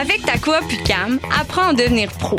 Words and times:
Avec 0.00 0.24
ta 0.24 0.38
coop 0.38 0.62
UCAM, 0.70 1.18
apprends 1.40 1.68
à 1.68 1.72
devenir 1.74 2.10
pro. 2.12 2.36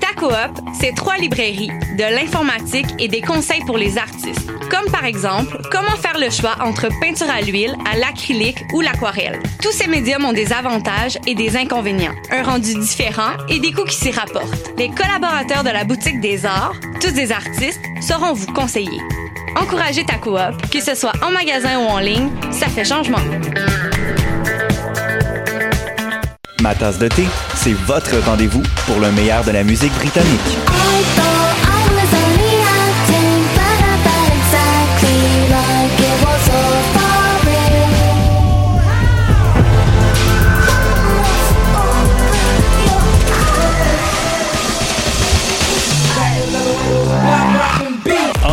Ta 0.00 0.18
coop, 0.18 0.32
c'est 0.72 0.94
trois 0.94 1.18
librairies, 1.18 1.70
de 1.98 2.14
l'informatique 2.14 2.86
et 2.98 3.08
des 3.08 3.20
conseils 3.20 3.62
pour 3.66 3.76
les 3.76 3.98
artistes. 3.98 4.50
Comme 4.70 4.90
par 4.90 5.04
exemple, 5.04 5.60
comment 5.70 5.96
faire 5.96 6.18
le 6.18 6.30
choix 6.30 6.56
entre 6.62 6.88
peinture 7.00 7.28
à 7.28 7.42
l'huile, 7.42 7.76
à 7.90 7.98
l'acrylique 7.98 8.64
ou 8.72 8.80
l'aquarelle. 8.80 9.42
Tous 9.60 9.72
ces 9.72 9.88
médiums 9.88 10.24
ont 10.24 10.32
des 10.32 10.52
avantages 10.52 11.18
et 11.26 11.34
des 11.34 11.56
inconvénients, 11.56 12.14
un 12.30 12.42
rendu 12.44 12.74
différent 12.74 13.32
et 13.48 13.58
des 13.58 13.72
coûts 13.72 13.84
qui 13.84 13.96
s'y 13.96 14.10
rapportent. 14.10 14.72
Les 14.78 14.88
collaborateurs 14.88 15.64
de 15.64 15.70
la 15.70 15.84
boutique 15.84 16.20
des 16.20 16.46
arts, 16.46 16.74
tous 17.00 17.12
des 17.12 17.30
artistes, 17.30 17.82
sauront 18.00 18.32
vous 18.32 18.52
conseiller. 18.52 19.00
Encouragez 19.56 20.04
ta 20.04 20.14
coop, 20.14 20.38
que 20.70 20.80
ce 20.80 20.94
soit 20.94 21.12
en 21.22 21.30
magasin 21.30 21.78
ou 21.78 21.88
en 21.88 21.98
ligne, 21.98 22.30
ça 22.50 22.66
fait 22.66 22.84
changement. 22.84 23.18
Ma 26.62 26.74
tasse 26.74 26.98
de 26.98 27.08
thé, 27.08 27.26
c'est 27.54 27.72
votre 27.72 28.18
rendez-vous 28.24 28.62
pour 28.86 29.00
le 29.00 29.10
meilleur 29.12 29.44
de 29.44 29.50
la 29.50 29.64
musique 29.64 29.92
britannique. 29.94 30.69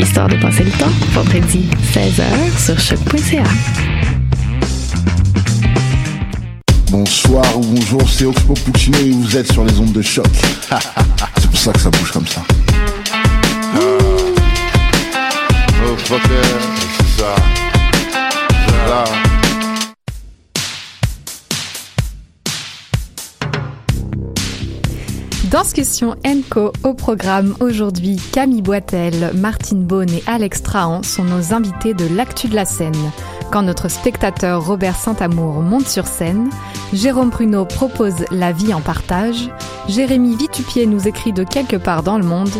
Histoire 0.00 0.28
de 0.28 0.36
passer 0.36 0.64
le 0.64 0.70
temps, 0.70 0.90
vendredi 1.12 1.68
16h 1.92 2.24
sur 2.58 2.80
choc.ca. 2.80 3.44
Bonsoir 6.90 7.44
ou 7.58 7.60
bonjour, 7.60 8.08
c'est 8.08 8.24
Oxpo 8.24 8.54
Puccino 8.54 8.98
et 8.98 9.10
vous 9.10 9.36
êtes 9.36 9.52
sur 9.52 9.62
les 9.62 9.78
ondes 9.78 9.92
de 9.92 10.00
choc. 10.00 10.26
c'est 11.36 11.50
pour 11.50 11.58
ça 11.58 11.72
que 11.72 11.80
ça 11.80 11.90
bouge 11.90 12.12
comme 12.12 12.26
ça. 12.26 12.42
Oh 15.84 15.96
fucker, 15.98 16.24
c'est 16.96 17.22
ça. 17.22 17.34
Ça. 25.50 25.58
Danscussion 25.58 26.16
Enco 26.26 26.72
au 26.84 26.94
programme 26.94 27.54
aujourd'hui. 27.60 28.20
Camille 28.32 28.62
Boitel, 28.62 29.32
Martine 29.34 29.84
Beaune 29.84 30.10
et 30.10 30.22
Alex 30.26 30.62
Trahan 30.62 31.02
sont 31.02 31.24
nos 31.24 31.52
invités 31.52 31.92
de 31.94 32.06
l'actu 32.14 32.48
de 32.48 32.54
la 32.54 32.64
scène. 32.64 32.94
Quand 33.50 33.62
notre 33.62 33.88
spectateur 33.88 34.64
Robert 34.64 34.96
Saint-Amour 34.96 35.60
monte 35.60 35.86
sur 35.86 36.06
scène, 36.06 36.50
Jérôme 36.92 37.30
Pruneau 37.30 37.64
propose 37.64 38.24
La 38.30 38.52
vie 38.52 38.72
en 38.74 38.80
partage, 38.80 39.50
Jérémy 39.88 40.36
Vitupier 40.36 40.86
nous 40.86 41.08
écrit 41.08 41.32
de 41.32 41.44
quelque 41.44 41.76
part 41.76 42.02
dans 42.02 42.18
le 42.18 42.24
monde, 42.24 42.50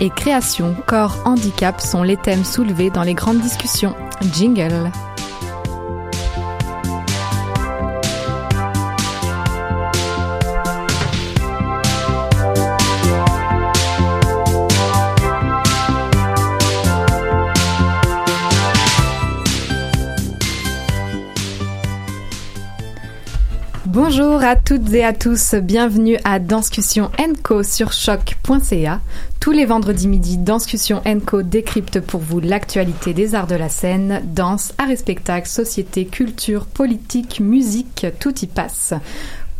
et 0.00 0.10
création, 0.10 0.74
corps, 0.86 1.16
handicap 1.24 1.80
sont 1.80 2.02
les 2.02 2.16
thèmes 2.16 2.44
soulevés 2.44 2.90
dans 2.90 3.02
les 3.02 3.14
grandes 3.14 3.40
discussions. 3.40 3.94
Jingle. 4.32 4.90
Bonjour 23.92 24.44
à 24.44 24.54
toutes 24.54 24.94
et 24.94 25.04
à 25.04 25.12
tous, 25.12 25.56
bienvenue 25.56 26.16
à 26.22 26.38
Danscussion 26.38 27.10
Co 27.42 27.64
sur 27.64 27.92
choc.ca. 27.92 29.00
Tous 29.40 29.50
les 29.50 29.64
vendredis 29.64 30.06
midi, 30.06 30.38
Danscussion 30.38 31.02
Co 31.26 31.42
décrypte 31.42 31.98
pour 31.98 32.20
vous 32.20 32.38
l'actualité 32.38 33.14
des 33.14 33.34
arts 33.34 33.48
de 33.48 33.56
la 33.56 33.68
scène, 33.68 34.22
danse, 34.24 34.74
arts 34.78 34.90
et 34.90 34.96
spectacles, 34.96 35.48
société, 35.48 36.04
culture, 36.06 36.66
politique, 36.66 37.40
musique, 37.40 38.06
tout 38.20 38.44
y 38.44 38.46
passe. 38.46 38.94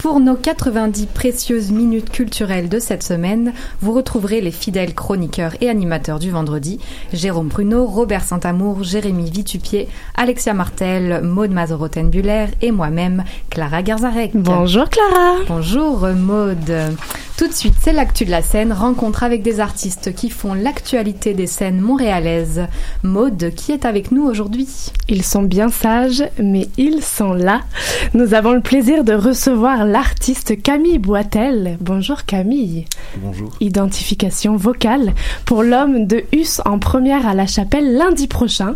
Pour 0.01 0.19
nos 0.19 0.35
90 0.35 1.09
précieuses 1.09 1.71
minutes 1.71 2.09
culturelles 2.09 2.71
de 2.71 2.79
cette 2.79 3.03
semaine, 3.03 3.53
vous 3.83 3.93
retrouverez 3.93 4.41
les 4.41 4.51
fidèles 4.51 4.95
chroniqueurs 4.95 5.53
et 5.61 5.69
animateurs 5.69 6.19
du 6.19 6.31
vendredi, 6.31 6.81
Jérôme 7.13 7.51
Pruneau, 7.51 7.85
Robert 7.85 8.25
Saint-Amour, 8.25 8.83
Jérémy 8.83 9.29
Vitupier, 9.31 9.89
Alexia 10.15 10.55
Martel, 10.55 11.21
Maude 11.23 11.51
Mazoroten-Buller 11.51 12.47
et 12.63 12.71
moi-même, 12.71 13.25
Clara 13.51 13.83
Garzarek. 13.83 14.31
Bonjour 14.35 14.89
Clara 14.89 15.35
Bonjour 15.47 16.09
Maude 16.17 16.97
tout 17.41 17.49
de 17.49 17.55
suite, 17.55 17.77
c'est 17.81 17.95
l'actu 17.95 18.27
de 18.27 18.31
la 18.31 18.43
scène, 18.43 18.71
rencontre 18.71 19.23
avec 19.23 19.41
des 19.43 19.61
artistes 19.61 20.15
qui 20.15 20.29
font 20.29 20.53
l'actualité 20.53 21.33
des 21.33 21.47
scènes 21.47 21.81
montréalaises. 21.81 22.67
Maude, 23.03 23.55
qui 23.57 23.73
est 23.73 23.87
avec 23.87 24.13
nous 24.13 24.25
aujourd'hui? 24.25 24.69
Ils 25.09 25.23
sont 25.23 25.45
bien 25.45 25.71
sages, 25.71 26.23
mais 26.39 26.69
ils 26.77 27.03
sont 27.03 27.33
là. 27.33 27.63
Nous 28.13 28.35
avons 28.35 28.53
le 28.53 28.61
plaisir 28.61 29.05
de 29.05 29.15
recevoir 29.15 29.87
l'artiste 29.87 30.61
Camille 30.61 30.99
Boitel. 30.99 31.79
Bonjour 31.81 32.27
Camille. 32.27 32.85
Bonjour. 33.17 33.49
Identification 33.61 34.57
vocale 34.57 35.15
pour 35.47 35.63
l'homme 35.63 36.07
de 36.07 36.25
Hus 36.35 36.61
en 36.67 36.79
première 36.79 37.27
à 37.27 37.33
la 37.33 37.47
chapelle 37.47 37.97
lundi 37.97 38.27
prochain. 38.27 38.75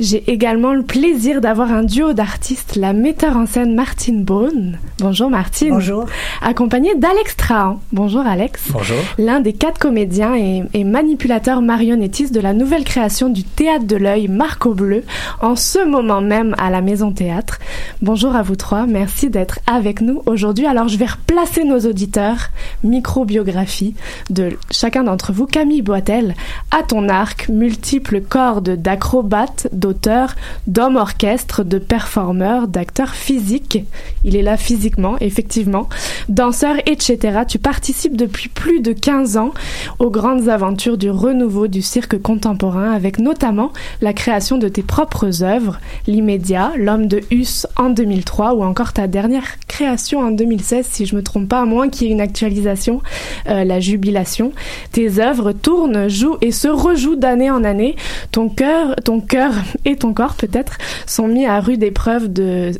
J'ai 0.00 0.30
également 0.30 0.72
le 0.72 0.82
plaisir 0.82 1.42
d'avoir 1.42 1.72
un 1.72 1.84
duo 1.84 2.14
d'artistes, 2.14 2.76
la 2.76 2.94
metteur 2.94 3.36
en 3.36 3.44
scène 3.44 3.74
Martine 3.74 4.24
Beaune. 4.24 4.78
Bonjour 4.98 5.28
Martine. 5.28 5.74
Bonjour. 5.74 6.06
Accompagnée 6.40 6.94
d'Alex 6.94 7.36
Trahan. 7.36 7.80
Bonjour 7.98 8.24
Alex. 8.24 8.68
Bonjour. 8.70 8.96
L'un 9.18 9.40
des 9.40 9.52
quatre 9.52 9.80
comédiens 9.80 10.36
et, 10.36 10.62
et 10.72 10.84
manipulateurs 10.84 11.60
marionnettistes 11.60 12.32
de 12.32 12.38
la 12.38 12.52
nouvelle 12.52 12.84
création 12.84 13.28
du 13.28 13.42
Théâtre 13.42 13.86
de 13.86 13.96
l'œil 13.96 14.28
Marco 14.28 14.72
Bleu 14.72 15.02
en 15.40 15.56
ce 15.56 15.84
moment 15.84 16.20
même 16.20 16.54
à 16.58 16.70
la 16.70 16.80
Maison 16.80 17.10
Théâtre. 17.10 17.58
Bonjour 18.00 18.36
à 18.36 18.42
vous 18.42 18.54
trois, 18.54 18.86
merci 18.86 19.30
d'être 19.30 19.58
avec 19.66 20.00
nous 20.00 20.22
aujourd'hui. 20.26 20.64
Alors 20.66 20.86
je 20.86 20.96
vais 20.96 21.06
replacer 21.06 21.64
nos 21.64 21.80
auditeurs, 21.80 22.50
microbiographie 22.84 23.96
de 24.30 24.50
chacun 24.70 25.02
d'entre 25.02 25.32
vous. 25.32 25.46
Camille 25.46 25.82
Boitel, 25.82 26.36
à 26.70 26.84
ton 26.84 27.08
arc, 27.08 27.48
multiples 27.48 28.20
cordes 28.20 28.76
d'acrobates, 28.76 29.66
d'auteurs, 29.72 30.36
d'hommes 30.68 30.94
orchestres, 30.94 31.64
de 31.64 31.78
performeurs, 31.78 32.68
d'acteurs 32.68 33.16
physiques. 33.16 33.82
Il 34.22 34.36
est 34.36 34.42
là 34.42 34.56
physiquement, 34.56 35.16
effectivement. 35.18 35.88
Danseurs, 36.28 36.76
etc. 36.86 37.40
Tu 37.48 37.58
participes 37.58 37.87
depuis 38.12 38.48
plus 38.48 38.80
de 38.80 38.92
15 38.92 39.36
ans 39.36 39.52
aux 39.98 40.10
grandes 40.10 40.48
aventures 40.48 40.98
du 40.98 41.10
renouveau 41.10 41.68
du 41.68 41.80
cirque 41.80 42.20
contemporain 42.20 42.92
avec 42.92 43.18
notamment 43.18 43.72
la 44.02 44.12
création 44.12 44.58
de 44.58 44.68
tes 44.68 44.82
propres 44.82 45.42
œuvres, 45.42 45.80
L'immédiat, 46.06 46.72
L'homme 46.76 47.06
de 47.06 47.20
Hus 47.30 47.66
en 47.76 47.90
2003 47.90 48.54
ou 48.54 48.62
encore 48.62 48.92
ta 48.92 49.06
dernière 49.06 49.58
création 49.68 50.20
en 50.20 50.30
2016 50.30 50.86
si 50.86 51.06
je 51.06 51.16
me 51.16 51.22
trompe 51.22 51.48
pas, 51.48 51.62
à 51.62 51.64
moins 51.64 51.88
qu'il 51.88 52.06
y 52.06 52.10
ait 52.10 52.12
une 52.12 52.20
actualisation, 52.20 53.00
euh, 53.48 53.64
La 53.64 53.80
Jubilation. 53.80 54.52
Tes 54.92 55.20
œuvres 55.20 55.52
tournent, 55.52 56.08
jouent 56.08 56.38
et 56.42 56.52
se 56.52 56.68
rejouent 56.68 57.16
d'année 57.16 57.50
en 57.50 57.64
année. 57.64 57.96
Ton 58.32 58.48
cœur, 58.48 58.96
ton 59.04 59.20
cœur 59.20 59.52
et 59.84 59.96
ton 59.96 60.12
corps 60.12 60.34
peut-être 60.34 60.76
sont 61.06 61.28
mis 61.28 61.46
à 61.46 61.60
rude 61.60 61.82
épreuve 61.82 62.28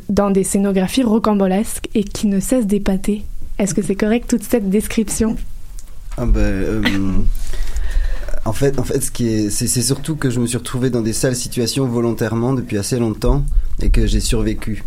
dans 0.09 0.29
des 0.29 0.43
scénographies 0.43 1.03
rocambolesques 1.03 1.89
et 1.95 2.03
qui 2.03 2.27
ne 2.27 2.39
cessent 2.39 2.67
d'épater. 2.67 3.23
Est-ce 3.59 3.73
que 3.73 3.81
c'est 3.81 3.95
correct 3.95 4.29
toute 4.29 4.43
cette 4.43 4.69
description? 4.69 5.35
Ah 6.17 6.25
ben, 6.25 6.39
euh, 6.39 6.81
En 8.45 8.53
fait, 8.53 8.79
en 8.79 8.83
fait, 8.83 9.01
ce 9.01 9.11
qui 9.11 9.27
est, 9.27 9.49
c'est, 9.49 9.67
surtout 9.67 10.15
que 10.15 10.29
je 10.29 10.39
me 10.39 10.47
suis 10.47 10.57
retrouvé 10.57 10.89
dans 10.89 11.01
des 11.01 11.11
sales 11.11 11.35
situations 11.35 11.85
volontairement 11.85 12.53
depuis 12.53 12.77
assez 12.77 12.97
longtemps 12.97 13.43
et 13.81 13.89
que 13.89 14.07
j'ai 14.07 14.21
survécu. 14.21 14.85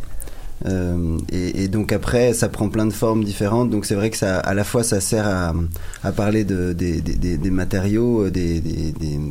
Euh, 0.64 1.18
et, 1.30 1.68
donc 1.68 1.92
après, 1.92 2.32
ça 2.32 2.48
prend 2.48 2.70
plein 2.70 2.86
de 2.86 2.94
formes 2.94 3.24
différentes. 3.24 3.68
Donc 3.68 3.84
c'est 3.84 3.94
vrai 3.94 4.08
que 4.08 4.24
à 4.24 4.54
la 4.54 4.64
fois, 4.64 4.82
ça 4.84 5.02
sert 5.02 5.28
à, 5.28 6.12
parler 6.12 6.44
de, 6.44 6.72
des, 6.72 7.50
matériaux. 7.50 8.30
Des, 8.30 8.62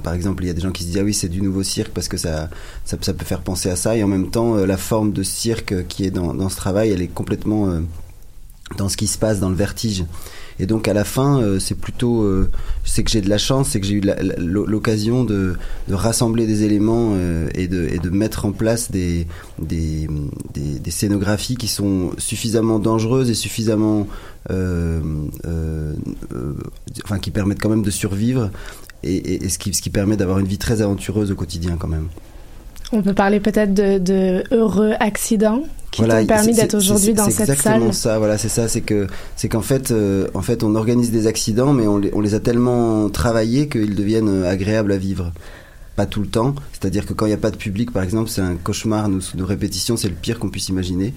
par 0.04 0.14
exemple, 0.14 0.44
il 0.44 0.48
y 0.48 0.50
a 0.52 0.54
des 0.54 0.62
gens 0.62 0.72
qui 0.72 0.84
se 0.84 0.90
disent 0.90 1.00
ah 1.00 1.04
oui, 1.04 1.16
c'est 1.16 1.30
du 1.30 1.42
nouveau 1.42 1.64
cirque 1.64 1.94
parce 1.94 2.08
que 2.08 2.18
ça, 2.18 2.50
ça, 2.86 2.98
peut 2.98 3.26
faire 3.26 3.42
penser 3.42 3.72
à 3.72 3.76
ça. 3.76 3.98
Et 3.98 4.04
en 4.04 4.08
même 4.08 4.30
temps, 4.30 4.54
la 4.54 4.78
forme 4.78 5.14
de 5.14 5.24
cirque 5.24 5.88
qui 5.88 6.06
est 6.06 6.12
dans 6.12 6.50
ce 6.50 6.56
travail, 6.56 6.92
elle 6.92 7.02
est 7.02 7.08
complètement 7.08 7.82
dans 8.78 8.90
ce 8.90 8.98
qui 8.98 9.08
se 9.08 9.18
passe 9.18 9.40
dans 9.40 9.50
le 9.50 9.56
vertige. 9.56 10.06
Et 10.60 10.66
donc 10.68 10.88
à 10.88 10.94
la 10.94 11.04
fin, 11.04 11.42
euh, 11.42 11.60
c'est 11.60 11.76
plutôt, 11.76 12.22
euh, 12.22 12.50
c'est 12.84 13.04
que 13.04 13.10
j'ai 13.10 13.22
de 13.22 13.30
la 13.30 13.40
chance, 13.40 13.70
c'est 13.70 13.80
que 13.80 13.88
j'ai 13.88 13.96
eu 13.96 14.04
l'occasion 14.38 15.24
de, 15.24 15.56
rassembler 15.90 16.46
des 16.46 16.64
éléments 16.64 17.14
euh, 17.16 17.50
et, 17.56 17.68
de, 17.68 17.88
et 17.88 17.98
de 17.98 18.10
mettre 18.10 18.46
en 18.46 18.52
place 18.52 18.92
des, 18.92 19.28
scénographies 20.90 21.56
qui 21.56 21.68
sont 21.68 22.12
suffisamment 22.18 22.78
dangereuses 22.78 23.30
et 23.32 23.34
suffisamment, 23.34 24.08
enfin 24.50 25.98
qui 27.20 27.32
permettent 27.32 27.62
quand 27.62 27.70
même 27.70 27.84
de 27.84 27.90
survivre 27.92 28.52
et, 29.04 29.16
et, 29.16 29.46
et 29.46 29.50
ce, 29.50 29.58
qui, 29.58 29.74
ce 29.74 29.82
qui 29.82 29.90
permet 29.90 30.16
d'avoir 30.16 30.38
une 30.40 30.48
vie 30.48 30.60
très 30.60 30.82
aventureuse 30.84 31.32
au 31.32 31.36
quotidien 31.36 31.76
quand 31.78 31.88
même. 31.88 32.08
On 32.94 33.02
peut 33.02 33.14
parler 33.14 33.40
peut-être 33.40 33.74
de, 33.74 33.98
de 33.98 34.44
heureux 34.52 34.94
accidents 35.00 35.64
qui 35.92 36.02
voilà, 36.02 36.22
t'ont 36.22 36.28
permis 36.28 36.54
d'être 36.54 36.76
aujourd'hui 36.76 37.14
dans 37.14 37.26
cette 37.26 37.36
salle. 37.36 37.46
C'est 37.46 37.54
exactement 37.54 37.92
ça. 37.92 38.18
Voilà, 38.18 38.38
c'est 38.38 38.50
ça. 38.50 38.68
C'est 38.68 38.82
que 38.82 39.08
c'est 39.36 39.50
qu'en 39.50 39.62
fait, 39.62 39.92
euh, 39.92 40.28
en 40.34 40.42
fait, 40.42 40.64
on 40.64 40.76
organise 40.76 41.12
des 41.12 41.28
accidents, 41.28 41.74
mais 41.74 41.88
on 41.88 41.98
les, 41.98 42.12
on 42.14 42.22
les 42.22 42.34
a 42.34 42.40
tellement 42.40 43.10
travaillés 43.10 43.68
qu'ils 43.68 43.96
deviennent 43.96 44.44
agréables 44.44 44.92
à 44.92 44.98
vivre. 44.98 45.32
Pas 45.98 46.06
tout 46.06 46.22
le 46.22 46.28
temps. 46.28 46.56
C'est-à-dire 46.72 47.06
que 47.06 47.14
quand 47.14 47.26
il 47.26 47.30
n'y 47.30 47.36
a 47.36 47.38
pas 47.38 47.52
de 47.52 47.58
public, 47.58 47.92
par 47.92 48.04
exemple, 48.04 48.30
c'est 48.30 48.42
un 48.42 48.56
cauchemar. 48.56 49.10
Nos, 49.10 49.20
nos 49.36 49.46
répétitions, 49.46 49.98
c'est 49.98 50.08
le 50.08 50.16
pire 50.16 50.40
qu'on 50.40 50.50
puisse 50.50 50.70
imaginer. 50.70 51.14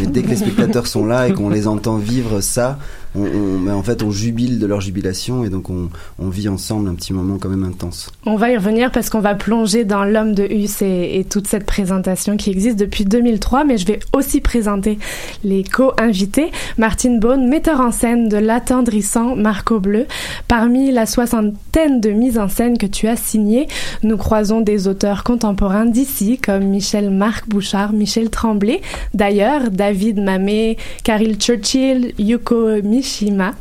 Mais 0.00 0.06
dès 0.06 0.22
que 0.22 0.28
les 0.28 0.36
spectateurs 0.36 0.88
sont 0.88 1.06
là 1.06 1.28
et 1.28 1.32
qu'on 1.32 1.48
les 1.48 1.68
entend 1.68 1.96
vivre 1.96 2.40
ça, 2.40 2.78
on, 3.16 3.68
en 3.68 3.82
fait, 3.82 4.02
on 4.02 4.10
jubile 4.10 4.58
de 4.58 4.66
leur 4.66 4.80
jubilation 4.80 5.44
et 5.44 5.48
donc 5.48 5.70
on, 5.70 5.88
vit 6.28 6.48
ensemble 6.48 6.88
un 6.88 6.94
petit 6.94 7.12
moment 7.12 7.38
quand 7.38 7.48
même 7.48 7.62
intense. 7.62 8.10
On 8.26 8.36
va 8.36 8.50
y 8.50 8.56
revenir 8.56 8.90
parce 8.90 9.10
qu'on 9.10 9.20
va 9.20 9.34
plonger 9.34 9.84
dans 9.84 10.04
l'homme 10.04 10.34
de 10.34 10.44
Hus 10.44 10.82
et, 10.82 11.24
toute 11.28 11.46
cette 11.46 11.64
présentation 11.64 12.36
qui 12.36 12.50
existe 12.50 12.76
depuis 12.78 13.04
2003, 13.04 13.64
mais 13.64 13.78
je 13.78 13.86
vais 13.86 14.00
aussi 14.12 14.40
présenter 14.40 14.98
les 15.44 15.62
co-invités. 15.62 16.50
Martine 16.78 17.20
Beaune, 17.20 17.48
metteur 17.48 17.80
en 17.80 17.92
scène 17.92 18.28
de 18.28 18.36
l'attendrissant 18.36 19.36
Marco 19.36 19.78
Bleu. 19.80 20.06
Parmi 20.48 20.90
la 20.90 21.06
soixantaine 21.06 22.00
de 22.00 22.10
mises 22.10 22.38
en 22.38 22.48
scène 22.48 22.76
que 22.76 22.86
tu 22.86 23.06
as 23.06 23.16
signées, 23.16 23.68
nous 24.02 24.16
croisons 24.16 24.60
des 24.60 24.88
auteurs 24.88 25.24
contemporains 25.24 25.86
d'ici 25.86 26.38
comme 26.38 26.64
Michel 26.64 27.10
Marc 27.10 27.48
Bouchard, 27.48 27.92
Michel 27.92 28.30
Tremblay. 28.30 28.80
D'ailleurs, 29.14 29.70
David 29.70 30.18
Mamet, 30.20 30.76
Caril 31.04 31.36
Churchill, 31.36 32.12
Yuko 32.18 32.82
Mich 32.82 33.05
Mishima, 33.06 33.52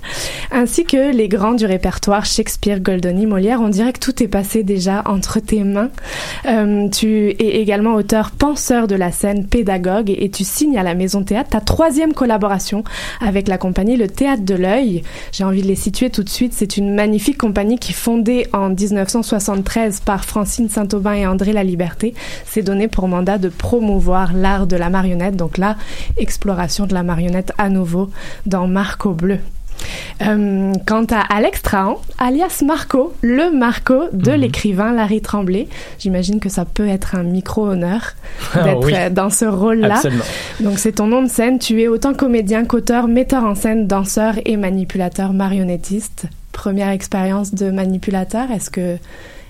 ainsi 0.51 0.85
que 0.85 1.15
les 1.15 1.27
grands 1.27 1.53
du 1.53 1.67
répertoire 1.67 2.25
Shakespeare, 2.25 2.79
Goldoni, 2.79 3.27
Molière. 3.27 3.61
On 3.61 3.69
dirait 3.69 3.93
que 3.93 3.99
tout 3.99 4.23
est 4.23 4.27
passé 4.27 4.63
déjà 4.63 5.03
entre 5.05 5.39
tes 5.39 5.63
mains. 5.63 5.89
Euh, 6.47 6.89
tu 6.89 7.29
es 7.29 7.61
également 7.61 7.93
auteur 7.93 8.31
penseur 8.31 8.87
de 8.87 8.95
la 8.95 9.11
scène, 9.11 9.45
pédagogue, 9.45 10.09
et, 10.09 10.29
tu 10.29 10.43
signes 10.43 10.79
à 10.79 10.83
la 10.83 10.95
Maison 10.95 11.23
Théâtre 11.23 11.51
ta 11.51 11.61
troisième 11.61 12.13
collaboration 12.13 12.83
avec 13.21 13.47
la 13.47 13.59
compagnie 13.59 13.97
Le 13.97 14.07
Théâtre 14.07 14.43
de 14.43 14.55
l'œil. 14.55 15.03
J'ai 15.31 15.43
envie 15.43 15.61
de 15.61 15.67
les 15.67 15.75
situer 15.75 16.09
tout 16.09 16.23
de 16.23 16.29
suite. 16.29 16.53
C'est 16.53 16.77
une 16.77 16.95
magnifique 16.95 17.37
compagnie 17.37 17.77
qui, 17.77 17.93
fondée 17.93 18.47
en 18.51 18.69
1973 18.69 19.99
par 19.99 20.25
Francine 20.25 20.69
Saint-Aubin 20.69 21.13
et 21.13 21.27
André 21.27 21.53
Laliberté, 21.53 22.15
s'est 22.45 22.63
donné 22.63 22.87
pour 22.87 23.07
mandat 23.07 23.37
de 23.37 23.49
promouvoir 23.49 24.33
l'art 24.33 24.65
de 24.65 24.75
la 24.75 24.89
marionnette. 24.89 25.35
Donc 25.35 25.59
là, 25.59 25.77
exploration 26.17 26.87
de 26.87 26.95
la 26.95 27.03
marionnette 27.03 27.53
à 27.59 27.69
nouveau 27.69 28.09
dans 28.47 28.67
Marco 28.67 29.11
Bleu. 29.11 29.24
Euh, 30.21 30.73
quant 30.87 31.05
à 31.11 31.19
Alex 31.19 31.61
Trahan, 31.61 31.99
alias 32.17 32.61
Marco, 32.65 33.13
le 33.21 33.51
Marco 33.51 34.05
de 34.13 34.31
mmh. 34.31 34.35
l'écrivain 34.35 34.93
Larry 34.93 35.21
Tremblay, 35.21 35.67
j'imagine 35.99 36.39
que 36.39 36.47
ça 36.47 36.63
peut 36.63 36.87
être 36.87 37.15
un 37.15 37.23
micro-honneur 37.23 38.13
d'être 38.53 38.85
oui. 38.85 38.93
dans 39.11 39.29
ce 39.29 39.43
rôle-là. 39.45 40.01
Donc 40.61 40.79
c'est 40.79 40.93
ton 40.93 41.07
nom 41.07 41.21
de 41.21 41.27
scène, 41.27 41.59
tu 41.59 41.81
es 41.81 41.87
autant 41.89 42.13
comédien 42.13 42.63
qu'auteur, 42.63 43.07
metteur 43.07 43.43
en 43.43 43.55
scène, 43.55 43.87
danseur 43.87 44.35
et 44.45 44.55
manipulateur 44.55 45.33
marionnettiste. 45.33 46.27
Première 46.53 46.89
expérience 46.89 47.53
de 47.53 47.69
manipulateur, 47.69 48.49
est-ce 48.51 48.69
que 48.69 48.97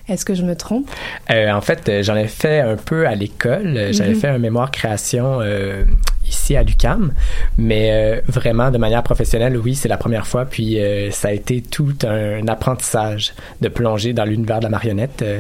est-ce 0.07 0.25
que 0.25 0.33
je 0.33 0.43
me 0.43 0.55
trompe? 0.55 0.89
Euh, 1.31 1.51
en 1.51 1.61
fait, 1.61 2.03
j'en 2.03 2.15
ai 2.15 2.27
fait 2.27 2.59
un 2.59 2.75
peu 2.75 3.07
à 3.07 3.15
l'école. 3.15 3.73
J'avais 3.91 4.11
mm 4.11 4.13
-hmm. 4.13 4.19
fait 4.19 4.27
un 4.27 4.37
mémoire 4.37 4.71
création 4.71 5.41
euh, 5.41 5.83
ici 6.27 6.55
à 6.55 6.63
l'UCAM, 6.63 7.13
mais 7.57 7.89
euh, 7.91 8.21
vraiment 8.27 8.71
de 8.71 8.77
manière 8.77 9.03
professionnelle, 9.03 9.57
oui, 9.57 9.75
c'est 9.75 9.89
la 9.89 9.97
première 9.97 10.27
fois. 10.27 10.45
Puis 10.45 10.79
euh, 10.79 11.11
ça 11.11 11.29
a 11.29 11.31
été 11.31 11.61
tout 11.61 11.95
un 12.03 12.47
apprentissage 12.47 13.33
de 13.61 13.69
plonger 13.69 14.13
dans 14.13 14.25
l'univers 14.25 14.59
de 14.59 14.65
la 14.65 14.69
marionnette. 14.69 15.21
Euh, 15.21 15.39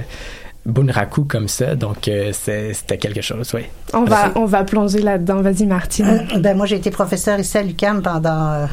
Bunraku 0.65 1.25
comme 1.25 1.47
ça, 1.47 1.75
donc 1.75 2.07
euh, 2.07 2.31
c'était 2.33 2.97
quelque 2.97 3.21
chose, 3.21 3.53
oui. 3.53 3.65
On 3.93 4.03
va, 4.03 4.31
on 4.35 4.45
va 4.45 4.63
plonger 4.63 4.99
là-dedans. 4.99 5.41
Vas-y, 5.43 5.67
Martine. 5.67 6.25
ben, 6.39 6.57
moi, 6.57 6.65
j'ai 6.65 6.77
été 6.77 6.89
professeur 6.89 7.39
ici 7.39 7.55
à 7.57 7.61
l'UCAM 7.61 8.01
pendant 8.01 8.67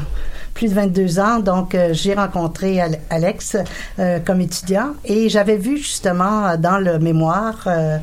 plus 0.53 0.67
de 0.69 0.73
22 0.75 1.19
ans. 1.19 1.39
Donc, 1.39 1.75
euh, 1.75 1.89
j'ai 1.91 2.13
rencontré 2.13 2.79
Alex 3.09 3.57
euh, 3.99 4.19
comme 4.23 4.41
étudiant 4.41 4.93
et 5.05 5.29
j'avais 5.29 5.57
vu 5.57 5.77
justement 5.77 6.55
dans 6.57 6.77
le 6.77 6.99
mémoire 6.99 7.67
euh, 7.67 7.97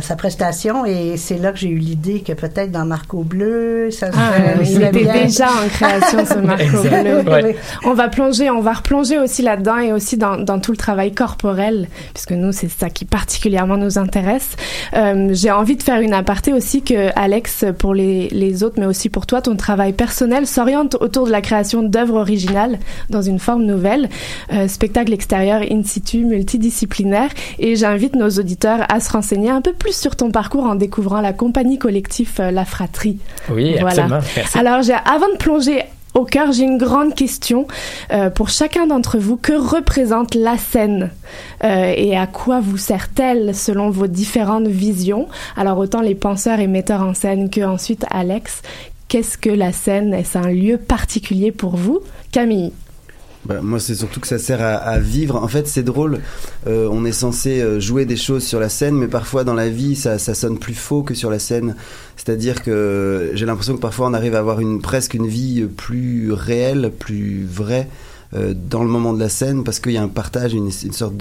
sa 0.00 0.16
prestation 0.16 0.84
et 0.84 1.16
c'est 1.16 1.38
là 1.38 1.52
que 1.52 1.58
j'ai 1.58 1.68
eu 1.68 1.78
l'idée 1.78 2.20
que 2.20 2.32
peut-être 2.32 2.70
dans 2.70 2.84
Marco 2.84 3.22
Bleu, 3.22 3.90
ça 3.90 4.10
ah, 4.14 4.62
il 4.62 4.82
était 4.82 5.04
bien. 5.04 5.24
déjà 5.24 5.46
en 5.46 5.68
création 5.68 6.24
ce 6.24 6.38
Marco 6.38 6.82
Bleu. 6.82 7.30
Ouais. 7.30 7.56
On 7.84 7.94
va 7.94 8.08
plonger, 8.08 8.50
on 8.50 8.60
va 8.60 8.72
replonger 8.72 9.18
aussi 9.18 9.42
là-dedans 9.42 9.78
et 9.78 9.92
aussi 9.92 10.16
dans, 10.16 10.36
dans, 10.36 10.58
tout 10.60 10.72
le 10.72 10.76
travail 10.76 11.12
corporel 11.12 11.88
puisque 12.14 12.32
nous 12.32 12.52
c'est 12.52 12.70
ça 12.70 12.90
qui 12.90 13.04
particulièrement 13.04 13.76
nous 13.76 13.98
intéresse. 13.98 14.56
j'ai 14.92 15.50
envie 15.50 15.76
de 15.76 15.82
faire 15.82 16.00
une 16.00 16.12
aparté 16.12 16.52
aussi 16.52 16.82
que 16.82 17.10
Alex 17.16 17.64
pour 17.78 17.94
les, 17.94 18.28
les 18.28 18.62
autres 18.62 18.76
mais 18.78 18.86
aussi 18.86 19.08
pour 19.08 19.26
toi 19.26 19.42
ton 19.42 19.56
travail 19.56 19.92
personnel 19.92 20.46
s'oriente 20.46 20.96
autour 21.00 21.26
de 21.26 21.32
la 21.32 21.40
création 21.40 21.82
d'œuvres 21.90 22.16
originales 22.16 22.78
dans 23.10 23.22
une 23.22 23.38
forme 23.38 23.64
nouvelle, 23.64 24.08
euh, 24.52 24.68
spectacle 24.68 25.12
extérieur 25.12 25.62
in 25.70 25.82
situ, 25.82 26.24
multidisciplinaire. 26.24 27.30
Et 27.58 27.76
j'invite 27.76 28.14
nos 28.14 28.30
auditeurs 28.30 28.86
à 28.88 29.00
se 29.00 29.10
renseigner 29.12 29.50
un 29.50 29.60
peu 29.60 29.72
plus 29.72 29.96
sur 29.96 30.16
ton 30.16 30.30
parcours 30.30 30.64
en 30.64 30.74
découvrant 30.74 31.20
la 31.20 31.32
compagnie 31.32 31.78
collective 31.78 32.32
euh, 32.40 32.50
La 32.50 32.64
Fratrie. 32.64 33.18
Oui, 33.50 33.72
voilà. 33.72 33.88
absolument. 33.88 34.20
Merci. 34.36 34.58
Alors, 34.58 34.82
j'ai, 34.82 34.94
avant 34.94 35.28
de 35.32 35.36
plonger 35.36 35.84
au 36.14 36.24
cœur, 36.24 36.50
j'ai 36.50 36.64
une 36.64 36.78
grande 36.78 37.14
question 37.14 37.68
euh, 38.12 38.30
pour 38.30 38.48
chacun 38.48 38.86
d'entre 38.86 39.18
vous. 39.18 39.36
Que 39.36 39.52
représente 39.52 40.34
la 40.34 40.56
scène 40.56 41.10
euh, 41.62 41.94
et 41.96 42.16
à 42.16 42.26
quoi 42.26 42.60
vous 42.60 42.78
sert-elle 42.78 43.54
selon 43.54 43.90
vos 43.90 44.08
différentes 44.08 44.66
visions? 44.66 45.28
Alors 45.56 45.78
autant 45.78 46.00
les 46.00 46.16
penseurs 46.16 46.58
et 46.58 46.66
metteurs 46.66 47.02
en 47.02 47.14
scène 47.14 47.48
que 47.48 47.60
ensuite 47.60 48.04
Alex. 48.10 48.62
Qu'est-ce 49.10 49.36
que 49.36 49.50
la 49.50 49.72
scène 49.72 50.14
Est-ce 50.14 50.38
un 50.38 50.52
lieu 50.52 50.78
particulier 50.78 51.50
pour 51.50 51.76
vous? 51.76 51.98
Camille 52.30 52.72
bah, 53.46 53.60
moi, 53.62 53.80
c'est 53.80 53.94
surtout 53.94 54.20
que 54.20 54.26
ça 54.28 54.38
sert 54.38 54.62
à, 54.62 54.98
vivre. 54.98 55.34
En 55.34 55.48
fait, 55.48 55.66
c'est 55.66 55.82
drôle. 55.82 56.20
Euh, 56.66 56.86
on 56.92 57.04
est 57.06 57.12
censé 57.12 57.60
euh, 57.60 57.80
jouer 57.80 58.04
des 58.04 58.18
choses 58.18 58.44
sur 58.44 58.60
la 58.60 58.68
scène, 58.68 58.94
mais 58.94 59.08
parfois 59.08 59.42
dans 59.44 59.54
la 59.54 59.70
vie, 59.70 59.96
ça, 59.96 60.18
ça 60.18 60.34
sonne 60.34 60.58
plus 60.58 60.74
faux 60.74 61.02
que 61.02 61.14
sur 61.14 61.30
la 61.30 61.38
scène. 61.38 61.74
C'est-à-dire 62.16 62.62
que 62.62 63.32
j'ai 63.34 63.46
l'impression 63.46 63.74
que 63.74 63.80
parfois 63.80 64.08
on 64.08 64.14
arrive 64.14 64.34
à 64.36 64.40
avoir 64.40 64.60
une 64.60 64.80
presque 64.80 65.14
une 65.14 65.26
vie 65.26 65.64
plus 65.64 66.32
réelle, 66.32 66.92
plus 66.96 67.44
vraie. 67.44 67.88
Euh, 68.32 68.54
dans 68.54 68.84
le 68.84 68.88
moment 68.88 69.12
de 69.12 69.18
la 69.18 69.28
scène 69.28 69.64
parce 69.64 69.80
qu'il 69.80 69.90
y 69.90 69.96
a 69.96 70.02
un 70.02 70.08
partage, 70.08 70.54
une, 70.54 70.70
sorte 70.70 71.14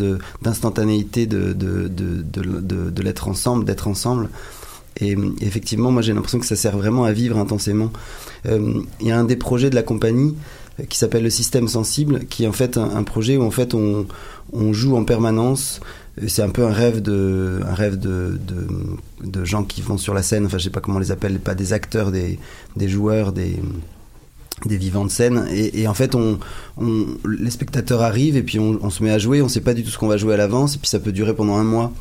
d'instantanéité 0.44 1.26
de, 1.26 1.54
de, 1.54 1.88
de, 1.88 2.22
de, 2.22 2.92
de 2.92 3.02
l'être 3.02 3.28
ensemble, 3.30 3.66
d'être 3.66 3.88
ensemble. 3.88 4.30
Et 5.02 5.16
effectivement, 5.42 5.92
moi 5.92 6.02
j'ai 6.02 6.14
l'impression 6.14 6.40
que 6.40 6.46
ça 6.46 6.56
sert 6.56 6.78
vraiment 6.78 7.06
à 7.06 7.12
vivre 7.12 7.38
intensément. 7.38 7.92
Euh, 8.46 8.82
il 9.00 9.08
y 9.08 9.12
a 9.12 9.20
un 9.20 9.24
des 9.24 9.36
projets 9.36 9.70
de 9.70 9.76
la 9.76 9.84
compagnie 9.84 10.36
qui 10.88 10.98
s'appelle 10.98 11.24
le 11.24 11.30
système 11.30 11.68
sensible, 11.68 12.26
qui 12.26 12.46
est 12.46 12.48
en 12.48 12.54
fait 12.54 12.78
un, 12.78 13.04
projet 13.04 13.38
où 13.38 13.44
en 13.44 13.52
fait 13.52 13.74
on, 13.74 14.06
joue 14.72 14.96
en 14.96 15.04
permanence. 15.04 15.82
C'est 16.28 16.42
un 16.42 16.50
peu 16.50 16.66
un 16.66 16.72
rêve 16.72 17.02
de, 17.02 17.60
un 17.66 17.74
rêve 17.74 17.98
de, 17.98 18.40
de, 19.24 19.46
gens 19.46 19.64
qui 19.64 19.82
vont 19.82 19.98
sur 19.98 20.14
la 20.14 20.24
scène. 20.24 20.46
Enfin, 20.46 20.58
je 20.58 20.66
sais 20.66 20.70
pas 20.70 20.82
comment 20.82 20.98
on 20.98 21.02
les 21.02 21.12
appelle, 21.12 21.40
pas 21.40 21.56
des 21.56 21.74
acteurs, 21.74 22.12
des, 22.12 22.40
des 22.76 22.88
joueurs, 22.88 23.32
des 23.32 23.58
des 24.66 24.76
vivants 24.76 25.06
de 25.06 25.10
scène 25.10 25.48
et, 25.52 25.88
en 25.88 25.94
fait 25.94 26.16
on, 26.16 26.38
les 27.26 27.50
spectateurs 27.50 28.02
arrivent 28.02 28.36
et 28.36 28.44
puis 28.44 28.60
on, 28.60 28.78
on 28.82 28.90
se 28.90 29.02
met 29.02 29.10
à 29.10 29.18
jouer 29.18 29.42
on 29.42 29.48
sait 29.48 29.62
pas 29.62 29.74
du 29.74 29.86
tout 29.86 29.90
ce 29.90 29.98
qu'on 29.98 30.10
va 30.10 30.18
jouer 30.18 30.34
à 30.34 30.38
l'avance 30.38 30.76
et 30.76 30.80
puis 30.80 30.90
ça 30.90 31.00
peut 31.00 31.14
durer 31.14 31.34
pendant 31.34 31.56
un 31.56 31.64
mois 31.64 31.94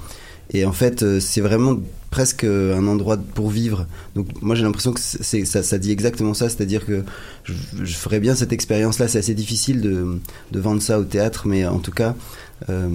et 0.51 0.65
en 0.65 0.73
fait, 0.73 1.03
euh, 1.03 1.21
c'est 1.21 1.41
vraiment 1.41 1.79
presque 2.11 2.45
un 2.45 2.87
endroit 2.87 3.19
pour 3.35 3.51
vivre. 3.51 3.87
Donc 4.15 4.29
moi 4.41 4.55
j'ai 4.55 4.63
l'impression 4.63 4.93
que 4.93 5.01
ça, 5.01 5.63
ça 5.63 5.79
dit 5.79 5.93
exactement 5.93 6.33
ça, 6.33 6.49
c'est-à-dire 6.49 6.87
que 6.87 7.05
je, 7.45 7.53
je 7.83 7.95
ferais 7.95 8.19
bien 8.19 8.35
cette 8.35 8.53
expérience-là. 8.53 9.09
C'est 9.09 9.19
assez 9.19 9.35
difficile 9.35 9.83
de, 9.83 10.19
de 10.51 10.61
vendre 10.61 10.81
ça 10.81 10.99
au 10.99 11.05
théâtre, 11.05 11.47
mais 11.47 11.67
en 11.67 11.81
tout 11.81 11.93
cas, 11.93 12.15
euh, 12.71 12.89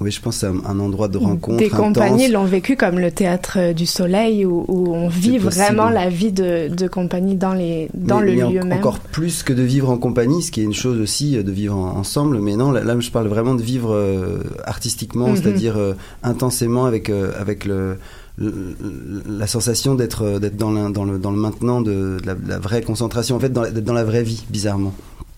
oui, 0.00 0.10
je 0.10 0.20
pense 0.20 0.36
c'est 0.36 0.46
un, 0.46 0.78
endroit 0.80 1.08
de 1.08 1.18
rencontre. 1.18 1.58
Des 1.58 1.68
compagnies 1.68 2.28
l'ont 2.28 2.44
vécu 2.44 2.76
comme 2.76 2.98
le 2.98 3.10
théâtre 3.10 3.72
du 3.72 3.84
soleil 3.86 4.44
où, 4.44 4.64
où 4.68 4.94
on 4.94 5.08
vit 5.08 5.38
vraiment 5.38 5.88
la 5.90 6.08
vie 6.08 6.32
de, 6.32 6.68
de 6.68 6.86
compagnie 6.88 7.34
dans, 7.34 7.52
les, 7.54 7.88
dans 7.94 8.20
Mais- 8.20 8.26
le 8.26 8.34
mais 8.36 8.42
en- 8.44 8.50
lieu 8.50 8.60
même. 8.62 8.78
Encore 8.78 9.00
plus 9.00 9.42
que 9.42 9.52
de 9.52 9.62
vivre 9.62 9.90
en 9.90 9.98
compagnie, 9.98 10.42
ce 10.42 10.50
qui 10.52 10.60
est 10.60 10.64
une 10.64 10.74
chose 10.74 11.00
aussi, 11.00 11.36
euh, 11.36 11.42
de 11.42 11.50
vivre 11.52 11.76
en- 11.76 11.96
ensemble. 11.96 12.38
Mais 12.40 12.54
non, 12.56 12.70
là, 12.70 12.84
là, 12.84 12.94
je 13.00 13.10
parle 13.10 13.26
vraiment 13.28 13.54
de 13.54 13.62
vivre 13.62 13.92
euh, 13.92 14.38
artistiquement, 14.64 15.28
Mhm. 15.28 15.36
c'est-à-dire 15.36 15.76
euh, 15.76 15.94
intensément 16.22 16.84
avec, 16.86 17.10
avec 17.10 17.64
le, 17.64 17.96
la 18.38 19.46
sensation 19.46 19.94
d'être 19.94 20.38
d'être 20.38 20.56
dans, 20.56 20.90
dans, 20.90 21.04
le, 21.04 21.18
dans 21.18 21.30
le 21.30 21.38
maintenant 21.38 21.80
de, 21.80 22.18
de 22.20 22.26
la, 22.26 22.34
de 22.34 22.48
la 22.48 22.58
vraie 22.58 22.82
concentration, 22.82 23.36
en 23.36 23.40
fait, 23.40 23.48
dans 23.52 23.62
d'être 23.62 23.84
dans 23.84 23.94
la 23.94 24.04
vraie 24.04 24.22
vie, 24.22 24.44
bizarrement. 24.50 24.92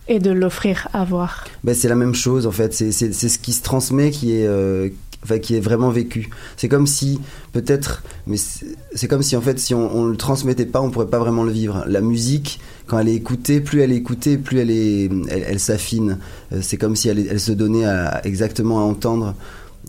Et 0.08 0.18
de 0.18 0.30
l'offrir 0.30 0.88
à 0.92 1.04
voir. 1.04 1.44
Ben, 1.64 1.74
c'est 1.74 1.88
la 1.88 1.94
même 1.94 2.14
chose 2.14 2.46
en 2.46 2.50
fait. 2.50 2.72
C'est, 2.72 2.92
ce 2.92 3.38
qui 3.38 3.52
se 3.52 3.62
transmet 3.62 4.10
qui 4.10 4.32
est, 4.32 4.46
euh, 4.46 4.88
enfin, 5.22 5.38
qui 5.38 5.54
est 5.54 5.60
vraiment 5.60 5.90
vécu. 5.90 6.30
C'est 6.56 6.68
comme 6.68 6.86
si 6.86 7.20
peut-être, 7.52 8.02
mais 8.26 8.36
c'est, 8.38 9.06
comme 9.08 9.22
si 9.22 9.36
en 9.36 9.40
fait 9.42 9.58
si 9.58 9.74
on, 9.74 9.94
on 9.94 10.06
le 10.06 10.16
transmettait 10.16 10.64
pas, 10.66 10.80
on 10.80 10.90
pourrait 10.90 11.08
pas 11.10 11.18
vraiment 11.18 11.44
le 11.44 11.52
vivre. 11.52 11.84
La 11.86 12.00
musique, 12.00 12.58
quand 12.86 12.98
elle 12.98 13.08
est 13.08 13.14
écoutée, 13.14 13.60
plus 13.60 13.80
elle 13.82 13.92
est 13.92 13.96
écoutée, 13.96 14.38
plus 14.38 14.58
elle 14.60 14.70
est, 14.70 15.10
elle, 15.28 15.44
elle 15.46 15.60
s'affine. 15.60 16.18
Euh, 16.52 16.60
C'est 16.62 16.78
comme 16.78 16.96
si 16.96 17.08
elle, 17.10 17.26
elle 17.30 17.40
se 17.40 17.52
donnait 17.52 17.84
à, 17.84 18.22
exactement 18.26 18.80
à 18.80 18.82
entendre. 18.84 19.34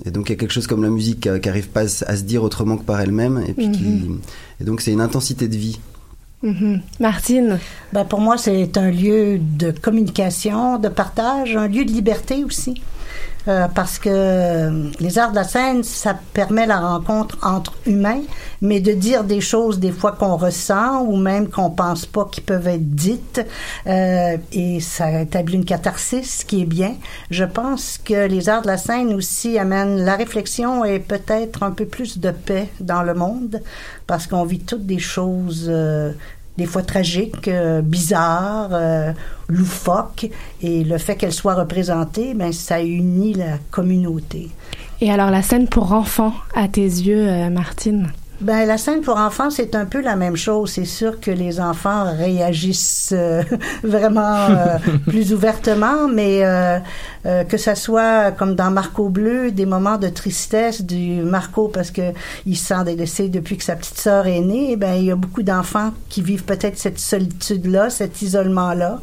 Et 0.05 0.11
donc 0.11 0.29
il 0.29 0.33
y 0.33 0.35
a 0.35 0.37
quelque 0.37 0.53
chose 0.53 0.67
comme 0.67 0.83
la 0.83 0.89
musique 0.89 1.21
qui, 1.21 1.39
qui 1.41 1.49
arrive 1.49 1.69
pas 1.69 1.81
à, 1.81 1.87
se- 2.15 2.23
dire 2.23 2.43
autrement 2.43 2.77
que 2.77 2.83
par 2.83 2.99
elle-même. 3.01 3.41
Et 3.47 3.53
puis 3.53 3.71
qui, 3.71 3.83
Mhm. 3.83 4.19
et 4.59 4.63
donc 4.65 4.81
c'est 4.81 4.91
une 4.91 5.01
intensité 5.01 5.47
de 5.47 5.55
vie. 5.55 5.79
Mhm. 6.41 6.81
Martine, 6.99 7.59
Ben, 7.91 8.05
pour 8.05 8.21
moi, 8.21 8.37
c'est 8.37 8.77
un 8.77 8.91
lieu 8.91 9.39
de 9.39 9.71
communication, 9.71 10.77
de 10.77 10.87
partage, 10.87 11.55
un 11.57 11.67
lieu 11.67 11.83
de 11.83 11.91
liberté 11.91 12.43
aussi. 12.45 12.81
Euh, 13.47 13.67
parce 13.73 13.99
que 13.99 14.09
euh, 14.11 14.89
les 14.99 15.17
arts 15.17 15.31
de 15.31 15.35
la 15.35 15.45
scène, 15.45 15.83
ça 15.83 16.13
permet 16.33 16.65
la 16.65 16.79
rencontre 16.79 17.37
entre 17.41 17.73
humains, 17.85 18.21
mais 18.61 18.81
de 18.81 18.91
dire 18.91 19.23
des 19.23 19.39
choses 19.39 19.79
des 19.79 19.91
fois 19.91 20.11
qu'on 20.11 20.35
ressent 20.35 21.03
ou 21.05 21.15
même 21.15 21.49
qu'on 21.49 21.69
pense 21.69 22.05
pas 22.05 22.27
qui 22.29 22.41
peuvent 22.41 22.67
être 22.67 22.95
dites, 22.95 23.41
euh, 23.87 24.37
et 24.51 24.81
ça 24.81 25.21
établit 25.21 25.55
une 25.55 25.65
catharsis, 25.65 26.39
ce 26.39 26.45
qui 26.45 26.61
est 26.61 26.65
bien. 26.65 26.95
Je 27.31 27.45
pense 27.45 27.97
que 27.97 28.27
les 28.27 28.49
arts 28.49 28.61
de 28.61 28.67
la 28.67 28.77
scène 28.77 29.13
aussi 29.13 29.57
amènent 29.57 30.03
la 30.03 30.15
réflexion 30.15 30.83
et 30.83 30.99
peut-être 30.99 31.63
un 31.63 31.71
peu 31.71 31.85
plus 31.85 32.19
de 32.19 32.31
paix 32.31 32.69
dans 32.81 33.03
le 33.03 33.13
monde, 33.13 33.61
parce 34.05 34.27
qu'on 34.27 34.43
vit 34.43 34.59
toutes 34.59 34.85
des 34.85 34.99
choses 34.99 35.67
euh, 35.69 36.11
des 36.59 36.65
fois 36.65 36.83
tragiques, 36.83 37.47
euh, 37.47 37.81
bizarres, 37.81 38.71
euh, 38.73 39.13
loufoques, 39.47 40.29
et 40.61 40.83
le 40.83 40.97
fait 40.97 41.15
qu'elle 41.15 41.31
soit 41.31 41.55
représentée, 41.55 42.33
ben, 42.33 42.51
ça 42.51 42.81
unit 42.81 43.33
la 43.33 43.57
communauté. 43.71 44.49
et 44.99 45.09
alors 45.09 45.31
la 45.31 45.41
scène 45.41 45.69
pour 45.69 45.93
enfants, 45.93 46.33
à 46.53 46.67
tes 46.67 46.81
yeux, 46.81 47.27
euh, 47.27 47.49
Martine? 47.49 48.11
Ben, 48.41 48.65
la 48.65 48.77
scène 48.77 49.01
pour 49.01 49.17
enfants, 49.17 49.49
c'est 49.49 49.75
un 49.75 49.85
peu 49.85 50.01
la 50.01 50.15
même 50.15 50.37
chose. 50.37 50.71
C'est 50.71 50.85
sûr 50.85 51.19
que 51.19 51.29
les 51.29 51.59
enfants 51.59 52.05
réagissent 52.17 53.09
euh, 53.13 53.43
vraiment 53.83 54.47
euh, 54.49 54.77
plus 55.07 55.33
ouvertement, 55.33 56.07
mais 56.07 56.45
euh, 56.45 56.79
euh, 57.25 57.43
que 57.43 57.57
ça 57.57 57.75
soit 57.75 58.31
comme 58.31 58.55
dans 58.55 58.71
Marco 58.71 59.09
Bleu, 59.09 59.51
des 59.51 59.65
moments 59.65 59.97
de 59.97 60.07
tristesse 60.07 60.81
du 60.81 61.21
Marco 61.21 61.67
parce 61.67 61.91
que 61.91 62.13
il 62.45 62.55
se 62.55 62.67
sent 62.67 62.83
délaissé 62.85 63.27
depuis 63.27 63.57
que 63.57 63.63
sa 63.65 63.75
petite 63.75 63.97
sœur 63.99 64.25
est 64.25 64.39
née. 64.39 64.77
Ben, 64.77 64.93
il 64.93 65.05
y 65.05 65.11
a 65.11 65.15
beaucoup 65.17 65.43
d'enfants 65.43 65.91
qui 66.07 66.21
vivent 66.21 66.45
peut-être 66.45 66.77
cette 66.77 66.99
solitude-là, 66.99 67.89
cet 67.89 68.21
isolement-là 68.21 68.99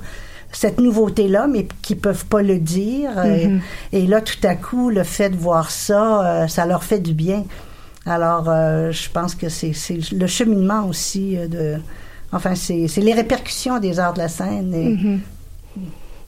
cette 0.52 0.80
nouveauté-là, 0.80 1.48
mais 1.48 1.66
qui 1.82 1.94
peuvent 1.96 2.24
pas 2.24 2.40
le 2.40 2.58
dire. 2.58 3.10
Et- 3.26 3.48
Mhm. 3.48 3.60
et, 3.92 4.06
là, 4.06 4.22
tout 4.22 4.38
à 4.44 4.54
coup, 4.54 4.88
le 4.88 5.02
fait 5.02 5.28
de 5.28 5.36
voir 5.36 5.70
ça, 5.70 6.24
euh, 6.44 6.48
ça 6.48 6.64
leur 6.64 6.82
fait 6.82 7.00
du 7.00 7.12
bien. 7.12 7.44
Alors, 8.06 8.44
euh, 8.48 8.92
je 8.92 9.10
pense 9.10 9.34
que 9.34 9.48
c'est 9.48 9.72
le 10.12 10.26
cheminement 10.26 10.86
aussi 10.86 11.36
euh, 11.36 11.48
de... 11.48 11.74
Enfin, 12.32 12.54
c'est 12.54 12.88
les 12.96 13.12
répercussions 13.14 13.78
des 13.78 13.98
arts 13.98 14.14
de 14.14 14.18
la 14.18 14.28
scène. 14.28 14.74
Et, 14.74 14.88
Mhm. 14.88 15.20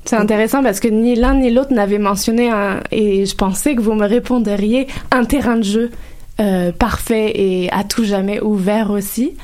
C'est 0.05 0.17
intéressant 0.17 0.63
parce 0.63 0.81
que 0.81 0.89
ni 0.89 1.17
l'un 1.17 1.35
ni 1.35 1.51
l'autre 1.51 1.73
n'avait 1.75 1.99
mentionné, 1.99 2.51
un, 2.51 2.81
et 2.91 3.27
je 3.27 3.35
pensais 3.35 3.75
que 3.75 3.83
vous 3.83 3.93
me 3.93 4.07
répondriez, 4.07 4.87
un 5.11 5.25
terrain 5.27 5.57
de 5.57 5.63
jeu 5.63 5.91
euh, 6.41 6.73
parfait 6.73 7.31
et 7.35 7.71
à 7.73 7.85
tout 7.85 8.05
jamais 8.05 8.41
ouvert 8.41 8.91
aussi. 8.91 9.35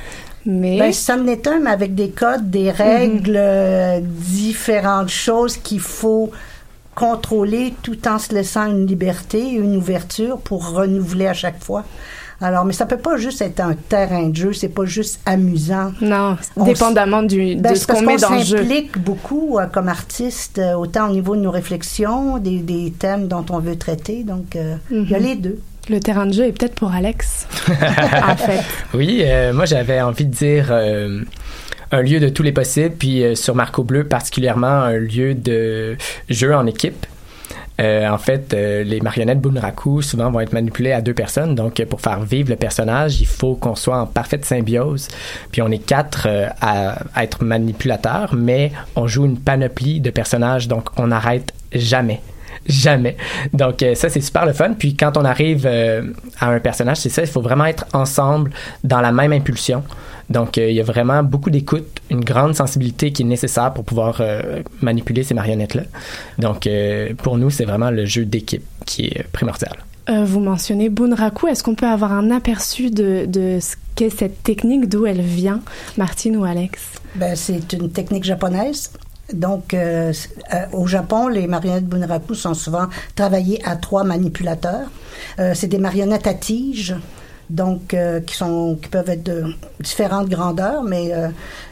Mais 0.45 0.79
Ben, 0.79 0.91
ça 0.91 1.17
en 1.17 1.27
est 1.27 1.45
un, 1.47 1.59
mais 1.59 1.69
avec 1.69 1.93
des 1.93 2.09
codes, 2.09 2.49
des 2.49 2.71
règles, 2.71 3.35
euh, 3.35 3.99
différentes 4.01 5.09
choses 5.09 5.57
qu'il 5.57 5.79
faut 5.81 6.31
contrôler 6.95 7.73
tout 7.83 8.07
en 8.07 8.17
se 8.17 8.33
laissant 8.33 8.65
une 8.67 8.87
liberté, 8.87 9.51
une 9.51 9.75
ouverture 9.75 10.39
pour 10.39 10.71
renouveler 10.71 11.27
à 11.27 11.33
chaque 11.33 11.63
fois. 11.63 11.83
Alors, 12.41 12.65
mais 12.65 12.73
ça 12.73 12.85
peut 12.85 12.97
pas 12.97 13.17
juste 13.17 13.41
être 13.41 13.61
un 13.61 13.73
terrain 13.73 14.27
de 14.29 14.35
jeu, 14.35 14.51
c'est 14.53 14.69
pas 14.69 14.85
juste 14.85 15.19
amusant. 15.25 15.93
non, 16.01 16.35
On 16.57 16.65
dépendamment 16.65 17.23
du, 17.23 17.55
Ben, 17.55 17.71
de 17.71 17.75
ce 17.75 17.85
parce 17.87 17.99
qu'on 18.01 18.05
met 18.05 18.17
dans 18.17 18.29
le 18.35 18.43
jeu. 18.43 18.57
s'implique 18.57 18.97
beaucoup 18.97 19.57
euh, 19.57 19.67
comme 19.67 19.87
artiste, 19.87 20.59
euh, 20.59 20.73
autant 20.73 21.09
au 21.09 21.13
niveau 21.13 21.35
de 21.35 21.41
nos 21.41 21.51
réflexions, 21.51 22.37
des, 22.37 22.59
des 22.59 22.91
thèmes 22.91 23.27
dont 23.27 23.45
on 23.49 23.59
veut 23.59 23.77
traiter. 23.77 24.23
Donc, 24.23 24.55
euh, 24.55 24.75
il 24.91 25.09
y 25.09 25.15
a 25.15 25.19
Mhm. 25.19 25.25
les 25.25 25.35
deux. 25.35 25.59
Le 25.89 25.99
terrain 25.99 26.25
de 26.25 26.33
jeu 26.33 26.45
est 26.45 26.51
peut-être 26.51 26.73
pour 26.75 26.91
Alex, 26.91 27.47
en 27.69 28.35
fait. 28.35 28.61
Oui, 28.95 29.21
euh, 29.23 29.53
moi 29.53 29.65
j'avais 29.65 30.01
envie 30.01 30.25
de 30.25 30.33
dire 30.33 30.69
euh, 30.71 31.21
un 31.91 32.01
lieu 32.01 32.19
de 32.19 32.27
tous 32.27 32.41
les 32.41 32.51
possibles, 32.51 32.95
puis 32.97 33.23
euh, 33.23 33.35
sur 33.35 33.53
Marco 33.53 33.83
Bleu 33.83 34.03
particulièrement 34.03 34.65
un 34.67 34.97
lieu 34.97 35.35
de 35.35 35.95
jeu 36.27 36.55
en 36.55 36.65
équipe. 36.65 37.05
Euh, 37.81 38.07
en 38.07 38.17
fait, 38.17 38.53
euh, 38.53 38.83
les 38.83 39.01
marionnettes 39.01 39.41
Bunraku 39.41 40.01
souvent 40.01 40.31
vont 40.31 40.39
être 40.39 40.53
manipulées 40.53 40.93
à 40.93 41.01
deux 41.01 41.13
personnes. 41.13 41.55
Donc, 41.55 41.83
pour 41.85 42.01
faire 42.01 42.21
vivre 42.21 42.49
le 42.49 42.55
personnage, 42.55 43.19
il 43.19 43.27
faut 43.27 43.55
qu'on 43.55 43.75
soit 43.75 43.97
en 43.97 44.05
parfaite 44.05 44.45
symbiose. 44.45 45.07
Puis, 45.51 45.61
on 45.61 45.69
est 45.71 45.85
quatre 45.85 46.27
euh, 46.27 46.47
à, 46.61 46.99
à 47.13 47.23
être 47.23 47.43
manipulateurs, 47.43 48.33
mais 48.33 48.71
on 48.95 49.07
joue 49.07 49.25
une 49.25 49.39
panoplie 49.39 49.99
de 49.99 50.09
personnages, 50.09 50.67
donc 50.67 50.89
on 50.97 51.07
n'arrête 51.07 51.53
jamais. 51.73 52.21
Jamais. 52.67 53.15
Donc 53.53 53.83
euh, 53.83 53.93
ça 53.93 54.09
c'est 54.09 54.21
super 54.21 54.45
le 54.45 54.53
fun. 54.53 54.73
Puis 54.73 54.95
quand 54.95 55.17
on 55.17 55.25
arrive 55.25 55.67
euh, 55.69 56.01
à 56.39 56.49
un 56.49 56.59
personnage, 56.59 56.97
c'est 56.97 57.09
ça, 57.09 57.21
il 57.21 57.27
faut 57.27 57.41
vraiment 57.41 57.65
être 57.65 57.85
ensemble 57.93 58.51
dans 58.83 59.01
la 59.01 59.11
même 59.11 59.33
impulsion. 59.33 59.83
Donc 60.29 60.57
euh, 60.57 60.69
il 60.69 60.75
y 60.75 60.79
a 60.79 60.83
vraiment 60.83 61.23
beaucoup 61.23 61.49
d'écoute, 61.49 61.85
une 62.09 62.23
grande 62.23 62.55
sensibilité 62.55 63.11
qui 63.11 63.21
est 63.21 63.25
nécessaire 63.25 63.73
pour 63.73 63.83
pouvoir 63.83 64.17
euh, 64.19 64.61
manipuler 64.81 65.23
ces 65.23 65.33
marionnettes 65.33 65.75
là. 65.75 65.83
Donc 66.39 66.67
euh, 66.67 67.13
pour 67.15 67.37
nous 67.37 67.49
c'est 67.49 67.65
vraiment 67.65 67.91
le 67.91 68.05
jeu 68.05 68.25
d'équipe 68.25 68.63
qui 68.85 69.05
est 69.05 69.25
primordial. 69.31 69.77
Euh, 70.09 70.23
vous 70.23 70.39
mentionnez 70.39 70.89
Bunraku. 70.89 71.47
Est-ce 71.47 71.63
qu'on 71.63 71.75
peut 71.75 71.87
avoir 71.87 72.13
un 72.13 72.29
aperçu 72.29 72.91
de, 72.91 73.25
de 73.25 73.59
ce 73.59 73.75
qu'est 73.95 74.11
cette 74.11 74.43
technique, 74.43 74.87
d'où 74.87 75.05
elle 75.05 75.21
vient, 75.21 75.61
Martine 75.97 76.37
ou 76.37 76.43
Alex? 76.43 76.81
Ben, 77.15 77.35
c'est 77.35 77.73
une 77.73 77.89
technique 77.89 78.23
japonaise. 78.23 78.91
Donc, 79.33 79.73
euh, 79.73 80.13
euh, 80.53 80.65
au 80.73 80.85
Japon, 80.85 81.27
les 81.27 81.47
marionnettes 81.47 81.87
bunraku 81.87 82.35
sont 82.35 82.53
souvent 82.53 82.87
travaillées 83.15 83.59
à 83.65 83.75
trois 83.75 84.03
manipulateurs. 84.03 84.87
Euh, 85.39 85.53
c'est 85.55 85.67
des 85.67 85.79
marionnettes 85.79 86.27
à 86.27 86.35
tige, 86.35 86.95
donc 87.49 87.93
euh, 87.93 88.19
qui 88.21 88.35
sont 88.35 88.77
qui 88.81 88.89
peuvent 88.89 89.09
être 89.09 89.23
de 89.23 89.43
différentes 89.79 90.29
grandeurs, 90.29 90.83
mais 90.83 91.13
euh, 91.13 91.27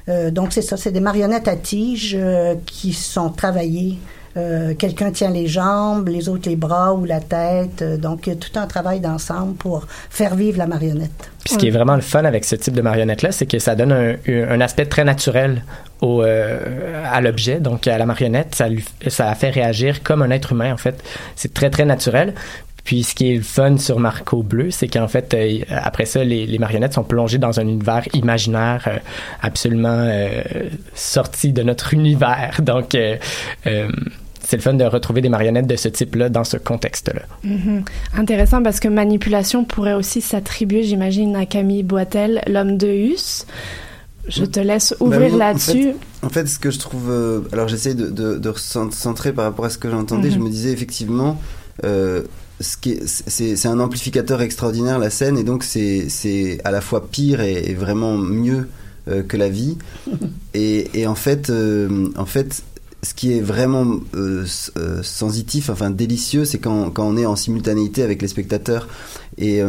euh, 0.10 0.32
donc 0.32 0.53
c'est 0.53 0.62
ça, 0.62 0.77
c'est 0.77 0.92
des 0.92 1.00
marionnettes 1.00 1.48
à 1.48 1.56
tige 1.56 2.15
euh, 2.20 2.56
qui 2.65 2.94
sont 2.94 3.30
travaillées. 3.30 3.98
Euh, 4.36 4.74
Quelqu'un 4.74 5.12
tient 5.12 5.30
les 5.30 5.46
jambes, 5.46 6.08
les 6.08 6.27
autres 6.27 6.50
les 6.50 6.56
bras 6.56 6.94
ou 6.96 7.06
la 7.06 7.20
tête. 7.20 7.84
Euh, 7.84 7.98
donc, 7.98 8.25
il 8.25 8.30
y 8.32 8.34
a 8.34 8.36
tout 8.36 8.58
un 8.58 8.65
travail 8.65 9.00
d'ensemble 9.00 9.53
pour 9.53 9.86
faire 10.10 10.34
vivre 10.34 10.58
la 10.58 10.65
marionnette. 10.65 11.30
Puis 11.46 11.53
ce 11.53 11.58
qui 11.60 11.68
est 11.68 11.72
vraiment 11.72 11.94
le 11.94 12.01
fun 12.01 12.25
avec 12.25 12.44
ce 12.44 12.56
type 12.56 12.74
de 12.74 12.82
marionnette-là, 12.82 13.32
c'est 13.32 13.46
que 13.46 13.60
ça 13.60 13.75
donne 13.75 13.92
un, 13.92 14.15
un 14.27 14.60
aspect 14.62 14.88
très 14.88 15.03
naturel 15.03 15.63
au, 16.01 16.24
euh, 16.24 17.03
à 17.12 17.22
l'objet, 17.22 17.60
donc 17.60 17.86
à 17.88 17.96
la 18.00 18.08
marionnette. 18.08 18.56
Ça, 18.56 18.70
lui, 18.70 18.84
ça 19.06 19.25
la 19.25 19.36
fait 19.36 19.51
réagir 19.51 20.01
comme 20.01 20.24
un 20.24 20.32
être 20.32 20.53
humain, 20.53 20.74
en 20.74 20.77
fait. 20.77 21.03
C'est 21.36 21.53
très, 21.53 21.70
très 21.70 21.86
naturel. 21.86 22.34
Puis 22.84 23.04
ce 23.04 23.16
qui 23.16 23.32
est 23.32 23.36
le 23.38 23.42
fun 23.44 23.78
sur 23.78 24.00
Marco 24.00 24.44
Bleu, 24.44 24.70
c'est 24.70 24.88
qu'en 24.90 25.08
fait, 25.08 25.34
euh, 25.34 25.60
après 25.70 26.06
ça, 26.06 26.24
les, 26.24 26.46
les 26.46 26.58
marionnettes 26.60 26.94
sont 26.94 27.04
plongées 27.04 27.38
dans 27.38 27.60
un 27.60 27.63
univers 27.68 28.04
imaginaire 28.13 28.84
euh, 28.88 28.98
absolument 29.42 29.88
euh, 30.06 30.42
sorti 30.94 31.54
de 31.54 31.63
notre 31.63 31.94
univers. 31.94 32.60
Donc, 32.62 32.94
euh, 32.96 33.16
euh, 33.68 33.88
c'est 34.46 34.58
le 34.58 34.62
fun 34.62 34.74
de 34.74 34.84
retrouver 34.84 35.22
des 35.22 35.30
marionnettes 35.30 35.68
de 35.68 35.78
ce 35.78 35.88
type-là 35.88 36.28
dans 36.28 36.44
ce 36.44 36.58
contexte-là. 36.58 37.22
Mhm. 37.46 37.86
Intéressant 38.18 38.62
parce 38.62 38.82
que 38.82 38.90
manipulation 38.90 39.63
pourrait 39.63 39.94
aussi 39.94 40.20
s'attribuer, 40.20 40.84
j'imagine, 40.84 41.38
à 41.38 41.46
Camille 41.46 41.84
Boitel, 41.84 42.42
l'homme 42.48 42.78
de 42.78 42.88
Hus. 42.88 43.46
Je 44.28 44.44
te 44.46 44.60
laisse 44.60 44.94
Bah 45.00 45.06
ouvrir 45.06 45.34
en 45.34 45.38
là-dessus. 45.38 45.84
fait- 45.84 45.96
En 46.25 46.30
fait, 46.30 46.46
ce 46.48 46.60
que 46.60 46.72
je 46.72 46.80
trouve. 46.80 47.10
euh, 47.10 47.42
alors, 47.54 47.70
j'essaie 47.70 47.94
de, 47.94 48.10
de, 48.10 48.38
de 48.38 48.50
recentrer 48.50 49.32
par 49.32 49.46
rapport 49.46 49.63
à 49.66 49.70
ce 49.70 49.78
que 49.78 49.90
j'entendais. 49.90 50.28
Mhm. 50.30 50.34
Je 50.34 50.40
me 50.40 50.50
disais 50.50 50.72
effectivement. 50.72 51.40
euh, 51.86 52.24
c'est 52.60 53.65
un 53.65 53.79
amplificateur 53.79 54.41
extraordinaire 54.41 55.00
la 55.00 55.10
scène 55.10 55.38
et 55.38 55.43
donc 55.43 55.63
c'est 55.63 56.60
à 56.63 56.72
la 56.72 56.81
fois 56.81 57.07
pire 57.07 57.41
et, 57.41 57.69
et 57.69 57.74
vraiment 57.74 58.17
mieux 58.17 58.69
euh, 59.07 59.24
que 59.24 59.38
la 59.38 59.50
vie 59.50 59.77
et, 60.53 60.88
et 60.93 61.07
en 61.07 61.15
fait 61.15 61.50
euh, 61.50 62.10
en 62.15 62.25
fait 62.25 62.63
ce 63.01 63.13
qui 63.13 63.33
est 63.33 63.41
vraiment 63.41 64.00
euh, 64.15 64.45
sensitif, 65.01 65.69
enfin 65.69 65.89
délicieux, 65.89 66.45
c'est 66.45 66.60
quand, 66.60 66.89
quand, 66.89 67.05
on 67.05 67.17
est 67.17 67.25
en 67.25 67.36
simultanéité 67.36 68.01
avec 68.01 68.22
les 68.22 68.29
spectateurs. 68.29 68.88
Et, 69.38 69.62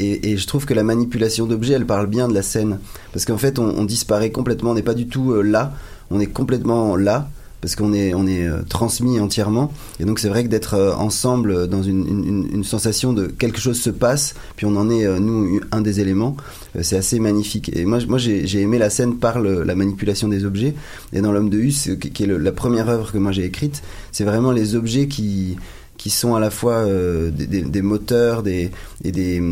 et, 0.00 0.30
et 0.30 0.36
je 0.36 0.46
trouve 0.48 0.66
que 0.66 0.74
la 0.74 0.82
manipulation 0.82 1.46
d'objets, 1.46 1.74
elle 1.74 1.86
parle 1.86 2.08
bien 2.08 2.26
de 2.26 2.34
la 2.34 2.42
scène. 2.42 2.80
Parce 3.12 3.24
qu'en 3.24 3.38
fait, 3.38 3.60
on, 3.60 3.78
on, 3.78 3.84
disparaît 3.84 4.32
complètement, 4.32 4.72
on 4.72 4.74
n'est 4.74 4.82
pas 4.82 4.94
du 4.94 5.06
tout 5.06 5.40
là, 5.40 5.72
on 6.10 6.18
est 6.18 6.26
complètement 6.26 6.96
là 6.96 7.30
parce 7.60 7.76
qu'on 7.76 7.92
est, 7.92 8.14
on 8.14 8.26
est 8.26 8.46
euh, 8.46 8.62
transmis 8.68 9.20
entièrement. 9.20 9.72
Et 9.98 10.04
donc 10.04 10.18
c'est 10.18 10.28
vrai 10.28 10.44
que 10.44 10.48
d'être 10.48 10.74
euh, 10.74 10.94
ensemble 10.94 11.68
dans 11.68 11.82
une, 11.82 12.06
une, 12.06 12.48
une, 12.52 12.64
sensation 12.64 13.12
de 13.12 13.26
quelque 13.26 13.60
chose 13.60 13.80
se 13.80 13.90
passe, 13.90 14.34
puis 14.56 14.66
on 14.66 14.76
en 14.76 14.90
est, 14.90 15.06
euh, 15.06 15.18
nous, 15.18 15.60
un 15.72 15.80
des 15.80 16.00
éléments, 16.00 16.36
c'est 16.82 16.96
assez 16.96 17.18
magnifique. 17.18 17.70
Et 17.74 17.84
moi, 17.84 17.98
j'ai 18.18 18.60
aimé 18.60 18.78
la 18.78 18.90
scène 18.90 19.16
par 19.16 19.40
le, 19.40 19.64
la 19.64 19.74
manipulation 19.74 20.28
des 20.28 20.44
objets. 20.44 20.74
Et 21.12 21.20
dans 21.20 21.32
L'homme 21.32 21.50
de 21.50 21.58
Hus, 21.58 21.96
qui 21.98 22.22
est 22.22 22.26
le, 22.26 22.38
la 22.38 22.52
première 22.52 22.88
œuvre 22.88 23.12
que 23.12 23.18
moi 23.18 23.32
j'ai 23.32 23.44
écrite, 23.44 23.82
c'est 24.12 24.24
vraiment 24.24 24.52
les 24.52 24.74
objets 24.74 25.08
qui, 25.08 25.56
qui 26.00 26.08
sont 26.08 26.34
à 26.34 26.40
la 26.40 26.50
fois 26.50 26.76
euh, 26.76 27.30
des, 27.30 27.46
des, 27.46 27.62
des, 27.62 27.82
moteurs 27.82 28.42
des, 28.42 28.70
et 29.04 29.12
des... 29.12 29.42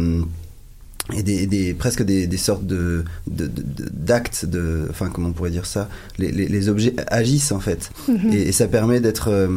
Et 1.16 1.22
des, 1.22 1.46
des, 1.46 1.72
presque 1.72 2.02
des, 2.02 2.26
des 2.26 2.36
sortes 2.36 2.66
de 2.66 3.02
d'actes 3.26 4.44
de, 4.44 4.58
de, 4.58 4.86
enfin 4.90 5.08
comment 5.12 5.28
on 5.28 5.32
pourrait 5.32 5.50
dire 5.50 5.64
ça? 5.64 5.88
Les, 6.18 6.30
les, 6.30 6.48
les 6.48 6.68
objets 6.68 6.94
agissent 7.06 7.52
en 7.52 7.60
fait. 7.60 7.90
-hmm. 8.08 8.32
et, 8.34 8.48
et, 8.48 8.52
ça 8.52 8.66
permet 8.68 9.00
d'être 9.00 9.28
euh, 9.28 9.48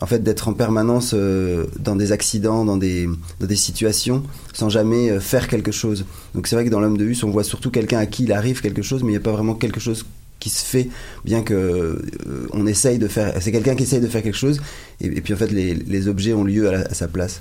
en 0.00 0.06
fait 0.06 0.22
d'être 0.22 0.46
en 0.48 0.54
permanence 0.54 1.10
euh, 1.14 1.66
dans 1.80 1.96
des 1.96 2.12
accidents 2.12 2.64
dans 2.64 2.76
des 2.76 3.08
dans 3.40 3.48
des 3.54 3.56
situations 3.68 4.22
sans 4.54 4.68
jamais 4.68 5.10
euh, 5.10 5.18
faire 5.32 5.48
quelque 5.48 5.72
chose. 5.72 6.04
Donc 6.34 6.46
c'est 6.46 6.54
vrai 6.56 6.64
que 6.66 6.70
dans 6.70 6.80
l'homme 6.80 6.98
de 7.02 7.06
Hus 7.10 7.20
on 7.24 7.30
voit 7.30 7.44
surtout 7.52 7.70
quelqu'un 7.72 7.98
à 7.98 8.06
qui 8.06 8.22
il 8.24 8.32
arrive 8.32 8.60
quelque 8.60 8.82
chose 8.82 9.00
mais 9.02 9.10
il 9.12 9.16
n'y 9.18 9.22
a 9.24 9.26
pas 9.30 9.32
vraiment 9.38 9.56
quelque 9.56 9.80
chose 9.80 10.00
qui 10.42 10.50
se 10.50 10.64
fait 10.72 10.86
bien 11.24 11.42
que 11.42 11.54
euh, 11.54 12.46
on 12.52 12.64
essaye 12.74 12.98
de 13.04 13.08
faire 13.08 13.28
c'est 13.42 13.50
quelqu'un 13.56 13.74
qui 13.74 13.82
essaye 13.88 14.00
de 14.00 14.06
faire 14.14 14.22
quelque 14.22 14.42
chose 14.46 14.60
et, 15.00 15.06
et 15.06 15.20
puis 15.22 15.32
en 15.34 15.36
fait 15.42 15.50
les, 15.58 15.74
les 15.74 16.02
objets 16.12 16.34
ont 16.40 16.44
lieu 16.44 16.64
à, 16.68 16.72
la, 16.76 16.80
à 16.92 16.94
sa 16.94 17.08
place 17.08 17.34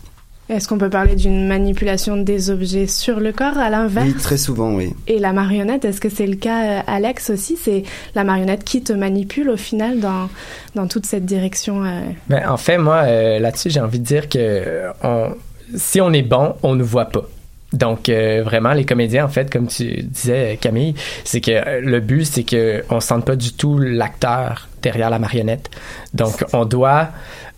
est-ce 0.50 0.68
qu'on 0.68 0.77
peut 0.77 0.89
parler 0.89 1.16
d'une 1.16 1.48
manipulation 1.48 2.18
des 2.18 2.50
objets 2.50 2.88
sur 2.88 3.20
le 3.20 3.32
corps 3.34 3.58
à 3.58 3.70
l'inverse? 3.70 4.08
Oui, 4.08 4.13
très 4.13 4.38
souvent, 4.38 4.74
oui. 4.74 4.94
Et 5.08 5.20
la 5.20 5.34
marionnette, 5.34 5.84
est-ce 5.84 6.00
que 6.00 6.10
c'est 6.10 6.27
le 6.27 6.36
cas, 6.36 6.80
Alex, 6.88 7.30
aussi? 7.30 7.58
C'est 7.62 7.84
la 8.16 8.24
marionnette 8.24 8.63
qui 8.63 8.82
te 8.82 8.94
manipule 8.94 9.50
au 9.50 9.58
final 9.58 10.00
dans, 10.00 10.30
dans 10.75 10.88
toute 10.88 11.06
cette 11.06 11.25
direction 11.25 11.84
euh... 11.84 12.01
ben, 12.30 12.48
En 12.50 12.58
fait, 12.58 12.77
moi, 12.77 13.04
euh, 13.06 13.39
là-dessus, 13.39 13.70
j'ai 13.70 13.82
envie 13.82 14.00
de 14.00 14.06
dire 14.06 14.30
que 14.30 14.84
on, 15.04 15.32
si 15.75 16.00
on 16.01 16.13
est 16.13 16.22
bon, 16.22 16.56
on 16.63 16.75
ne 16.75 16.84
voit 16.84 17.06
pas. 17.06 17.25
Donc 17.74 18.08
euh, 18.08 18.44
vraiment 18.46 18.72
les 18.72 18.86
comédiens 18.86 19.25
en 19.25 19.30
fait 19.30 19.51
comme 19.51 19.68
tu 19.68 20.01
disais 20.01 20.58
Camille, 20.62 20.96
c'est 21.25 21.42
que 21.42 21.82
le 21.82 22.00
but 22.00 22.24
c'est 22.24 22.44
que 22.44 22.86
on 22.89 23.01
sente 23.01 23.25
pas 23.25 23.36
du 23.36 23.51
tout 23.51 23.77
l'acteur 23.77 24.70
derrière 24.82 25.10
la 25.10 25.20
marionnette. 25.20 25.70
Donc 26.13 26.46
on 26.54 26.63
doit 26.63 27.10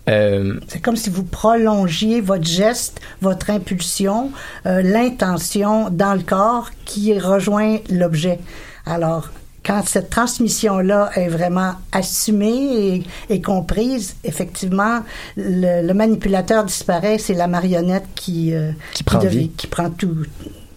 euh, 0.09 0.59
c'est 0.67 0.81
comme 0.81 0.95
si 0.95 1.09
vous 1.09 1.23
prolongiez 1.23 2.21
votre 2.21 2.45
geste, 2.45 2.99
votre 3.21 3.49
impulsion, 3.49 4.31
euh, 4.65 4.81
l'intention 4.81 5.89
dans 5.89 6.13
le 6.13 6.21
corps 6.21 6.71
qui 6.85 7.17
rejoint 7.19 7.77
l'objet. 7.89 8.39
Alors, 8.85 9.29
quand 9.65 9.83
cette 9.85 10.09
transmission-là 10.09 11.11
est 11.15 11.27
vraiment 11.27 11.73
assumée 11.91 13.03
et, 13.29 13.33
et 13.33 13.41
comprise, 13.41 14.15
effectivement, 14.23 15.01
le, 15.37 15.85
le, 15.85 15.93
manipulateur 15.93 16.63
disparaît, 16.63 17.17
c'est 17.17 17.33
la 17.33 17.47
marionnette 17.47 18.05
qui, 18.15 18.53
euh, 18.53 18.71
qui, 18.93 19.03
prend, 19.03 19.19
qui, 19.19 19.25
devient, 19.25 19.49
qui 19.49 19.67
prend 19.67 19.89
tout, 19.89 20.25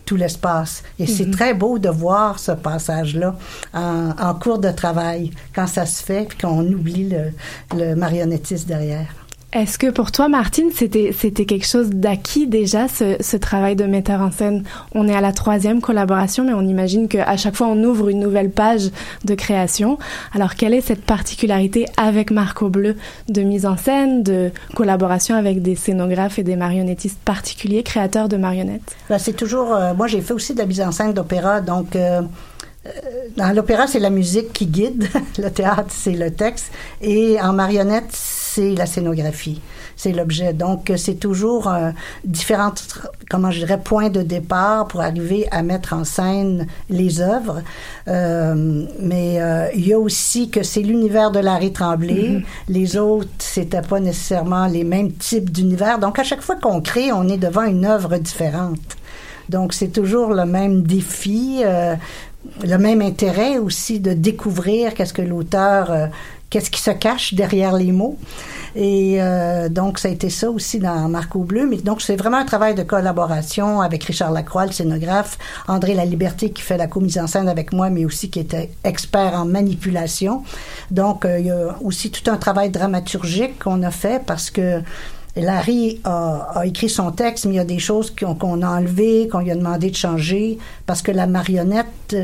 tout 0.05 0.17
l'espace. 0.17 0.83
Et 0.99 1.05
mm 1.05 1.07
-hmm. 1.07 1.17
c'est 1.17 1.31
très 1.31 1.55
beau 1.55 1.79
de 1.79 1.89
voir 1.89 2.39
ce 2.39 2.53
passage-là 2.53 3.35
en, 3.73 4.11
en, 4.19 4.35
cours 4.35 4.59
de 4.59 4.71
travail, 4.71 5.31
quand 5.55 5.69
ça 5.69 5.87
se 5.87 6.03
fait, 6.03 6.27
puis 6.29 6.39
qu'on 6.39 6.67
oublie 6.67 7.09
le, 7.09 7.33
le 7.75 7.95
marionnettiste 7.95 8.67
derrière. 8.69 9.22
Est-ce 9.53 9.77
que 9.77 9.91
pour 9.91 10.13
toi, 10.13 10.31
Martine, 10.31 10.71
c'était 10.75 11.15
c'était 11.15 11.45
quelque 11.45 11.67
chose 11.67 11.91
d'acquis 11.91 12.47
déjà 12.47 12.89
ce, 12.89 13.17
ce, 13.21 13.37
travail 13.37 13.77
de 13.77 13.85
metteur 13.85 14.23
en 14.23 14.31
scène? 14.31 14.65
On 14.95 15.07
est 15.07 15.15
à 15.15 15.21
la 15.21 15.33
troisième 15.33 15.83
collaboration, 15.83 16.45
mais 16.45 16.55
on 16.55 16.63
imagine 16.63 17.07
qu'à 17.07 17.37
chaque 17.37 17.55
fois 17.55 17.67
on 17.67 17.85
ouvre 17.85 18.09
une 18.09 18.21
nouvelle 18.21 18.51
page 18.51 18.91
de 19.25 19.35
création. 19.35 19.99
Alors 20.33 20.55
quelle 20.55 20.73
est 20.73 20.81
cette 20.81 21.05
particularité 21.05 21.85
avec 21.99 22.31
Marco 22.31 22.71
Bleu 22.71 22.97
de 23.29 23.43
mise 23.43 23.67
en 23.67 23.77
scène, 23.77 24.23
de 24.23 24.51
collaboration 24.75 25.37
avec 25.37 25.61
des 25.61 25.75
scénographes 25.75 26.39
et 26.39 26.45
des 26.45 26.57
marionnettistes 26.57 27.21
particuliers, 27.23 27.83
créateurs 27.83 28.31
de 28.31 28.39
marionnettes? 28.39 28.97
Ben, 29.11 29.19
C'est 29.19 29.35
toujours. 29.35 29.75
Euh, 29.75 29.93
moi, 29.93 30.07
j'ai 30.07 30.23
fait 30.23 30.33
aussi 30.33 30.55
de 30.55 30.61
la 30.61 30.67
mise 30.67 30.81
en 30.81 30.93
scène 30.93 31.13
d'opéra, 31.13 31.61
donc. 31.61 31.95
Euh 31.95 32.23
dans 33.37 33.55
l'opéra, 33.55 33.87
c'est 33.87 34.01
la 34.01 34.11
musique 34.11 34.53
qui 34.53 34.67
guide, 34.67 35.07
le 35.39 35.51
théâtre, 35.51 35.91
c'est 35.91 36.13
le 36.13 36.31
texte, 36.31 36.73
et 37.01 37.41
en 37.41 37.53
marionnette, 37.53 38.11
c'est 38.11 38.75
la 38.75 38.87
scénographie, 38.87 39.63
c'est 39.97 40.13
l'objet. 40.13 40.53
Donc, 40.53 40.93
c'est 40.97 41.15
toujours 41.15 41.69
euh, 41.69 41.91
différentes, 42.25 42.83
comment 43.31 43.51
je 43.51 43.61
dirais, 43.61 43.81
points 43.83 44.11
de 44.11 44.23
départ 44.23 44.89
pour 44.89 45.01
arriver 45.01 45.47
à 45.51 45.63
mettre 45.63 45.95
en 45.95 46.05
scène 46.05 46.67
les 46.91 47.21
œuvres. 47.21 47.63
Euh, 48.09 48.85
mais 48.99 49.41
euh, 49.41 49.69
il 49.75 49.87
y 49.87 49.93
a 49.95 49.99
aussi 49.99 50.51
que 50.51 50.63
c'est 50.63 50.83
l'univers 50.83 51.31
de 51.31 51.39
Larry 51.39 51.73
Tremblay. 51.73 52.29
Mm 52.29 52.39
-hmm. 52.39 52.45
Les 52.69 52.97
autres, 52.97 53.31
c'était 53.39 53.87
pas 53.93 54.01
nécessairement 54.01 54.67
les 54.67 54.85
mêmes 54.85 55.13
types 55.13 55.51
d'univers. 55.51 55.99
Donc, 55.99 56.19
à 56.19 56.25
chaque 56.25 56.43
fois 56.43 56.57
qu'on 56.57 56.81
crée, 56.83 57.11
on 57.13 57.29
est 57.29 57.39
devant 57.39 57.65
une 57.65 57.87
œuvre 57.87 58.19
différente. 58.19 58.97
Donc, 59.49 59.73
c'est 59.73 59.89
toujours 59.89 60.31
le 60.33 60.45
même 60.45 60.83
défi. 60.83 61.63
Euh, 61.65 61.97
le 62.63 62.77
même 62.77 63.03
intérêt 63.03 63.59
aussi 63.59 64.01
de 64.01 64.13
découvrir 64.13 64.95
qu'est-ce 64.95 65.13
que 65.13 65.23
l'auteur, 65.23 65.91
euh, 65.91 66.07
qu'est-ce 66.51 66.71
qui 66.71 66.81
se 66.81 66.91
cache 66.91 67.35
derrière 67.35 67.73
les 67.73 67.93
mots. 67.93 68.19
Et 68.75 69.17
euh, 69.21 69.69
donc, 69.69 69.99
ça 69.99 70.09
a 70.09 70.11
été 70.11 70.31
ça 70.31 70.51
aussi 70.51 70.79
dans 70.79 71.09
Marco 71.09 71.41
Bleu. 71.41 71.67
Mais 71.67 71.77
donc, 71.77 72.01
c'est 72.01 72.17
vraiment 72.17 72.39
un 72.39 72.45
travail 72.45 72.75
de 72.75 72.83
collaboration 72.83 73.81
avec 73.81 74.05
Richard 74.05 74.33
Lacroix, 74.33 74.67
le 74.67 74.73
scénographe, 74.73 75.39
André 75.69 75.95
La 75.95 76.05
Liberté 76.05 76.51
qui 76.51 76.63
fait 76.63 76.77
la 76.77 76.87
co-mise 76.87 77.19
en 77.19 77.27
scène 77.27 77.49
avec 77.49 77.73
moi, 77.73 77.91
mais 77.91 78.05
aussi 78.05 78.31
qui 78.31 78.41
était 78.41 78.71
expert 78.85 79.35
en 79.35 79.45
manipulation. 79.45 80.43
Donc, 80.91 81.25
euh, 81.25 81.39
il 81.39 81.47
y 81.47 81.51
a 81.51 81.77
aussi 81.83 82.11
tout 82.11 82.31
un 82.31 82.37
travail 82.37 82.71
dramaturgique 82.71 83.59
qu'on 83.59 83.83
a 83.83 83.91
fait 83.91 84.23
parce 84.25 84.51
que 84.51 84.81
Larry 85.37 86.01
a, 86.05 86.51
a, 86.57 86.67
écrit 86.67 86.89
son 86.89 87.11
texte, 87.11 87.47
mais 87.47 87.55
il 87.55 87.57
y 87.57 87.61
a 87.61 87.65
des 87.65 87.79
choses 87.79 88.11
qu'on 88.11 88.35
qu 88.35 88.45
a 88.65 88.71
enlevées, 88.71 89.29
qu'on 89.29 89.41
lui 89.41 89.51
a 89.51 89.55
demandé 89.57 89.91
de 89.91 89.97
changer, 89.97 90.59
parce 90.87 91.01
que 91.03 91.11
la 91.11 91.27
marionnette, 91.27 92.17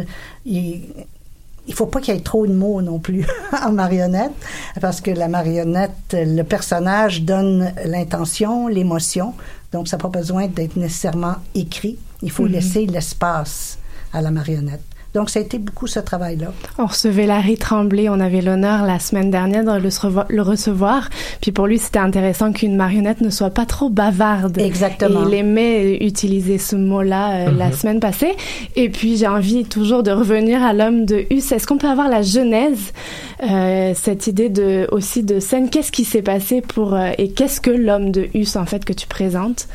il, 0.44 0.82
il 1.68 1.74
faut 1.74 1.86
pas 1.86 2.00
qu'il 2.00 2.14
y 2.14 2.16
ait 2.16 2.20
trop 2.20 2.46
de 2.46 2.52
mots 2.52 2.82
non 2.82 2.98
plus 2.98 3.26
en 3.64 3.72
marionnette, 3.72 4.32
parce 4.80 5.00
que 5.00 5.10
la 5.10 5.28
marionnette, 5.28 6.14
le 6.14 6.42
personnage 6.42 7.22
donne 7.22 7.72
l'intention, 7.84 8.68
l'émotion, 8.68 9.34
donc 9.72 9.88
ça 9.88 9.96
n'a 9.96 10.02
pas 10.02 10.08
besoin 10.08 10.48
d'être 10.48 10.76
nécessairement 10.76 11.36
écrit. 11.54 11.98
Il 12.22 12.30
faut 12.30 12.44
mm 12.44 12.48
-hmm. 12.48 12.52
laisser 12.52 12.86
l'espace 12.86 13.78
à 14.12 14.20
la 14.22 14.30
marionnette. 14.30 14.87
Donc, 15.14 15.30
ça 15.30 15.38
a 15.38 15.42
été 15.42 15.58
beaucoup 15.58 15.86
ce 15.86 16.00
travail-là. 16.00 16.52
On 16.78 16.86
recevait 16.86 17.26
Larry 17.26 17.56
Tremblay. 17.56 18.08
On 18.08 18.20
avait 18.20 18.42
l'honneur 18.42 18.84
la 18.84 18.98
semaine 18.98 19.30
dernière 19.30 19.64
de 19.64 19.70
le 20.28 20.42
recevoir. 20.42 21.08
Puis 21.40 21.50
pour 21.50 21.66
lui, 21.66 21.78
c'était 21.78 21.98
intéressant 21.98 22.52
qu'une 22.52 22.76
marionnette 22.76 23.20
ne 23.22 23.30
soit 23.30 23.50
pas 23.50 23.64
trop 23.64 23.88
bavarde. 23.88 24.58
Exactement. 24.58 25.24
Et 25.24 25.28
il 25.28 25.34
aimait 25.34 25.96
utiliser 25.96 26.58
ce 26.58 26.76
mot-là 26.76 27.30
euh, 27.30 27.50
mm 27.50 27.54
-hmm. 27.54 27.58
la 27.58 27.72
semaine 27.72 28.00
passée. 28.00 28.34
Et 28.76 28.88
puis, 28.90 29.16
j'ai 29.16 29.26
envie 29.26 29.64
toujours 29.64 30.02
de 30.02 30.10
revenir 30.10 30.62
à 30.62 30.72
l'homme 30.72 31.04
de 31.06 31.24
Hus. 31.30 31.52
Est-ce 31.52 31.66
qu'on 31.66 31.78
peut 31.78 31.88
avoir 31.88 32.08
la 32.08 32.22
genèse, 32.22 32.92
euh, 33.42 33.92
cette 33.94 34.26
idée 34.26 34.50
de, 34.50 34.86
aussi 34.92 35.22
de 35.22 35.40
scène? 35.40 35.70
Qu'est-ce 35.70 35.92
qui 35.92 36.04
s'est 36.04 36.22
passé 36.22 36.60
pour, 36.60 36.94
euh, 36.94 37.12
et 37.18 37.30
qu'est-ce 37.30 37.60
que 37.60 37.70
l'homme 37.70 38.10
de 38.10 38.28
Hus, 38.34 38.56
en 38.56 38.66
fait, 38.66 38.84
que 38.84 38.92
tu 38.92 39.06
présentes, 39.06 39.68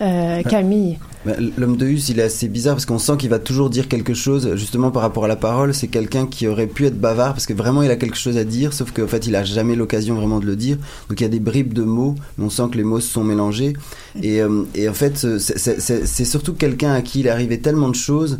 euh, 0.00 0.42
Camille? 0.42 0.98
L'homme 1.26 1.76
de 1.76 1.86
Hus, 1.86 2.08
il 2.08 2.18
est 2.18 2.22
assez 2.22 2.48
bizarre 2.48 2.74
parce 2.74 2.86
qu'on 2.86 2.98
sent 2.98 3.18
qu'il 3.18 3.28
va 3.28 3.38
toujours 3.38 3.68
dire 3.68 3.88
quelque 3.88 4.14
chose, 4.14 4.54
justement 4.56 4.90
par 4.90 5.02
rapport 5.02 5.26
à 5.26 5.28
la 5.28 5.36
parole. 5.36 5.74
C'est 5.74 5.88
quelqu'un 5.88 6.26
qui 6.26 6.46
aurait 6.46 6.66
pu 6.66 6.86
être 6.86 6.98
bavard 6.98 7.34
parce 7.34 7.44
que 7.44 7.52
vraiment 7.52 7.82
il 7.82 7.90
a 7.90 7.96
quelque 7.96 8.16
chose 8.16 8.38
à 8.38 8.44
dire, 8.44 8.72
sauf 8.72 8.90
qu'en 8.92 9.06
fait 9.06 9.26
il 9.26 9.36
a 9.36 9.44
jamais 9.44 9.76
l'occasion 9.76 10.14
vraiment 10.14 10.40
de 10.40 10.46
le 10.46 10.56
dire. 10.56 10.78
Donc 11.08 11.20
il 11.20 11.22
y 11.22 11.26
a 11.26 11.30
des 11.30 11.40
bribes 11.40 11.74
de 11.74 11.82
mots, 11.82 12.14
mais 12.38 12.46
on 12.46 12.50
sent 12.50 12.64
que 12.72 12.78
les 12.78 12.84
mots 12.84 13.00
se 13.00 13.12
sont 13.12 13.24
mélangés. 13.24 13.74
Et, 14.22 14.40
euh, 14.40 14.62
et 14.74 14.88
en 14.88 14.94
fait, 14.94 15.18
c'est 15.38 16.24
surtout 16.24 16.54
quelqu'un 16.54 16.92
à 16.92 17.02
qui 17.02 17.20
il 17.20 17.28
arrivé 17.28 17.60
tellement 17.60 17.90
de 17.90 17.94
choses 17.94 18.38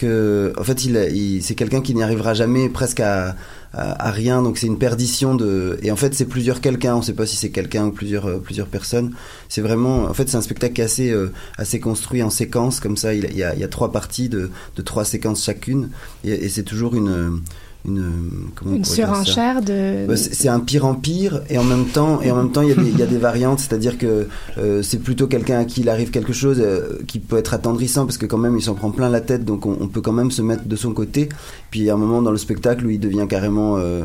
que, 0.00 0.52
en 0.58 0.64
fait, 0.64 0.84
il, 0.84 0.96
il 1.14 1.42
c'est 1.42 1.54
quelqu'un 1.54 1.80
qui 1.80 1.94
n'y 1.94 2.02
arrivera 2.02 2.34
jamais 2.34 2.68
presque 2.68 3.00
à 3.00 3.36
à, 3.72 4.10
rien 4.10 4.42
donc 4.42 4.58
c'est 4.58 4.66
une 4.66 4.78
perdition 4.78 5.36
de 5.36 5.78
et 5.82 5.92
en 5.92 5.96
fait 5.96 6.12
c'est 6.14 6.24
plusieurs 6.24 6.60
quelqu'un 6.60 6.96
on 6.96 7.02
sait 7.02 7.12
pas 7.12 7.24
si 7.26 7.36
c'est 7.36 7.50
quelqu'un 7.50 7.86
ou 7.86 7.92
plusieurs 7.92 8.26
euh, 8.26 8.38
plusieurs 8.38 8.66
personnes. 8.66 9.14
C'est 9.48 9.60
vraiment 9.60 10.04
en 10.04 10.14
fait 10.14 10.28
c'est 10.28 10.36
un 10.36 10.42
spectacle 10.42 10.74
qui 10.74 10.80
est 10.80 10.84
assez 10.84 11.10
euh, 11.10 11.32
assez 11.56 11.78
construit 11.78 12.22
en 12.22 12.30
séquence 12.30 12.80
comme 12.80 12.96
ça 12.96 13.14
il, 13.14 13.36
y 13.36 13.44
a, 13.44 13.54
il 13.54 13.60
y 13.60 13.64
a 13.64 13.68
trois 13.68 13.92
parties 13.92 14.28
de, 14.28 14.50
de 14.74 14.82
trois 14.82 15.04
séquences 15.04 15.44
chacune 15.44 15.90
et 16.24 16.48
c'est 16.48 16.64
toujours 16.64 16.96
une 16.96 17.40
une 17.86 18.84
surenchère 18.84 19.62
de. 19.62 20.06
Bah, 20.06 20.16
c'est 20.16 20.48
un 20.48 20.60
pire 20.60 20.84
en 20.84 20.94
pire 20.94 21.40
et 21.48 21.56
en 21.56 21.64
même 21.64 21.86
temps 21.86 22.20
et 22.20 22.30
en 22.30 22.36
même 22.36 22.52
temps 22.52 22.62
il 22.62 22.68
y 22.68 22.72
a 22.72 22.74
des, 22.74 22.90
il 22.90 22.98
y 22.98 23.02
a 23.02 23.06
des 23.06 23.18
variantes 23.18 23.60
c'est-à-dire 23.60 23.96
que 23.96 24.28
euh, 24.58 24.82
c'est 24.82 24.98
plutôt 24.98 25.26
quelqu'un 25.26 25.60
à 25.60 25.64
qui 25.64 25.80
il 25.80 25.88
arrive 25.88 26.10
quelque 26.10 26.32
chose 26.32 26.60
euh, 26.60 26.98
qui 27.06 27.18
peut 27.20 27.38
être 27.38 27.54
attendrissant 27.54 28.04
parce 28.04 28.18
que 28.18 28.26
quand 28.26 28.38
même 28.38 28.56
il 28.56 28.62
s'en 28.62 28.74
prend 28.74 28.90
plein 28.90 29.08
la 29.08 29.20
tête 29.20 29.44
donc 29.44 29.64
on, 29.64 29.76
on 29.80 29.88
peut 29.88 30.02
quand 30.02 30.12
même 30.12 30.30
se 30.30 30.42
mettre 30.42 30.64
de 30.64 30.76
son 30.76 30.92
côté 30.92 31.28
puis 31.70 31.80
il 31.80 31.86
y 31.86 31.90
a 31.90 31.94
un 31.94 31.98
moment 31.98 32.20
dans 32.20 32.32
le 32.32 32.38
spectacle 32.38 32.84
où 32.84 32.90
il 32.90 33.00
devient 33.00 33.26
carrément 33.28 33.78
euh, 33.78 34.04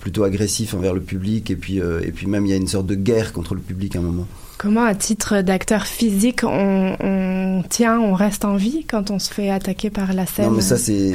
plutôt 0.00 0.24
agressif 0.24 0.74
envers 0.74 0.94
le 0.94 1.00
public 1.00 1.50
et 1.50 1.56
puis 1.56 1.78
et 1.78 2.12
puis 2.12 2.26
même 2.26 2.46
il 2.46 2.50
y 2.50 2.54
a 2.54 2.56
une 2.56 2.66
sorte 2.66 2.86
de 2.86 2.94
guerre 2.94 3.32
contre 3.32 3.54
le 3.54 3.60
public 3.60 3.96
à 3.96 3.98
un 3.98 4.02
moment 4.02 4.26
Comment, 4.66 4.84
à 4.84 4.96
titre 4.96 5.42
d'acteur 5.42 5.86
physique, 5.86 6.42
on, 6.42 6.96
on 6.98 7.62
tient, 7.68 8.00
on 8.00 8.14
reste 8.14 8.44
en 8.44 8.56
vie 8.56 8.84
quand 8.84 9.12
on 9.12 9.20
se 9.20 9.32
fait 9.32 9.48
attaquer 9.48 9.90
par 9.90 10.12
la 10.12 10.26
scène? 10.26 10.46
Non, 10.46 10.50
mais 10.50 10.60
ça, 10.60 10.76
c'est. 10.76 11.12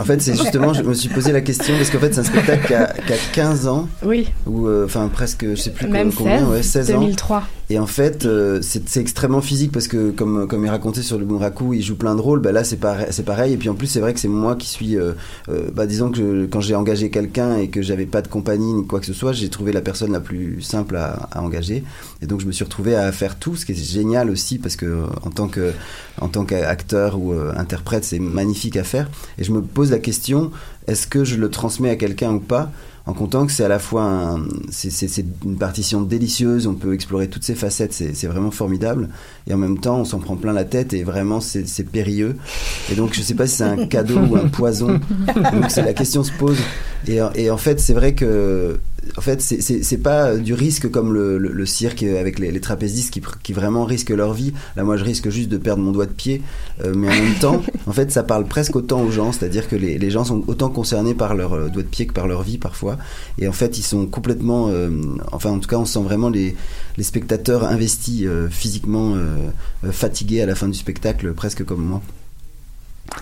En 0.00 0.04
fait, 0.04 0.22
c'est 0.22 0.34
justement, 0.34 0.72
je 0.72 0.82
me 0.82 0.94
suis 0.94 1.10
posé 1.10 1.32
la 1.32 1.42
question, 1.42 1.76
parce 1.76 1.90
qu'en 1.90 1.98
fait, 1.98 2.14
c'est 2.14 2.20
un 2.20 2.24
spectacle 2.24 2.66
qui 2.66 2.72
a, 2.72 2.86
qui 2.86 3.12
a 3.12 3.16
15 3.34 3.68
ans. 3.68 3.88
Oui. 4.02 4.26
Ou, 4.46 4.68
euh, 4.68 4.86
enfin, 4.86 5.10
presque, 5.12 5.44
je 5.50 5.54
sais 5.54 5.68
plus 5.70 5.86
Même 5.86 6.14
combien, 6.14 6.38
16, 6.38 6.48
ouais, 6.48 6.62
16 6.62 6.90
ans. 6.92 7.00
2003. 7.00 7.42
Et 7.72 7.78
en 7.78 7.86
fait, 7.86 8.26
euh, 8.26 8.60
c'est 8.60 8.98
extrêmement 8.98 9.40
physique 9.40 9.72
parce 9.72 9.88
que, 9.88 10.10
comme, 10.10 10.46
comme 10.46 10.62
il 10.62 10.68
racontait 10.68 11.00
sur 11.00 11.18
le 11.18 11.24
Bunraku, 11.24 11.72
il 11.72 11.80
joue 11.80 11.96
plein 11.96 12.14
de 12.14 12.20
rôles. 12.20 12.40
Bah 12.40 12.52
là, 12.52 12.64
c'est 12.64 12.76
pareil. 12.76 13.54
Et 13.54 13.56
puis 13.56 13.70
en 13.70 13.74
plus, 13.74 13.86
c'est 13.86 14.00
vrai 14.00 14.12
que 14.12 14.20
c'est 14.20 14.28
moi 14.28 14.56
qui 14.56 14.68
suis. 14.68 14.98
euh, 14.98 15.12
euh, 15.48 15.70
bah, 15.74 15.86
disons 15.86 16.10
que 16.10 16.44
quand 16.44 16.60
j'ai 16.60 16.74
engagé 16.74 17.08
quelqu'un 17.08 17.56
et 17.56 17.68
que 17.68 17.80
j'avais 17.80 18.04
pas 18.04 18.20
de 18.20 18.28
compagnie 18.28 18.74
ni 18.74 18.86
quoi 18.86 19.00
que 19.00 19.06
ce 19.06 19.14
soit, 19.14 19.32
j'ai 19.32 19.48
trouvé 19.48 19.72
la 19.72 19.80
personne 19.80 20.12
la 20.12 20.20
plus 20.20 20.60
simple 20.60 20.96
à, 20.96 21.30
à 21.32 21.40
engager. 21.40 21.82
Et 22.20 22.26
donc, 22.26 22.42
je 22.42 22.46
me 22.46 22.52
suis 22.52 22.62
retrouvé 22.62 22.94
à 22.94 23.10
faire 23.10 23.38
tout, 23.38 23.56
ce 23.56 23.64
qui 23.64 23.72
est 23.72 23.74
génial 23.74 24.28
aussi 24.28 24.58
parce 24.58 24.76
que 24.76 25.04
en 25.22 25.30
en 26.20 26.28
tant 26.28 26.44
qu'acteur 26.44 27.18
ou 27.18 27.32
interprète, 27.56 28.04
c'est 28.04 28.18
magnifique 28.18 28.76
à 28.76 28.84
faire. 28.84 29.08
Et 29.38 29.44
je 29.44 29.50
me 29.52 29.62
pose 29.62 29.90
la 29.90 29.98
question 29.98 30.50
est-ce 30.86 31.06
que 31.06 31.24
je 31.24 31.36
le 31.36 31.48
transmets 31.48 31.90
à 31.90 31.96
quelqu'un 31.96 32.32
ou 32.32 32.40
pas? 32.40 32.70
En 33.06 33.14
comptant 33.14 33.46
que 33.46 33.52
c'est 33.52 33.64
à 33.64 33.68
la 33.68 33.78
fois 33.80 34.04
un- 34.04 34.44
c'est, 34.70 34.90
c'est- 34.90 35.08
c'est 35.08 35.24
une 35.44 35.56
partition 35.56 36.02
délicieuse, 36.02 36.66
on 36.68 36.74
peut 36.74 36.94
explorer 36.94 37.28
toutes 37.28 37.42
ses 37.44 37.54
facettes, 37.56 37.92
c'est, 37.92 38.14
c'est 38.14 38.28
vraiment 38.28 38.50
formidable. 38.52 39.08
Et 39.48 39.54
en 39.54 39.56
même 39.58 39.78
temps, 39.78 39.98
on 39.98 40.04
s'en 40.04 40.18
prend 40.20 40.36
plein 40.36 40.52
la 40.52 40.64
tête 40.64 40.92
et 40.92 41.02
vraiment 41.02 41.40
c'est, 41.40 41.64
périlleux. 41.90 42.36
Et 42.90 42.94
donc, 42.94 43.12
je 43.14 43.22
sais 43.22 43.34
pas 43.34 43.46
si 43.48 43.56
c'est 43.56 43.64
un 43.64 43.86
cadeau 43.86 44.18
ou 44.18 44.36
un 44.36 44.48
poison. 44.48 45.00
Donc, 45.34 45.64
c'est, 45.68 45.82
la 45.82 45.94
question 45.94 46.22
se 46.22 46.30
pose. 46.32 46.58
Et, 47.08 47.18
et 47.34 47.50
en 47.50 47.56
fait, 47.56 47.80
c'est 47.80 47.94
vrai 47.94 48.14
que 48.14 48.78
en 49.16 49.20
fait, 49.20 49.40
c'est- 49.40 49.96
pas 50.02 50.36
du 50.36 50.54
risque 50.54 50.90
comme 50.90 51.12
le, 51.12 51.38
le- 51.38 51.52
le 51.52 51.66
cirque 51.66 52.02
avec 52.02 52.38
les, 52.38 52.50
les 52.52 52.60
trapézistes 52.60 53.12
qui, 53.42 53.52
vraiment 53.52 53.84
risquent 53.84 54.10
leur 54.10 54.32
vie. 54.32 54.52
Là, 54.76 54.84
moi, 54.84 54.96
je 54.96 55.04
risque 55.04 55.28
juste 55.28 55.48
de 55.48 55.56
perdre 55.58 55.82
mon 55.82 55.90
doigt 55.92 56.06
de 56.06 56.12
pied. 56.12 56.40
Euh, 56.84 56.92
mais 56.96 57.08
en 57.08 57.10
même 57.22 57.34
temps, 57.40 57.62
en 57.86 57.92
fait, 57.92 58.10
ça 58.12 58.22
parle 58.22 58.46
presque 58.46 58.76
autant 58.76 59.02
aux 59.02 59.10
gens. 59.10 59.32
C'est-à-dire 59.32 59.68
que 59.68 59.76
les, 59.76 59.98
les 59.98 60.10
gens 60.10 60.24
sont 60.24 60.42
autant 60.46 60.68
concernés 60.70 61.14
par 61.14 61.34
leur 61.34 61.52
euh, 61.54 61.68
doigt 61.68 61.82
de 61.82 61.88
pied 61.88 62.06
que 62.06 62.12
par 62.12 62.26
leur 62.28 62.42
vie 62.42 62.58
parfois. 62.58 62.96
Et 63.38 63.48
en 63.48 63.52
fait, 63.52 63.78
ils 63.78 63.82
sont 63.82 64.06
complètement. 64.06 64.68
euh, 64.70 64.90
enfin, 65.32 65.50
en 65.50 65.58
tout 65.58 65.68
cas, 65.68 65.76
on 65.78 65.84
sent 65.84 66.02
vraiment 66.02 66.28
les, 66.30 66.54
les 66.96 67.04
spectateurs 67.04 67.64
investis 67.64 68.22
euh, 68.24 68.48
physiquement, 68.48 69.16
fatigués 69.90 70.42
à 70.42 70.46
la 70.46 70.54
fin 70.54 70.68
du 70.68 70.78
spectacle, 70.78 71.32
presque 71.34 71.64
comme 71.64 71.84
moi. 71.84 72.02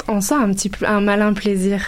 On 0.08 0.20
sent 0.20 0.34
un 0.34 0.52
petit 0.52 0.70
un 0.86 1.00
malin 1.00 1.32
plaisir 1.32 1.82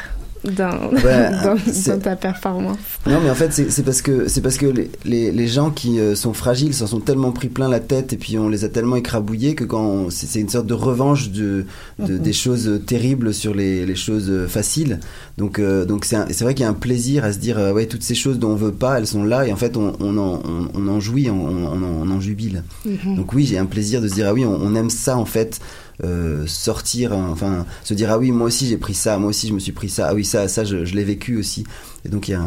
dans, 0.45 0.91
dans 1.87 1.99
ta 2.01 2.17
performance. 2.17 2.79
Non, 3.07 3.21
mais 3.23 3.31
en 3.31 3.35
fait, 3.35 3.53
c'est 3.53 3.83
parce 3.85 4.03
que 4.03 4.29
c'est 4.29 4.41
parce 4.41 4.57
que 4.57 4.67
les, 4.67 4.91
les, 5.05 5.31
les 5.33 5.47
gens 5.49 5.71
qui 5.71 5.99
euh, 6.01 6.15
sont 6.15 6.33
fragiles 6.33 6.75
s'en 6.75 6.87
sont 6.87 7.01
tellement 7.01 7.33
pris 7.33 7.49
plein 7.49 7.69
la 7.69 7.81
tête 7.81 8.13
et 8.13 8.17
puis 8.17 8.39
on 8.39 8.49
les 8.49 8.65
a 8.65 8.69
tellement 8.69 8.97
écrabouillés 8.97 9.55
que 9.55 9.65
quand 9.65 10.11
c'est 10.11 10.41
une 10.41 10.49
sorte 10.49 10.67
de 10.67 10.75
revanche 10.75 11.31
de, 11.31 11.67
de- 11.99 12.13
Mhm. 12.15 12.19
des 12.19 12.33
choses 12.33 12.81
terribles 12.87 13.33
sur 13.35 13.55
les, 13.55 13.87
les 13.87 13.95
choses 13.97 14.29
euh, 14.31 14.47
faciles. 14.49 14.99
Donc 15.39 15.59
euh, 15.59 15.85
donc 15.85 16.05
c'est 16.05 16.41
vrai 16.43 16.55
qu'il 16.55 16.65
y 16.65 16.67
a 16.67 16.71
un 16.71 16.75
plaisir 16.75 17.25
à 17.25 17.33
se 17.33 17.39
dire 17.39 17.59
euh, 17.59 17.73
ouais 17.73 17.87
toutes 17.87 18.03
ces 18.03 18.15
choses 18.15 18.39
dont 18.39 18.51
on 18.51 18.57
veut 18.57 18.73
pas 18.73 18.99
elles 18.99 19.07
sont 19.07 19.25
là 19.25 19.47
et 19.47 19.53
en 19.53 19.57
fait 19.57 19.77
on, 19.77 19.95
on 20.01 20.19
en, 20.19 20.41
on, 20.45 20.69
on 20.75 20.89
en 20.89 21.01
jouit 21.01 21.31
on, 21.31 21.35
on, 21.47 22.11
en, 22.11 22.21
jubile. 22.21 22.63
Mhm. 22.85 23.17
Donc 23.17 23.33
oui 23.33 23.47
j'ai 23.47 23.59
un 23.59 23.67
plaisir 23.67 24.01
de 24.01 24.09
se 24.09 24.15
dire 24.15 24.27
ah 24.29 24.35
oui 24.35 24.45
on, 24.45 24.55
on 24.55 24.75
aime 24.75 24.91
ça 24.91 25.17
en 25.17 25.25
fait. 25.25 25.61
Euh, 26.03 26.47
sortir 26.47 27.13
hein, 27.13 27.29
enfin 27.31 27.67
se 27.85 27.95
dire 27.95 28.11
ah 28.11 28.19
oui 28.19 28.31
moi 28.33 28.47
aussi 28.47 28.67
j'ai 28.67 28.79
pris 28.79 28.95
ça 28.95 29.19
moi 29.19 29.29
aussi 29.29 29.47
je 29.47 29.53
me 29.53 29.59
suis 29.59 29.73
pris 29.73 29.89
ça 29.89 30.09
ah 30.09 30.15
oui 30.15 30.25
ça 30.25 30.49
ça 30.49 30.65
je, 30.65 30.77
l'ai 30.77 31.05
vécu 31.05 31.37
aussi. 31.37 31.65
Et 32.05 32.09
donc 32.09 32.29
il 32.29 32.39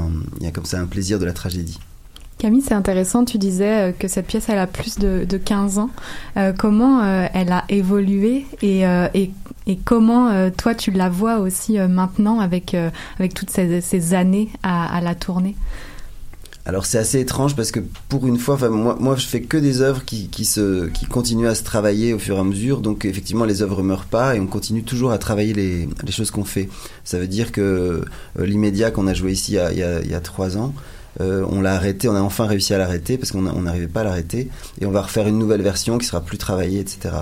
y 0.42 0.44
y 0.44 0.48
a 0.48 0.52
comme 0.52 0.66
ça 0.66 0.80
un 0.80 0.86
plaisir 0.86 1.20
de 1.20 1.26
la 1.26 1.34
tragédie. 1.34 1.80
Camille, 2.38 2.62
c'est 2.62 2.74
intéressant, 2.74 3.24
tu 3.24 3.38
disais 3.38 3.90
euh, 3.90 3.92
que 3.98 4.10
cette 4.10 4.28
pièce, 4.28 4.50
elle 4.50 4.58
a 4.58 4.68
plus 4.68 5.00
de, 5.00 5.26
de 5.28 5.38
15 5.38 5.78
ans. 5.80 5.90
Euh, 6.36 6.52
comment 6.52 7.02
elle 7.34 7.54
a 7.54 7.64
évolué 7.70 8.46
et, 8.62 8.82
et, 9.14 9.78
comment 9.86 10.52
toi, 10.52 10.76
tu 10.76 10.92
la 10.92 11.10
vois 11.10 11.40
aussi 11.40 11.78
maintenant 11.78 12.40
avec, 12.42 12.76
avec 13.18 13.34
toutes 13.34 13.50
ces, 13.50 13.80
ces 13.80 14.14
années 14.14 14.50
à, 14.64 14.98
à 14.98 15.02
la 15.02 15.16
tournée 15.16 15.56
Alors 16.68 16.88
c'est 16.88 16.98
assez 16.98 17.20
étrange 17.20 17.56
parce 17.56 17.72
que 17.72 17.80
pour 18.10 18.26
une 18.26 18.40
fois, 18.40 18.56
enfin 18.56 18.70
moi, 18.70 18.98
moi 19.00 19.16
je 19.16 19.26
fais 19.28 19.42
que 19.42 19.56
des 19.58 19.82
œuvres 19.82 20.04
qui, 20.04 20.30
qui 20.30 20.46
se 20.46 20.88
qui 20.88 21.06
continuent 21.06 21.48
à 21.48 21.54
se 21.54 21.64
travailler 21.64 22.12
au 22.14 22.18
fur 22.20 22.38
et 22.38 22.40
à 22.40 22.44
mesure. 22.44 22.80
Donc 22.82 23.06
effectivement 23.06 23.46
les 23.46 23.62
œuvres 23.62 23.84
meurent 23.84 24.06
pas 24.06 24.36
et 24.36 24.40
on 24.40 24.48
continue 24.48 24.82
toujours 24.84 25.12
à 25.12 25.20
travailler 25.20 25.54
les, 25.54 25.88
les 26.04 26.12
choses 26.12 26.32
qu'on 26.32 26.44
fait. 26.44 26.68
Ça 27.04 27.20
veut 27.20 27.28
dire 27.28 27.52
que 27.52 27.62
euh, 28.40 28.46
l'immédiat 28.46 28.90
qu'on 28.90 29.06
a 29.06 29.14
joué 29.14 29.34
ici 29.34 29.52
il 29.52 29.56
y 29.56 29.84
a, 29.84 30.02
il 30.02 30.10
y 30.10 30.16
a, 30.16 30.20
trois 30.22 30.58
ans. 30.58 30.74
euh, 31.22 31.46
on 31.50 31.62
l'a 31.62 31.76
arrêté, 31.76 32.10
on 32.10 32.16
a 32.16 32.22
enfin 32.22 32.46
réussi 32.48 32.74
à 32.74 32.80
l'arrêter 32.80 33.18
parce 33.20 33.32
qu'on 33.32 33.44
n'arrivait 33.44 33.88
pas 33.88 34.02
à 34.02 34.06
l'arrêter 34.06 34.50
et 34.82 34.86
on 34.88 34.92
va 34.92 35.02
refaire 35.04 35.28
une 35.28 35.38
nouvelle 35.38 35.62
version 35.62 36.00
qui 36.00 36.08
sera 36.08 36.22
plus 36.22 36.40
travaillée, 36.40 36.80
etc. 36.80 37.16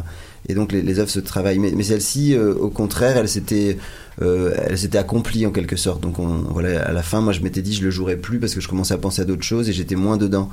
Et 0.48 0.56
donc 0.56 0.72
les, 0.72 0.82
les 0.82 1.00
œuvres 1.00 1.12
se 1.12 1.20
travaillent, 1.20 1.60
mais, 1.60 1.72
mais 1.76 1.84
celle-ci, 1.84 2.34
euh, 2.34 2.54
au 2.56 2.70
contraire, 2.70 3.18
elle 3.18 3.30
s'était, 3.30 3.78
euh, 4.22 4.54
elle 4.58 4.78
s'était 4.78 4.98
accomplie 4.98 5.46
en 5.46 5.52
quelque 5.52 5.76
sorte. 5.76 6.02
Donc 6.02 6.20
on, 6.20 6.28
voilà, 6.50 6.84
à 6.84 6.92
la 6.92 7.04
fin, 7.04 7.22
moi 7.22 7.34
je 7.34 7.42
m'étais 7.42 7.62
dit 7.62 7.74
je 7.74 7.84
le 7.84 7.92
jouerais 7.92 8.18
plus 8.18 8.40
parce 8.40 8.54
que 8.54 8.62
je 8.62 8.68
commençais 8.68 8.94
à 8.94 8.98
penser 8.98 9.22
à 9.22 9.26
d'autres 9.26 9.44
choses 9.44 9.70
et 9.70 9.74
j'étais 9.74 9.96
moins 9.96 10.18
dedans. 10.18 10.50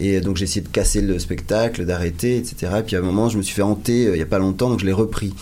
Et 0.00 0.20
donc 0.20 0.36
j'ai 0.36 0.44
essayé 0.44 0.60
de 0.60 0.68
casser 0.68 1.00
le 1.00 1.18
spectacle, 1.18 1.84
d'arrêter, 1.84 2.36
etc. 2.36 2.72
Et 2.78 2.82
puis 2.82 2.96
à 2.96 2.98
un 2.98 3.02
moment, 3.02 3.28
je 3.28 3.38
me 3.38 3.42
suis 3.42 3.54
fait 3.54 3.62
hanter 3.62 4.08
euh, 4.08 4.16
il 4.16 4.18
y 4.18 4.22
a 4.22 4.26
pas 4.26 4.38
longtemps, 4.38 4.70
donc 4.70 4.80
je 4.80 4.86
l'ai 4.86 4.92
repris. 4.92 5.34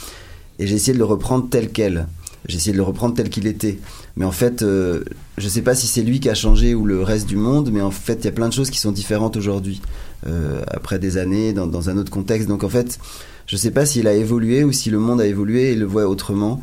Et 0.58 0.66
j'ai 0.66 0.74
essayé 0.74 0.92
de 0.92 0.98
le 0.98 1.04
reprendre 1.04 1.48
tel 1.50 1.70
quel. 1.70 2.06
J'ai 2.48 2.56
essayé 2.56 2.72
de 2.72 2.76
le 2.76 2.82
reprendre 2.82 3.14
tel 3.14 3.30
qu'il 3.30 3.46
était. 3.46 3.78
Mais 4.16 4.24
en 4.24 4.32
fait, 4.32 4.62
euh, 4.62 5.04
je 5.38 5.48
sais 5.48 5.62
pas 5.62 5.74
si 5.74 5.86
c'est 5.86 6.02
lui 6.02 6.20
qui 6.20 6.28
a 6.28 6.34
changé 6.34 6.74
ou 6.74 6.84
le 6.84 7.02
reste 7.02 7.26
du 7.26 7.36
monde, 7.36 7.70
mais 7.72 7.80
en 7.80 7.90
fait, 7.90 8.14
il 8.20 8.24
y 8.24 8.28
a 8.28 8.32
plein 8.32 8.48
de 8.48 8.52
choses 8.52 8.70
qui 8.70 8.78
sont 8.78 8.92
différentes 8.92 9.36
aujourd'hui, 9.36 9.80
euh, 10.26 10.62
après 10.68 10.98
des 10.98 11.16
années, 11.16 11.52
dans, 11.52 11.88
un 11.88 11.96
autre 11.96 12.10
contexte. 12.10 12.48
Donc 12.48 12.64
en 12.64 12.68
fait, 12.68 12.98
je 13.46 13.56
sais 13.56 13.70
pas 13.70 13.86
s'il 13.86 14.06
a 14.08 14.14
évolué 14.14 14.64
ou 14.64 14.72
si 14.72 14.90
le 14.90 14.98
monde 14.98 15.20
a 15.20 15.26
évolué 15.26 15.72
et 15.72 15.74
le 15.76 15.86
voit 15.86 16.06
autrement. 16.06 16.60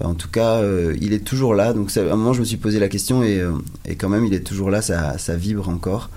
Euh, 0.00 0.04
En 0.06 0.14
tout 0.14 0.28
cas, 0.30 0.56
euh, 0.56 0.96
il 1.00 1.12
est 1.12 1.24
toujours 1.24 1.54
là. 1.54 1.72
Donc 1.72 1.94
à 1.96 2.00
un 2.00 2.16
moment, 2.16 2.32
je 2.32 2.40
me 2.40 2.44
suis 2.44 2.56
posé 2.56 2.78
la 2.78 2.88
question 2.88 3.22
et, 3.22 3.38
euh, 3.40 3.52
et 3.86 3.96
quand 3.96 4.08
même, 4.08 4.24
il 4.24 4.34
est 4.34 4.46
toujours 4.46 4.70
là, 4.70 4.82
ça, 4.82 5.18
ça 5.18 5.36
vibre 5.36 5.68
encore. 5.68 6.10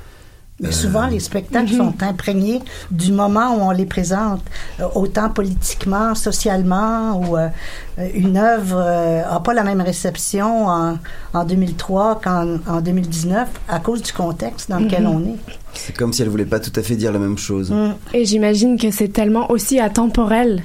Mais 0.61 0.71
souvent, 0.71 1.07
les 1.07 1.19
spectacles 1.19 1.73
sont 1.73 1.93
imprégnés 2.01 2.61
du 2.89 3.11
moment 3.11 3.57
où 3.57 3.59
on 3.59 3.71
les 3.71 3.85
présente, 3.85 4.41
autant 4.95 5.29
politiquement, 5.29 6.15
socialement, 6.15 7.19
ou 7.19 7.35
euh, 7.35 7.49
une 8.13 8.37
œuvre 8.37 8.77
n'a 9.29 9.39
pas 9.41 9.53
la 9.53 9.65
même 9.65 9.81
réception 9.81 10.67
en, 10.67 10.97
en 11.33 11.43
2003 11.43 12.21
qu'en 12.23 12.57
en 12.67 12.79
2019 12.79 13.49
à 13.67 13.79
cause 13.81 14.01
du 14.01 14.13
contexte 14.13 14.69
dans 14.69 14.79
lequel 14.79 15.03
Mhm. 15.03 15.09
on 15.09 15.19
est. 15.33 15.35
C'est 15.73 15.97
comme 15.97 16.13
si 16.13 16.21
elle 16.21 16.29
voulait 16.29 16.45
pas 16.45 16.61
tout 16.61 16.71
à 16.79 16.81
fait 16.83 16.95
dire 16.95 17.11
la 17.11 17.19
même 17.19 17.37
chose. 17.37 17.73
Et 18.13 18.23
j'imagine 18.23 18.79
que 18.79 18.91
c'est 18.91 19.09
tellement 19.09 19.51
aussi 19.51 19.81
atemporel 19.81 20.63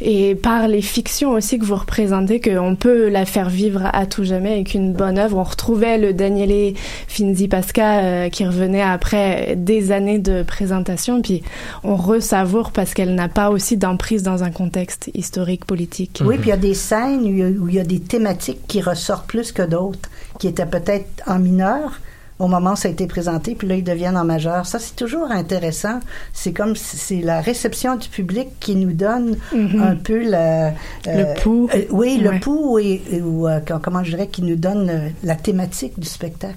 et 0.00 0.34
par 0.34 0.68
les 0.68 0.82
fictions 0.82 1.32
aussi 1.32 1.58
que 1.58 1.64
vous 1.64 1.76
représentez 1.76 2.40
qu'on 2.40 2.76
peut 2.76 3.08
la 3.08 3.26
faire 3.26 3.50
vivre 3.50 3.88
à 3.92 4.06
tout 4.06 4.24
jamais 4.24 4.60
et 4.60 4.64
qu'une 4.64 4.92
bonne 4.92 5.18
œuvre. 5.18 5.38
On 5.38 5.42
retrouvait 5.42 5.98
le 5.98 6.12
Daniele 6.12 6.74
Finzi 7.08 7.48
Pasca 7.48 8.00
euh, 8.00 8.28
qui 8.28 8.46
revenait 8.46 8.82
après 8.82 9.54
des 9.56 9.92
années 9.92 10.18
de 10.18 10.42
présentation, 10.42 11.20
puis 11.20 11.42
on 11.84 11.96
ressavoure 11.96 12.72
parce 12.72 12.94
qu'elle 12.94 13.14
n'a 13.14 13.28
pas 13.28 13.50
aussi 13.50 13.76
d'emprise 13.76 14.22
dans 14.22 14.42
un 14.42 14.50
contexte 14.50 15.10
historique, 15.14 15.64
politique. 15.64 16.22
Oui, 16.24 16.36
puis 16.36 16.48
il 16.48 16.50
y 16.50 16.52
a 16.52 16.56
des 16.56 16.74
scènes 16.74 17.22
où 17.22 17.28
il 17.28 17.38
y 17.38 17.42
a, 17.42 17.48
où 17.48 17.68
il 17.68 17.74
y 17.74 17.80
a 17.80 17.84
des 17.84 18.00
thématiques 18.00 18.66
qui 18.66 18.80
ressortent 18.80 19.26
plus 19.26 19.52
que 19.52 19.62
d'autres, 19.62 20.08
qui 20.38 20.48
étaient 20.48 20.66
peut-être 20.66 21.22
en 21.26 21.38
mineur 21.38 22.00
au 22.40 22.48
moment 22.48 22.72
où 22.72 22.76
ça 22.76 22.88
a 22.88 22.90
été 22.90 23.06
présenté, 23.06 23.54
puis 23.54 23.68
là, 23.68 23.76
ils 23.76 23.84
deviennent 23.84 24.16
en 24.16 24.24
majeur. 24.24 24.66
Ça, 24.66 24.80
c'est 24.80 24.96
toujours 24.96 25.30
intéressant. 25.30 26.00
C'est 26.32 26.52
comme, 26.52 26.74
si- 26.74 26.96
c'est 26.96 27.20
la 27.20 27.40
réception 27.40 27.94
du 27.96 28.08
public 28.08 28.48
qui 28.58 28.74
nous 28.74 28.92
donne 28.92 29.36
Mhm. 29.52 29.80
un 29.82 29.94
peu 29.94 30.28
la, 30.28 30.70
Le 31.06 31.40
pouls. 31.40 31.68
euh, 31.74 31.82
oui, 31.90 32.18
le 32.18 32.30
Ouais. 32.30 32.40
pouls, 32.40 32.78
et, 32.80 33.02
et- 33.12 33.20
ou, 33.22 33.46
euh, 33.46 33.60
comment 33.82 34.02
je 34.02 34.10
dirais, 34.10 34.26
qui 34.26 34.42
nous 34.42 34.56
donne 34.56 34.88
euh, 34.90 35.08
la 35.22 35.36
thématique 35.36 36.00
du 36.00 36.08
spectacle. 36.08 36.56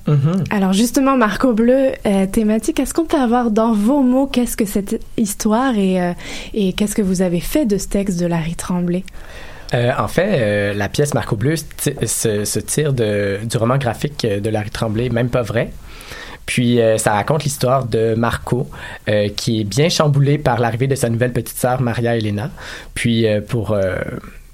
Alors 0.50 0.74
justement, 0.74 1.18
Marco 1.18 1.54
Bleu, 1.54 1.92
euh, 2.06 2.26
thématique, 2.28 2.80
est-ce 2.80 2.94
qu'on 2.94 3.06
peut 3.06 3.18
avoir 3.18 3.52
dans 3.52 3.74
vos 3.74 4.02
mots 4.02 4.26
qu'est-ce 4.28 4.56
que 4.58 4.66
cette 4.66 5.00
histoire 5.18 5.78
et, 5.78 6.02
euh, 6.02 6.14
et 6.54 6.74
qu'est-ce 6.74 6.96
que 6.96 7.02
vous 7.02 7.22
avez 7.22 7.42
fait 7.42 7.66
de 7.66 7.78
ce 7.78 7.88
texte 7.88 8.20
de 8.20 8.26
Larry 8.26 8.56
Tremblay? 8.56 9.04
Euh, 9.74 9.92
en 9.98 10.08
fait, 10.08 10.30
euh, 10.34 10.74
la 10.74 10.90
pièce 10.90 11.14
Marco 11.14 11.36
Bleu 11.36 11.56
se, 11.56 12.60
tire 12.60 12.94
du 12.94 13.58
roman 13.58 13.78
graphique 13.78 14.26
de 14.26 14.50
Larry 14.50 14.70
Tremblay, 14.70 15.10
même 15.10 15.30
pas 15.30 15.42
vrai. 15.42 15.72
Puis 16.46 16.82
euh, 16.82 16.98
ça 16.98 17.14
raconte 17.14 17.44
l'histoire 17.44 17.86
de 17.86 18.16
Marco, 18.16 18.70
euh, 19.10 19.30
qui 19.36 19.62
est 19.62 19.64
bien 19.64 19.90
chamboulé 19.90 20.38
par 20.38 20.60
l'arrivée 20.60 20.88
de 20.88 20.96
sa 20.96 21.10
nouvelle 21.10 21.32
petite 21.32 21.58
sœur 21.58 21.82
Maria 21.82 22.18
Elena. 22.18 22.50
Puis 22.94 23.28
euh, 23.28 23.42
pour 23.42 23.72
euh, 23.72 23.96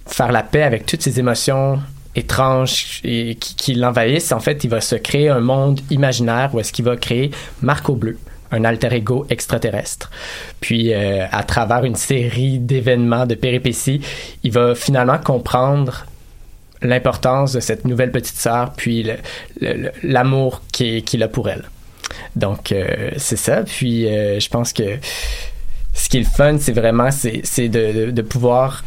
faire 0.06 0.32
la 0.32 0.44
paix 0.44 0.64
avec 0.64 0.86
toutes 0.86 1.02
ses 1.02 1.20
émotions 1.20 1.80
étranges 2.16 3.02
qui, 3.02 3.36
qui 3.36 3.74
l'envahissent, 3.76 4.32
en 4.32 4.40
fait, 4.40 4.64
il 4.64 4.70
va 4.70 4.82
se 4.82 4.96
créer 4.96 5.30
un 5.30 5.40
monde 5.40 5.80
imaginaire 5.90 6.54
où 6.54 6.60
est-ce 6.60 6.74
qu'il 6.74 6.86
va 6.86 6.96
créer 6.96 7.32
Marco 7.62 7.96
Bleu 7.96 8.18
un 8.52 8.64
alter 8.64 8.94
ego 8.94 9.26
extraterrestre. 9.30 10.10
Puis, 10.60 10.94
euh, 10.94 11.26
à 11.32 11.44
travers 11.44 11.84
une 11.84 11.96
série 11.96 12.60
d'événements, 12.60 13.26
de 13.26 13.36
péripéties, 13.36 14.02
il 14.44 14.52
va 14.52 14.76
finalement 14.76 15.18
comprendre 15.18 16.06
l'importance 16.82 17.54
de 17.54 17.60
cette 17.60 17.86
nouvelle 17.86 18.12
petite 18.12 18.38
sœur, 18.38 18.72
puis 18.76 19.06
l'amour 20.02 20.62
qu'il 20.72 21.24
a 21.24 21.28
pour 21.28 21.50
elle. 21.50 21.66
Donc, 22.36 22.72
euh, 22.72 23.12
c'est 23.18 23.36
ça. 23.36 23.64
Puis, 23.64 24.08
euh, 24.08 24.40
je 24.40 24.50
pense 24.50 24.74
que 24.74 24.98
ce 25.94 26.10
qui 26.10 26.18
est 26.18 26.22
le 26.22 26.26
fun, 26.26 26.58
c'est 26.60 26.72
vraiment 26.72 27.10
c'est 27.12 27.70
de, 27.70 28.12
de, 28.12 28.22
pouvoir 28.22 28.84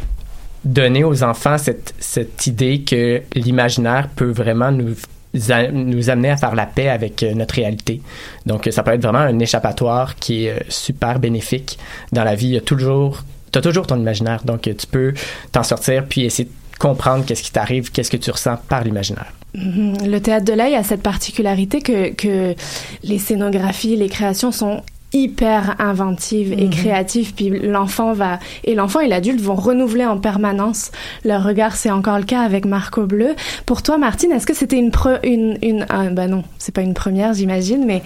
donner 0.64 1.04
aux 1.04 1.22
enfants 1.22 1.58
cette, 1.58 1.94
cette 1.98 2.46
idée 2.46 2.82
que 2.82 3.22
l'imaginaire 3.34 4.08
peut 4.14 4.30
vraiment 4.30 4.70
nous 4.70 4.94
nous 5.34 6.10
amener 6.10 6.30
à 6.30 6.36
faire 6.36 6.54
la 6.54 6.66
paix 6.66 6.88
avec 6.88 7.22
euh, 7.22 7.34
notre 7.34 7.54
réalité. 7.54 8.00
Donc, 8.46 8.68
ça 8.70 8.82
peut 8.82 8.92
être 8.92 9.02
vraiment 9.02 9.18
un 9.18 9.38
échappatoire 9.38 10.16
qui 10.16 10.46
est 10.46 10.70
super 10.70 11.18
bénéfique 11.18 11.78
dans 12.12 12.24
la 12.24 12.34
vie. 12.34 12.48
Il 12.48 12.54
y 12.54 12.56
a 12.58 12.60
toujours, 12.60 13.22
as 13.54 13.60
toujours 13.60 13.86
ton 13.86 13.98
imaginaire, 13.98 14.44
donc 14.44 14.62
tu 14.62 14.86
peux 14.86 15.14
t'en 15.52 15.62
sortir 15.62 16.04
puis 16.06 16.22
essayer 16.24 16.44
de 16.44 16.78
comprendre 16.78 17.24
qu'est-ce 17.24 17.42
qui 17.42 17.52
t'arrive, 17.52 17.90
qu'est-ce 17.92 18.10
que 18.10 18.16
tu 18.16 18.30
ressens 18.30 18.56
par 18.68 18.84
l'imaginaire. 18.84 19.32
Mm-hmm. 19.56 20.08
Le 20.08 20.20
théâtre 20.20 20.44
de 20.44 20.52
l'œil 20.52 20.74
a 20.74 20.82
cette 20.82 21.02
particularité 21.02 21.80
que 21.80 22.54
les 23.02 23.18
scénographies, 23.18 23.96
les 23.96 24.08
créations 24.08 24.52
sont 24.52 24.82
hyper 25.12 25.76
inventive 25.78 26.52
et 26.52 26.66
mhm. 26.66 26.70
créative 26.70 27.34
puis 27.34 27.50
l'enfant 27.50 28.12
va 28.12 28.38
et 28.64 28.74
l'enfant 28.74 29.00
et 29.00 29.08
l'adulte 29.08 29.40
vont 29.40 29.54
renouveler 29.54 30.06
en 30.06 30.18
permanence 30.18 30.90
leur 31.24 31.44
regard 31.44 31.76
c'est 31.76 31.90
encore 31.90 32.18
le 32.18 32.24
cas 32.24 32.40
avec 32.40 32.64
Marco 32.64 33.06
Bleu 33.06 33.34
pour 33.66 33.82
toi 33.82 33.98
Martine 33.98 34.32
est-ce 34.32 34.46
que 34.46 34.54
c'était 34.54 34.78
une 34.78 34.90
une 35.22 35.58
une 35.62 35.86
ah, 35.88 36.04
bah 36.10 36.26
non 36.26 36.44
c'est 36.58 36.74
pas 36.74 36.82
une 36.82 36.94
première 36.94 37.34
j'imagine 37.34 37.84
mais 37.84 38.02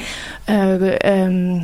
euh, 0.50 0.96
euh, 1.04 1.58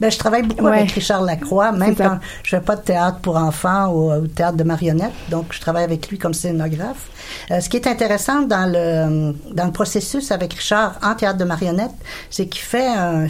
ben, 0.00 0.10
je 0.10 0.18
travaille 0.18 0.42
beaucoup 0.42 0.66
avec 0.66 0.92
Richard 0.92 1.22
Lacroix, 1.22 1.72
même 1.72 1.96
quand 1.96 2.18
je 2.44 2.50
fais 2.50 2.62
pas 2.62 2.76
de 2.76 2.82
théâtre 2.82 3.18
pour 3.18 3.36
enfants 3.36 3.88
ou, 3.88 4.12
ou, 4.12 4.26
théâtre 4.28 4.56
de 4.56 4.62
marionnettes. 4.62 5.12
Donc, 5.28 5.46
je 5.50 5.60
travaille 5.60 5.82
avec 5.82 6.08
lui 6.08 6.18
comme 6.18 6.34
scénographe. 6.34 7.08
Euh, 7.50 7.60
ce 7.60 7.68
qui 7.68 7.76
est 7.76 7.86
intéressant 7.86 8.42
dans 8.42 8.70
le, 8.70 9.34
dans 9.52 9.64
le 9.64 9.72
processus 9.72 10.30
avec 10.30 10.54
Richard 10.54 10.98
en 11.02 11.14
théâtre 11.14 11.38
de 11.38 11.44
marionnettes, 11.44 11.90
c'est 12.30 12.46
qu'il 12.46 12.62
fait 12.62 12.86
un 12.86 13.26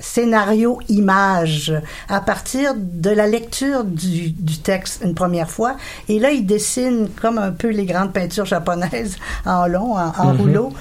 scénario 0.00 0.78
image 0.88 1.72
à 2.08 2.20
partir 2.20 2.74
de 2.76 3.10
la 3.10 3.26
lecture 3.26 3.84
du, 3.84 4.30
du, 4.30 4.58
texte 4.58 5.02
une 5.04 5.14
première 5.14 5.50
fois. 5.50 5.76
Et 6.08 6.18
là, 6.18 6.30
il 6.30 6.46
dessine 6.46 7.08
comme 7.20 7.38
un 7.38 7.52
peu 7.52 7.68
les 7.68 7.86
grandes 7.86 8.12
peintures 8.12 8.46
japonaises 8.46 9.16
en 9.46 9.66
long, 9.66 9.94
en, 9.94 10.08
en 10.08 10.10
mm-hmm. 10.10 10.36
rouleau, 10.36 10.72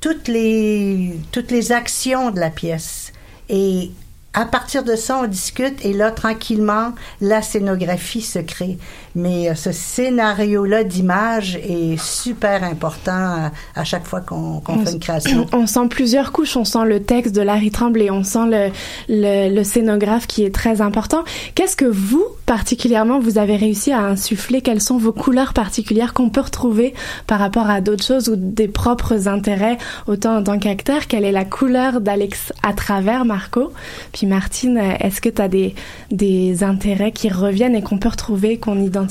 toutes 0.00 0.28
les, 0.28 1.18
toutes 1.32 1.50
les 1.50 1.72
actions 1.72 2.30
de 2.30 2.40
la 2.40 2.50
pièce. 2.50 3.12
Et 3.48 3.90
à 4.36 4.44
partir 4.44 4.84
de 4.84 4.96
ça, 4.96 5.18
on 5.22 5.26
discute 5.26 5.82
et 5.84 5.94
là, 5.94 6.10
tranquillement, 6.10 6.92
la 7.22 7.40
scénographie 7.40 8.20
se 8.20 8.38
crée. 8.38 8.78
Mais 9.16 9.48
euh, 9.48 9.54
ce 9.54 9.72
scénario-là 9.72 10.84
d'image 10.84 11.56
est 11.56 11.98
super 11.98 12.62
important 12.62 13.50
à, 13.74 13.84
chaque 13.84 14.06
fois 14.06 14.20
qu'on 14.20 14.60
fait 14.60 14.92
une 14.92 15.00
création. 15.00 15.46
On 15.54 15.66
sent 15.66 15.88
plusieurs 15.88 16.32
couches. 16.32 16.54
On 16.56 16.66
sent 16.66 16.84
le 16.84 17.00
texte 17.00 17.34
de 17.34 17.40
Larry 17.40 17.70
Tremblay, 17.70 18.10
on 18.10 18.22
sent 18.22 18.46
le, 18.46 18.70
le, 19.08 19.54
le 19.54 19.64
scénographe 19.64 20.26
qui 20.26 20.44
est 20.44 20.54
très 20.54 20.82
important. 20.82 21.24
Qu'est-ce 21.54 21.76
que 21.76 21.86
vous, 21.86 22.24
particulièrement, 22.44 23.18
vous 23.18 23.38
avez 23.38 23.56
réussi 23.56 23.90
à 23.90 24.00
insuffler? 24.00 24.60
Quelles 24.60 24.82
sont 24.82 24.98
vos 24.98 25.12
couleurs 25.12 25.54
particulières 25.54 26.12
qu'on 26.12 26.28
peut 26.28 26.42
retrouver 26.42 26.92
par 27.26 27.38
rapport 27.38 27.70
à 27.70 27.80
d'autres 27.80 28.04
choses 28.04 28.28
ou 28.28 28.36
des 28.36 28.68
propres 28.68 29.28
intérêts, 29.28 29.78
autant 30.06 30.36
en 30.36 30.42
tant 30.42 30.58
qu'acteur? 30.58 31.06
Quelle 31.06 31.24
est 31.24 31.32
la 31.32 31.46
couleur 31.46 32.02
d'Alex 32.02 32.52
à 32.62 32.74
travers 32.74 33.24
Marco? 33.24 33.72
Puis 34.12 34.26
Martine, 34.26 34.76
est-ce 35.00 35.22
que 35.22 35.30
tu 35.30 35.40
as 35.40 35.48
des, 35.48 35.74
des 36.10 36.62
intérêts 36.62 37.12
qui 37.12 37.30
reviennent 37.30 37.74
et 37.74 37.82
qu'on 37.82 37.98
peut 37.98 38.10
retrouver, 38.10 38.58
qu'on 38.58 38.82
identifie 38.82 39.05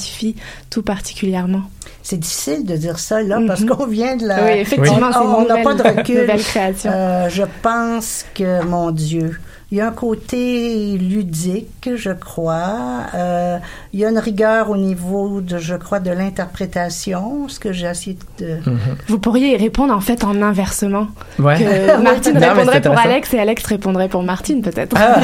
tout 0.69 0.81
particulièrement? 0.81 1.63
C'est 2.03 2.17
difficile 2.17 2.65
de 2.65 2.75
dire 2.75 2.99
ça 2.99 3.21
là 3.21 3.39
parce 3.47 3.61
mhm. 3.61 3.69
qu'on 3.69 3.87
vient 3.87 4.15
de 4.15 4.27
la. 4.27 4.43
Oui, 4.45 4.51
effectivement, 4.59 5.09
on 5.15 5.45
n'a 5.45 5.63
pas 5.63 5.73
de 5.73 5.83
recul. 5.83 6.27
création. 6.37 6.91
Euh, 6.93 7.29
je 7.29 7.43
pense 7.61 8.25
que 8.33 8.63
mon 8.63 8.91
Dieu, 8.91 9.39
il 9.75 9.79
y 9.79 9.81
a 9.81 9.87
un 9.87 9.91
côté 9.91 10.97
ludique, 10.97 11.89
je 11.97 12.11
crois. 12.11 13.07
Euh, 13.13 13.57
il 13.91 13.99
y 13.99 14.05
a 14.05 14.09
une 14.09 14.17
rigueur 14.17 14.69
au 14.69 14.77
niveau 14.77 15.41
de, 15.41 15.57
je 15.57 15.75
crois, 15.75 15.99
de 15.99 16.11
l'interprétation, 16.11 17.49
ce 17.49 17.59
que 17.59 17.73
j'ai 17.73 17.87
essayé 17.87 18.17
de... 18.39 18.55
Mhm. 18.65 18.79
Vous 19.07 19.19
pourriez 19.19 19.51
y 19.51 19.57
répondre 19.57 19.93
en 19.93 19.99
fait 19.99 20.23
en 20.23 20.41
inversement. 20.41 21.09
Ouais. 21.39 21.57
Que 21.57 22.01
Martine 22.01 22.37
répondrait 22.37 22.79
pour 22.79 22.97
Alex 22.97 23.33
et 23.33 23.39
Alex 23.39 23.65
répondrait 23.65 24.07
pour 24.07 24.23
Martine 24.23 24.61
peut-être. 24.61 24.95
Ah. 24.97 25.19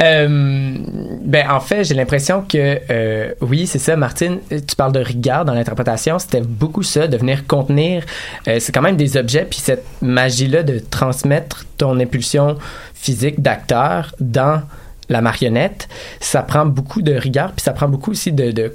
euh, 0.00 0.78
ben 1.24 1.50
en 1.50 1.58
fait, 1.60 1.82
j'ai 1.82 1.94
l'impression 1.94 2.44
que 2.48 2.78
euh, 2.90 3.32
oui, 3.40 3.66
c'est 3.66 3.80
ça, 3.80 3.96
Martine. 3.96 4.38
Tu 4.50 4.76
parles 4.76 4.92
de 4.92 5.00
rigueur 5.00 5.44
dans 5.44 5.54
l'interprétation. 5.54 6.20
C'était 6.20 6.42
beaucoup 6.42 6.84
ça, 6.84 7.08
de 7.08 7.16
venir 7.16 7.46
contenir. 7.48 8.04
Euh, 8.46 8.58
c'est 8.60 8.70
quand 8.70 8.82
même 8.82 8.96
des 8.96 9.16
objets, 9.16 9.46
puis 9.50 9.58
cette 9.58 9.84
magie-là 10.00 10.62
de 10.62 10.78
transmettre 10.78 11.64
ton 11.76 11.98
impulsion 11.98 12.56
physique 12.94 13.40
d'acteur 13.40 14.14
dans 14.20 14.62
la 15.08 15.20
marionnette, 15.20 15.88
ça 16.20 16.42
prend 16.42 16.66
beaucoup 16.66 17.02
de 17.02 17.14
rigueur, 17.14 17.52
puis 17.52 17.62
ça 17.62 17.72
prend 17.72 17.88
beaucoup 17.88 18.12
aussi 18.12 18.32
de, 18.32 18.50
de 18.50 18.74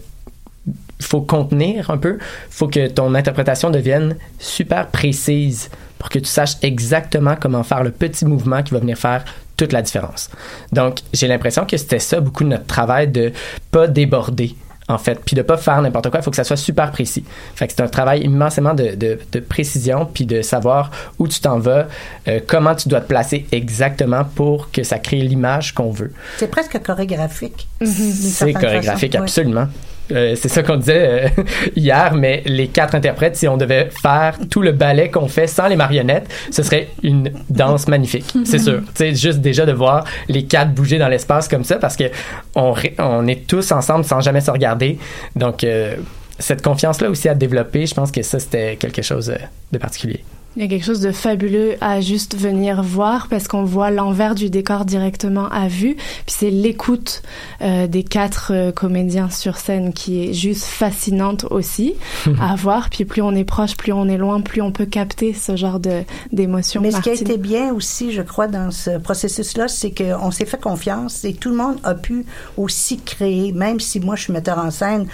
faut 1.01 1.21
contenir 1.21 1.89
un 1.89 1.97
peu, 1.97 2.19
faut 2.49 2.67
que 2.67 2.87
ton 2.87 3.15
interprétation 3.15 3.69
devienne 3.69 4.15
super 4.37 4.87
précise 4.87 5.69
pour 5.97 6.09
que 6.09 6.19
tu 6.19 6.25
saches 6.25 6.57
exactement 6.61 7.35
comment 7.39 7.63
faire 7.63 7.83
le 7.83 7.91
petit 7.91 8.25
mouvement 8.25 8.63
qui 8.63 8.73
va 8.73 8.79
venir 8.79 8.97
faire 8.97 9.23
toute 9.57 9.73
la 9.73 9.81
différence. 9.81 10.29
Donc, 10.71 10.99
j'ai 11.13 11.27
l'impression 11.27 11.65
que 11.65 11.75
c'était 11.77 11.99
ça 11.99 12.21
beaucoup 12.21 12.43
de 12.43 12.49
notre 12.49 12.65
travail 12.65 13.09
de 13.09 13.33
pas 13.71 13.87
déborder 13.87 14.55
en 14.89 14.97
fait, 14.97 15.21
puis 15.23 15.35
de 15.35 15.43
pas 15.43 15.55
faire 15.55 15.81
n'importe 15.81 16.09
quoi, 16.09 16.19
il 16.19 16.23
faut 16.23 16.31
que 16.31 16.35
ça 16.35 16.43
soit 16.43 16.57
super 16.57 16.91
précis. 16.91 17.23
Fait 17.55 17.67
que 17.67 17.73
c'est 17.75 17.81
un 17.81 17.87
travail 17.87 18.21
immensément 18.21 18.73
de, 18.73 18.95
de, 18.95 19.39
précision, 19.39 20.05
puis 20.11 20.25
de 20.25 20.41
savoir 20.41 20.91
où 21.19 21.27
tu 21.27 21.39
t'en 21.39 21.59
vas, 21.59 21.87
euh, 22.27 22.39
comment 22.45 22.75
tu 22.75 22.89
dois 22.89 22.99
te 22.99 23.07
placer 23.07 23.45
exactement 23.51 24.25
pour 24.25 24.71
que 24.71 24.83
ça 24.83 24.97
crée 24.97 25.21
l'image 25.21 25.73
qu'on 25.73 25.91
veut. 25.91 26.11
C'est 26.37 26.49
presque 26.49 26.81
chorégraphique. 26.81 27.67
C'est 27.83 28.53
chorégraphique, 28.53 29.15
absolument. 29.15 29.67
Euh, 30.11 30.35
c'est 30.35 30.49
ça 30.49 30.63
qu'on 30.63 30.77
disait 30.77 31.29
euh, 31.37 31.43
hier, 31.75 32.13
mais 32.15 32.41
les 32.45 32.67
quatre 32.67 32.95
interprètes, 32.95 33.35
si 33.35 33.47
on 33.47 33.57
devait 33.57 33.89
faire 34.01 34.37
tout 34.49 34.61
le 34.61 34.71
ballet 34.71 35.09
qu'on 35.09 35.27
fait 35.27 35.47
sans 35.47 35.67
les 35.67 35.75
marionnettes, 35.75 36.27
ce 36.51 36.63
serait 36.63 36.89
une 37.03 37.31
danse 37.49 37.87
magnifique, 37.87 38.33
c'est 38.45 38.59
sûr. 38.59 38.81
Tu 38.95 39.15
juste 39.15 39.39
déjà 39.39 39.65
de 39.65 39.71
voir 39.71 40.05
les 40.27 40.45
quatre 40.45 40.73
bouger 40.73 40.97
dans 40.97 41.07
l'espace 41.07 41.47
comme 41.47 41.63
ça, 41.63 41.77
parce 41.77 41.95
que 41.95 42.05
on, 42.55 42.73
on 42.97 43.27
est 43.27 43.47
tous 43.47 43.71
ensemble 43.71 44.05
sans 44.05 44.21
jamais 44.21 44.41
se 44.41 44.51
regarder. 44.51 44.97
Donc, 45.35 45.63
euh, 45.63 45.95
cette 46.37 46.61
confiance-là 46.61 47.09
aussi 47.09 47.27
à 47.27 47.35
développer, 47.35 47.85
je 47.85 47.93
pense 47.93 48.11
que 48.11 48.21
ça, 48.21 48.39
c'était 48.39 48.77
quelque 48.77 49.01
chose 49.01 49.33
de 49.71 49.77
particulier. 49.77 50.23
Il 50.59 50.63
y 50.63 50.65
a 50.65 50.67
quelque 50.67 50.83
chose 50.83 50.99
de 50.99 51.13
fabuleux 51.13 51.75
à 51.79 52.01
juste 52.01 52.35
venir 52.35 52.83
voir 52.83 53.29
parce 53.29 53.47
qu'on 53.47 53.63
voit 53.63 53.91
l'envers 53.91 54.35
du 54.35 54.49
décor 54.49 54.83
directement 54.83 55.47
à 55.47 55.69
vue. 55.69 55.95
Puis 55.95 56.35
c'est 56.37 56.49
l'écoute 56.49 57.21
euh, 57.61 57.87
des 57.87 58.03
quatre 58.03 58.51
euh, 58.53 58.73
comédiens 58.73 59.29
sur 59.29 59.55
scène 59.55 59.93
qui 59.93 60.21
est 60.21 60.33
juste 60.33 60.65
fascinante 60.65 61.45
aussi 61.49 61.95
à 62.41 62.57
voir. 62.57 62.89
Puis 62.89 63.05
plus 63.05 63.21
on 63.21 63.33
est 63.35 63.45
proche, 63.45 63.77
plus 63.77 63.93
on 63.93 64.09
est 64.09 64.17
loin, 64.17 64.41
plus 64.41 64.61
on 64.61 64.73
peut 64.73 64.85
capter 64.85 65.33
ce 65.33 65.55
genre 65.55 65.79
de 65.79 66.01
d'émotions. 66.33 66.81
Mais 66.81 66.91
ce 66.91 66.99
qui 66.99 67.09
a 67.09 67.13
été 67.13 67.37
bien 67.37 67.73
aussi, 67.73 68.11
je 68.11 68.21
crois, 68.21 68.47
dans 68.47 68.69
ce 68.69 68.97
processus-là, 68.97 69.69
c'est 69.69 69.91
qu'on 69.91 70.29
s'est 70.29 70.45
fait 70.45 70.59
confiance 70.59 71.23
et 71.23 71.35
tout 71.35 71.51
le 71.51 71.55
monde 71.55 71.77
a 71.85 71.95
pu 71.95 72.25
aussi 72.57 72.99
créer, 72.99 73.53
même 73.53 73.79
si 73.79 74.01
moi 74.01 74.17
je 74.17 74.23
suis 74.23 74.33
metteur 74.33 74.57
en 74.57 74.71
scène, 74.71 75.07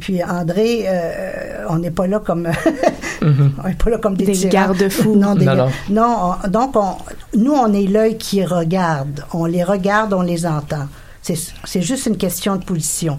puis 0.00 0.22
André, 0.22 0.84
euh, 0.86 1.64
on 1.68 1.78
n'est 1.78 1.90
pas 1.90 2.06
là 2.06 2.20
comme 2.20 2.42
mhm. 3.22 3.52
on 3.62 3.68
n'est 3.68 3.74
pas 3.74 3.90
là 3.90 3.98
comme 3.98 4.16
des, 4.16 4.26
des 4.26 4.48
garde-fous. 4.48 5.16
Non, 5.16 5.34
non, 5.34 5.68
non. 5.88 6.34
donc 6.48 6.76
on, 6.76 6.96
nous 7.36 7.52
on 7.52 7.72
est 7.72 7.86
l'œil 7.86 8.18
qui 8.18 8.44
regarde. 8.44 9.24
On 9.32 9.46
les 9.46 9.64
regarde, 9.64 10.12
on 10.12 10.22
les 10.22 10.46
entend. 10.46 10.86
C'est 11.22 11.82
juste 11.82 12.06
une 12.06 12.16
question 12.16 12.56
de 12.56 12.64
position. 12.64 13.18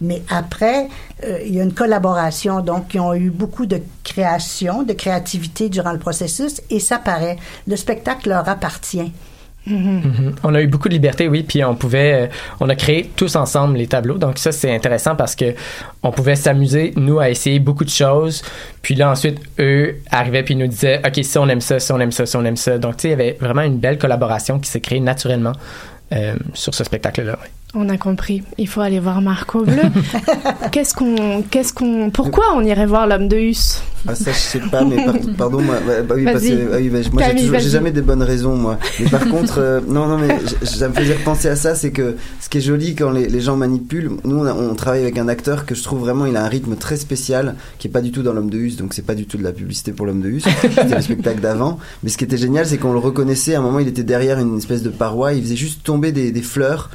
Mais 0.00 0.22
après, 0.30 0.88
euh, 1.24 1.40
il 1.44 1.54
y 1.54 1.60
a 1.60 1.64
une 1.64 1.74
collaboration. 1.74 2.60
Donc, 2.60 2.94
ils 2.94 3.00
ont 3.00 3.14
eu 3.14 3.30
beaucoup 3.30 3.66
de 3.66 3.80
création, 4.04 4.84
de 4.84 4.92
créativité 4.92 5.68
durant 5.68 5.92
le 5.92 5.98
processus, 5.98 6.60
et 6.70 6.78
ça 6.78 6.98
paraît. 6.98 7.36
Le 7.66 7.74
spectacle 7.74 8.28
leur 8.28 8.48
appartient. 8.48 9.12
Mhm. 9.68 10.34
On 10.42 10.54
a 10.54 10.62
eu 10.62 10.66
beaucoup 10.66 10.88
de 10.88 10.94
liberté, 10.94 11.28
oui, 11.28 11.42
puis 11.42 11.62
on 11.64 11.74
pouvait, 11.74 12.14
euh, 12.14 12.26
on 12.60 12.68
a 12.68 12.74
créé 12.74 13.10
tous 13.16 13.36
ensemble 13.36 13.76
les 13.76 13.86
tableaux. 13.86 14.18
Donc 14.18 14.38
ça, 14.38 14.52
c'est 14.52 14.74
intéressant 14.74 15.14
parce 15.14 15.34
que 15.34 15.54
on 16.02 16.10
pouvait 16.10 16.36
s'amuser, 16.36 16.92
nous, 16.96 17.18
à 17.18 17.30
essayer 17.30 17.58
beaucoup 17.58 17.84
de 17.84 17.90
choses. 17.90 18.42
Puis 18.82 18.94
là, 18.94 19.10
ensuite, 19.10 19.40
eux 19.58 19.96
arrivaient 20.10 20.42
puis 20.42 20.56
nous 20.56 20.66
disaient, 20.66 21.00
OK, 21.06 21.20
si 21.22 21.38
on 21.38 21.48
aime 21.48 21.60
ça, 21.60 21.78
si 21.78 21.92
on 21.92 22.00
aime 22.00 22.12
ça, 22.12 22.26
si 22.26 22.36
on 22.36 22.44
aime 22.44 22.56
ça. 22.56 22.78
Donc, 22.78 22.96
tu 22.96 23.02
sais, 23.02 23.08
il 23.08 23.10
y 23.10 23.14
avait 23.14 23.36
vraiment 23.40 23.62
une 23.62 23.78
belle 23.78 23.98
collaboration 23.98 24.58
qui 24.58 24.70
s'est 24.70 24.80
créée 24.80 25.00
naturellement 25.00 25.52
euh, 26.12 26.34
sur 26.54 26.74
ce 26.74 26.84
spectacle-là. 26.84 27.38
On 27.74 27.90
a 27.90 27.98
compris. 27.98 28.42
Il 28.56 28.66
faut 28.66 28.80
aller 28.80 28.98
voir 28.98 29.20
Marco 29.20 29.62
Bleu. 29.62 29.74
qu'est-ce 30.72 30.94
qu'on, 30.94 31.42
qu'est-ce 31.50 31.74
qu'on, 31.74 32.10
pourquoi 32.10 32.44
on 32.56 32.62
irait 32.62 32.86
voir 32.86 33.06
l'homme 33.06 33.28
de 33.28 33.36
Hus? 33.36 33.82
Ah 34.06 34.14
ça 34.14 34.30
je 34.32 34.38
sais 34.38 34.60
pas, 34.60 34.84
mais 34.84 35.04
par- 35.04 35.16
pardon 35.36 35.60
moi, 35.60 35.74
bah, 35.86 36.02
bah 36.02 36.14
oui, 36.16 36.24
parce 36.24 36.36
Vas-y. 36.44 36.50
que- 36.50 36.70
ah 36.72 36.76
oui, 36.78 36.88
bah, 36.88 36.98
moi 37.12 37.22
j'ai 37.36 37.36
toujours- 37.44 37.58
jamais 37.60 37.90
des 37.90 38.00
bonnes 38.00 38.22
raisons 38.22 38.56
moi. 38.56 38.78
Mais 39.00 39.10
par 39.10 39.28
contre, 39.30 39.58
euh, 39.58 39.80
non 39.86 40.06
non 40.06 40.16
mais 40.16 40.38
ça 40.64 40.88
me 40.88 40.94
faisait 40.94 41.16
penser 41.16 41.48
à 41.48 41.56
ça, 41.56 41.74
c'est 41.74 41.90
que 41.90 42.16
ce 42.40 42.48
qui 42.48 42.56
est 42.58 42.60
joli 42.62 42.94
quand 42.94 43.10
les, 43.10 43.28
les 43.28 43.40
gens 43.40 43.56
manipulent, 43.56 44.12
nous 44.24 44.38
on, 44.38 44.46
a- 44.46 44.54
on 44.54 44.74
travaille 44.74 45.02
avec 45.02 45.18
un 45.18 45.28
acteur 45.28 45.66
que 45.66 45.74
je 45.74 45.82
trouve 45.82 46.00
vraiment 46.00 46.24
il 46.24 46.36
a 46.36 46.44
un 46.44 46.48
rythme 46.48 46.74
très 46.76 46.96
spécial, 46.96 47.54
qui 47.78 47.88
est 47.88 47.90
pas 47.90 48.00
du 48.00 48.12
tout 48.12 48.22
dans 48.22 48.32
l'homme 48.32 48.50
de 48.50 48.56
Hus, 48.58 48.76
donc 48.76 48.94
c'est 48.94 49.04
pas 49.04 49.14
du 49.14 49.26
tout 49.26 49.36
de 49.36 49.44
la 49.44 49.52
publicité 49.52 49.92
pour 49.92 50.06
l'homme 50.06 50.22
de 50.22 50.28
Hus, 50.30 50.40
c'était 50.62 50.94
le 50.94 51.02
spectacle 51.02 51.40
d'avant. 51.40 51.78
Mais 52.02 52.08
ce 52.08 52.16
qui 52.16 52.24
était 52.24 52.38
génial, 52.38 52.64
c'est 52.66 52.78
qu'on 52.78 52.92
le 52.92 52.98
reconnaissait. 52.98 53.56
À 53.56 53.58
un 53.58 53.62
moment, 53.62 53.80
il 53.80 53.88
était 53.88 54.04
derrière 54.04 54.38
une 54.38 54.56
espèce 54.56 54.82
de 54.82 54.90
paroi, 54.90 55.34
il 55.34 55.42
faisait 55.42 55.56
juste 55.56 55.82
tomber 55.84 56.12
des, 56.12 56.30
des 56.32 56.42
fleurs. 56.42 56.88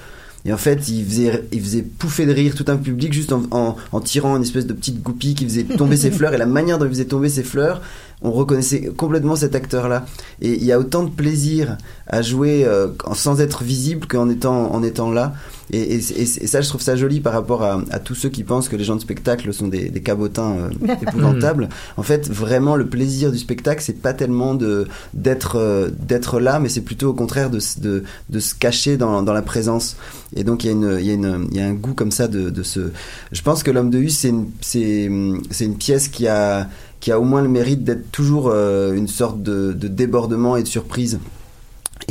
Et 0.46 0.52
en 0.52 0.58
fait, 0.58 0.90
il 0.90 1.06
faisait, 1.06 1.46
il 1.54 1.62
faisait 1.62 1.84
pouffer 1.84 2.26
de 2.26 2.34
rire 2.34 2.54
tout 2.54 2.66
un 2.68 2.76
public 2.76 3.14
juste 3.14 3.32
en, 3.32 3.44
en, 3.52 3.78
en 3.92 4.02
tirant 4.02 4.36
une 4.36 4.44
espèce 4.44 4.68
de 4.68 4.74
petite 4.74 5.02
goupille 5.02 5.36
qui 5.36 5.46
faisait 5.46 5.64
tomber 5.64 5.96
ses 5.96 6.12
fleurs. 6.18 6.34
Et 6.34 6.38
la 6.38 6.46
manière 6.46 6.78
dont 6.78 6.86
il 6.86 6.92
faisait 6.92 7.06
tomber 7.06 7.30
ses 7.30 7.44
fleurs, 7.44 7.82
on 8.22 8.32
reconnaissait 8.32 8.92
complètement 8.98 9.36
cet 9.36 9.56
acteur-là. 9.56 10.06
Et 10.42 10.54
il 10.54 10.64
y 10.64 10.72
a 10.72 10.80
autant 10.80 11.04
de 11.04 11.10
plaisir 11.10 11.78
à 12.08 12.22
jouer 12.22 12.66
euh, 12.66 12.88
sans 13.14 13.40
être 13.40 13.64
visible 13.64 14.08
qu'en 14.08 14.30
étant, 14.30 14.74
en 14.74 14.84
étant 14.84 15.12
là. 15.12 15.34
Et, 15.72 15.96
et, 15.96 15.96
et- 15.96 16.44
et 16.44 16.48
ça, 16.48 16.62
je 16.62 16.68
trouve 16.70 16.82
ça 16.82 16.96
joli 16.96 17.20
par 17.22 17.34
rapport 17.34 17.64
à, 17.64 17.82
à 17.92 18.00
tous 18.00 18.16
ceux 18.16 18.30
qui 18.30 18.44
pensent 18.44 18.68
que 18.70 18.76
les 18.76 18.84
gens 18.84 18.96
de 18.96 19.02
spectacle 19.02 19.54
sont 19.54 19.68
des, 19.70 19.90
des 19.90 20.02
cabotins 20.02 20.52
euh, 20.58 20.70
épouvantables. 21.02 21.70
En 21.98 22.04
fait, 22.04 22.30
vraiment, 22.30 22.76
le 22.76 22.86
plaisir 22.88 23.32
du 23.32 23.38
spectacle, 23.38 23.82
c'est 23.82 24.02
pas 24.02 24.14
tellement 24.14 24.56
de 24.56 24.88
d'être 25.14 25.56
euh, 25.58 25.90
d'être 26.08 26.40
là, 26.40 26.60
mais 26.60 26.70
c'est 26.70 26.82
plutôt 26.82 27.10
au 27.10 27.14
contraire 27.14 27.50
de, 27.50 27.58
s- 27.58 27.80
de, 27.80 28.04
de 28.30 28.40
se 28.40 28.54
cacher 28.56 28.98
dans, 28.98 29.24
dans 29.24 29.34
la 29.34 29.42
présence. 29.42 29.96
Et 30.36 30.44
donc, 30.44 30.64
il 30.64 30.68
y, 30.68 30.70
a 30.70 30.74
une- 30.74 30.98
il 31.00 31.06
y, 31.06 31.12
a 31.12 31.14
une- 31.14 31.48
il 31.52 31.58
y 31.58 31.62
a 31.62 31.66
un 31.66 31.74
goût 31.74 31.94
comme 31.94 32.12
ça 32.12 32.28
de, 32.28 32.50
de 32.50 32.64
ce. 32.64 32.92
Je 33.32 33.42
pense 33.42 33.64
que 33.64 33.72
L'Homme 33.72 33.90
de 33.90 34.00
Hus, 34.00 34.10
c'est 34.10 34.30
une, 34.30 34.50
c'est, 34.62 35.10
c'est 35.50 35.66
une 35.66 35.78
pièce 35.78 36.08
qui 36.10 36.28
a, 36.28 36.68
qui 37.00 37.12
a 37.12 37.20
au 37.20 37.24
moins 37.24 37.42
le 37.42 37.50
mérite 37.50 37.84
d'être 37.84 38.12
toujours 38.12 38.50
euh, 38.50 38.94
une 38.94 39.08
sorte 39.08 39.42
de, 39.42 39.72
de 39.74 39.88
débordement 39.88 40.58
et 40.58 40.64
de 40.64 40.68
surprise. 40.68 41.20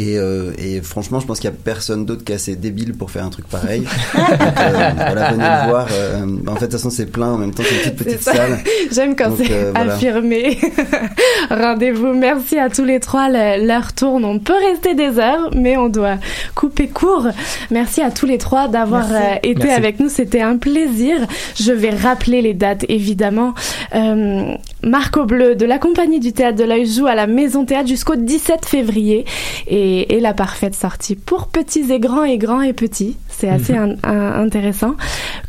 Et, 0.03 0.19
euh, 0.19 0.51
et 0.59 0.81
franchement, 0.81 1.21
je 1.21 1.27
pense 1.27 1.39
qu'il 1.39 1.49
y 1.49 1.53
a 1.53 1.57
personne 1.57 2.05
d'autre 2.05 2.25
qui 2.25 2.33
est 2.33 2.35
assez 2.35 2.57
débile 2.57 2.95
pour 2.95 3.11
faire 3.13 3.25
un 3.25 3.31
truc 3.31 3.47
pareil. 3.47 3.83
Donc, 4.15 4.25
euh, 4.25 4.91
voilà, 4.97 5.31
venez 5.33 5.45
le 5.45 5.71
voir. 5.71 5.87
euh, 5.93 6.27
en 6.49 6.57
fait, 6.57 6.67
de 6.67 6.71
toute 6.71 6.73
façon, 6.73 6.91
c'est 6.91 7.07
plein. 7.07 7.29
En 7.29 7.39
même 7.39 7.55
temps, 7.55 7.63
c'est 7.65 7.77
une 7.89 7.97
toute 7.97 8.05
petite 8.05 8.23
salle. 8.23 8.59
J'aime 8.93 9.15
quand 9.15 9.31
c'est 9.37 9.53
euh, 9.53 9.71
voilà. 9.75 9.95
affirmé. 9.95 10.59
Rendez-vous. 11.51 12.15
Merci 12.15 12.59
à 12.59 12.69
tous 12.69 12.85
les 12.85 12.99
trois. 12.99 13.29
L'heure 13.29 13.93
tourne. 13.93 14.25
On 14.25 14.39
peut 14.41 14.57
rester 14.71 14.95
des 14.95 15.19
heures, 15.21 15.51
mais 15.55 15.77
on 15.77 15.89
doit 15.89 16.17
couper 16.57 16.89
court. 16.89 17.29
Merci 17.71 18.01
à 18.01 18.11
tous 18.11 18.27
les 18.27 18.39
trois 18.39 18.67
d'avoir 18.69 19.07
euh, 19.13 19.35
été 19.45 19.65
Merci. 19.65 19.73
avec 19.73 20.01
nous. 20.01 20.09
C'était 20.09 20.41
un 20.41 20.57
plaisir. 20.57 21.17
Je 21.61 21.73
vais 21.73 21.91
rappeler 21.91 22.43
les 22.43 22.55
dates, 22.55 22.85
évidemment. 22.89 23.55
Euh, 23.95 24.55
Marco 24.83 25.25
Bleu 25.27 25.55
de 25.55 25.65
la 25.65 25.79
compagnie 25.79 26.19
du 26.19 26.33
Théâtre 26.33 26.59
de 26.59 26.65
l'œil 26.65 26.87
joue 26.87 27.07
à 27.07 27.15
la 27.15 27.29
Maison 27.29 27.65
Théâtre 27.65 27.89
jusqu'au 27.89 28.17
17 28.17 28.67
février 28.67 29.25
et, 29.69 29.92
et 30.01 30.21
la 30.21 30.35
parfaite 30.35 30.75
sortie 30.75 31.17
pour 31.17 31.49
petits 31.49 31.91
et 31.93 32.01
grands 32.01 32.25
et 32.25 32.39
grands 32.39 32.63
et 32.63 32.73
petits. 32.73 33.17
C'est 33.29 33.49
assez 33.49 33.73
Mhm. 33.75 33.97
un- 34.05 34.11
un- 34.11 34.43
intéressant. 34.45 34.95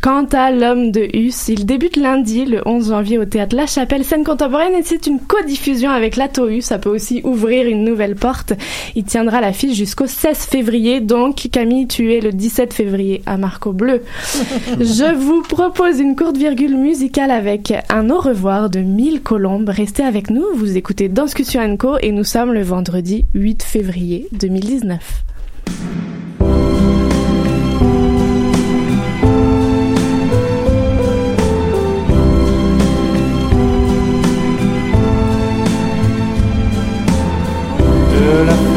Quant 0.01 0.25
à 0.33 0.51
l'homme 0.51 0.91
de 0.91 1.07
Hus, 1.13 1.33
il 1.49 1.65
débute 1.65 1.95
lundi, 1.97 2.45
le 2.45 2.61
11 2.65 2.89
janvier, 2.89 3.17
au 3.17 3.25
théâtre 3.25 3.55
La 3.55 3.67
Chapelle, 3.67 4.03
scène 4.03 4.23
contemporaine, 4.23 4.73
et 4.73 4.83
c'est 4.83 5.07
une 5.07 5.19
codiffusion 5.19 5.91
avec 5.91 6.15
l'Atohu. 6.15 6.61
Ça 6.61 6.77
peut 6.77 6.89
aussi 6.89 7.21
ouvrir 7.23 7.67
une 7.67 7.83
nouvelle 7.83 8.15
porte. 8.15 8.53
Il 8.95 9.03
tiendra 9.03 9.41
l'affiche 9.41 9.75
jusqu'au 9.77 10.07
16 10.07 10.39
février. 10.45 10.99
Donc, 10.99 11.47
Camille, 11.51 11.87
tu 11.87 12.13
es 12.13 12.19
le 12.21 12.31
17 12.31 12.73
février 12.73 13.21
à 13.25 13.37
Marco 13.37 13.71
Bleu. 13.71 14.01
Je 14.79 15.13
vous 15.15 15.41
propose 15.41 15.99
une 15.99 16.15
courte 16.15 16.37
virgule 16.37 16.77
musicale 16.77 17.31
avec 17.31 17.73
un 17.89 18.09
au 18.09 18.19
revoir 18.19 18.69
de 18.69 18.79
Mille 18.79 19.21
Colombes. 19.21 19.69
Restez 19.69 20.03
avec 20.03 20.29
nous. 20.29 20.43
Vous 20.55 20.77
écoutez 20.77 21.09
Danscussion 21.09 21.77
Co 21.77 21.97
et 22.01 22.11
nous 22.11 22.23
sommes 22.23 22.53
le 22.53 22.61
vendredi 22.63 23.25
8 23.33 23.63
février 23.63 24.22
2019. 24.31 25.23
De 38.11 38.45
la 38.45 38.72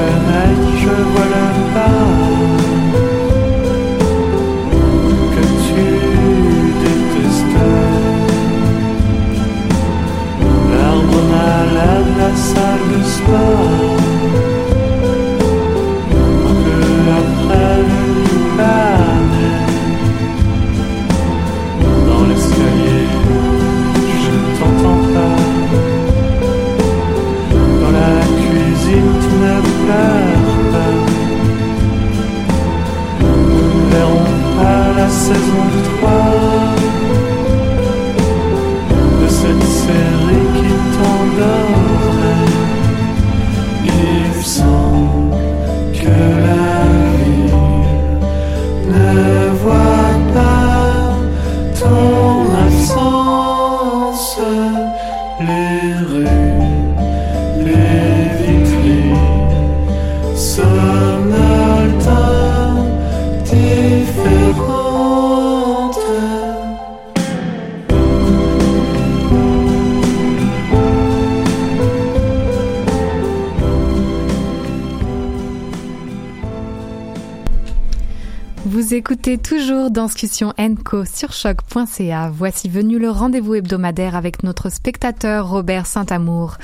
Danscussion 79.97 80.53
Co 80.85 81.07
sur 81.07 81.33
choc.ca. 81.33 82.29
Voici 82.29 82.69
venu 82.69 82.99
le 82.99 83.09
rendez-vous 83.09 83.55
hebdomadaire 83.55 84.15
avec 84.15 84.43
notre 84.43 84.69
spectateur 84.69 85.49
Robert 85.49 85.87
Saint-Amour. 85.87 86.59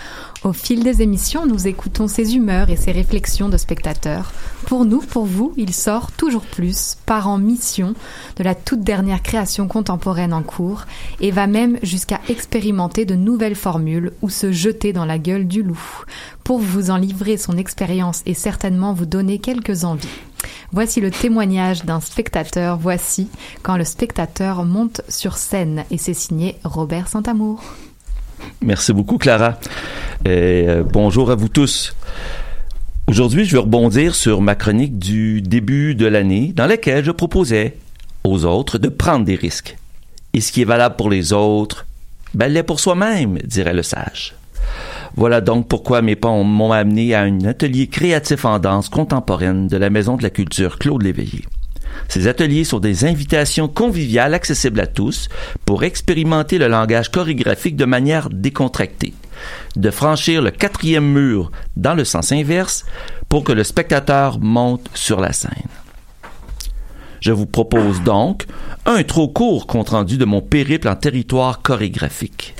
Au 0.45 0.53
fil 0.53 0.85
des 0.85 1.01
émissions, 1.01 1.47
nous 1.47 1.67
écoutons 1.67 2.09
ses 2.09 2.37
humeurs 2.37 2.69
et 2.69 2.77
ses 2.77 2.93
réflexions 2.93 3.49
de 3.49 3.57
spectateur. 3.57 4.33
Pour 4.67 4.85
nous, 4.85 5.01
pour 5.01 5.25
vous, 5.25 5.55
il 5.57 5.73
sort 5.73 6.13
toujours 6.13 6.45
plus, 6.45 6.99
par 7.07 7.27
en 7.27 7.39
mission, 7.39 7.95
de 8.37 8.45
la 8.45 8.55
toute 8.55 8.83
dernière 8.83 9.23
création 9.23 9.67
contemporaine 9.67 10.35
en 10.35 10.43
cours 10.43 10.85
et 11.23 11.31
va 11.31 11.47
même 11.47 11.79
jusqu'à 11.83 12.21
expérimenter 12.29 13.07
de 13.07 13.15
nouvelles 13.15 13.57
formules 13.57 14.13
ou 14.21 14.29
se 14.29 14.53
jeter 14.53 14.93
dans 14.93 15.07
la 15.07 15.17
gueule 15.17 15.49
du 15.49 15.63
loup. 15.63 16.05
Pour 16.45 16.59
vous 16.59 16.91
en 16.91 16.99
livrer 16.99 17.39
son 17.39 17.57
expérience 17.57 18.21
et 18.27 18.35
certainement 18.35 18.93
vous 18.93 19.07
donner 19.07 19.39
quelques 19.39 19.85
envies. 19.85 20.21
Voici 20.73 21.01
le 21.01 21.11
témoignage 21.11 21.85
d'un 21.85 22.01
spectateur. 22.01 22.79
Voici 22.79 23.29
quand 23.63 23.77
le 23.77 23.85
spectateur 23.85 24.65
monte 24.65 25.03
sur 25.09 25.37
scène 25.37 25.85
et 25.91 25.99
c'est 25.99 26.15
signé 26.15 26.57
Robert 26.65 27.09
Saint-Amour. 27.09 27.63
Merci 28.61 28.93
beaucoup, 28.93 29.19
Clara. 29.19 29.59
Et, 30.25 30.65
euh, 30.69 30.83
bonjour 30.85 31.31
à 31.31 31.35
vous 31.35 31.49
tous. 31.49 31.95
Aujourd'hui, 33.07 33.45
je 33.45 33.53
vais 33.53 33.63
rebondir 33.63 34.15
sur 34.15 34.41
ma 34.41 34.55
chronique 34.55 34.99
du 34.99 35.43
début 35.43 35.95
de 35.95 36.07
l'année 36.07 36.53
dans 36.55 36.67
laquelle 36.67 37.05
je 37.05 37.11
proposais 37.11 37.77
aux 38.25 38.45
autres 38.45 38.79
de 38.79 38.89
prendre 38.89 39.25
des 39.25 39.35
risques. 39.35 39.77
Et 40.33 40.41
ce 40.41 40.53
qui 40.53 40.63
est 40.63 40.67
valable 40.67 40.97
pour 40.97 41.11
les 41.11 41.33
autres, 41.33 41.87
ben, 42.35 42.49
l'est 42.49 42.63
pour 42.63 42.81
soi-même, 42.81 43.39
dirait 43.45 43.75
le 43.75 43.83
sage. 43.83 44.35
Voilà 45.15 45.41
donc 45.41 45.69
pourquoi 45.69 46.01
mes 46.01 46.17
pas 46.17 46.31
m'ont 46.31 46.73
amené 46.73 47.15
à 47.15 47.23
un 47.23 47.45
atelier 47.45 47.87
créatif 47.87 48.45
en 48.45 48.59
danse 48.59 48.89
contemporaine 48.89 49.69
de 49.69 49.77
la 49.77 49.91
Maison 49.91 50.17
de 50.17 50.23
la 50.23 50.31
Culture 50.31 50.79
Claude 50.79 51.03
Léveillé. 51.03 51.45
Ces 52.09 52.29
ateliers 52.29 52.65
sont 52.65 52.79
des 52.79 53.05
invitations 53.05 53.69
conviviales 53.69 54.33
accessibles 54.33 54.81
à 54.81 54.87
tous 54.87 55.29
pour 55.67 55.85
expérimenter 55.85 56.57
le 56.57 56.69
langage 56.69 57.11
chorégraphique 57.11 57.77
de 57.77 57.85
manière 57.85 58.31
décontractée, 58.31 59.13
de 59.77 59.91
franchir 59.91 60.41
le 60.41 60.51
quatrième 60.51 61.13
mur 61.13 61.53
dans 61.77 61.95
le 61.95 62.05
sens 62.05 62.33
inverse 62.33 62.87
pour 63.29 63.45
que 63.45 63.53
le 63.53 63.65
spectateur 63.65 64.39
monte 64.41 64.89
sur 64.95 65.21
la 65.21 65.33
scène. 65.33 65.51
Je 67.21 67.33
vous 67.33 67.47
propose 67.47 68.03
donc 68.03 68.47
un 68.87 69.03
trop 69.05 69.29
court 69.29 69.67
compte-rendu 69.67 70.17
de 70.17 70.25
mon 70.25 70.41
périple 70.41 70.89
en 70.89 70.97
territoire 70.97 71.63
chorégraphique. 71.63 72.55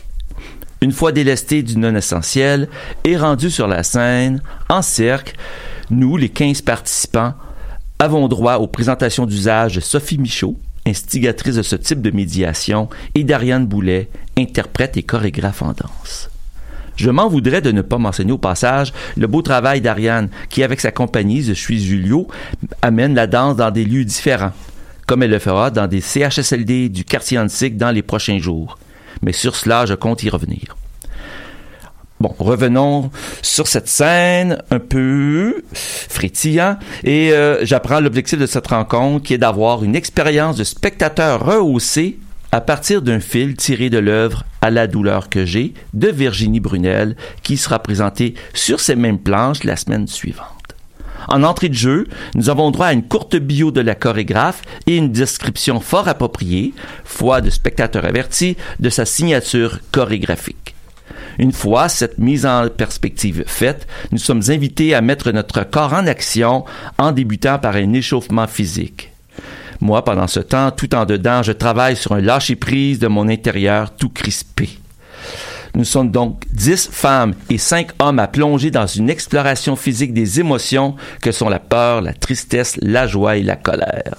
Une 0.83 0.91
fois 0.91 1.13
délesté 1.13 1.63
du 1.63 1.79
non-essentiel 1.79 2.69
et 3.05 3.17
rendu 3.17 3.51
sur 3.51 3.69
la 3.69 3.85
scène, 3.85 4.43
en 4.69 4.83
cercle, 4.83 5.37
nous, 5.91 6.17
les 6.17 6.29
15 6.29 6.63
participants, 6.63 7.35
avons 8.01 8.27
droit 8.27 8.57
aux 8.57 8.67
présentations 8.67 9.25
d'usage 9.25 9.77
de 9.77 9.81
Sophie 9.81 10.19
Michaud, 10.19 10.59
instigatrice 10.85 11.55
de 11.55 11.63
ce 11.63 11.77
type 11.77 12.03
de 12.03 12.11
médiation, 12.11 12.89
et 13.15 13.23
d'Ariane 13.23 13.65
Boulet, 13.65 14.11
interprète 14.37 14.97
et 14.97 15.05
chorégraphe 15.05 15.63
en 15.63 15.73
danse. 15.73 16.29
Je 16.97 17.11
m'en 17.11 17.29
voudrais 17.29 17.61
de 17.61 17.71
ne 17.71 17.83
pas 17.83 17.99
mentionner 17.99 18.33
au 18.33 18.39
passage 18.39 18.93
le 19.17 19.29
beau 19.29 19.41
travail 19.41 19.83
d'Ariane, 19.83 20.31
qui, 20.49 20.65
avec 20.65 20.81
sa 20.81 20.91
compagnie 20.91 21.45
Je 21.45 21.53
suis 21.53 21.81
Julio, 21.81 22.27
amène 22.83 23.15
la 23.15 23.29
danse 23.29 23.55
dans 23.55 23.71
des 23.71 23.85
lieux 23.85 24.05
différents, 24.05 24.53
comme 25.07 25.23
elle 25.23 25.31
le 25.31 25.39
fera 25.39 25.71
dans 25.71 25.87
des 25.87 26.01
CHSLD 26.01 26.89
du 26.89 27.05
quartier 27.05 27.39
antique 27.39 27.77
dans 27.77 27.93
les 27.93 28.03
prochains 28.03 28.39
jours. 28.39 28.79
Mais 29.23 29.33
sur 29.33 29.57
cela, 29.57 29.87
je 29.87 29.95
compte 29.95 30.23
y 30.23 30.31
revenir. 30.31 30.77
Bon, 32.21 32.35
revenons 32.39 33.11
sur 33.43 33.67
cette 33.67 33.89
scène 33.89 34.63
un 34.71 34.79
peu 34.79 35.65
frétillant 35.73 36.79
et 37.03 37.33
euh, 37.33 37.65
j'apprends 37.65 37.99
l'objectif 37.99 38.39
de 38.39 38.47
cette 38.47 38.69
rencontre 38.69 39.25
qui 39.25 39.35
est 39.35 39.39
d'avoir 39.39 39.83
une 39.83 39.97
expérience 39.97 40.57
de 40.57 40.63
spectateur 40.63 41.45
rehaussée 41.45 42.21
à 42.53 42.61
partir 42.61 43.03
d'un 43.03 43.19
fil 43.19 43.57
tiré 43.57 43.91
de 43.91 43.99
l'œuvre 43.99 44.45
À 44.61 44.71
la 44.71 44.87
douleur 44.87 45.31
que 45.31 45.45
j'ai 45.45 45.75
de 45.95 46.09
Virginie 46.09 46.61
Brunel 46.61 47.17
qui 47.43 47.57
sera 47.57 47.81
présentée 47.81 48.35
sur 48.55 48.79
ces 48.79 48.95
mêmes 48.95 49.19
planches 49.19 49.65
la 49.65 49.75
semaine 49.75 50.07
suivante. 50.07 50.72
En 51.29 51.43
entrée 51.43 51.69
de 51.69 51.75
jeu, 51.75 52.07
nous 52.35 52.51
avons 52.51 52.71
droit 52.71 52.87
à 52.87 52.93
une 52.93 53.07
courte 53.07 53.37
bio 53.37 53.71
de 53.71 53.81
la 53.81 53.95
chorégraphe 53.95 54.63
et 54.87 54.97
une 54.97 55.13
description 55.13 55.81
fort 55.81 56.09
appropriée, 56.09 56.75
foi 57.05 57.41
de 57.41 57.51
spectateur 57.51 58.05
averti, 58.05 58.57
de 58.81 58.91
sa 58.91 59.05
signature 59.05 59.81
chorégraphique. 59.91 60.75
Une 61.39 61.53
fois 61.53 61.89
cette 61.89 62.19
mise 62.19 62.47
en 62.47 62.69
perspective 62.69 63.45
faite, 63.47 63.87
nous 64.11 64.19
sommes 64.19 64.43
invités 64.49 64.95
à 64.95 65.01
mettre 65.01 65.31
notre 65.31 65.65
corps 65.65 65.95
en 65.95 66.07
action 66.07 66.65
en 66.99 67.13
débutant 67.13 67.59
par 67.59 67.77
un 67.77 67.93
échauffement 67.93 68.47
physique. 68.47 69.11
Moi, 69.81 70.05
pendant 70.05 70.29
ce 70.29 70.41
temps, 70.41 70.71
tout 70.71 70.95
en 70.95 71.07
dedans, 71.07 71.43
je 71.43 71.53
travaille 71.53 71.97
sur 71.97 72.13
un 72.13 72.21
lâcher-prise 72.21 73.01
de 73.01 73.09
mon 73.09 73.29
intérieur 73.29 73.95
tout 73.97 74.11
crispé. 74.11 74.79
Nous 75.75 75.85
sommes 75.85 76.11
donc 76.11 76.45
dix 76.53 76.89
femmes 76.93 77.35
et 77.49 77.57
cinq 77.57 77.93
hommes 77.99 78.19
à 78.19 78.29
plonger 78.29 78.71
dans 78.71 78.87
une 78.87 79.09
exploration 79.09 79.75
physique 79.75 80.13
des 80.13 80.39
émotions 80.39 80.97
que 81.23 81.33
sont 81.33 81.49
la 81.49 81.61
peur, 81.61 82.03
la 82.03 82.13
tristesse, 82.13 82.77
la 82.83 83.07
joie 83.07 83.37
et 83.37 83.43
la 83.43 83.57
colère. 83.57 84.17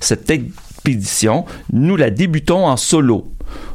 Cette 0.00 0.28
expédition, 0.28 1.44
nous 1.72 1.96
la 1.96 2.10
débutons 2.10 2.66
en 2.66 2.76
solo. 2.76 3.32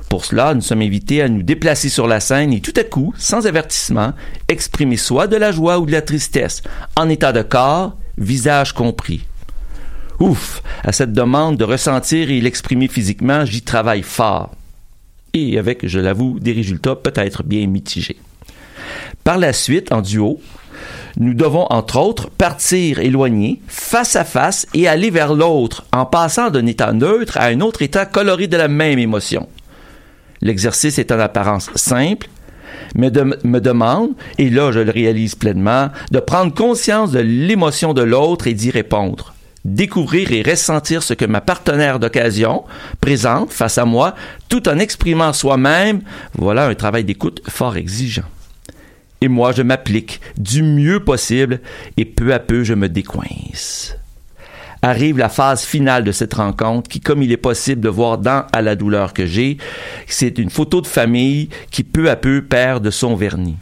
Pour 0.10 0.26
cela, 0.26 0.54
nous 0.54 0.62
sommes 0.62 0.82
invités 0.82 1.22
à 1.22 1.30
nous 1.30 1.44
déplacer 1.44 1.88
sur 1.88 2.08
la 2.08 2.20
scène 2.20 2.52
et 2.52 2.60
tout 2.60 2.74
à 2.76 2.84
coup, 2.84 3.14
sans 3.18 3.48
avertissement, 3.48 4.14
exprimer 4.50 4.98
soit 4.98 5.28
de 5.28 5.38
la 5.38 5.54
joie 5.54 5.80
ou 5.80 5.86
de 5.86 5.92
la 5.94 6.02
tristesse, 6.02 6.62
en 6.98 7.08
état 7.08 7.32
de 7.32 7.42
corps, 7.42 7.96
visage 8.18 8.74
compris. 8.74 9.26
Ouf, 10.20 10.62
à 10.84 10.92
cette 10.92 11.14
demande 11.14 11.58
de 11.58 11.64
ressentir 11.64 12.32
et 12.32 12.42
l'exprimer 12.42 12.88
physiquement, 12.88 13.46
j'y 13.46 13.62
travaille 13.62 14.02
fort. 14.02 14.57
Avec, 15.58 15.86
je 15.88 16.00
l'avoue, 16.00 16.40
des 16.40 16.54
résultats 16.54 16.96
peut-être 16.96 17.44
bien 17.44 17.68
mitigés. 17.68 18.18
Par 19.24 19.38
la 19.38 19.54
suite, 19.54 19.92
en 19.92 20.02
duo, 20.02 20.40
nous 21.18 21.34
devons, 21.34 21.66
entre 21.70 22.00
autres, 22.00 22.30
partir 22.30 23.00
éloigner, 23.00 23.60
face 23.68 24.16
à 24.16 24.24
face, 24.24 24.68
et 24.74 24.88
aller 24.88 25.10
vers 25.10 25.34
l'autre, 25.34 25.86
en 25.92 26.06
passant 26.06 26.50
d'un 26.50 26.66
état 26.66 26.94
neutre 26.94 27.38
à 27.38 27.46
un 27.46 27.62
autre 27.62 27.82
état 27.82 28.06
coloré 28.06 28.48
de 28.48 28.58
la 28.58 28.68
même 28.68 29.00
émotion. 29.00 29.48
L'exercice 30.42 31.00
est 31.00 31.12
en 31.12 31.20
apparence 31.20 31.72
simple, 31.76 32.30
mais 32.96 33.12
me 33.44 33.60
demande, 33.60 34.12
et 34.38 34.50
là 34.50 34.72
je 34.72 34.80
le 34.80 34.92
réalise 34.92 35.36
pleinement, 35.36 35.90
de 36.12 36.20
prendre 36.20 36.54
conscience 36.54 37.12
de 37.12 37.20
l'émotion 37.20 37.94
de 37.94 38.04
l'autre 38.04 38.48
et 38.48 38.54
d'y 38.54 38.70
répondre. 38.70 39.34
Découvrir 39.68 40.32
et 40.32 40.44
ressentir 40.44 41.04
ce 41.04 41.14
que 41.14 41.26
ma 41.26 41.42
partenaire 41.42 42.00
d'occasion 42.00 42.64
présente 43.02 43.52
face 43.52 43.78
à 43.78 43.84
moi, 43.84 44.16
tout 44.48 44.70
en 44.70 44.80
exprimant 44.80 45.34
soi-même, 45.34 46.04
voilà 46.36 46.68
un 46.68 46.74
travail 46.74 47.04
d'écoute 47.04 47.42
fort 47.50 47.76
exigeant. 47.76 48.24
Et 49.20 49.28
moi, 49.28 49.52
je 49.52 49.64
m'applique 49.64 50.22
du 50.38 50.64
mieux 50.64 51.02
possible 51.02 51.60
et 51.98 52.06
peu 52.06 52.34
à 52.34 52.40
peu, 52.40 52.64
je 52.64 52.76
me 52.76 52.88
décoince 52.88 53.98
arrive 54.84 55.18
la 55.18 55.28
phase 55.28 55.64
finale 55.64 56.06
de 56.06 56.14
cette 56.14 56.36
rencontre 56.36 56.90
qui, 56.90 57.02
comme 57.02 57.22
il 57.22 57.32
est 57.34 57.36
possible 57.38 57.82
de 57.82 57.90
voir 57.90 58.20
dans 58.20 58.46
À 58.54 58.62
la 58.62 58.76
douleur 58.76 59.14
que 59.14 59.26
j'ai, 59.26 59.58
c'est 60.08 60.38
une 60.38 60.50
photo 60.50 60.80
de 60.80 60.88
famille 60.88 61.50
qui 61.72 61.84
peu 61.84 62.10
à 62.10 62.16
peu 62.16 62.42
perd 62.42 62.84
de 62.84 62.92
son 62.92 63.16
vernis. 63.16 63.58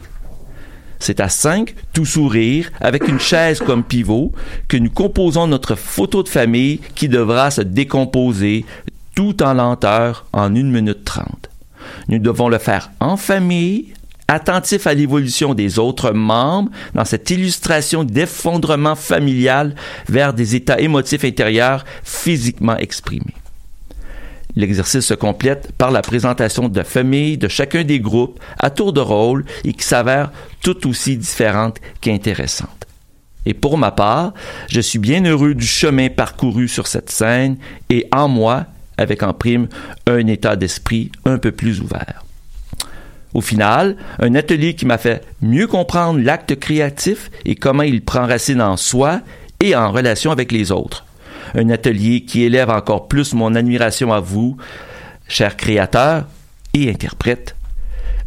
C'est 0.98 1.20
à 1.20 1.28
cinq, 1.28 1.74
tout 1.92 2.06
sourire, 2.06 2.70
avec 2.80 3.08
une 3.08 3.20
chaise 3.20 3.60
comme 3.60 3.84
pivot, 3.84 4.32
que 4.68 4.76
nous 4.76 4.90
composons 4.90 5.46
notre 5.46 5.74
photo 5.74 6.22
de 6.22 6.28
famille 6.28 6.80
qui 6.94 7.08
devra 7.08 7.50
se 7.50 7.60
décomposer 7.60 8.64
tout 9.14 9.42
en 9.42 9.54
lenteur 9.54 10.26
en 10.32 10.54
une 10.54 10.70
minute 10.70 11.04
trente. 11.04 11.50
Nous 12.08 12.18
devons 12.18 12.48
le 12.48 12.58
faire 12.58 12.90
en 13.00 13.16
famille, 13.16 13.92
attentif 14.28 14.86
à 14.86 14.94
l'évolution 14.94 15.54
des 15.54 15.78
autres 15.78 16.12
membres 16.12 16.70
dans 16.94 17.04
cette 17.04 17.30
illustration 17.30 18.04
d'effondrement 18.04 18.96
familial 18.96 19.74
vers 20.08 20.34
des 20.34 20.56
états 20.56 20.80
émotifs 20.80 21.24
intérieurs 21.24 21.84
physiquement 22.02 22.76
exprimés. 22.76 23.34
L'exercice 24.56 25.04
se 25.04 25.14
complète 25.14 25.70
par 25.76 25.90
la 25.90 26.00
présentation 26.00 26.68
de 26.68 26.82
familles 26.82 27.36
de 27.36 27.46
chacun 27.46 27.84
des 27.84 28.00
groupes 28.00 28.40
à 28.58 28.70
tour 28.70 28.94
de 28.94 29.00
rôle 29.00 29.44
et 29.64 29.74
qui 29.74 29.84
s'avèrent 29.84 30.32
tout 30.62 30.88
aussi 30.88 31.18
différentes 31.18 31.78
qu'intéressantes. 32.00 32.86
Et 33.44 33.54
pour 33.54 33.78
ma 33.78 33.92
part, 33.92 34.32
je 34.68 34.80
suis 34.80 34.98
bien 34.98 35.24
heureux 35.24 35.54
du 35.54 35.66
chemin 35.66 36.08
parcouru 36.08 36.68
sur 36.68 36.86
cette 36.86 37.10
scène 37.10 37.58
et 37.90 38.08
en 38.12 38.28
moi, 38.28 38.64
avec 38.96 39.22
en 39.22 39.34
prime 39.34 39.68
un 40.06 40.26
état 40.26 40.56
d'esprit 40.56 41.12
un 41.24 41.38
peu 41.38 41.52
plus 41.52 41.80
ouvert. 41.80 42.24
Au 43.34 43.42
final, 43.42 43.96
un 44.18 44.34
atelier 44.34 44.74
qui 44.74 44.86
m'a 44.86 44.98
fait 44.98 45.22
mieux 45.42 45.66
comprendre 45.66 46.18
l'acte 46.18 46.58
créatif 46.58 47.30
et 47.44 47.54
comment 47.54 47.82
il 47.82 48.02
prend 48.02 48.26
racine 48.26 48.62
en 48.62 48.78
soi 48.78 49.20
et 49.60 49.76
en 49.76 49.92
relation 49.92 50.30
avec 50.30 50.50
les 50.50 50.72
autres. 50.72 51.05
Un 51.54 51.70
atelier 51.70 52.22
qui 52.22 52.44
élève 52.44 52.70
encore 52.70 53.08
plus 53.08 53.34
mon 53.34 53.54
admiration 53.54 54.12
à 54.12 54.20
vous, 54.20 54.56
chers 55.28 55.56
créateurs 55.56 56.26
et 56.74 56.90
interprètes. 56.90 57.56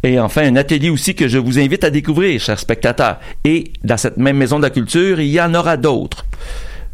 Et 0.03 0.19
enfin, 0.19 0.43
un 0.43 0.55
atelier 0.55 0.89
aussi 0.89 1.13
que 1.13 1.27
je 1.27 1.37
vous 1.37 1.59
invite 1.59 1.83
à 1.83 1.89
découvrir, 1.89 2.39
chers 2.39 2.59
spectateurs. 2.59 3.19
Et 3.43 3.73
dans 3.83 3.97
cette 3.97 4.17
même 4.17 4.37
maison 4.37 4.57
de 4.57 4.63
la 4.63 4.69
culture, 4.69 5.19
il 5.19 5.27
y 5.27 5.41
en 5.41 5.53
aura 5.53 5.75
d'autres. 5.75 6.25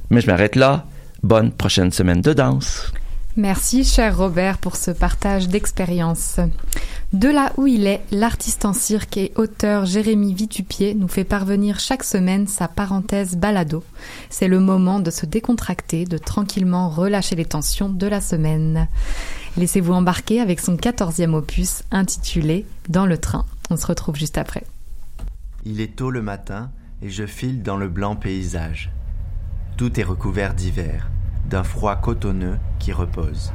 Mais 0.09 0.21
je 0.21 0.28
m'arrête 0.28 0.55
là. 0.55 0.86
Bonne 1.21 1.51
prochaine 1.51 1.91
semaine 1.91 2.21
de 2.21 2.34
danse. 2.34 2.91
Merci, 3.38 3.84
cher 3.84 4.18
Robert, 4.18 4.60
pour 4.60 4.78
ce 4.78 4.92
partage 4.92 5.50
d'expérience. 5.50 6.40
De 7.12 7.28
là 7.28 7.52
où 7.58 7.68
il 7.68 7.86
est, 7.86 8.02
l'artiste 8.12 8.64
en 8.64 8.72
cirque 8.72 9.18
et 9.18 9.34
auteur 9.36 9.86
Jérémy 9.86 10.34
Vitupier 10.34 10.96
nous 10.96 11.10
fait 11.10 11.26
parvenir 11.26 11.82
chaque 11.82 12.06
semaine 12.06 12.48
sa 12.48 12.70
parenthèse 12.70 13.36
balado. 13.36 13.84
C'est 14.30 14.48
le 14.48 14.62
moment 14.62 15.02
de 15.02 15.12
se 15.12 15.26
décontracter, 15.26 16.06
de 16.06 16.18
tranquillement 16.18 16.90
relâcher 16.90 17.36
les 17.36 17.44
tensions 17.44 17.90
de 17.90 18.08
la 18.08 18.22
semaine. 18.22 18.88
Laissez-vous 19.58 19.94
embarquer 19.94 20.40
avec 20.40 20.62
son 20.62 20.78
quatorzième 20.78 21.34
opus 21.34 21.84
intitulé 21.92 22.66
Dans 22.88 23.06
le 23.06 23.18
train. 23.18 23.46
On 23.70 23.76
se 23.76 23.86
retrouve 23.88 24.16
juste 24.16 24.38
après. 24.38 24.64
Il 25.66 25.82
est 25.82 25.98
tôt 25.98 26.10
le 26.10 26.22
matin 26.22 26.72
et 27.02 27.10
je 27.10 27.26
file 27.26 27.64
dans 27.64 27.76
le 27.76 27.90
blanc 27.90 28.16
paysage. 28.16 28.92
Tout 29.76 30.00
est 30.00 30.04
recouvert 30.04 30.54
d'hiver 30.54 31.10
d'un 31.50 31.64
froid 31.64 31.96
cotonneux 31.96 32.58
qui 32.80 32.91
repose, 32.91 33.54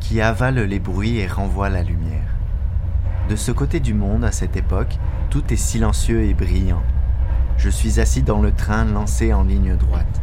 qui 0.00 0.20
avale 0.20 0.60
les 0.60 0.78
bruits 0.78 1.18
et 1.18 1.26
renvoie 1.26 1.68
la 1.68 1.82
lumière. 1.82 2.36
De 3.28 3.36
ce 3.36 3.52
côté 3.52 3.80
du 3.80 3.94
monde, 3.94 4.24
à 4.24 4.32
cette 4.32 4.56
époque, 4.56 4.98
tout 5.28 5.52
est 5.52 5.56
silencieux 5.56 6.22
et 6.22 6.34
brillant. 6.34 6.82
Je 7.56 7.68
suis 7.68 8.00
assis 8.00 8.22
dans 8.22 8.40
le 8.40 8.52
train 8.52 8.84
lancé 8.84 9.32
en 9.32 9.42
ligne 9.42 9.76
droite. 9.76 10.20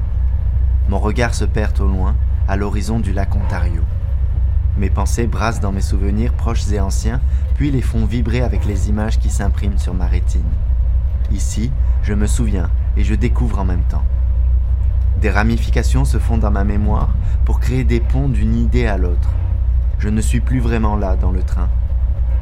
Mon 0.89 0.99
regard 0.99 1.33
se 1.33 1.45
perd 1.45 1.79
au 1.79 1.87
loin, 1.87 2.15
à 2.47 2.55
l'horizon 2.55 2.99
du 2.99 3.13
lac 3.13 3.35
Ontario. 3.35 3.81
Mes 4.77 4.89
pensées 4.89 5.27
brassent 5.27 5.59
dans 5.59 5.71
mes 5.71 5.81
souvenirs 5.81 6.33
proches 6.33 6.71
et 6.71 6.79
anciens, 6.79 7.19
puis 7.55 7.71
les 7.71 7.81
font 7.81 8.05
vibrer 8.05 8.41
avec 8.41 8.65
les 8.65 8.89
images 8.89 9.19
qui 9.19 9.29
s'impriment 9.29 9.77
sur 9.77 9.93
ma 9.93 10.05
rétine. 10.05 10.43
Ici, 11.31 11.71
je 12.03 12.13
me 12.13 12.27
souviens 12.27 12.69
et 12.95 13.03
je 13.03 13.15
découvre 13.15 13.59
en 13.59 13.65
même 13.65 13.83
temps. 13.89 14.05
Des 15.21 15.31
ramifications 15.31 16.05
se 16.05 16.19
font 16.19 16.37
dans 16.37 16.51
ma 16.51 16.63
mémoire 16.63 17.09
pour 17.43 17.59
créer 17.59 17.83
des 17.83 17.99
ponts 17.99 18.29
d'une 18.29 18.55
idée 18.55 18.85
à 18.85 18.97
l'autre. 18.97 19.29
Je 19.97 20.09
ne 20.09 20.21
suis 20.21 20.41
plus 20.41 20.59
vraiment 20.59 20.95
là 20.95 21.15
dans 21.15 21.31
le 21.31 21.41
train. 21.41 21.69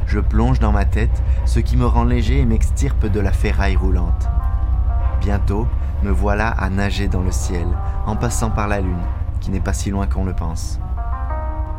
Je 0.08 0.20
plonge 0.20 0.60
dans 0.60 0.74
ma 0.74 0.84
tête, 0.84 1.24
ce 1.46 1.60
qui 1.60 1.78
me 1.78 1.86
rend 1.86 2.04
léger 2.04 2.40
et 2.40 2.46
m'extirpe 2.46 3.06
de 3.06 3.20
la 3.22 3.32
ferraille 3.32 3.78
roulante. 3.78 4.28
Bientôt, 5.22 5.68
me 6.04 6.12
voilà 6.12 6.50
à 6.50 6.70
nager 6.70 7.08
dans 7.08 7.22
le 7.22 7.32
ciel, 7.32 7.68
en 8.06 8.18
passant 8.18 8.52
par 8.52 8.68
la 8.68 8.82
lune, 8.82 9.04
qui 9.40 9.52
n'est 9.52 9.62
pas 9.62 9.74
si 9.74 9.90
loin 9.90 10.06
qu'on 10.06 10.26
le 10.26 10.34
pense. 10.34 10.80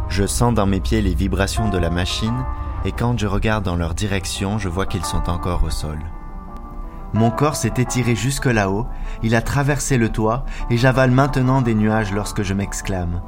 Je 0.08 0.26
sens 0.26 0.54
dans 0.54 0.66
mes 0.66 0.80
pieds 0.80 1.02
les 1.02 1.14
vibrations 1.14 1.68
de 1.68 1.78
la 1.78 1.90
machine 1.90 2.44
et 2.84 2.92
quand 2.92 3.18
je 3.18 3.26
regarde 3.26 3.64
dans 3.64 3.76
leur 3.76 3.94
direction, 3.94 4.58
je 4.58 4.68
vois 4.68 4.86
qu'ils 4.86 5.04
sont 5.04 5.28
encore 5.28 5.62
au 5.64 5.70
sol. 5.70 5.98
Mon 7.14 7.30
corps 7.30 7.56
s'est 7.56 7.74
étiré 7.76 8.14
jusque 8.14 8.46
là-haut, 8.46 8.86
il 9.22 9.34
a 9.34 9.42
traversé 9.42 9.96
le 9.96 10.10
toit 10.10 10.44
et 10.70 10.76
j'avale 10.76 11.10
maintenant 11.10 11.62
des 11.62 11.74
nuages 11.74 12.12
lorsque 12.12 12.42
je 12.42 12.54
m'exclame. 12.54 13.20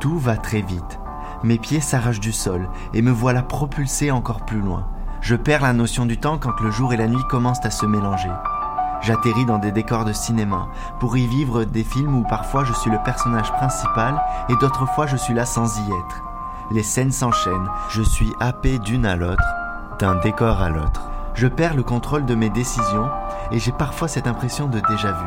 Tout 0.00 0.18
va 0.18 0.36
très 0.36 0.60
vite. 0.60 0.98
Mes 1.42 1.58
pieds 1.58 1.80
s'arrachent 1.80 2.20
du 2.20 2.32
sol 2.32 2.68
et 2.94 3.02
me 3.02 3.10
voilà 3.10 3.42
propulsé 3.42 4.10
encore 4.10 4.44
plus 4.44 4.60
loin. 4.60 4.86
Je 5.20 5.36
perds 5.36 5.62
la 5.62 5.72
notion 5.72 6.06
du 6.06 6.18
temps 6.18 6.38
quand 6.38 6.60
le 6.60 6.70
jour 6.70 6.92
et 6.92 6.96
la 6.96 7.08
nuit 7.08 7.22
commencent 7.28 7.64
à 7.64 7.70
se 7.70 7.86
mélanger. 7.86 8.30
J'atterris 9.00 9.46
dans 9.46 9.58
des 9.58 9.72
décors 9.72 10.04
de 10.04 10.12
cinéma 10.12 10.68
pour 11.00 11.16
y 11.16 11.26
vivre 11.26 11.64
des 11.64 11.84
films 11.84 12.16
où 12.16 12.22
parfois 12.22 12.64
je 12.64 12.72
suis 12.72 12.90
le 12.90 13.02
personnage 13.04 13.52
principal 13.52 14.20
et 14.48 14.56
d'autres 14.56 14.86
fois 14.94 15.06
je 15.06 15.16
suis 15.16 15.34
là 15.34 15.44
sans 15.44 15.78
y 15.80 15.90
être. 15.90 16.22
Les 16.70 16.82
scènes 16.82 17.12
s'enchaînent, 17.12 17.68
je 17.90 18.02
suis 18.02 18.32
happé 18.40 18.78
d'une 18.78 19.06
à 19.06 19.16
l'autre, 19.16 19.44
d'un 19.98 20.14
décor 20.16 20.60
à 20.60 20.70
l'autre. 20.70 21.11
Je 21.34 21.46
perds 21.46 21.74
le 21.74 21.82
contrôle 21.82 22.26
de 22.26 22.34
mes 22.34 22.50
décisions 22.50 23.08
et 23.50 23.58
j'ai 23.58 23.72
parfois 23.72 24.06
cette 24.06 24.26
impression 24.26 24.66
de 24.68 24.80
déjà 24.80 25.12
vu. 25.12 25.26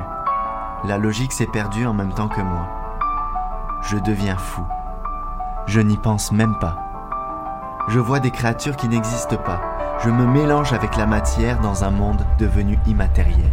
La 0.83 0.97
logique 0.99 1.31
s'est 1.31 1.47
perdue 1.47 1.87
en 1.87 1.93
même 1.93 2.13
temps 2.13 2.27
que 2.27 2.41
moi. 2.41 2.67
Je 3.81 3.97
deviens 3.97 4.37
fou. 4.37 4.63
Je 5.65 5.79
n'y 5.79 5.97
pense 5.97 6.31
même 6.31 6.57
pas. 6.59 6.77
Je 7.87 7.99
vois 7.99 8.19
des 8.19 8.31
créatures 8.31 8.75
qui 8.75 8.87
n'existent 8.87 9.37
pas. 9.37 9.61
Je 10.03 10.09
me 10.09 10.27
mélange 10.27 10.73
avec 10.73 10.95
la 10.95 11.07
matière 11.07 11.59
dans 11.59 11.83
un 11.83 11.89
monde 11.89 12.23
devenu 12.37 12.77
immatériel. 12.85 13.51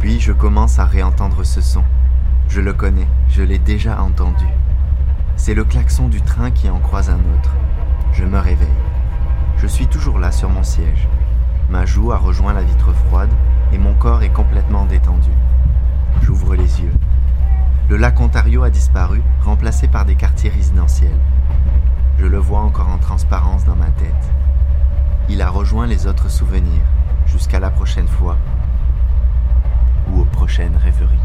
Puis 0.00 0.18
je 0.18 0.32
commence 0.32 0.78
à 0.78 0.86
réentendre 0.86 1.44
ce 1.44 1.60
son. 1.60 1.84
Je 2.48 2.60
le 2.60 2.72
connais, 2.72 3.08
je 3.28 3.42
l'ai 3.42 3.58
déjà 3.58 4.00
entendu. 4.00 4.46
C'est 5.36 5.54
le 5.54 5.64
klaxon 5.64 6.08
du 6.08 6.22
train 6.22 6.50
qui 6.50 6.70
en 6.70 6.78
croise 6.78 7.10
un 7.10 7.18
autre. 7.18 7.50
Je 8.16 8.24
me 8.24 8.38
réveille. 8.38 8.68
Je 9.58 9.66
suis 9.66 9.86
toujours 9.88 10.18
là 10.18 10.32
sur 10.32 10.48
mon 10.48 10.62
siège. 10.62 11.06
Ma 11.68 11.84
joue 11.84 12.12
a 12.12 12.16
rejoint 12.16 12.54
la 12.54 12.62
vitre 12.62 12.94
froide 12.94 13.28
et 13.72 13.78
mon 13.78 13.92
corps 13.92 14.22
est 14.22 14.32
complètement 14.32 14.86
détendu. 14.86 15.28
J'ouvre 16.22 16.54
les 16.54 16.80
yeux. 16.80 16.94
Le 17.90 17.98
lac 17.98 18.18
Ontario 18.18 18.62
a 18.62 18.70
disparu, 18.70 19.22
remplacé 19.44 19.86
par 19.86 20.06
des 20.06 20.14
quartiers 20.14 20.48
résidentiels. 20.48 21.20
Je 22.18 22.24
le 22.24 22.38
vois 22.38 22.60
encore 22.60 22.88
en 22.88 22.96
transparence 22.96 23.66
dans 23.66 23.76
ma 23.76 23.90
tête. 23.90 24.32
Il 25.28 25.42
a 25.42 25.50
rejoint 25.50 25.86
les 25.86 26.06
autres 26.06 26.30
souvenirs, 26.30 26.86
jusqu'à 27.26 27.60
la 27.60 27.68
prochaine 27.68 28.08
fois 28.08 28.38
ou 30.10 30.22
aux 30.22 30.24
prochaines 30.24 30.76
rêveries. 30.76 31.20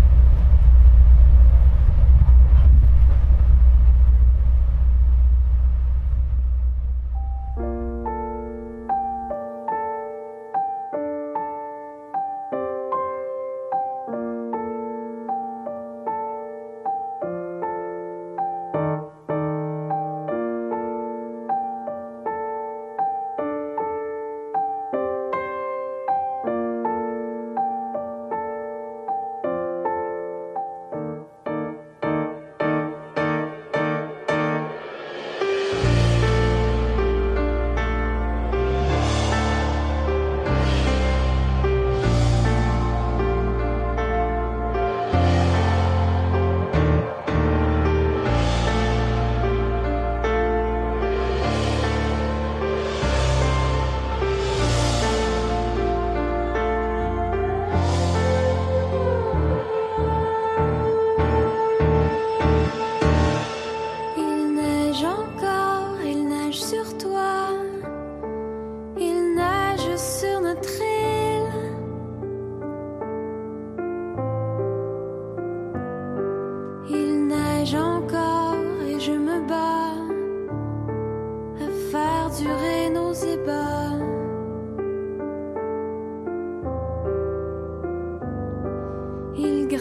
Il 89.72 89.78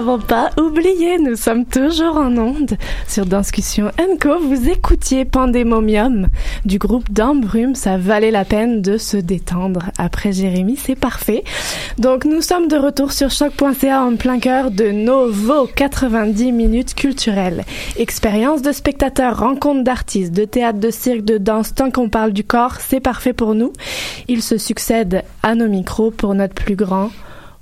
ne 0.00 0.04
vous 0.04 0.10
avons 0.12 0.22
pas 0.22 0.50
oublié. 0.58 1.18
Nous 1.18 1.36
sommes 1.36 1.66
toujours 1.66 2.16
en 2.16 2.36
onde 2.38 2.76
sur 3.06 3.26
Discussion 3.26 3.90
Co. 4.20 4.38
Vous 4.38 4.68
écoutiez 4.68 5.24
Pandémomium 5.24 6.28
du 6.64 6.78
groupe 6.78 7.12
d'Embrume. 7.12 7.74
Ça 7.74 7.98
valait 7.98 8.30
la 8.30 8.44
peine 8.44 8.80
de 8.80 8.96
se 8.96 9.16
détendre. 9.18 9.90
Après 9.98 10.32
Jérémy, 10.32 10.76
c'est 10.76 10.94
parfait. 10.94 11.44
Donc, 11.98 12.24
nous 12.24 12.40
sommes 12.40 12.68
de 12.68 12.76
retour 12.76 13.12
sur 13.12 13.30
choc.ca 13.30 14.02
en 14.02 14.16
plein 14.16 14.38
cœur 14.38 14.70
de 14.70 14.90
Novo 14.90 15.68
90 15.74 16.52
minutes 16.52 16.94
culturelles. 16.94 17.64
Expérience 17.96 18.62
de 18.62 18.72
spectateurs, 18.72 19.38
rencontres 19.38 19.84
d'artistes, 19.84 20.32
de 20.32 20.44
théâtre, 20.44 20.78
de 20.78 20.90
cirque, 20.90 21.24
de 21.24 21.36
danse. 21.36 21.74
Tant 21.74 21.90
qu'on 21.90 22.08
parle 22.08 22.32
du 22.32 22.44
corps, 22.44 22.76
c'est 22.80 23.00
parfait 23.00 23.34
pour 23.34 23.54
nous. 23.54 23.72
Ils 24.28 24.42
se 24.42 24.56
succèdent 24.56 25.24
à 25.42 25.54
nos 25.54 25.68
micros 25.68 26.10
pour 26.10 26.34
notre 26.34 26.54
plus 26.54 26.76
grand 26.76 27.10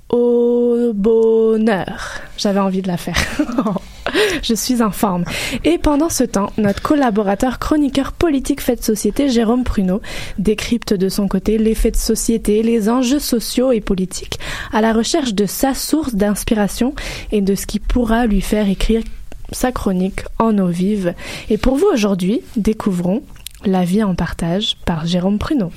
au 0.09 0.91
bonheur. 0.93 2.21
J'avais 2.37 2.59
envie 2.59 2.81
de 2.81 2.87
la 2.87 2.97
faire. 2.97 3.17
Je 4.41 4.53
suis 4.53 4.81
en 4.81 4.91
forme. 4.91 5.23
Et 5.63 5.77
pendant 5.77 6.09
ce 6.09 6.23
temps, 6.23 6.51
notre 6.57 6.81
collaborateur 6.81 7.59
chroniqueur 7.59 8.11
politique 8.13 8.61
fait 8.61 8.77
de 8.77 8.83
société, 8.83 9.29
Jérôme 9.29 9.63
Pruneau, 9.63 10.01
décrypte 10.37 10.93
de 10.93 11.09
son 11.09 11.27
côté 11.27 11.57
les 11.57 11.75
faits 11.75 11.93
de 11.93 11.99
société, 11.99 12.63
les 12.63 12.89
enjeux 12.89 13.19
sociaux 13.19 13.71
et 13.71 13.81
politiques, 13.81 14.39
à 14.73 14.81
la 14.81 14.93
recherche 14.93 15.33
de 15.33 15.45
sa 15.45 15.73
source 15.73 16.15
d'inspiration 16.15 16.93
et 17.31 17.41
de 17.41 17.55
ce 17.55 17.65
qui 17.65 17.79
pourra 17.79 18.25
lui 18.25 18.41
faire 18.41 18.67
écrire 18.67 19.03
sa 19.51 19.71
chronique 19.71 20.21
en 20.37 20.57
eau 20.57 20.67
vive. 20.67 21.13
Et 21.49 21.57
pour 21.57 21.75
vous 21.75 21.87
aujourd'hui, 21.91 22.41
découvrons 22.55 23.23
La 23.65 23.83
vie 23.83 24.03
en 24.03 24.15
partage 24.15 24.77
par 24.85 25.05
Jérôme 25.05 25.37
Pruneau. 25.37 25.71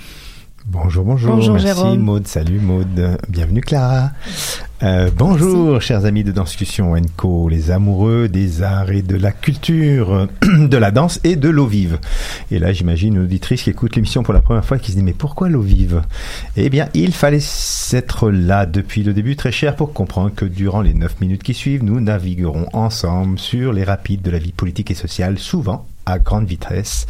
Bonjour, 0.73 1.05
bonjour. 1.05 1.35
Bonjour, 1.35 1.53
Merci 1.53 1.67
Jérôme. 1.67 2.01
Maude. 2.01 2.27
Salut 2.27 2.59
Maude. 2.59 3.19
Bienvenue 3.29 3.61
Clara. 3.61 4.13
Euh, 4.83 5.11
bonjour, 5.15 5.83
chers 5.83 6.07
amis 6.07 6.25
de 6.25 6.33
Danscussion 6.33 6.95
Co, 7.15 7.51
les 7.51 7.71
amoureux 7.71 8.27
des 8.27 8.63
arts 8.63 8.91
et 8.91 9.03
de 9.03 9.15
la 9.15 9.33
culture, 9.33 10.29
de 10.43 10.77
la 10.79 10.91
danse 10.91 11.21
et 11.25 11.37
de 11.37 11.51
l'eau 11.51 11.67
vive. 11.67 11.99
Et 12.51 12.59
là, 12.59 12.73
j'imagine 12.73 13.17
une 13.17 13.25
auditrice 13.25 13.65
qui 13.65 13.71
écoute 13.71 13.97
l'émission 13.97 14.23
pour 14.23 14.33
la 14.33 14.41
première 14.41 14.65
fois 14.65 14.79
et 14.79 14.81
qui 14.81 14.93
se 14.93 14.97
dit 14.97 15.03
mais 15.03 15.13
pourquoi 15.13 15.51
l'eau 15.51 15.61
vive? 15.61 16.01
Eh 16.57 16.71
bien, 16.71 16.89
il 16.95 17.13
fallait 17.13 17.45
être 17.93 18.31
là 18.31 18.65
depuis 18.65 19.03
le 19.03 19.13
début, 19.13 19.37
très 19.37 19.53
cher, 19.53 19.77
pour 19.77 19.93
comprendre 19.93 20.33
que 20.35 20.47
durant 20.47 20.81
les 20.81 20.95
9 20.95 21.21
minutes 21.21 21.43
qui 21.43 21.53
suivent, 21.53 21.85
nous 21.85 22.01
naviguerons 22.01 22.67
ensemble 22.73 23.39
sur 23.39 23.75
les 23.75 23.85
rapides 23.85 24.23
de 24.23 24.31
la 24.31 24.39
vie 24.39 24.53
politique 24.53 24.91
et 24.91 24.95
sociale, 24.95 25.39
souvent 25.39 25.85
à 26.07 26.19
grande 26.19 26.47
vitesse 26.47 27.07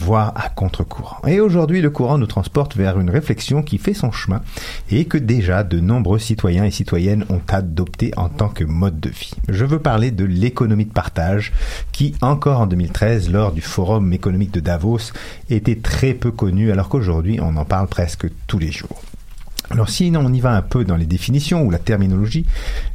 voire 0.00 0.32
à 0.34 0.48
contre-courant. 0.48 1.18
Et 1.26 1.40
aujourd'hui, 1.40 1.80
le 1.82 1.90
courant 1.90 2.18
nous 2.18 2.26
transporte 2.26 2.76
vers 2.76 2.98
une 2.98 3.10
réflexion 3.10 3.62
qui 3.62 3.78
fait 3.78 3.94
son 3.94 4.10
chemin 4.10 4.40
et 4.90 5.04
que 5.04 5.18
déjà 5.18 5.62
de 5.62 5.78
nombreux 5.78 6.18
citoyens 6.18 6.64
et 6.64 6.70
citoyennes 6.70 7.24
ont 7.28 7.42
adopté 7.48 8.12
en 8.16 8.28
tant 8.28 8.48
que 8.48 8.64
mode 8.64 8.98
de 8.98 9.10
vie. 9.10 9.34
Je 9.48 9.64
veux 9.64 9.78
parler 9.78 10.10
de 10.10 10.24
l'économie 10.24 10.86
de 10.86 10.92
partage 10.92 11.52
qui, 11.92 12.14
encore 12.22 12.60
en 12.60 12.66
2013, 12.66 13.30
lors 13.30 13.52
du 13.52 13.60
Forum 13.60 14.12
économique 14.12 14.52
de 14.52 14.60
Davos, 14.60 15.12
était 15.50 15.76
très 15.76 16.14
peu 16.14 16.30
connue 16.30 16.72
alors 16.72 16.88
qu'aujourd'hui, 16.88 17.38
on 17.40 17.56
en 17.56 17.64
parle 17.64 17.86
presque 17.86 18.26
tous 18.46 18.58
les 18.58 18.72
jours. 18.72 19.02
Alors 19.72 19.88
si 19.88 20.10
on 20.16 20.32
y 20.32 20.40
va 20.40 20.56
un 20.56 20.62
peu 20.62 20.84
dans 20.84 20.96
les 20.96 21.06
définitions 21.06 21.62
ou 21.62 21.70
la 21.70 21.78
terminologie, 21.78 22.44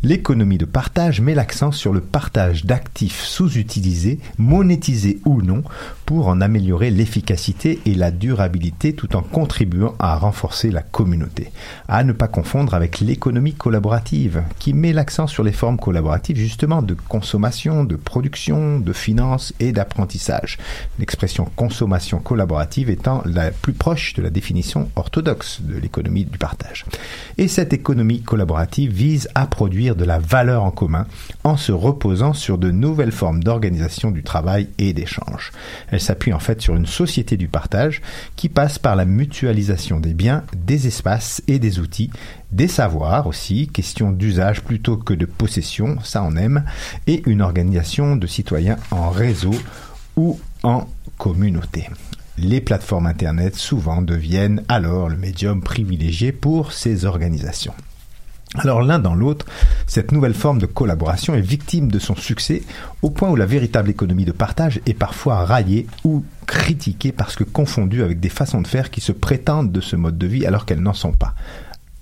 l'économie 0.04 0.58
de 0.58 0.66
partage 0.66 1.22
met 1.22 1.34
l'accent 1.34 1.72
sur 1.72 1.94
le 1.94 2.02
partage 2.02 2.66
d'actifs 2.66 3.22
sous-utilisés, 3.22 4.20
monétisés 4.38 5.22
ou 5.24 5.42
non, 5.42 5.64
pour 6.06 6.28
en 6.28 6.42
améliorer 6.42 6.92
l'efficacité 6.92 7.80
et 7.86 7.96
la 7.96 8.12
durabilité 8.12 8.92
tout 8.92 9.16
en 9.16 9.22
contribuant 9.22 9.96
à 10.00 10.18
renforcer 10.18 10.70
la 10.70 10.82
communauté. 10.82 11.50
À 11.88 12.04
ne 12.04 12.12
pas 12.12 12.28
confondre 12.28 12.74
avec 12.74 13.00
l'économie 13.00 13.54
collaborative, 13.54 14.44
qui 14.60 14.74
met 14.74 14.92
l'accent 14.92 15.28
sur 15.28 15.46
les 15.46 15.54
formes 15.54 15.80
collaboratives 15.80 16.38
justement 16.38 16.82
de 16.82 16.94
consommation, 16.94 17.86
de 17.86 17.96
production, 17.96 18.82
de 18.82 18.92
finance 18.92 19.54
et 19.62 19.72
d'apprentissage. 19.72 20.58
L'expression 21.00 21.46
consommation 21.56 22.20
collaborative 22.20 22.90
étant 22.90 23.24
la 23.26 23.52
plus 23.52 23.74
proche 23.74 24.14
de 24.14 24.22
la 24.22 24.30
définition 24.30 24.90
orthodoxe 24.98 25.62
de 25.62 25.78
l'économie 25.78 26.26
du 26.26 26.38
partage. 26.38 26.65
Et 27.38 27.48
cette 27.48 27.74
économie 27.74 28.22
collaborative 28.22 28.92
vise 28.92 29.30
à 29.36 29.48
produire 29.48 29.96
de 29.96 30.06
la 30.06 30.20
valeur 30.20 30.64
en 30.64 30.72
commun 30.72 31.06
en 31.44 31.58
se 31.58 31.72
reposant 31.72 32.34
sur 32.34 32.58
de 32.58 32.72
nouvelles 32.72 33.12
formes 33.12 33.44
d'organisation 33.44 34.12
du 34.12 34.24
travail 34.24 34.70
et 34.78 34.94
d'échange. 34.94 35.52
Elle 35.90 36.02
s'appuie 36.02 36.34
en 36.34 36.40
fait 36.40 36.62
sur 36.62 36.76
une 36.76 36.86
société 36.86 37.38
du 37.38 37.48
partage 37.48 38.02
qui 38.36 38.50
passe 38.50 38.80
par 38.80 38.96
la 38.96 39.06
mutualisation 39.06 40.00
des 40.00 40.14
biens, 40.14 40.44
des 40.56 40.88
espaces 40.88 41.42
et 41.48 41.60
des 41.60 41.80
outils, 41.80 42.12
des 42.52 42.68
savoirs 42.68 43.28
aussi, 43.28 43.68
question 43.68 44.12
d'usage 44.12 44.62
plutôt 44.62 44.98
que 44.98 45.14
de 45.14 45.26
possession, 45.26 45.98
ça 46.04 46.24
on 46.24 46.36
aime, 46.36 46.64
et 47.08 47.22
une 47.26 47.42
organisation 47.42 48.16
de 48.16 48.28
citoyens 48.28 48.78
en 48.92 49.10
réseau 49.10 49.54
ou 50.16 50.40
en 50.64 50.88
communauté 51.18 51.88
les 52.38 52.62
plateformes 52.62 53.08
Internet 53.08 53.56
souvent 53.56 54.02
deviennent 54.02 54.64
alors 54.68 55.10
le 55.10 55.18
médium 55.18 55.62
privilégié 55.62 56.32
pour 56.32 56.72
ces 56.72 57.06
organisations. 57.06 57.74
Alors 58.58 58.82
l'un 58.82 59.00
dans 59.00 59.16
l'autre, 59.16 59.46
cette 59.86 60.12
nouvelle 60.12 60.34
forme 60.34 60.60
de 60.60 60.66
collaboration 60.66 61.36
est 61.36 61.42
victime 61.42 61.92
de 61.92 62.00
son 62.00 62.16
succès 62.16 62.64
au 63.02 63.10
point 63.10 63.30
où 63.30 63.36
la 63.36 63.46
véritable 63.46 63.90
économie 63.90 64.24
de 64.26 64.32
partage 64.32 64.80
est 64.86 64.94
parfois 64.94 65.46
raillée 65.46 65.88
ou 66.04 66.24
critiquée 66.48 67.12
parce 67.12 67.36
que 67.36 67.44
confondue 67.44 68.04
avec 68.04 68.20
des 68.20 68.30
façons 68.30 68.62
de 68.62 68.68
faire 68.68 68.92
qui 68.92 69.02
se 69.02 69.12
prétendent 69.12 69.72
de 69.72 69.82
ce 69.82 69.96
mode 69.96 70.18
de 70.18 70.28
vie 70.28 70.46
alors 70.46 70.66
qu'elles 70.66 70.82
n'en 70.82 70.94
sont 70.94 71.12
pas 71.12 71.34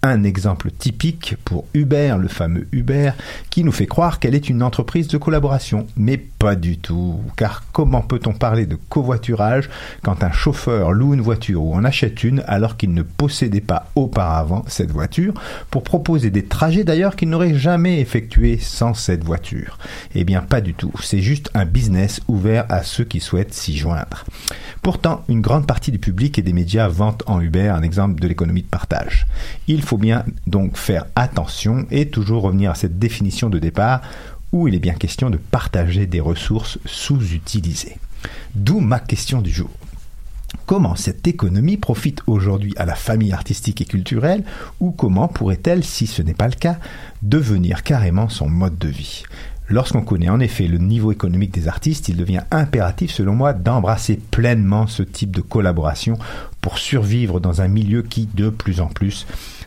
un 0.03 0.23
exemple 0.23 0.69
typique 0.69 1.37
pour 1.45 1.65
Uber, 1.73 2.17
le 2.19 2.27
fameux 2.27 2.67
Uber, 2.73 3.11
qui 3.49 3.63
nous 3.63 3.71
fait 3.71 3.85
croire 3.87 4.19
qu'elle 4.19 4.35
est 4.35 4.49
une 4.49 4.61
entreprise 4.61 5.07
de 5.07 5.17
collaboration. 5.17 5.87
Mais 5.95 6.17
pas 6.17 6.55
du 6.55 6.77
tout, 6.77 7.21
car 7.37 7.63
comment 7.71 8.01
peut-on 8.01 8.33
parler 8.33 8.65
de 8.65 8.75
covoiturage 8.89 9.69
quand 10.03 10.23
un 10.23 10.31
chauffeur 10.31 10.91
loue 10.91 11.13
une 11.13 11.21
voiture 11.21 11.63
ou 11.63 11.73
en 11.73 11.85
achète 11.85 12.23
une 12.25 12.43
alors 12.47 12.75
qu'il 12.75 12.93
ne 12.93 13.01
possédait 13.01 13.61
pas 13.61 13.89
auparavant 13.95 14.65
cette 14.67 14.91
voiture? 14.91 15.33
Pour 15.71 15.83
proposer 15.83 16.29
des 16.31 16.43
trajets 16.43 16.83
d'ailleurs 16.83 17.15
qu'il 17.15 17.29
n'aurait 17.29 17.55
jamais 17.55 18.01
effectués 18.01 18.57
sans 18.59 18.93
cette 18.93 19.23
voiture 19.23 19.77
Eh 20.15 20.25
bien 20.25 20.41
pas 20.41 20.59
du 20.59 20.73
tout, 20.73 20.91
c'est 21.01 21.21
juste 21.21 21.49
un 21.53 21.65
business 21.65 22.19
ouvert 22.27 22.65
à 22.67 22.83
ceux 22.83 23.05
qui 23.05 23.21
souhaitent 23.21 23.53
s'y 23.53 23.77
joindre. 23.77 24.25
Pourtant, 24.81 25.23
une 25.29 25.39
grande 25.39 25.65
partie 25.65 25.91
du 25.91 25.99
public 25.99 26.37
et 26.37 26.41
des 26.41 26.51
médias 26.51 26.89
vantent 26.89 27.23
en 27.25 27.39
Uber 27.39 27.69
un 27.69 27.83
exemple 27.83 28.19
de 28.19 28.27
l'économie 28.27 28.63
de 28.63 28.67
partage. 28.67 29.25
Il 29.67 29.81
faut 29.81 29.92
bien 29.97 30.25
donc 30.47 30.77
faire 30.77 31.05
attention 31.15 31.85
et 31.91 32.09
toujours 32.09 32.43
revenir 32.43 32.71
à 32.71 32.75
cette 32.75 32.99
définition 32.99 33.49
de 33.49 33.59
départ 33.59 34.01
où 34.51 34.67
il 34.67 34.75
est 34.75 34.79
bien 34.79 34.93
question 34.93 35.29
de 35.29 35.37
partager 35.37 36.05
des 36.05 36.19
ressources 36.19 36.79
sous-utilisées. 36.85 37.97
D'où 38.55 38.79
ma 38.79 38.99
question 38.99 39.41
du 39.41 39.51
jour. 39.51 39.69
Comment 40.65 40.95
cette 40.95 41.27
économie 41.27 41.77
profite 41.77 42.21
aujourd'hui 42.27 42.73
à 42.77 42.85
la 42.85 42.95
famille 42.95 43.33
artistique 43.33 43.81
et 43.81 43.85
culturelle 43.85 44.43
ou 44.79 44.91
comment 44.91 45.27
pourrait-elle, 45.27 45.83
si 45.83 46.07
ce 46.07 46.21
n'est 46.21 46.35
pas 46.35 46.47
le 46.47 46.53
cas, 46.53 46.77
devenir 47.21 47.83
carrément 47.83 48.29
son 48.29 48.47
mode 48.47 48.77
de 48.77 48.87
vie? 48.87 49.23
Lorsqu'on 49.69 50.01
connaît 50.01 50.29
en 50.29 50.39
effet 50.39 50.67
le 50.67 50.77
niveau 50.77 51.11
économique 51.11 51.53
des 51.53 51.67
artistes, 51.67 52.09
il 52.09 52.17
devient 52.17 52.43
impératif 52.51 53.11
selon 53.11 53.33
moi 53.33 53.53
d'embrasser 53.53 54.19
pleinement 54.29 54.87
ce 54.87 55.03
type 55.03 55.35
de 55.35 55.41
collaboration 55.41 56.17
pour 56.61 56.77
survivre 56.77 57.39
dans 57.39 57.61
un 57.61 57.67
milieu 57.67 58.03
qui 58.03 58.27
de 58.33 58.49
plus 58.49 58.81
en 58.81 58.87
plus 58.87 59.25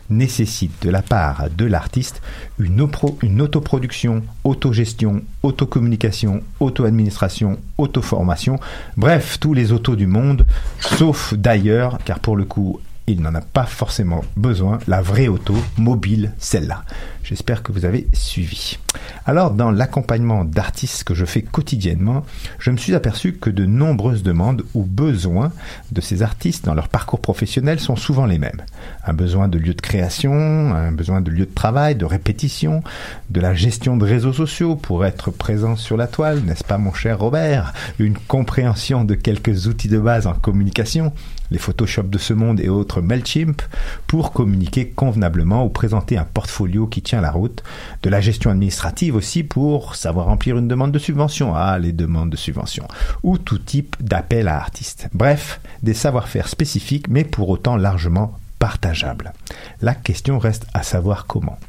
nécessite 0.09 0.71
de 0.83 0.89
la 0.89 1.01
part 1.01 1.45
de 1.55 1.65
l'artiste 1.65 2.21
une, 2.59 2.81
opro- 2.81 3.17
une 3.21 3.41
autoproduction, 3.41 4.23
autogestion, 4.43 5.21
autocommunication, 5.43 6.41
auto-administration, 6.59 7.57
auto-formation, 7.77 8.59
bref, 8.95 9.37
tous 9.39 9.53
les 9.53 9.71
autos 9.71 9.95
du 9.95 10.07
monde, 10.07 10.45
sauf 10.79 11.33
d'ailleurs, 11.33 11.99
car 12.05 12.19
pour 12.19 12.35
le 12.37 12.45
coup, 12.45 12.79
il 13.09 13.21
n'en 13.21 13.33
a 13.35 13.41
pas 13.41 13.65
forcément 13.65 14.23
besoin, 14.35 14.79
la 14.87 15.01
vraie 15.01 15.27
auto, 15.29 15.55
mobile, 15.77 16.33
celle-là. 16.39 16.83
J'espère 17.27 17.61
que 17.61 17.73
vous 17.73 17.83
avez 17.83 18.07
suivi. 18.13 18.77
Alors, 19.25 19.51
dans 19.51 19.69
l'accompagnement 19.69 20.45
d'artistes 20.45 21.03
que 21.03 21.13
je 21.13 21.25
fais 21.25 21.41
quotidiennement, 21.41 22.25
je 22.57 22.71
me 22.71 22.77
suis 22.77 22.95
aperçu 22.95 23.33
que 23.33 23.49
de 23.49 23.65
nombreuses 23.65 24.23
demandes 24.23 24.63
ou 24.73 24.83
besoins 24.83 25.51
de 25.91 25.99
ces 25.99 26.23
artistes 26.23 26.63
dans 26.63 26.73
leur 26.73 26.87
parcours 26.87 27.19
professionnel 27.19 27.81
sont 27.81 27.97
souvent 27.97 28.25
les 28.25 28.39
mêmes. 28.39 28.61
Un 29.05 29.11
besoin 29.11 29.49
de 29.49 29.57
lieu 29.57 29.73
de 29.73 29.81
création, 29.81 30.31
un 30.31 30.93
besoin 30.93 31.19
de 31.19 31.29
lieu 31.29 31.45
de 31.45 31.53
travail, 31.53 31.95
de 31.95 32.05
répétition, 32.05 32.81
de 33.29 33.41
la 33.41 33.53
gestion 33.53 33.97
de 33.97 34.05
réseaux 34.05 34.31
sociaux 34.31 34.77
pour 34.77 35.05
être 35.05 35.29
présent 35.29 35.75
sur 35.75 35.97
la 35.97 36.07
toile, 36.07 36.39
n'est-ce 36.45 36.63
pas 36.63 36.77
mon 36.77 36.93
cher 36.93 37.19
Robert? 37.19 37.73
Une 37.99 38.17
compréhension 38.17 39.03
de 39.03 39.15
quelques 39.15 39.67
outils 39.67 39.89
de 39.89 39.99
base 39.99 40.27
en 40.27 40.33
communication, 40.33 41.11
les 41.51 41.57
Photoshop 41.57 42.03
de 42.03 42.17
ce 42.17 42.33
monde 42.33 42.59
et 42.59 42.69
autres 42.69 43.01
MailChimp, 43.01 43.61
pour 44.07 44.31
communiquer 44.31 44.89
convenablement 44.89 45.65
ou 45.65 45.69
présenter 45.69 46.17
un 46.17 46.25
portfolio 46.25 46.87
qui 46.87 47.01
tient 47.01 47.21
la 47.21 47.31
route, 47.31 47.63
de 48.03 48.09
la 48.09 48.21
gestion 48.21 48.51
administrative 48.51 49.15
aussi 49.15 49.43
pour 49.43 49.95
savoir 49.95 50.27
remplir 50.27 50.57
une 50.57 50.67
demande 50.67 50.91
de 50.91 50.99
subvention, 50.99 51.53
ah 51.55 51.79
les 51.79 51.91
demandes 51.91 52.29
de 52.29 52.37
subvention, 52.37 52.87
ou 53.23 53.37
tout 53.37 53.59
type 53.59 53.95
d'appel 53.99 54.47
à 54.47 54.57
artistes. 54.57 55.09
Bref, 55.13 55.59
des 55.83 55.93
savoir-faire 55.93 56.47
spécifiques 56.47 57.07
mais 57.09 57.23
pour 57.23 57.49
autant 57.49 57.77
largement 57.77 58.37
partageables. 58.59 59.33
La 59.81 59.93
question 59.93 60.39
reste 60.39 60.65
à 60.73 60.83
savoir 60.83 61.25
comment 61.27 61.59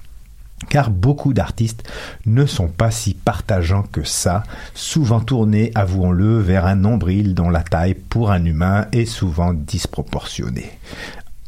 car 0.69 0.91
beaucoup 0.91 1.33
d'artistes 1.33 1.89
ne 2.27 2.47
sont 2.47 2.69
pas 2.69 2.91
si 2.91 3.15
partageants 3.15 3.85
que 3.85 4.05
ça, 4.05 4.43
souvent 4.75 5.21
tournés, 5.21 5.71
avouons-le, 5.75 6.39
vers 6.39 6.67
un 6.67 6.77
nombril 6.77 7.35
dont 7.35 7.51
la 7.51 7.63
taille 7.63 7.95
pour 7.95 8.31
un 8.31 8.45
humain 8.45 8.87
est 8.93 9.07
souvent 9.07 9.53
disproportionnée. 9.55 10.71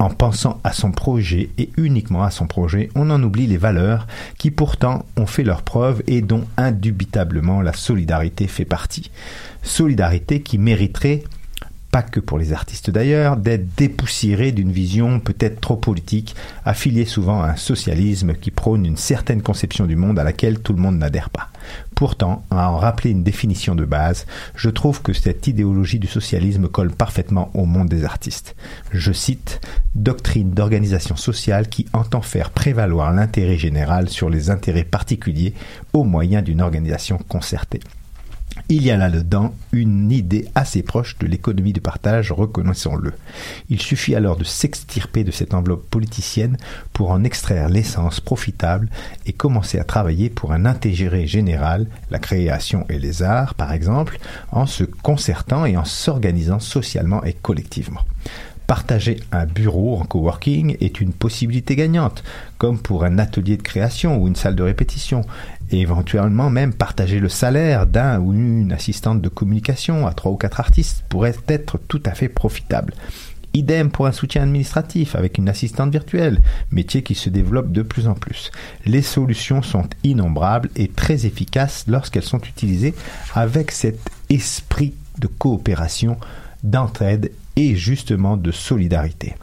En 0.00 0.08
pensant 0.08 0.61
à 0.64 0.72
son 0.72 0.92
projet 0.92 1.50
et 1.58 1.70
uniquement 1.76 2.22
à 2.22 2.30
son 2.30 2.46
projet, 2.46 2.88
on 2.94 3.11
en 3.11 3.22
oublie 3.22 3.46
les 3.46 3.58
valeurs 3.58 4.06
qui 4.38 4.50
pourtant 4.50 5.04
ont 5.18 5.26
fait 5.26 5.44
leur 5.44 5.61
preuve 5.61 6.02
et 6.06 6.22
dont 6.22 6.46
indubitablement 6.56 7.61
la 7.61 7.74
solidarité 7.74 8.46
fait 8.46 8.64
partie. 8.64 9.11
Solidarité 9.62 10.40
qui 10.40 10.56
mériterait 10.56 11.22
pas 11.91 12.03
que 12.03 12.20
pour 12.20 12.38
les 12.38 12.53
artistes 12.53 12.91
d'ailleurs, 12.91 13.36
d'être 13.36 13.74
dépoussiérés 13.76 14.53
d'une 14.53 14.72
vision 14.72 15.20
peut-être 15.20 15.61
trop 15.61 15.76
politique, 15.76 16.34
affiliée 16.64 17.05
souvent 17.05 17.43
à 17.43 17.49
un 17.49 17.57
socialisme 17.57 18.34
qui 18.34 18.51
prône 18.51 18.86
une 18.86 18.97
certaine 18.97 19.43
conception 19.43 19.86
du 19.86 19.97
monde 19.97 20.18
à 20.18 20.24
laquelle 20.24 20.61
tout 20.61 20.72
le 20.72 20.80
monde 20.80 20.99
n'adhère 20.99 21.30
pas. 21.30 21.49
Pourtant, 21.95 22.45
à 22.51 22.70
en 22.70 22.78
rappeler 22.78 23.11
une 23.11 23.22
définition 23.22 23.74
de 23.74 23.84
base, 23.84 24.26
je 24.55 24.70
trouve 24.70 25.03
que 25.03 25.12
cette 25.12 25.47
idéologie 25.47 25.99
du 25.99 26.07
socialisme 26.07 26.68
colle 26.68 26.93
parfaitement 26.93 27.51
au 27.55 27.66
monde 27.66 27.88
des 27.88 28.05
artistes. 28.05 28.57
Je 28.93 29.12
cite 29.12 29.61
Doctrine 29.95 30.53
d'organisation 30.53 31.16
sociale 31.16 31.68
qui 31.68 31.86
entend 31.93 32.22
faire 32.22 32.51
prévaloir 32.51 33.12
l'intérêt 33.12 33.59
général 33.59 34.09
sur 34.09 34.30
les 34.30 34.51
intérêts 34.51 34.84
particuliers 34.84 35.55
au 35.93 36.05
moyen 36.05 36.43
d'une 36.43 36.61
organisation 36.61 37.18
concertée. 37.28 37.80
Il 38.68 38.82
y 38.82 38.90
a 38.90 38.96
là-dedans 38.96 39.54
une 39.72 40.12
idée 40.12 40.48
assez 40.54 40.82
proche 40.82 41.18
de 41.18 41.26
l'économie 41.26 41.72
de 41.72 41.80
partage, 41.80 42.32
reconnaissons-le. 42.32 43.12
Il 43.68 43.80
suffit 43.80 44.14
alors 44.14 44.36
de 44.36 44.44
s'extirper 44.44 45.24
de 45.24 45.30
cette 45.30 45.54
enveloppe 45.54 45.88
politicienne 45.88 46.56
pour 46.92 47.11
en 47.11 47.24
extraire 47.24 47.68
l'essence 47.68 48.20
profitable 48.20 48.88
et 49.26 49.32
commencer 49.32 49.78
à 49.78 49.84
travailler 49.84 50.30
pour 50.30 50.52
un 50.52 50.66
intérêt 50.66 51.26
général, 51.26 51.86
la 52.11 52.18
création 52.18 52.84
et 52.88 52.98
les 52.98 53.22
arts 53.22 53.54
par 53.54 53.72
exemple, 53.72 54.18
en 54.52 54.66
se 54.66 54.84
concertant 54.84 55.64
et 55.64 55.76
en 55.76 55.84
s'organisant 55.84 56.61
socialement 56.61 57.24
et 57.24 57.32
collectivement. 57.32 58.02
Partager 58.70 59.18
un 59.32 59.46
bureau 59.46 59.98
en 59.98 60.04
coworking 60.04 60.76
est 60.80 61.00
une 61.00 61.12
possibilité 61.12 61.74
gagnante, 61.74 62.22
comme 62.56 62.78
pour 62.78 63.02
un 63.02 63.18
atelier 63.18 63.56
de 63.56 63.62
création 63.62 64.16
ou 64.16 64.28
une 64.28 64.36
salle 64.36 64.54
de 64.54 64.62
répétition, 64.62 65.22
et 65.72 65.80
éventuellement 65.80 66.50
même 66.50 66.72
partager 66.72 67.18
le 67.18 67.28
salaire 67.28 67.88
d'un 67.88 68.20
ou 68.20 68.32
une 68.32 68.70
assistante 68.70 69.20
de 69.20 69.28
communication 69.28 70.06
à 70.06 70.12
trois 70.12 70.30
ou 70.30 70.36
quatre 70.36 70.60
artistes 70.60 71.04
pourrait 71.08 71.34
être 71.48 71.80
tout 71.88 72.00
à 72.06 72.12
fait 72.12 72.28
profitable. 72.28 72.94
Idem 73.54 73.90
pour 73.90 74.06
un 74.06 74.12
soutien 74.12 74.44
administratif 74.44 75.16
avec 75.16 75.38
une 75.38 75.48
assistante 75.48 75.90
virtuelle, 75.90 76.40
métier 76.70 77.02
qui 77.02 77.16
se 77.16 77.28
développe 77.28 77.72
de 77.72 77.82
plus 77.82 78.06
en 78.06 78.14
plus. 78.14 78.52
Les 78.86 79.02
solutions 79.02 79.62
sont 79.62 79.88
innombrables 80.04 80.70
et 80.76 80.86
très 80.86 81.26
efficaces 81.26 81.86
lorsqu'elles 81.88 82.22
sont 82.22 82.42
utilisées 82.42 82.94
avec 83.34 83.72
cet 83.72 83.98
esprit 84.28 84.94
de 85.18 85.26
coopération, 85.26 86.18
d'entraide 86.62 87.32
justement 87.68 88.36
de 88.36 88.50
solidarité. 88.50 89.34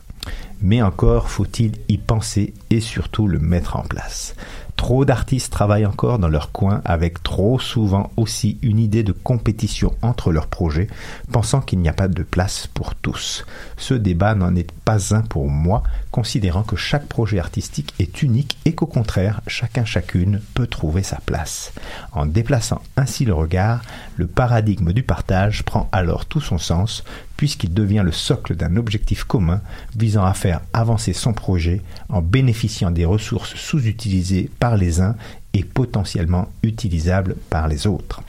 Mais 0.61 0.81
encore 0.81 1.29
faut-il 1.29 1.73
y 1.87 1.97
penser 1.97 2.53
et 2.69 2.79
surtout 2.79 3.27
le 3.27 3.39
mettre 3.39 3.75
en 3.75 3.83
place. 3.83 4.35
Trop 4.75 5.05
d'artistes 5.05 5.51
travaillent 5.51 5.87
encore 5.87 6.19
dans 6.19 6.27
leur 6.27 6.51
coin 6.51 6.81
avec 6.85 7.23
trop 7.23 7.59
souvent 7.59 8.11
aussi 8.15 8.59
une 8.61 8.77
idée 8.79 9.03
de 9.03 9.11
compétition 9.11 9.93
entre 10.01 10.31
leurs 10.31 10.47
projets, 10.47 10.87
pensant 11.31 11.61
qu'il 11.61 11.79
n'y 11.79 11.89
a 11.89 11.93
pas 11.93 12.07
de 12.07 12.23
place 12.23 12.67
pour 12.73 12.93
tous. 12.93 13.43
Ce 13.75 13.95
débat 13.95 14.35
n'en 14.35 14.55
est 14.55 14.71
pas 14.85 15.15
un 15.15 15.21
pour 15.21 15.49
moi, 15.49 15.83
considérant 16.11 16.63
que 16.63 16.75
chaque 16.75 17.07
projet 17.07 17.39
artistique 17.39 17.93
est 17.99 18.21
unique 18.21 18.57
et 18.65 18.73
qu'au 18.73 18.85
contraire, 18.85 19.41
chacun 19.47 19.85
chacune 19.85 20.41
peut 20.53 20.67
trouver 20.67 21.03
sa 21.03 21.19
place. 21.25 21.73
En 22.11 22.25
déplaçant 22.25 22.81
ainsi 22.95 23.25
le 23.25 23.33
regard, 23.33 23.81
le 24.15 24.27
paradigme 24.27 24.93
du 24.93 25.03
partage 25.03 25.63
prend 25.63 25.89
alors 25.91 26.25
tout 26.25 26.41
son 26.41 26.57
sens, 26.57 27.03
puisqu'il 27.35 27.73
devient 27.73 28.03
le 28.03 28.11
socle 28.11 28.55
d'un 28.55 28.77
objectif 28.77 29.23
commun 29.23 29.61
visant 29.95 30.25
à 30.25 30.33
faire 30.33 30.61
avancer 30.73 31.13
son 31.13 31.33
projet 31.33 31.81
en 32.09 32.21
bénéficiant 32.21 32.91
des 32.91 33.05
ressources 33.05 33.55
sous-utilisées 33.55 34.49
par 34.59 34.77
les 34.77 35.01
uns 35.01 35.15
et 35.53 35.63
potentiellement 35.63 36.49
utilisables 36.63 37.35
par 37.49 37.67
les 37.67 37.87
autres. 37.87 38.21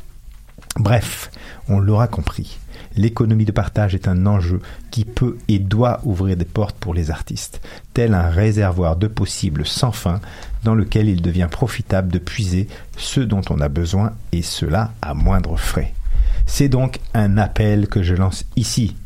Bref, 0.79 1.31
on 1.69 1.81
l'aura 1.81 2.07
compris, 2.07 2.59
l'économie 2.99 3.45
de 3.45 3.53
partage 3.53 3.95
est 3.95 4.09
un 4.09 4.27
enjeu 4.27 4.61
qui 4.91 5.05
peut 5.05 5.39
et 5.49 5.59
doit 5.59 6.01
ouvrir 6.05 6.37
des 6.37 6.45
portes 6.45 6.77
pour 6.77 6.95
les 6.95 7.11
artistes, 7.11 7.61
tel 7.95 8.15
un 8.15 8.29
réservoir 8.29 8.97
de 8.97 9.07
possibles 9.07 9.67
sans 9.67 9.93
fin 9.93 10.21
dans 10.65 10.75
lequel 10.75 11.09
il 11.09 11.23
devient 11.23 11.49
profitable 11.51 12.13
de 12.13 12.19
puiser 12.19 12.69
ce 12.97 13.21
dont 13.21 13.43
on 13.51 13.61
a 13.61 13.69
besoin 13.69 14.13
et 14.33 14.43
cela 14.43 14.93
à 15.01 15.15
moindre 15.15 15.57
frais. 15.57 15.95
C'est 16.47 16.69
donc 16.69 16.99
un 17.15 17.39
appel 17.39 17.89
que 17.89 18.03
je 18.03 18.15
lance 18.15 18.45
ici. 18.57 18.97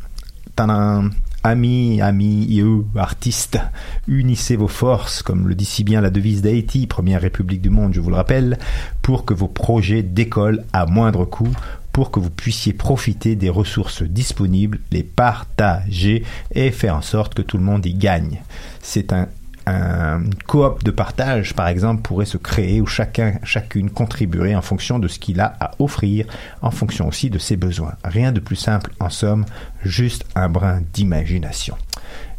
Tadam 0.55 1.11
Amis, 1.45 1.99
amis, 1.99 2.63
artistes, 2.95 3.59
unissez 4.07 4.55
vos 4.55 4.69
forces, 4.69 5.21
comme 5.21 5.49
le 5.49 5.55
dit 5.55 5.65
si 5.65 5.83
bien 5.83 5.99
la 5.99 6.09
devise 6.09 6.41
d'Haïti, 6.41 6.87
première 6.87 7.19
république 7.19 7.61
du 7.61 7.69
monde, 7.69 7.93
je 7.93 7.99
vous 7.99 8.09
le 8.09 8.15
rappelle, 8.15 8.57
pour 9.01 9.25
que 9.25 9.33
vos 9.33 9.49
projets 9.49 10.03
décollent 10.03 10.63
à 10.71 10.85
moindre 10.85 11.25
coût, 11.25 11.51
pour 11.93 12.11
que 12.11 12.19
vous 12.19 12.29
puissiez 12.29 12.73
profiter 12.73 13.35
des 13.35 13.49
ressources 13.49 14.03
disponibles, 14.03 14.79
les 14.91 15.03
partager 15.03 16.23
et 16.51 16.71
faire 16.71 16.97
en 16.97 17.01
sorte 17.01 17.35
que 17.35 17.41
tout 17.41 17.57
le 17.57 17.63
monde 17.63 17.85
y 17.85 17.93
gagne. 17.93 18.41
C'est 18.81 19.13
un 19.13 19.27
un 19.65 20.23
coop 20.47 20.83
de 20.83 20.91
partage, 20.91 21.53
par 21.53 21.67
exemple, 21.67 22.01
pourrait 22.01 22.25
se 22.25 22.37
créer 22.37 22.81
où 22.81 22.85
chacun, 22.85 23.35
chacune 23.43 23.89
contribuerait 23.89 24.55
en 24.55 24.61
fonction 24.61 24.99
de 24.99 25.07
ce 25.07 25.19
qu'il 25.19 25.39
a 25.39 25.55
à 25.59 25.71
offrir, 25.79 26.25
en 26.61 26.71
fonction 26.71 27.07
aussi 27.07 27.29
de 27.29 27.39
ses 27.39 27.55
besoins. 27.55 27.93
Rien 28.03 28.31
de 28.31 28.39
plus 28.39 28.55
simple, 28.55 28.91
en 28.99 29.09
somme, 29.09 29.45
juste 29.83 30.25
un 30.35 30.49
brin 30.49 30.81
d'imagination. 30.93 31.77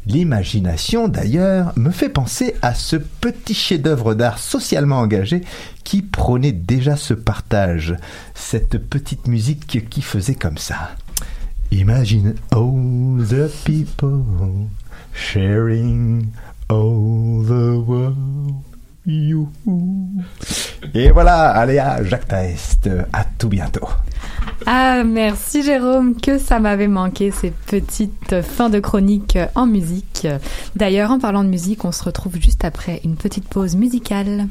L'imagination, 0.07 1.09
d'ailleurs, 1.09 1.73
me 1.77 1.91
fait 1.91 2.11
penser 2.11 2.55
à 2.61 2.75
ce 2.75 2.97
petit 2.97 3.55
chef-d'œuvre 3.55 4.15
d'art 4.15 4.39
socialement 4.39 4.99
engagé 4.99 5.43
qui 5.83 6.03
prônait 6.03 6.53
déjà 6.53 6.97
ce 6.97 7.15
partage, 7.15 7.97
cette 8.35 8.79
petite 8.79 9.29
musique 9.29 9.89
qui 9.89 10.03
faisait 10.03 10.35
comme 10.35 10.59
ça. 10.59 10.97
Imagine 11.71 12.35
all 12.53 13.25
the 13.27 13.51
people 13.65 14.69
sharing 15.15 16.27
all 16.69 17.43
the 17.47 17.79
world. 17.87 18.74
Et 19.07 21.11
voilà, 21.11 21.51
allez 21.51 21.79
à 21.79 22.03
Jacques 22.03 22.29
Taest. 22.29 22.89
À 23.13 23.25
tout 23.25 23.49
bientôt. 23.49 23.89
Ah, 24.67 25.03
merci 25.05 25.63
Jérôme, 25.63 26.21
que 26.21 26.39
ça 26.39 26.59
m'avait 26.59 26.89
manqué 26.89 27.31
ces 27.31 27.51
petites 27.51 28.41
fins 28.43 28.71
de 28.71 28.81
chronique 28.81 29.39
en 29.55 29.67
musique. 29.67 30.27
D'ailleurs, 30.75 31.11
en 31.11 31.19
parlant 31.19 31.45
de 31.45 31.49
musique, 31.49 31.85
on 31.85 31.93
se 31.93 32.03
retrouve 32.03 32.37
juste 32.41 32.65
après 32.65 33.01
une 33.05 33.17
petite 33.17 33.49
pause 33.49 33.77
musicale. 33.77 34.47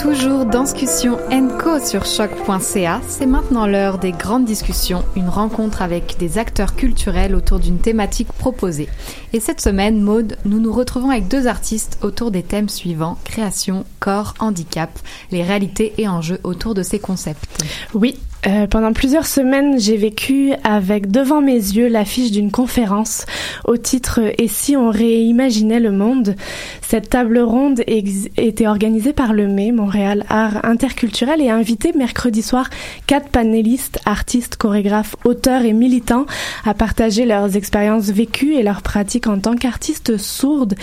Toujours 0.00 0.46
Danscussion 0.46 1.18
Co 1.58 1.78
sur 1.78 2.06
choc.ca. 2.06 3.02
C'est 3.06 3.26
maintenant 3.26 3.66
l'heure 3.66 3.98
des 3.98 4.12
grandes 4.12 4.46
discussions, 4.46 5.04
une 5.14 5.28
rencontre 5.28 5.82
avec 5.82 6.16
des 6.18 6.38
acteurs 6.38 6.74
culturels 6.74 7.34
autour 7.34 7.58
d'une 7.58 7.78
thématique 7.78 8.32
proposée. 8.32 8.88
Et 9.34 9.40
cette 9.40 9.60
semaine, 9.60 10.00
Maude, 10.00 10.38
nous 10.46 10.58
nous 10.58 10.72
retrouvons 10.72 11.10
avec 11.10 11.28
deux 11.28 11.46
artistes 11.46 11.98
autour 12.02 12.30
des 12.30 12.42
thèmes 12.42 12.70
suivants 12.70 13.18
création, 13.24 13.84
corps, 13.98 14.34
handicap, 14.38 14.90
les 15.32 15.42
réalités 15.42 15.92
et 15.98 16.08
enjeux 16.08 16.40
autour 16.44 16.72
de 16.72 16.82
ces 16.82 16.98
concepts. 16.98 17.62
Oui, 17.92 18.16
euh, 18.46 18.66
pendant 18.66 18.94
plusieurs 18.94 19.26
semaines, 19.26 19.78
j'ai 19.78 19.98
vécu 19.98 20.52
avec 20.64 21.10
devant 21.10 21.42
mes 21.42 21.52
yeux 21.52 21.88
l'affiche 21.88 22.30
d'une 22.30 22.50
conférence 22.50 23.26
au 23.66 23.76
titre 23.76 24.20
Et 24.38 24.48
si 24.48 24.76
on 24.76 24.90
réimaginait 24.90 25.80
le 25.80 25.92
monde? 25.92 26.36
Cette 26.90 27.08
table 27.08 27.38
ronde 27.38 27.84
était 27.86 28.66
organisée 28.66 29.12
par 29.12 29.32
le 29.32 29.46
MAI, 29.46 29.70
Montréal 29.70 30.24
Art 30.28 30.64
Interculturel, 30.64 31.40
et 31.40 31.48
a 31.48 31.54
invité 31.54 31.92
mercredi 31.92 32.42
soir 32.42 32.68
quatre 33.06 33.28
panélistes, 33.28 34.00
artistes, 34.06 34.56
chorégraphes, 34.56 35.14
auteurs 35.24 35.64
et 35.64 35.72
militants 35.72 36.26
à 36.64 36.74
partager 36.74 37.26
leurs 37.26 37.54
expériences 37.54 38.10
vécues 38.10 38.54
et 38.54 38.64
leurs 38.64 38.82
pratiques 38.82 39.28
en 39.28 39.38
tant 39.38 39.54
qu'artistes 39.54 40.16
sourdes 40.16 40.74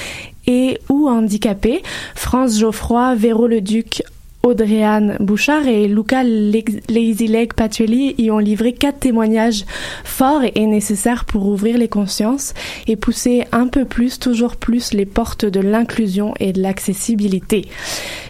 et 0.46 0.80
ou 0.88 1.10
handicapés. 1.10 1.84
France 2.16 2.58
Geoffroy, 2.58 3.16
Véro 3.16 3.46
Leduc, 3.46 4.02
Audrey-Anne 4.48 5.18
Bouchard 5.20 5.68
et 5.68 5.90
Luca 5.90 6.24
Lazyleg 6.24 7.54
Patueli 7.54 8.16
y 8.18 8.32
ont 8.32 8.40
livré 8.40 8.72
quatre 8.72 9.00
témoignages 9.00 9.66
forts 10.06 10.44
et 10.56 10.66
nécessaires 10.66 11.26
pour 11.26 11.48
ouvrir 11.48 11.78
les 11.78 11.90
consciences 11.90 12.54
et 12.88 12.96
pousser 12.96 13.44
un 13.52 13.68
peu 13.68 13.84
plus, 13.84 14.20
toujours 14.20 14.56
plus, 14.56 14.94
les 14.94 15.06
portes 15.06 15.46
de 15.46 15.60
l'inclusion 15.60 16.34
et 16.40 16.54
de 16.54 16.62
l'accessibilité. 16.62 17.68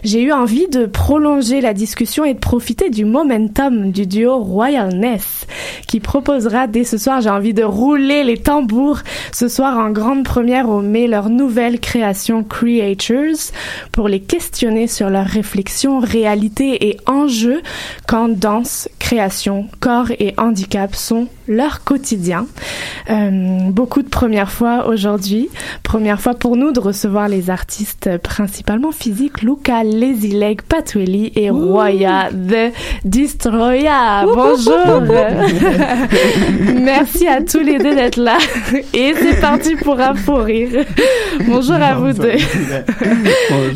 J'ai 0.02 0.22
eu 0.22 0.32
envie 0.32 0.68
de 0.68 0.86
prolonger 0.86 1.60
la 1.60 1.72
discussion 1.72 2.24
et 2.24 2.34
de 2.34 2.40
profiter 2.40 2.90
du 2.90 3.04
momentum 3.04 3.92
du 3.92 4.06
duo 4.06 4.38
Royalness 4.38 5.46
qui 5.86 6.00
proposera 6.00 6.66
dès 6.66 6.84
ce 6.84 6.98
soir, 6.98 7.20
j'ai 7.20 7.30
envie 7.30 7.54
de 7.54 7.64
rouler 7.64 8.24
les 8.24 8.36
tambours, 8.36 9.00
ce 9.32 9.48
soir 9.48 9.78
en 9.78 9.90
grande 9.90 10.24
première 10.24 10.68
au 10.68 10.82
mai, 10.82 11.06
leur 11.06 11.30
nouvelle 11.30 11.80
création 11.80 12.44
Creatures 12.44 13.52
pour 13.92 14.08
les 14.08 14.20
questionner 14.20 14.86
sur 14.86 15.10
leurs 15.10 15.26
réflexions 15.26 16.00
réalité 16.08 16.88
et 16.88 16.96
enjeux 17.06 17.62
quand 18.06 18.28
danse, 18.28 18.88
création, 18.98 19.68
corps 19.80 20.10
et 20.10 20.34
handicap 20.36 20.94
sont 20.94 21.28
leur 21.48 21.82
quotidien. 21.82 22.46
Euh, 23.10 23.70
beaucoup 23.70 24.02
de 24.02 24.08
premières 24.08 24.50
fois 24.50 24.86
aujourd'hui. 24.86 25.48
Première 25.82 26.20
fois 26.20 26.34
pour 26.34 26.56
nous 26.56 26.72
de 26.72 26.80
recevoir 26.80 27.28
les 27.28 27.50
artistes 27.50 28.18
principalement 28.18 28.92
physiques 28.92 29.42
Luca 29.42 29.82
Lazyleg 29.82 30.62
Patueli 30.62 31.32
et 31.34 31.50
Roya 31.50 32.28
The 32.30 32.72
Destroya. 33.04 34.24
Bonjour. 34.26 35.02
Merci 36.74 37.26
à 37.26 37.42
tous 37.42 37.60
les 37.60 37.78
deux 37.78 37.94
d'être 37.94 38.16
là. 38.16 38.36
Et 38.92 39.14
c'est 39.14 39.40
parti 39.40 39.74
pour 39.76 39.98
un 39.98 40.14
faux 40.14 40.42
rire. 40.42 40.84
Bonjour 41.46 41.76
à 41.76 41.94
vous 41.94 42.12
deux. 42.12 42.32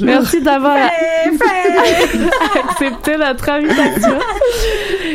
Merci 0.02 0.42
d'avoir 0.42 0.76
accepté 2.68 3.16
notre 3.16 3.48
invitation. 3.48 4.18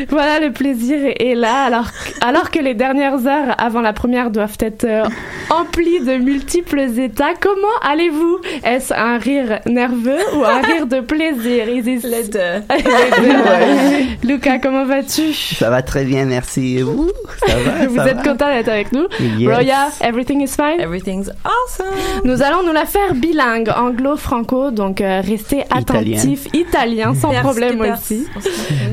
Voilà, 0.10 0.40
le 0.40 0.52
plaisir 0.52 0.98
est 1.20 1.36
là. 1.36 1.66
Alors, 1.66 1.88
alors 2.22 2.47
que 2.50 2.60
les 2.60 2.74
dernières 2.74 3.26
heures 3.28 3.56
avant 3.58 3.82
la 3.82 3.94
première 3.94 4.30
doivent 4.32 4.58
être 4.60 4.84
euh, 4.86 5.04
emplies 5.50 6.00
de 6.02 6.18
multiples 6.18 6.80
états, 7.00 7.34
comment 7.40 7.68
allez-vous? 7.82 8.40
Est-ce 8.64 8.94
un 8.94 9.18
rire 9.18 9.60
nerveux 9.66 10.20
ou 10.36 10.44
un 10.44 10.62
rire 10.62 10.88
de 10.88 11.00
plaisir 11.02 11.68
Is 11.70 11.80
it- 11.90 12.04
Les 12.04 12.24
deux. 12.24 12.40
Les 12.78 12.84
deux, 12.84 13.38
ouais. 13.38 14.08
Luca, 14.24 14.60
comment 14.60 14.86
vas-tu? 14.86 15.34
Ça 15.34 15.70
va 15.70 15.82
très 15.82 16.04
bien, 16.06 16.26
merci. 16.26 16.78
Et 16.78 16.84
vous? 16.84 17.10
Ça 17.46 17.56
va 17.58 17.88
Vous 17.88 17.96
ça 17.98 18.08
êtes 18.10 18.18
va? 18.18 18.24
content 18.24 18.48
d'être 18.48 18.70
avec 18.70 18.92
nous? 18.92 19.08
Yes. 19.38 19.48
Roya, 19.54 19.90
everything 20.02 20.42
is 20.42 20.56
fine? 20.56 20.80
Everything's 20.80 21.30
awesome. 21.44 22.22
Nous 22.24 22.42
allons 22.42 22.64
nous 22.64 22.74
la 22.74 22.86
faire 22.86 23.14
bilingue, 23.16 23.70
anglo-franco, 23.76 24.72
donc 24.72 25.02
euh, 25.02 25.22
restez 25.26 25.64
attentifs. 25.72 26.48
Italien, 26.54 27.14
sans 27.16 27.30
Merci, 27.30 27.44
problème 27.44 27.82
aussi. 27.82 28.28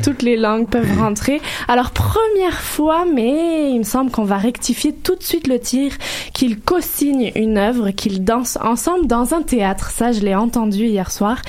Toutes 0.03 0.23
les 0.23 0.37
langues 0.37 0.69
peuvent 0.69 0.99
rentrer. 0.99 1.41
Alors, 1.69 1.91
première 1.91 2.61
fois, 2.61 3.05
mais 3.13 3.44
il 3.45 3.79
me 3.79 3.85
semble 3.85 4.11
qu'on 4.11 4.25
va 4.25 4.37
rectifier 4.37 4.93
tout 4.93 5.15
de 5.15 5.23
suite 5.23 5.47
le 5.47 5.59
tir, 5.59 5.93
qu'ils 6.33 6.61
co-signent 6.61 7.33
une 7.35 7.59
œuvre, 7.59 7.91
qu'ils 7.91 8.25
dansent 8.25 8.59
ensemble 8.63 9.07
dans 9.07 9.35
un 9.35 9.43
théâtre. 9.43 9.91
Ça, 9.91 10.13
je 10.13 10.21
l'ai 10.21 10.35
entendu 10.35 10.87
hier 10.87 11.11
soir. 11.11 11.41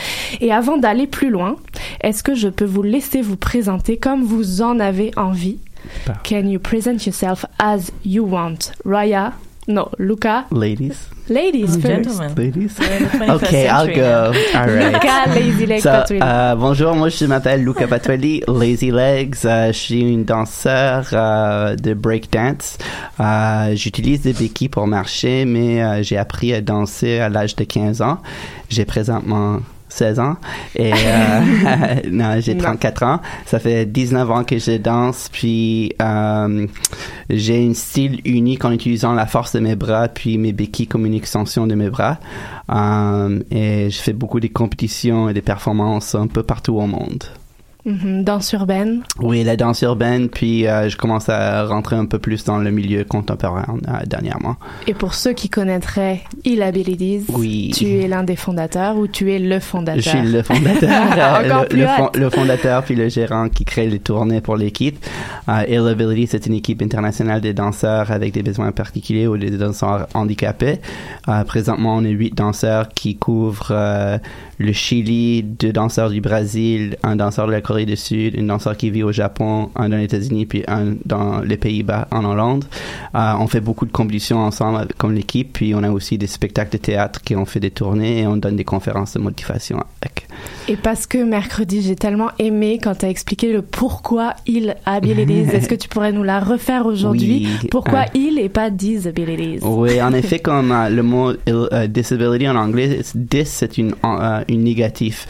Et 0.41 0.51
avant 0.51 0.77
d'aller 0.77 1.07
plus 1.07 1.29
loin, 1.29 1.57
est-ce 2.01 2.23
que 2.23 2.35
je 2.35 2.47
peux 2.49 2.65
vous 2.65 2.83
laisser 2.83 3.21
vous 3.21 3.37
présenter 3.37 3.97
comme 3.97 4.23
vous 4.23 4.61
en 4.61 4.79
avez 4.79 5.11
envie? 5.17 5.59
Can 6.23 6.47
you 6.47 6.59
present 6.59 7.05
yourself 7.05 7.45
as 7.59 7.91
you 8.03 8.25
want? 8.25 8.71
Raya? 8.85 9.33
No, 9.67 9.89
Luca? 9.97 10.45
Ladies? 10.51 11.14
Ladies 11.27 11.73
first. 11.75 11.87
Gentlemen. 11.87 12.35
Ladies. 12.35 12.77
We're 12.77 12.85
in 12.97 13.03
the 13.03 13.09
21st 13.09 13.43
Okay, 13.43 13.67
I'll 13.67 13.87
go. 13.87 14.31
All 14.53 14.67
right. 14.67 14.93
Luca 14.93 15.25
Lazy 15.33 15.79
So, 15.81 16.03
euh, 16.21 16.55
bonjour, 16.55 16.95
moi 16.95 17.09
je 17.09 17.25
m'appelle 17.25 17.63
Luca 17.63 17.87
Patueli, 17.87 18.43
Lazy 18.47 18.91
Legs. 18.91 19.37
Euh, 19.45 19.67
je 19.67 19.77
suis 19.77 20.01
une 20.01 20.23
danseur 20.23 21.07
euh, 21.13 21.75
de 21.75 21.95
breakdance. 21.95 22.77
Euh, 23.19 23.75
J'utilise 23.75 24.21
des 24.21 24.33
béquilles 24.33 24.69
pour 24.69 24.85
marcher, 24.85 25.45
mais 25.45 26.03
j'ai 26.03 26.17
appris 26.17 26.53
à 26.53 26.61
danser 26.61 27.19
à 27.19 27.29
l'âge 27.29 27.55
de 27.55 27.63
15 27.63 28.03
ans. 28.03 28.19
J'ai 28.69 28.85
présentement 28.85 29.59
16 29.95 30.19
ans. 30.19 30.35
Et 30.75 30.91
euh, 30.93 31.95
non 32.11 32.39
j'ai 32.39 32.53
Non. 32.55 32.63
34 32.63 33.03
ans. 33.03 33.19
Ça 33.45 33.59
fait 33.59 33.85
19 33.85 34.31
ans 34.31 34.43
que 34.43 34.57
je 34.57 34.77
danse 34.77 35.29
puis 35.31 35.93
euh, 36.01 36.67
j'ai 37.29 37.67
un 37.67 37.73
style 37.73 38.21
unique 38.25 38.65
en 38.65 38.71
utilisant 38.71 39.13
la 39.13 39.25
force 39.25 39.53
de 39.55 39.59
mes 39.59 39.75
bras 39.75 40.07
puis 40.07 40.37
mes 40.37 40.53
béquilles 40.53 40.87
comme 40.87 41.05
une 41.05 41.13
extension 41.13 41.67
de 41.67 41.75
mes 41.75 41.89
bras. 41.89 42.17
Euh, 42.69 43.39
et 43.51 43.89
je 43.89 43.97
fais 43.97 44.13
beaucoup 44.13 44.39
de 44.39 44.47
compétitions 44.47 45.29
et 45.29 45.33
des 45.33 45.41
performances 45.41 46.15
un 46.15 46.27
peu 46.27 46.43
partout 46.43 46.75
au 46.77 46.87
monde 46.87 47.23
Mhm, 47.85 48.23
Danse 48.23 48.51
urbaine. 48.53 49.03
oui 49.19 49.43
la 49.43 49.55
danse 49.55 49.81
urbaine 49.83 50.27
puis 50.29 50.65
euh, 50.67 50.89
je 50.89 50.97
commence 50.97 51.29
à 51.29 51.65
rentrer 51.67 51.95
un 51.95 52.05
peu 52.05 52.17
plus 52.17 52.43
dans 52.43 52.57
le 52.57 52.71
milieu 52.71 53.03
contemporain 53.03 53.77
euh, 53.87 53.91
dernièrement 54.07 54.55
Et 54.87 54.95
pour 54.95 55.13
ceux 55.13 55.33
qui 55.33 55.49
connaîtraient 55.49 56.21
E-Abilities, 56.47 57.25
Oui. 57.29 57.71
tu 57.75 57.85
es 57.85 58.07
l'un 58.07 58.23
des 58.23 58.35
fondateurs 58.35 58.95
ou 58.97 59.05
tu 59.07 59.31
es 59.31 59.37
le 59.37 59.59
fondateur? 59.59 60.01
Je 60.01 60.09
suis 60.09 60.21
le 60.31 60.41
fondateur, 60.41 60.89
Encore 61.45 61.61
le, 61.63 61.67
plus 61.67 62.19
le 62.19 62.29
fondateur 62.31 62.83
puis 62.83 62.95
le 62.95 63.07
gérant 63.07 63.49
qui 63.49 63.65
crée 63.65 63.87
les 63.87 63.99
tournées 63.99 64.41
pour 64.41 64.57
l'équipe. 64.57 64.97
Euh, 65.47 65.63
Ill 65.69 65.87
Ability, 65.87 66.25
c'est 66.27 66.47
une 66.47 66.55
équipe 66.55 66.81
internationale 66.81 67.39
de 67.41 67.51
danseurs 67.51 68.09
avec 68.11 68.33
des 68.33 68.41
besoins 68.41 68.71
particuliers 68.71 69.27
ou 69.27 69.37
des 69.37 69.51
danseurs 69.51 70.07
handicapés. 70.15 70.79
Euh, 71.27 71.43
présentement, 71.43 71.97
on 71.97 72.03
est 72.03 72.09
huit 72.09 72.33
danseurs 72.33 72.89
qui 72.89 73.15
couvrent 73.15 74.19
le 74.57 74.71
Chili, 74.71 75.43
deux 75.43 75.73
danseurs 75.73 76.09
du 76.09 76.21
Brésil, 76.21 76.95
un 77.03 77.15
danseur 77.17 77.45
de 77.47 77.51
la 77.51 77.61
Corée 77.61 77.74
du 77.83 77.97
Sud, 77.97 78.35
une 78.35 78.47
danseur 78.47 78.77
qui 78.77 78.89
vit 78.91 79.03
au 79.03 79.11
Japon, 79.11 79.69
un 79.75 79.89
dans 79.89 79.97
les 79.97 80.05
États-Unis 80.05 80.45
puis 80.45 80.63
un 80.67 80.93
dans 81.05 81.41
les 81.41 81.57
Pays-Bas 81.57 82.07
en 82.11 82.23
Hollande. 82.23 82.63
Euh, 83.15 83.33
on 83.39 83.47
fait 83.47 83.59
beaucoup 83.59 83.85
de 83.85 83.91
compétitions 83.91 84.37
ensemble 84.39 84.87
comme 84.97 85.13
l'équipe, 85.13 85.51
puis 85.53 85.75
on 85.75 85.83
a 85.83 85.89
aussi 85.91 86.17
des 86.17 86.27
spectacles 86.27 86.71
de 86.73 86.77
théâtre 86.77 87.21
qui 87.21 87.35
ont 87.35 87.45
fait 87.45 87.59
des 87.59 87.71
tournées 87.71 88.21
et 88.21 88.27
on 88.27 88.37
donne 88.37 88.55
des 88.55 88.63
conférences 88.63 89.15
de 89.15 89.19
motivation 89.19 89.83
avec. 90.01 90.27
Et 90.67 90.75
parce 90.77 91.07
que 91.07 91.17
mercredi, 91.17 91.81
j'ai 91.81 91.95
tellement 91.95 92.29
aimé 92.39 92.79
quand 92.81 92.95
tu 92.95 93.05
as 93.05 93.09
expliqué 93.09 93.51
le 93.51 93.61
pourquoi 93.61 94.33
il 94.47 94.75
abilities. 94.85 95.49
Est-ce 95.55 95.67
que 95.67 95.75
tu 95.75 95.87
pourrais 95.89 96.11
nous 96.11 96.23
la 96.23 96.39
refaire 96.39 96.85
aujourd'hui? 96.85 97.47
Oui. 97.61 97.67
Pourquoi 97.71 98.01
Euh. 98.01 98.15
il 98.19 98.39
et 98.39 98.49
pas 98.49 98.69
disabilities? 98.69 99.59
Oui, 99.63 100.01
en 100.01 100.13
effet, 100.21 100.39
comme 100.39 100.71
euh, 100.71 100.89
le 100.89 101.03
mot 101.03 101.33
disability 101.87 102.47
en 102.49 102.55
anglais, 102.55 102.99
dis 103.15 103.45
c'est 103.45 103.77
une, 103.77 103.95
une 104.47 104.63
négatif. 104.63 105.27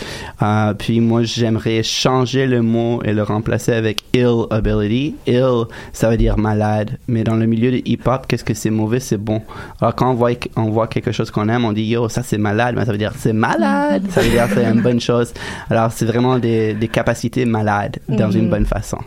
Puis 0.80 1.00
moi, 1.00 1.24
j'aimerais 1.24 1.84
changer 1.84 2.35
le 2.46 2.62
mot 2.62 3.02
et 3.06 3.14
le 3.14 3.24
remplacer 3.24 3.72
avec 3.74 4.04
ill 4.14 4.44
ability. 4.52 5.16
Ill, 5.28 5.64
ça 5.94 6.10
veut 6.10 6.18
dire 6.18 6.38
malade. 6.38 6.98
Mais 7.08 7.24
dans 7.24 7.36
le 7.36 7.46
milieu 7.46 7.72
de 7.72 7.82
hip-hop, 7.86 8.26
qu'est-ce 8.28 8.44
que 8.44 8.54
c'est 8.54 8.70
mauvais, 8.70 9.00
c'est 9.00 9.18
bon. 9.18 9.42
Alors 9.80 9.96
quand 9.96 10.12
on 10.12 10.14
voit, 10.16 10.32
on 10.58 10.70
voit 10.70 10.88
quelque 10.88 11.12
chose 11.12 11.32
qu'on 11.32 11.48
aime, 11.50 11.64
on 11.66 11.72
dit 11.74 11.84
yo, 11.86 12.10
ça 12.10 12.22
c'est 12.24 12.38
malade. 12.38 12.76
Mais 12.78 12.84
ça 12.86 12.92
veut 12.92 12.98
dire 12.98 13.14
c'est 13.18 13.34
malade. 13.34 14.04
Ça 14.10 14.22
veut 14.22 14.30
dire 14.30 14.48
c'est 14.54 14.66
une 14.66 14.82
bonne 14.82 15.00
chose. 15.00 15.34
Alors 15.70 15.92
c'est 15.92 16.06
vraiment 16.06 16.38
des, 16.38 16.74
des 16.74 16.88
capacités 16.90 17.46
malades 17.46 17.98
dans 18.10 18.28
Mhm. 18.30 18.38
une 18.38 18.50
bonne 18.50 18.66
façon. 18.66 18.98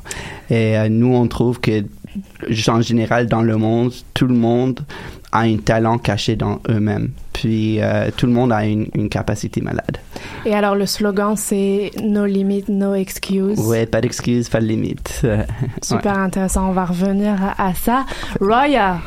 Et 0.48 0.78
euh, 0.78 0.88
nous, 0.88 1.14
on 1.14 1.26
trouve 1.26 1.60
que 1.60 1.84
en 2.68 2.80
général 2.80 3.26
dans 3.26 3.42
le 3.42 3.56
monde, 3.56 3.92
tout 4.14 4.26
le 4.26 4.34
monde 4.34 4.80
a 5.32 5.40
un 5.40 5.56
talent 5.58 5.98
caché 5.98 6.36
dans 6.36 6.60
eux-mêmes. 6.68 7.10
Puis 7.32 7.80
euh, 7.80 8.10
tout 8.16 8.26
le 8.26 8.32
monde 8.32 8.52
a 8.52 8.64
une, 8.64 8.88
une 8.94 9.08
capacité 9.08 9.60
malade. 9.60 9.98
Et 10.44 10.54
alors, 10.54 10.74
le 10.74 10.86
slogan, 10.86 11.36
c'est 11.36 11.90
No 12.02 12.26
limit, 12.26 12.64
no 12.68 12.94
excuse. 12.94 13.58
Ouais, 13.60 13.86
pas 13.86 14.00
d'excuses, 14.00 14.48
pas 14.48 14.60
de 14.60 14.66
limite. 14.66 15.22
Super 15.82 16.18
intéressant. 16.18 16.68
On 16.68 16.72
va 16.72 16.84
revenir 16.86 17.36
à, 17.42 17.68
à 17.68 17.74
ça. 17.74 18.06
Roya, 18.40 19.00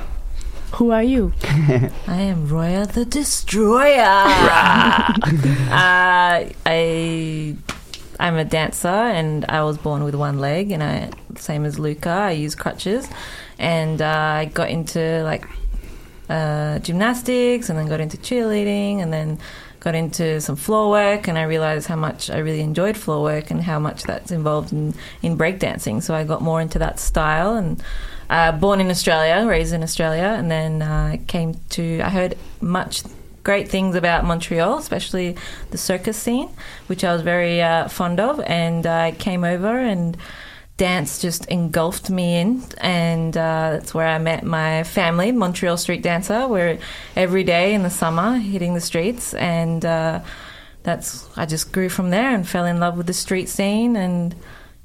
Who 0.80 0.92
are 0.92 1.04
you? 1.04 1.34
I 2.08 2.22
am 2.22 2.48
Roya 2.48 2.86
the 2.86 3.04
Destroyer. 3.04 4.00
uh, 5.70 6.46
I 6.66 7.56
I'm 8.20 8.38
a 8.38 8.46
dancer, 8.46 8.88
and 8.88 9.44
I 9.50 9.64
was 9.64 9.78
born 9.78 10.04
with 10.06 10.16
one 10.16 10.40
leg, 10.40 10.72
and 10.72 10.82
I 10.82 11.10
same 11.36 11.66
as 11.66 11.78
Luca. 11.78 12.10
I 12.10 12.32
use 12.32 12.56
crutches, 12.56 13.10
and 13.60 14.02
uh, 14.02 14.06
I 14.40 14.46
got 14.46 14.70
into 14.70 15.24
like 15.26 15.46
uh, 16.32 16.80
gymnastics, 16.80 17.70
and 17.70 17.78
then 17.78 17.88
got 17.88 18.00
into 18.00 18.18
cheerleading, 18.18 19.02
and 19.02 19.12
then 19.12 19.38
got 19.80 19.96
into 19.96 20.40
some 20.40 20.56
floor 20.56 20.90
work, 20.90 21.28
and 21.28 21.38
I 21.38 21.44
realized 21.44 21.88
how 21.88 21.96
much 22.08 22.30
I 22.30 22.38
really 22.38 22.62
enjoyed 22.62 22.96
floor 22.96 23.22
work 23.24 23.52
and 23.52 23.62
how 23.62 23.80
much 23.80 24.04
that's 24.04 24.32
involved 24.32 24.72
in 24.72 24.94
in 25.22 25.38
breakdancing. 25.38 26.02
So 26.02 26.14
I 26.14 26.24
got 26.24 26.42
more 26.42 26.62
into 26.62 26.80
that 26.80 27.00
style 27.00 27.56
and. 27.56 27.84
Uh, 28.30 28.54
born 28.54 28.80
in 28.80 28.90
Australia, 28.90 29.46
raised 29.46 29.74
in 29.74 29.84
Australia, 29.84 30.30
and 30.40 30.50
then 30.50 30.82
uh, 30.82 31.18
came 31.28 31.60
to. 31.70 31.84
I 32.00 32.10
heard 32.10 32.38
much 32.62 33.04
great 33.44 33.70
things 33.70 33.96
about 33.96 34.24
Montreal, 34.24 34.78
especially 34.78 35.36
the 35.72 35.78
circus 35.78 36.18
scene, 36.18 36.50
which 36.88 37.04
I 37.04 37.12
was 37.14 37.22
very 37.24 37.62
uh, 37.62 37.88
fond 37.88 38.20
of, 38.20 38.40
and 38.42 38.86
I 38.86 39.12
came 39.12 39.44
over 39.44 39.78
and 39.80 40.18
dance 40.82 41.20
just 41.20 41.46
engulfed 41.46 42.10
me 42.10 42.38
in, 42.38 42.64
and 42.80 43.38
uh, 43.38 43.70
that's 43.74 43.94
where 43.94 44.08
I 44.08 44.18
met 44.18 44.44
my 44.44 44.82
family, 44.82 45.32
Montreal 45.32 45.78
Street 45.78 46.02
Dancer. 46.02 46.48
We're 46.48 46.80
every 47.16 47.44
day 47.44 47.76
in 47.76 47.84
the 47.84 47.92
summer 47.92 48.40
hitting 48.40 48.74
the 48.74 48.82
streets, 48.82 49.36
and 49.36 49.86
uh, 49.86 50.22
that's 50.82 51.30
I 51.38 51.46
just 51.46 51.72
grew 51.72 51.88
from 51.88 52.10
there 52.10 52.34
and 52.34 52.50
fell 52.50 52.66
in 52.66 52.80
love 52.80 52.98
with 52.98 53.06
the 53.06 53.14
street 53.14 53.48
scene, 53.48 53.96
and 53.96 54.34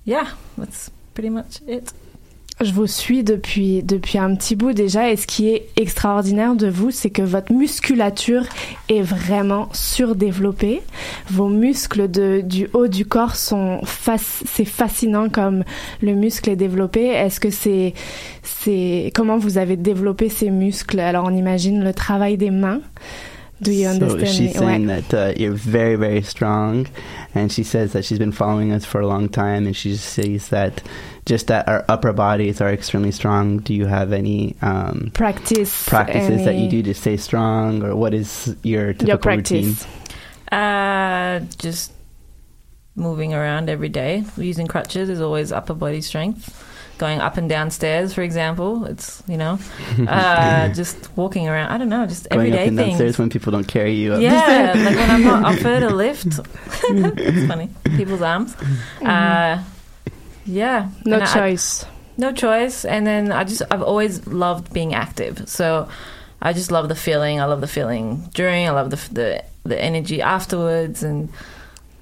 yeah, 0.04 0.32
that's 0.58 0.90
pretty 1.14 1.30
much 1.30 1.62
it. 1.66 1.94
Je 2.62 2.72
vous 2.72 2.86
suis 2.86 3.22
depuis, 3.22 3.82
depuis 3.82 4.16
un 4.16 4.34
petit 4.34 4.56
bout 4.56 4.72
déjà 4.72 5.10
et 5.10 5.16
ce 5.16 5.26
qui 5.26 5.50
est 5.50 5.68
extraordinaire 5.76 6.54
de 6.54 6.68
vous, 6.68 6.90
c'est 6.90 7.10
que 7.10 7.20
votre 7.20 7.52
musculature 7.52 8.44
est 8.88 9.02
vraiment 9.02 9.68
surdéveloppée. 9.74 10.80
Vos 11.28 11.48
muscles 11.48 12.10
de, 12.10 12.40
du 12.40 12.68
haut 12.72 12.88
du 12.88 13.04
corps 13.04 13.36
sont 13.36 13.82
c'est 13.84 14.64
fascinant 14.64 15.28
comme 15.28 15.64
le 16.00 16.14
muscle 16.14 16.48
est 16.48 16.56
développé. 16.56 17.08
Est-ce 17.08 17.40
que 17.40 17.50
c'est, 17.50 17.92
c'est, 18.42 19.12
comment 19.14 19.36
vous 19.36 19.58
avez 19.58 19.76
développé 19.76 20.30
ces 20.30 20.48
muscles? 20.48 21.00
Alors 21.00 21.26
on 21.26 21.36
imagine 21.36 21.84
le 21.84 21.92
travail 21.92 22.38
des 22.38 22.50
mains. 22.50 22.80
Do 23.62 23.72
you 23.72 23.88
understand 23.88 24.20
so 24.20 24.26
she's 24.34 24.52
me? 24.54 24.60
saying 24.60 24.86
Ouais. 24.86 25.00
that 25.08 25.14
uh, 25.14 25.34
you're 25.36 25.54
very, 25.54 25.96
very 25.96 26.20
strong, 26.22 26.86
and 27.34 27.50
she 27.50 27.62
says 27.62 27.92
that 27.94 28.04
she's 28.04 28.18
been 28.18 28.32
following 28.32 28.70
us 28.70 28.84
for 28.84 29.00
a 29.00 29.06
long 29.06 29.28
time, 29.30 29.66
and 29.66 29.74
she 29.74 29.96
says 29.96 30.48
that 30.50 30.82
just 31.24 31.46
that 31.46 31.66
our 31.66 31.84
upper 31.88 32.12
bodies 32.12 32.60
are 32.60 32.70
extremely 32.70 33.12
strong. 33.12 33.58
Do 33.58 33.72
you 33.72 33.86
have 33.86 34.12
any 34.12 34.56
um, 34.60 35.10
practice 35.14 35.88
practices 35.88 36.44
that 36.44 36.56
you 36.56 36.68
do 36.68 36.82
to 36.82 36.92
stay 36.94 37.16
strong, 37.16 37.82
or 37.82 37.96
what 37.96 38.12
is 38.12 38.54
your 38.62 38.92
typical 38.92 39.30
routine? 39.36 39.74
practice. 39.74 40.52
Uh, 40.52 41.40
just 41.58 41.92
moving 42.94 43.32
around 43.34 43.68
every 43.70 43.88
day. 43.88 44.24
Using 44.36 44.66
crutches 44.66 45.08
is 45.08 45.20
always 45.20 45.50
upper 45.50 45.74
body 45.74 46.00
strength. 46.02 46.62
Going 46.98 47.20
up 47.20 47.36
and 47.36 47.46
down 47.48 47.70
stairs, 47.70 48.14
for 48.14 48.22
example, 48.22 48.86
it's 48.86 49.22
you 49.28 49.36
know, 49.36 49.58
uh, 50.08 50.68
just 50.72 51.10
walking 51.16 51.46
around. 51.48 51.70
I 51.70 51.76
don't 51.78 51.90
know, 51.90 52.06
just 52.06 52.28
Going 52.30 52.52
up 52.52 52.58
everyday 52.58 52.68
and 52.68 52.76
downstairs 52.76 53.18
when 53.18 53.28
people 53.28 53.52
don't 53.52 53.68
carry 53.68 53.92
you 53.92 54.14
up. 54.14 54.20
Yeah, 54.22 54.72
like 54.76 54.96
when 54.96 55.10
I'm 55.10 55.22
not 55.24 55.44
offered 55.44 55.82
a 55.82 55.90
lift. 55.94 56.26
it's 56.88 57.46
funny. 57.46 57.68
People's 57.96 58.22
arms. 58.22 58.54
Uh, 59.02 59.62
yeah. 60.46 60.88
No 61.04 61.14
And 61.16 61.24
I- 61.24 61.34
choice. 61.34 61.84
no 62.16 62.32
choice. 62.32 62.84
And 62.84 63.06
then 63.06 63.30
I 63.32 63.44
just 63.44 63.62
I've 63.70 63.82
always 63.82 64.26
loved 64.26 64.72
being 64.72 64.94
active. 64.94 65.48
So 65.48 65.88
I 66.40 66.52
just 66.52 66.70
love 66.70 66.88
the 66.88 66.94
feeling. 66.94 67.40
I 67.40 67.44
love 67.44 67.60
the 67.60 67.66
feeling 67.68 68.28
during. 68.34 68.66
I 68.66 68.70
love 68.70 68.90
the 68.90 69.00
the 69.12 69.44
the 69.64 69.78
energy 69.82 70.22
afterwards, 70.22 71.02
and 71.02 71.28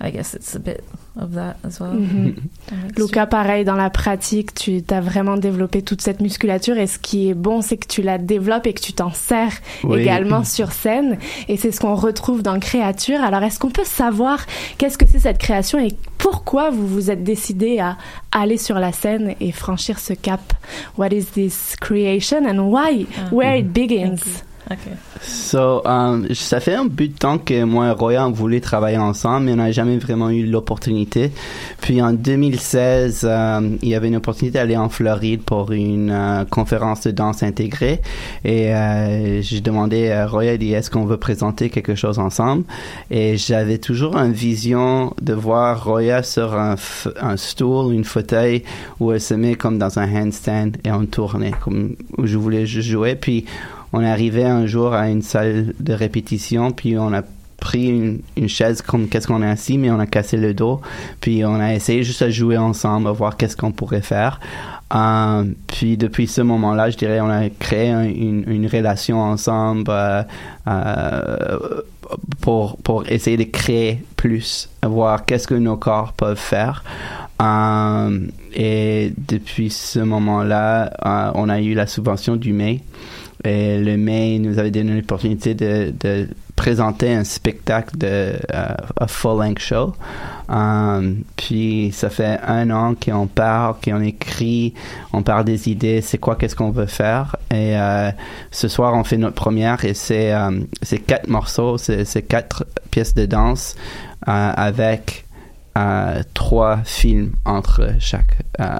I 0.04 0.10
guess 0.10 0.34
it's 0.34 0.54
a 0.54 0.58
bit 0.58 0.82
of 1.18 1.32
that 1.34 1.56
as 1.66 1.80
well. 1.80 1.94
Mhm. 1.94 2.34
That 2.66 2.76
makes 2.82 2.98
Luca, 2.98 3.26
pareil, 3.26 3.64
dans 3.64 3.76
la 3.76 3.88
pratique, 3.88 4.52
tu 4.54 4.82
as 4.90 5.00
vraiment 5.00 5.36
développé 5.36 5.80
toute 5.82 6.00
cette 6.02 6.20
musculature 6.20 6.76
et 6.76 6.86
ce 6.86 6.98
qui 6.98 7.30
est 7.30 7.34
bon, 7.34 7.62
c'est 7.62 7.76
que 7.76 7.86
tu 7.86 8.02
la 8.02 8.18
développes 8.18 8.66
et 8.66 8.72
que 8.74 8.80
tu 8.80 8.92
t'en 8.92 9.12
sers 9.12 9.52
Oui. 9.84 10.00
également 10.02 10.44
sur 10.56 10.72
scène. 10.72 11.18
Et 11.48 11.56
c'est 11.56 11.72
ce 11.72 11.80
qu'on 11.80 11.94
retrouve 11.94 12.42
dans 12.42 12.58
Créature. 12.60 13.22
Alors, 13.22 13.42
est-ce 13.42 13.58
qu'on 13.58 13.70
peut 13.70 13.84
savoir 13.84 14.44
qu'est-ce 14.78 14.98
que 14.98 15.06
c'est 15.10 15.20
cette 15.20 15.38
création 15.38 15.78
et 15.78 15.94
pourquoi 16.18 16.70
vous 16.70 16.86
vous 16.86 17.10
êtes 17.10 17.22
décidé 17.24 17.78
à 17.78 17.96
aller 18.32 18.56
sur 18.58 18.78
la 18.78 18.92
scène 18.92 19.34
et 19.40 19.52
franchir 19.52 19.98
ce 19.98 20.12
cap? 20.12 20.40
What 20.98 21.08
is 21.08 21.24
this 21.34 21.76
creation 21.80 22.44
and 22.46 22.70
why? 22.70 23.06
Where 23.32 23.56
it 23.58 23.72
begins? 23.72 24.42
Okay. 24.70 24.96
So, 25.20 25.82
um, 25.84 26.26
ça 26.32 26.58
fait 26.58 26.74
un 26.74 26.86
bout 26.86 27.08
de 27.08 27.18
temps 27.18 27.36
que 27.36 27.64
moi 27.64 27.88
et 27.88 27.90
Roya 27.90 28.26
on 28.26 28.30
voulait 28.30 28.60
travailler 28.60 28.96
ensemble, 28.96 29.46
mais 29.46 29.52
on 29.52 29.56
n'a 29.56 29.72
jamais 29.72 29.98
vraiment 29.98 30.30
eu 30.30 30.46
l'opportunité. 30.46 31.32
Puis 31.82 32.00
en 32.00 32.14
2016, 32.14 33.24
um, 33.24 33.78
il 33.82 33.90
y 33.90 33.94
avait 33.94 34.08
une 34.08 34.16
opportunité 34.16 34.58
d'aller 34.58 34.78
en 34.78 34.88
Floride 34.88 35.42
pour 35.42 35.70
une 35.72 36.10
euh, 36.10 36.44
conférence 36.46 37.02
de 37.02 37.10
danse 37.10 37.42
intégrée. 37.42 38.00
Et 38.44 38.74
euh, 38.74 39.42
j'ai 39.42 39.60
demandé 39.60 40.10
à 40.10 40.26
Roya, 40.26 40.54
est-ce 40.54 40.90
qu'on 40.90 41.04
veut 41.04 41.18
présenter 41.18 41.68
quelque 41.68 41.94
chose 41.94 42.18
ensemble? 42.18 42.64
Et 43.10 43.36
j'avais 43.36 43.78
toujours 43.78 44.16
une 44.16 44.32
vision 44.32 45.12
de 45.20 45.34
voir 45.34 45.84
Roya 45.84 46.22
sur 46.22 46.54
un, 46.54 46.76
un 47.20 47.36
stool, 47.36 47.92
une 47.92 48.04
fauteuil, 48.04 48.62
où 48.98 49.12
elle 49.12 49.20
se 49.20 49.34
met 49.34 49.56
comme 49.56 49.78
dans 49.78 49.98
un 49.98 50.10
handstand 50.10 50.72
et 50.84 50.90
on 50.90 51.04
tournait, 51.04 51.52
comme 51.62 51.96
où 52.16 52.26
je 52.26 52.38
voulais 52.38 52.64
jouer. 52.64 53.14
Puis 53.14 53.44
on 53.94 54.02
est 54.02 54.10
arrivé 54.10 54.44
un 54.44 54.66
jour 54.66 54.92
à 54.92 55.08
une 55.08 55.22
salle 55.22 55.72
de 55.78 55.92
répétition, 55.92 56.72
puis 56.72 56.98
on 56.98 57.12
a 57.12 57.22
pris 57.60 58.20
une, 58.36 58.48
chaise 58.48 58.82
comme 58.82 59.08
qu'est-ce 59.08 59.28
qu'on 59.28 59.40
est 59.40 59.48
assis, 59.48 59.78
mais 59.78 59.88
on 59.88 60.00
a 60.00 60.06
cassé 60.06 60.36
le 60.36 60.52
dos, 60.52 60.80
puis 61.20 61.44
on 61.44 61.54
a 61.60 61.72
essayé 61.74 62.02
juste 62.02 62.20
à 62.20 62.28
jouer 62.28 62.58
ensemble, 62.58 63.08
voir 63.10 63.36
qu'est-ce 63.36 63.56
qu'on 63.56 63.70
pourrait 63.70 64.02
faire. 64.02 64.40
Euh, 64.92 65.44
puis 65.68 65.96
depuis 65.96 66.26
ce 66.26 66.40
moment-là, 66.40 66.90
je 66.90 66.96
dirais, 66.96 67.20
on 67.20 67.30
a 67.30 67.48
créé 67.50 67.90
un- 67.90 68.02
une, 68.02 68.66
relation 68.66 69.22
ensemble 69.22 69.90
euh, 69.90 70.24
euh, 70.66 71.58
pour, 72.40 72.76
pour 72.78 73.08
essayer 73.08 73.36
de 73.36 73.44
créer 73.44 74.04
plus, 74.16 74.68
voir 74.84 75.24
qu'est-ce 75.24 75.46
que 75.46 75.54
nos 75.54 75.76
corps 75.76 76.14
peuvent 76.14 76.36
faire. 76.36 76.82
Et 78.56 79.12
depuis 79.28 79.70
ce 79.70 80.00
moment-là, 80.00 81.32
on 81.34 81.48
a 81.48 81.60
eu 81.60 81.74
la 81.74 81.86
subvention 81.86 82.34
du 82.34 82.52
MEI. 82.52 82.80
Et 83.44 83.78
le 83.78 83.96
MEI 83.96 84.38
nous 84.38 84.58
avait 84.58 84.70
donné 84.70 84.96
l'opportunité 84.96 85.54
de, 85.54 85.92
de 86.00 86.28
présenter 86.56 87.12
un 87.12 87.24
spectacle 87.24 87.96
de 87.98 88.32
a 88.48 89.06
full-length 89.06 89.58
show. 89.58 89.92
Euh, 90.50 91.14
puis 91.36 91.90
ça 91.92 92.10
fait 92.10 92.38
un 92.46 92.70
an 92.70 92.94
qu'on 92.94 93.26
parle, 93.26 93.74
qu'on 93.84 94.00
écrit, 94.00 94.74
on 95.12 95.22
parle 95.22 95.44
des 95.44 95.68
idées, 95.68 96.00
c'est 96.00 96.18
quoi, 96.18 96.36
qu'est-ce 96.36 96.56
qu'on 96.56 96.70
veut 96.70 96.86
faire. 96.86 97.36
Et 97.50 97.76
euh, 97.76 98.10
ce 98.50 98.68
soir, 98.68 98.94
on 98.94 99.04
fait 99.04 99.16
notre 99.16 99.34
première 99.34 99.84
et 99.84 99.94
c'est 99.94 100.32
c'est 100.82 100.98
quatre 100.98 101.28
morceaux, 101.28 101.78
c'est 101.78 102.22
quatre 102.22 102.66
pièces 102.90 103.14
de 103.14 103.26
danse 103.26 103.74
euh, 104.28 104.52
avec 104.56 105.23
euh, 105.76 106.22
trois 106.34 106.78
films 106.84 107.32
entre 107.44 107.90
chaque 107.98 108.38
euh, 108.60 108.76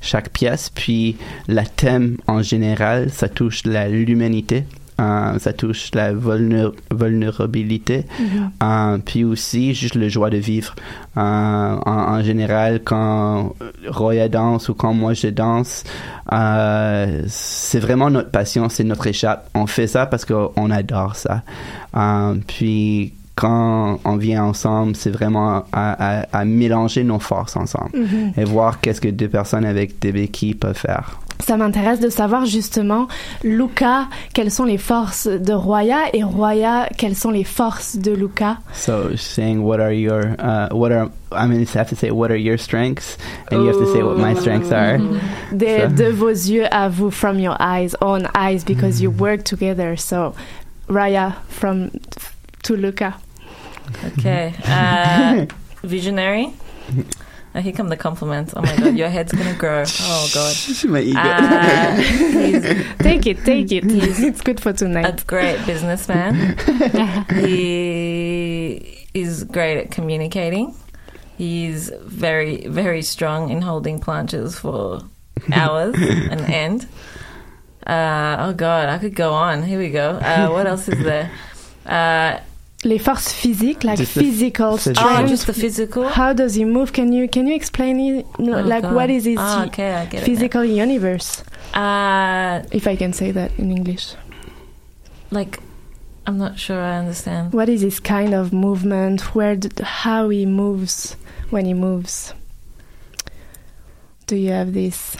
chaque 0.00 0.30
pièce. 0.30 0.70
Puis 0.70 1.16
la 1.48 1.64
thème 1.64 2.16
en 2.26 2.42
général, 2.42 3.10
ça 3.10 3.28
touche 3.28 3.64
la 3.66 3.88
l'humanité. 3.88 4.64
euh, 5.00 5.38
ça 5.38 5.52
touche 5.54 5.90
la 5.94 6.12
vulner- 6.12 6.70
vulnérabilité, 6.94 8.04
Mhm. 8.20 8.50
euh, 8.62 8.98
puis 9.04 9.24
aussi 9.24 9.74
juste 9.74 9.94
le 9.96 10.08
joie 10.08 10.28
de 10.30 10.36
vivre. 10.36 10.74
En, 11.16 11.80
en 11.86 12.22
général, 12.22 12.82
quand 12.84 13.54
Roya 13.88 14.28
danse 14.28 14.68
ou 14.68 14.74
quand 14.74 14.92
moi 14.94 15.14
je 15.14 15.28
danse, 15.28 15.82
c'est 17.26 17.80
vraiment 17.80 18.10
notre 18.10 18.30
passion, 18.30 18.68
c'est 18.68 18.84
notre 18.84 19.06
échappe. 19.06 19.48
On 19.54 19.66
fait 19.66 19.86
ça 19.88 20.06
parce 20.06 20.24
qu'on 20.24 20.70
adore 20.70 21.16
ça. 21.16 21.42
Puis 22.46 23.12
quand 23.34 23.98
on 24.04 24.16
vient 24.16 24.44
ensemble, 24.44 24.94
c'est 24.94 25.10
vraiment 25.10 25.64
à, 25.72 26.20
à- 26.20 26.26
à 26.32 26.44
mélanger 26.44 27.02
nos 27.04 27.18
forces 27.18 27.56
ensemble 27.56 27.90
Mhm. 27.98 28.32
et 28.36 28.44
voir 28.44 28.80
qu'est-ce 28.80 29.00
que 29.00 29.08
deux 29.08 29.28
personnes 29.28 29.64
avec 29.64 29.98
des 29.98 30.12
béquilles 30.12 30.54
peuvent 30.54 30.76
faire. 30.78 31.18
Ça 31.40 31.56
m'intéresse 31.56 31.98
de 31.98 32.08
savoir 32.08 32.46
justement, 32.46 33.08
Luca, 33.42 34.06
quelles 34.32 34.52
sont 34.52 34.64
les 34.64 34.78
forces 34.78 35.26
de 35.26 35.52
Roya 35.52 36.02
et 36.12 36.22
Roya, 36.22 36.88
quelles 36.96 37.16
sont 37.16 37.32
les 37.32 37.42
forces 37.42 37.96
de 37.96 38.12
Luca? 38.12 38.58
So 38.74 39.16
saying 39.16 39.58
what 39.60 39.80
are 39.80 39.92
your 39.92 40.22
uh, 40.38 40.68
what 40.72 40.92
are 40.92 41.08
I 41.32 41.48
mean 41.48 41.58
you 41.60 41.66
have 41.74 41.88
to 41.88 41.96
say 41.96 42.10
what 42.12 42.30
are 42.30 42.38
your 42.38 42.58
strengths? 42.58 43.16
And 43.50 43.62
you 43.62 43.66
have 43.68 43.78
to 43.78 43.92
say 43.92 44.02
what 44.04 44.18
my 44.18 44.34
strengths 44.36 44.70
are. 44.70 44.98
De, 45.52 45.80
So- 45.80 45.88
de 45.96 46.10
vos 46.12 46.30
yeux 46.48 46.66
à 46.70 46.88
vous, 46.88 47.10
from 47.10 47.40
your 47.40 47.56
eyes, 47.60 47.96
own 48.00 48.28
eyes, 48.36 48.62
because 48.64 49.02
you 49.02 49.10
work 49.10 49.42
together. 49.42 49.96
So, 49.96 50.34
Raya, 50.88 51.32
from 51.48 51.90
to 52.62 52.76
Luca. 52.76 53.16
Okay. 54.04 54.54
Uh, 54.64 55.46
visionary. 55.82 56.52
Oh, 57.54 57.60
here 57.60 57.72
come 57.72 57.88
the 57.88 57.96
compliments. 57.98 58.54
Oh 58.56 58.62
my 58.62 58.74
god, 58.76 58.96
your 58.96 59.10
head's 59.10 59.32
gonna 59.32 59.54
grow. 59.54 59.84
Oh 59.86 60.30
god. 60.32 60.56
My 60.88 61.00
ego. 61.00 61.18
Uh, 61.20 61.96
Take 63.02 63.26
it, 63.26 63.44
take 63.44 63.70
it. 63.72 63.84
It's 63.86 64.40
good 64.40 64.58
for 64.58 64.70
a 64.70 64.72
tonight. 64.72 65.26
great 65.26 65.64
businessman. 65.66 66.56
he 67.34 69.06
is 69.12 69.44
great 69.44 69.78
at 69.78 69.90
communicating. 69.90 70.74
He's 71.36 71.90
very, 72.02 72.66
very 72.68 73.02
strong 73.02 73.50
in 73.50 73.60
holding 73.62 74.00
planches 74.00 74.54
for 74.58 75.02
hours 75.52 75.94
and 75.96 76.40
end. 76.42 76.86
Uh, 77.86 78.36
oh 78.38 78.52
god, 78.54 78.88
I 78.88 78.98
could 78.98 79.14
go 79.14 79.32
on. 79.34 79.62
Here 79.62 79.78
we 79.78 79.90
go. 79.90 80.10
Uh, 80.12 80.48
what 80.48 80.66
else 80.66 80.88
is 80.88 81.02
there? 81.04 81.30
Les 82.84 82.98
forces 82.98 83.32
physiques, 83.32 83.84
like 83.84 83.96
Just 83.98 84.14
the 84.16 84.22
physical 84.24 84.76
physical. 84.76 84.94
strength. 85.08 85.24
oh, 85.24 85.26
just 85.28 85.46
the 85.46 85.52
physical. 85.54 86.08
How 86.08 86.32
does 86.32 86.54
he 86.56 86.64
move? 86.64 86.92
Can 86.92 87.12
you 87.12 87.28
can 87.28 87.46
you 87.46 87.54
explain 87.54 88.00
it? 88.00 88.26
No, 88.40 88.58
Oh, 88.58 88.62
like 88.62 88.82
God. 88.82 88.94
what 88.94 89.08
is 89.08 89.24
his 89.24 89.38
Ah, 89.38 89.66
okay, 89.66 89.94
I 89.94 90.02
it 90.02 90.24
physical 90.24 90.64
universe? 90.64 91.44
Uh, 91.74 92.62
If 92.72 92.88
I 92.88 92.96
can 92.96 93.12
say 93.12 93.30
that 93.30 93.50
in 93.56 93.70
English. 93.70 94.14
like, 95.30 95.60
I'm 96.26 96.38
not 96.38 96.58
sure 96.58 96.80
I 96.80 96.98
understand. 96.98 97.52
What 97.52 97.68
is 97.68 97.80
his 97.82 98.00
kind 98.00 98.34
of 98.34 98.52
movement? 98.52 99.34
Where, 99.34 99.54
d 99.56 99.68
how 99.82 100.28
he 100.30 100.44
moves 100.44 101.16
when 101.50 101.64
he 101.66 101.74
moves? 101.74 102.34
Do 104.26 104.34
you 104.36 104.50
have 104.50 104.72
this? 104.74 105.16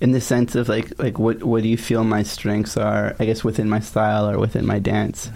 in 0.00 0.10
the 0.12 0.20
sense 0.20 0.56
of 0.56 0.68
like 0.68 0.92
like 0.98 1.16
what 1.18 1.42
what 1.44 1.62
do 1.62 1.68
you 1.68 1.76
feel 1.78 2.02
my 2.02 2.24
strengths 2.24 2.76
are 2.76 3.14
i 3.20 3.24
guess 3.24 3.44
within 3.44 3.68
my 3.68 3.78
style 3.78 4.28
or 4.28 4.36
within 4.36 4.66
my 4.66 4.80
dance 4.80 5.30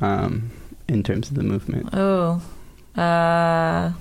um 0.00 0.50
in 0.90 1.02
terms 1.02 1.28
of 1.30 1.36
the 1.36 1.42
movement 1.42 1.88
Oh, 1.92 2.42
uh, 2.96 3.92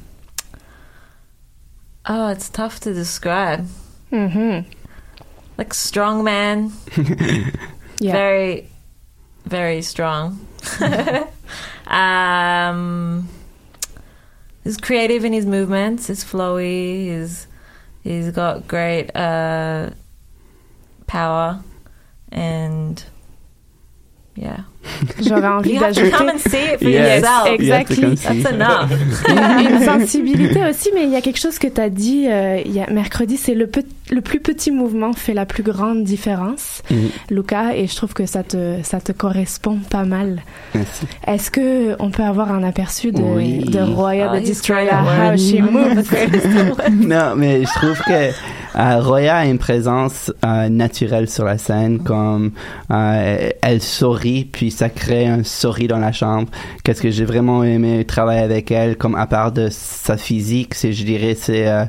oh, 2.05 2.27
it's 2.29 2.49
tough 2.49 2.79
to 2.81 2.93
describe. 2.93 3.67
Mm-hmm. 4.11 4.69
Like 5.57 5.73
strong 5.73 6.23
man, 6.23 6.71
Yeah. 7.99 8.11
very, 8.13 8.69
very 9.45 9.81
strong. 9.81 10.47
um, 11.87 13.27
he's 14.63 14.77
creative 14.77 15.25
in 15.25 15.33
his 15.33 15.45
movements. 15.45 16.07
He's 16.07 16.23
flowy. 16.23 17.05
He's 17.07 17.47
he's 18.03 18.31
got 18.31 18.67
great 18.67 19.13
uh, 19.15 19.89
power, 21.07 21.61
and 22.31 23.03
yeah. 24.35 24.63
J'aurais 25.25 25.47
envie 25.59 25.77
d'ajouter. 25.77 26.11
Yes. 26.81 27.23
Exactly. 27.47 28.03
une, 28.03 29.75
une 29.75 29.83
sensibilité 29.85 30.61
aussi, 30.69 30.89
mais 30.93 31.03
il 31.03 31.09
y 31.11 31.15
a 31.15 31.21
quelque 31.21 31.39
chose 31.39 31.59
que 31.59 31.67
tu 31.67 31.81
as 31.81 31.89
dit 31.89 32.27
euh, 32.27 32.61
il 32.65 32.71
y 32.73 32.79
a 32.81 32.89
mercredi, 32.89 33.37
c'est 33.37 33.53
le, 33.55 33.69
le 34.11 34.21
plus 34.21 34.39
petit 34.39 34.71
mouvement 34.71 35.13
fait 35.13 35.33
la 35.33 35.45
plus 35.45 35.63
grande 35.63 36.03
différence, 36.03 36.81
Mhm. 36.89 37.09
Luca, 37.29 37.75
et 37.75 37.85
je 37.87 37.95
trouve 37.95 38.13
que 38.13 38.25
ça 38.25 38.41
te, 38.43 38.77
ça 38.83 38.99
te 38.99 39.11
correspond 39.11 39.77
pas 39.89 40.03
mal. 40.05 40.41
Merci. 40.73 41.05
Est-ce 41.27 41.51
que 41.51 41.95
on 41.99 42.09
peut 42.09 42.23
avoir 42.23 42.51
un 42.51 42.63
aperçu 42.63 43.11
de, 43.11 43.21
Oui. 43.21 43.59
de 43.65 43.79
Roya 43.79 44.31
Oh, 44.31 44.35
the 44.35 44.41
he's 44.41 44.47
Destroyer, 44.49 44.89
how 44.91 45.37
she 45.37 45.59
moves? 45.61 46.09
Non 46.91 47.35
mais 47.35 47.61
je 47.63 47.73
trouve 47.73 47.99
que 48.01 48.29
euh, 48.77 48.99
Roya 49.01 49.37
a 49.37 49.45
une 49.45 49.57
présence 49.59 50.31
euh, 50.45 50.69
naturelle 50.69 51.29
sur 51.29 51.45
la 51.45 51.57
scène 51.57 51.99
comme 51.99 52.51
euh, 52.91 53.49
elle 53.61 53.81
sourit 53.81 54.45
puis 54.45 54.71
ça 54.79 54.87
crée 54.87 55.27
un 55.27 55.43
sourire 55.43 55.89
dans 55.89 55.99
la 55.99 56.13
chambre. 56.13 56.47
Qu'est-ce 56.85 57.01
que 57.01 57.11
j'ai 57.11 57.25
vraiment 57.25 57.65
aimé 57.65 58.05
travailler 58.05 58.39
avec 58.41 58.71
elle 58.71 58.95
comme 58.95 59.15
à 59.15 59.27
part 59.27 59.51
de 59.51 59.67
sa 59.69 60.15
physique 60.15 60.73
c'est 60.73 60.93
je 60.93 61.03
dirais 61.03 61.35
c'est 61.37 61.67
euh, 61.67 61.83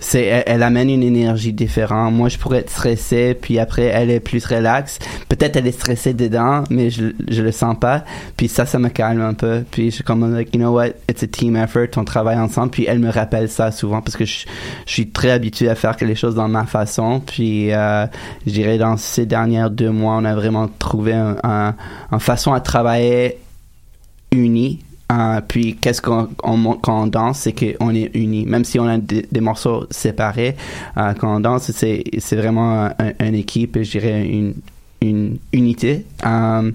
c'est 0.00 0.24
elle, 0.24 0.42
elle 0.46 0.62
amène 0.62 0.90
une 0.90 1.02
énergie 1.02 1.52
différente. 1.52 2.12
Moi, 2.14 2.28
je 2.28 2.38
pourrais 2.38 2.58
être 2.58 2.70
stressé, 2.70 3.34
puis 3.34 3.58
après, 3.58 3.84
elle 3.84 4.10
est 4.10 4.20
plus 4.20 4.44
relax. 4.44 4.98
Peut-être 5.28 5.56
elle 5.56 5.66
est 5.66 5.72
stressée 5.72 6.14
dedans, 6.14 6.64
mais 6.70 6.90
je 6.90 7.12
je 7.28 7.42
le 7.42 7.52
sens 7.52 7.76
pas. 7.78 8.04
Puis 8.36 8.48
ça, 8.48 8.66
ça 8.66 8.78
me 8.78 8.88
calme 8.88 9.20
un 9.20 9.34
peu. 9.34 9.62
Puis 9.70 9.90
je 9.90 9.96
suis 9.96 10.04
comme 10.04 10.34
like, 10.34 10.54
you 10.54 10.60
know 10.60 10.72
what, 10.72 10.88
it's 11.08 11.22
a 11.22 11.26
team 11.26 11.56
effort. 11.56 11.86
On 11.96 12.04
travaille 12.04 12.38
ensemble. 12.38 12.70
Puis 12.70 12.86
elle 12.88 12.98
me 12.98 13.10
rappelle 13.10 13.48
ça 13.48 13.70
souvent 13.70 14.00
parce 14.00 14.16
que 14.16 14.24
je, 14.24 14.46
je 14.86 14.92
suis 14.92 15.10
très 15.10 15.30
habitué 15.30 15.68
à 15.68 15.74
faire 15.74 15.96
les 16.00 16.14
choses 16.14 16.34
dans 16.34 16.48
ma 16.48 16.64
façon. 16.64 17.20
Puis 17.20 17.72
euh, 17.72 18.06
je 18.46 18.52
dirais 18.52 18.78
dans 18.78 18.96
ces 18.96 19.26
dernières 19.26 19.70
deux 19.70 19.90
mois, 19.90 20.14
on 20.16 20.24
a 20.24 20.34
vraiment 20.34 20.68
trouvé 20.78 21.12
un, 21.12 21.36
un, 21.42 21.74
un 22.10 22.18
façon 22.18 22.52
à 22.52 22.60
travailler 22.60 23.38
unis. 24.32 24.80
Euh, 25.10 25.40
puis 25.46 25.76
qu'est-ce 25.76 26.00
qu'on 26.00 26.28
on- 26.44 26.74
quand 26.74 27.02
on 27.02 27.06
danse, 27.06 27.40
c'est 27.40 27.52
qu'on 27.52 27.94
est 27.94 28.10
unis. 28.14 28.46
Même 28.46 28.64
si 28.64 28.78
on 28.78 28.86
a 28.86 28.98
des, 28.98 29.26
morceaux 29.40 29.86
séparés, 29.90 30.56
euh, 30.96 31.12
quand 31.14 31.36
on 31.36 31.40
danse, 31.40 31.70
c'est 31.72 32.04
c'est 32.18 32.36
vraiment 32.36 32.84
un- 32.98 33.12
une 33.26 33.34
équipe, 33.34 33.78
je 33.82 33.90
dirais 33.98 34.24
une 34.26 34.54
une 35.02 35.38
unité. 35.54 36.04
Euh, 36.26 36.70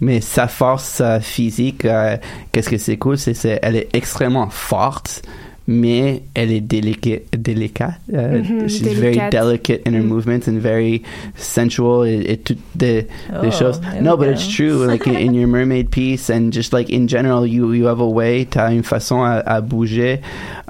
mais 0.00 0.22
sa 0.22 0.48
force 0.48 1.02
physique, 1.20 1.84
euh, 1.84 2.16
qu'est-ce 2.50 2.70
que 2.70 2.78
c'est 2.78 2.96
cool, 2.96 3.18
c'est 3.18 3.34
c'est 3.34 3.58
elle 3.62 3.76
est 3.76 3.88
extrêmement 3.92 4.48
forte. 4.48 5.22
Mais 5.68 6.22
elle 6.34 6.52
est 6.52 6.60
délicate, 6.60 7.22
délicate. 7.36 7.94
euh, 8.14 8.40
Mhm, 8.40 8.68
she's 8.68 8.82
very 8.94 9.18
délicate. 9.30 9.82
in 9.86 9.94
her 9.94 10.02
movements 10.02 10.46
and 10.48 10.58
very 10.60 11.02
sensual 11.36 12.06
toutes 12.44 12.58
des, 12.76 13.02
des 13.02 13.08
Oh, 13.32 13.50
choses. 13.50 13.80
there 13.80 14.00
No, 14.00 14.16
but 14.16 14.26
go. 14.26 14.30
it's 14.32 14.46
true. 14.46 14.86
Like 14.86 15.06
in, 15.08 15.16
in 15.16 15.34
your 15.34 15.48
mermaid 15.48 15.90
piece 15.90 16.30
and 16.30 16.52
just 16.52 16.72
like 16.72 16.88
in 16.88 17.08
general, 17.08 17.44
you 17.46 17.72
you 17.72 17.86
have 17.86 18.00
a 18.00 18.06
way, 18.08 18.44
t'as 18.46 18.72
une 18.72 18.84
façon 18.84 19.22
à, 19.24 19.40
à 19.44 19.60
bouger 19.60 20.20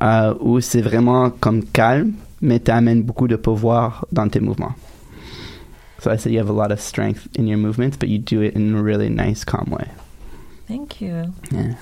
euh, 0.01 0.33
où 0.41 0.61
c'est 0.61 0.81
vraiment 0.81 1.29
comme 1.31 1.63
calme, 1.65 2.13
mais 2.41 2.59
t'amènes 2.61 3.03
beaucoup 3.03 3.29
de 3.29 3.37
pouvoir 3.37 4.07
dans 4.13 4.29
tes 4.29 4.41
mouvements. 4.41 4.75
So 6.03 6.11
I 6.11 6.17
said 6.17 6.33
you 6.33 6.39
have 6.41 6.49
a 6.51 6.53
lot 6.55 6.71
of 6.73 6.81
strength 6.81 7.27
in 7.39 7.47
your 7.47 7.59
movements, 7.59 7.97
but 7.99 8.09
you 8.09 8.19
do 8.19 8.41
it 8.43 8.55
in 8.57 8.75
a 8.77 8.83
really 8.83 9.11
nice, 9.11 9.45
calm 9.45 9.71
way. 9.71 9.87
Thank 10.69 11.01
you. 11.03 11.33
Yeah. 11.53 11.75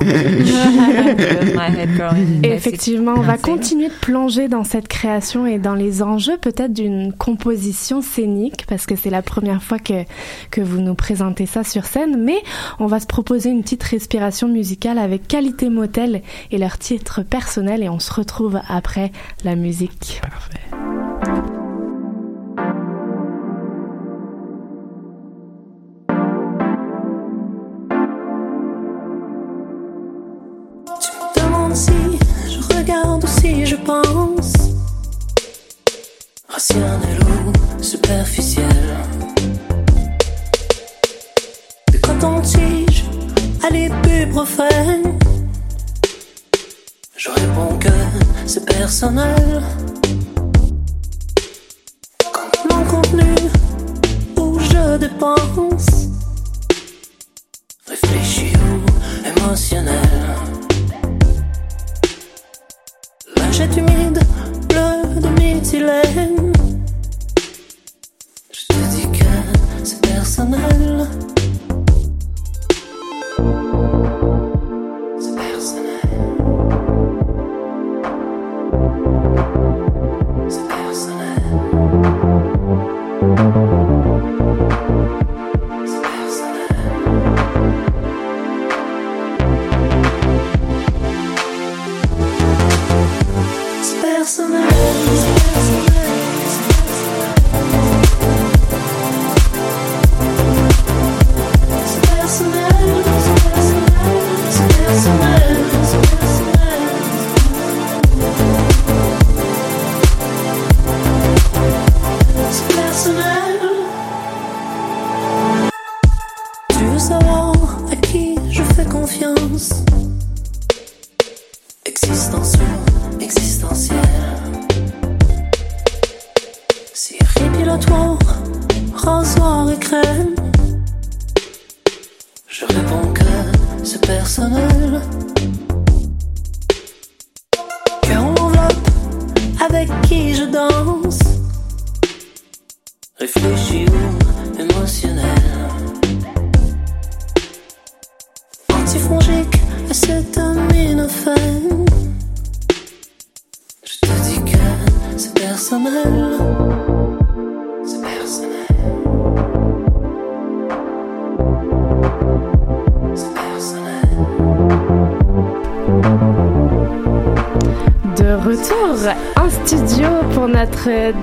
effectivement, 2.42 3.14
on 3.16 3.22
va 3.22 3.36
continuer 3.36 3.88
de 3.88 3.94
plonger 4.00 4.48
dans 4.48 4.64
cette 4.64 4.88
création 4.88 5.46
et 5.46 5.58
dans 5.58 5.74
les 5.74 6.02
enjeux 6.02 6.38
peut-être 6.38 6.72
d'une 6.72 7.12
composition 7.12 8.00
scénique, 8.00 8.66
parce 8.66 8.86
que 8.86 8.96
c'est 8.96 9.10
la 9.10 9.22
première 9.22 9.62
fois 9.62 9.78
que, 9.78 10.04
que 10.50 10.60
vous 10.60 10.80
nous 10.80 10.94
présentez 10.94 11.46
ça 11.46 11.64
sur 11.64 11.84
scène, 11.84 12.22
mais 12.22 12.42
on 12.78 12.86
va 12.86 13.00
se 13.00 13.06
proposer 13.06 13.50
une 13.50 13.62
petite 13.62 13.82
respiration 13.82 14.48
musicale 14.48 14.98
avec 14.98 15.28
Qualité 15.28 15.68
Motel 15.68 16.22
et 16.50 16.58
leur 16.58 16.78
titre 16.78 17.22
personnel 17.22 17.82
et 17.82 17.88
on 17.88 17.98
se 17.98 18.12
retrouve 18.12 18.60
après 18.68 19.12
la 19.44 19.56
musique. 19.56 20.20
Parfait. 20.22 21.57
Si 33.48 33.66
je 33.66 33.76
pense. 33.76 34.52
Rationnel 36.48 37.18
ou 37.28 37.82
superficiel. 37.82 38.96
De 41.92 41.98
coton-tige 41.98 43.04
à 43.64 43.70
l'ibuprofène. 43.70 45.18
Je 47.16 47.30
réponds 47.30 47.78
que 47.78 47.96
c'est 48.46 48.64
personnel. 48.64 49.62
Mon 52.70 52.84
contenu 52.84 53.34
où 54.36 54.58
je 54.58 54.98
dépense. 54.98 55.86
Réfléchi 57.86 58.52
ou 58.56 58.78
émotionnel. 59.30 60.67
Jette 63.58 63.76
humide, 63.76 64.20
bleu 64.68 65.20
de 65.20 65.28
méthylène. 65.40 66.52
Je 68.52 68.66
te 68.68 68.94
dis 68.94 69.18
que 69.18 69.24
c'est 69.82 70.00
personnel. 70.00 71.08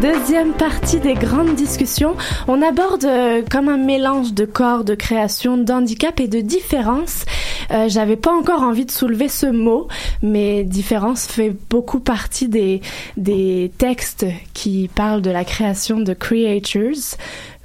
Deuxième 0.01 0.53
partie 0.53 0.99
des 0.99 1.13
grandes 1.13 1.55
discussions. 1.55 2.15
On 2.47 2.61
aborde 2.61 3.05
euh, 3.05 3.41
comme 3.49 3.67
un 3.69 3.77
mélange 3.77 4.33
de 4.33 4.45
corps, 4.45 4.83
de 4.83 4.95
création, 4.95 5.57
d'handicap 5.57 6.19
et 6.19 6.27
de 6.27 6.41
différence. 6.41 7.25
Euh, 7.71 7.89
J'avais 7.89 8.15
pas 8.15 8.31
encore 8.31 8.61
envie 8.61 8.85
de 8.85 8.91
soulever 8.91 9.27
ce 9.27 9.47
mot, 9.47 9.87
mais 10.21 10.63
différence 10.63 11.25
fait 11.25 11.55
beaucoup 11.69 11.99
partie 11.99 12.47
des, 12.47 12.81
des 13.17 13.71
textes 13.77 14.25
qui 14.53 14.89
parlent 14.93 15.21
de 15.21 15.31
la 15.31 15.43
création 15.43 15.99
de 15.99 16.13
creators. 16.13 17.17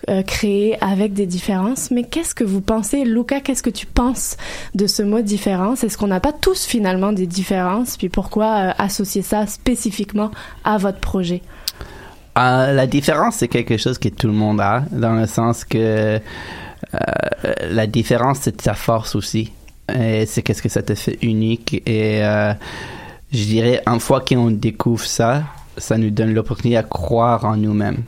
euh, 0.09 0.22
créés 0.22 0.77
avec 0.81 1.12
des 1.12 1.27
différences. 1.27 1.90
Mais 1.90 2.05
qu'est-ce 2.05 2.35
que 2.35 2.44
vous 2.44 2.60
pensez, 2.60 3.05
Luca? 3.05 3.40
Qu'est-ce 3.40 3.62
que 3.62 3.70
tu 3.70 3.86
penses 3.86 4.36
de 4.74 4.86
ce 4.86 5.02
mot 5.02 5.20
différence? 5.20 5.85
Est-ce 5.85 5.98
qu'on 5.98 6.06
n'a 6.06 6.20
pas 6.20 6.32
tous 6.32 6.64
finalement 6.64 7.12
des 7.12 7.27
différences? 7.27 7.97
Puis 7.97 8.09
pourquoi 8.09 8.47
euh, 8.47 8.72
associer 8.78 9.22
ça 9.22 9.47
spécifiquement 9.47 10.31
à 10.64 10.78
votre 10.78 11.01
projet? 11.01 11.43
Euh, 12.39 12.73
la 12.73 12.86
différence, 12.86 13.36
c'est 13.36 13.48
quelque 13.48 13.77
chose 13.77 13.98
que 13.98 14.09
tout 14.09 14.27
le 14.27 14.32
monde 14.32 14.61
a, 14.61 14.85
dans 14.90 15.15
le 15.15 15.27
sens 15.27 15.65
que 15.65 15.78
euh, 15.78 16.20
la 17.69 17.86
différence, 17.86 18.40
c'est 18.43 18.57
ta 18.57 18.74
force 18.74 19.15
aussi. 19.15 19.52
Et 19.93 20.27
c'est 20.27 20.43
qu'est-ce 20.43 20.62
que 20.62 20.69
ça 20.69 20.82
te 20.82 20.94
fait 20.94 21.19
unique. 21.23 21.82
Et 21.86 22.24
euh, 22.24 22.52
je 23.32 23.44
dirais, 23.44 23.82
une 23.86 24.01
fois 24.01 24.20
qu'on 24.20 24.51
découvre 24.51 25.05
ça, 25.05 25.43
ça 25.77 25.98
nous 25.98 26.11
donne 26.11 26.32
l'opportunité 26.32 26.77
à 26.77 26.82
croire 26.82 27.44
en 27.44 27.57
nous-mêmes. 27.57 28.02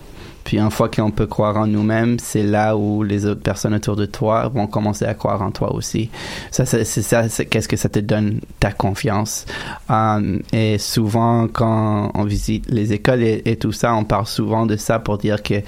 Puis 0.45 0.59
une 0.59 0.71
fois 0.71 0.89
qu'on 0.89 1.11
peut 1.11 1.27
croire 1.27 1.57
en 1.57 1.67
nous-mêmes, 1.67 2.19
c'est 2.19 2.43
là 2.43 2.77
où 2.77 3.03
les 3.03 3.27
autres 3.27 3.43
personnes 3.43 3.75
autour 3.75 3.97
de 3.97 4.07
toi 4.07 4.49
vont 4.49 4.67
commencer 4.67 5.05
à 5.05 5.15
croire 5.15 5.43
en 5.43 5.51
toi 5.51 5.75
aussi. 5.75 6.11
Ça, 6.51 6.65
c'est 6.67 6.85
ça, 6.85 7.29
qu'est-ce 7.29 7.69
que 7.69 7.77
ça 7.77 7.89
te 7.89 7.99
donne 7.99 8.41
ta 8.61 8.73
confiance? 8.73 9.47
Um, 9.89 10.43
et 10.53 10.79
souvent, 10.79 11.49
quand 11.49 12.11
on 12.15 12.25
visite 12.25 12.67
les 12.69 12.93
écoles 12.93 13.23
et, 13.23 13.57
tout 13.57 13.73
ça, 13.73 13.95
on 13.95 14.05
parle 14.05 14.27
souvent 14.27 14.67
de 14.67 14.77
ça 14.77 14.99
pour 14.99 15.19
dire 15.19 15.43
que 15.43 15.63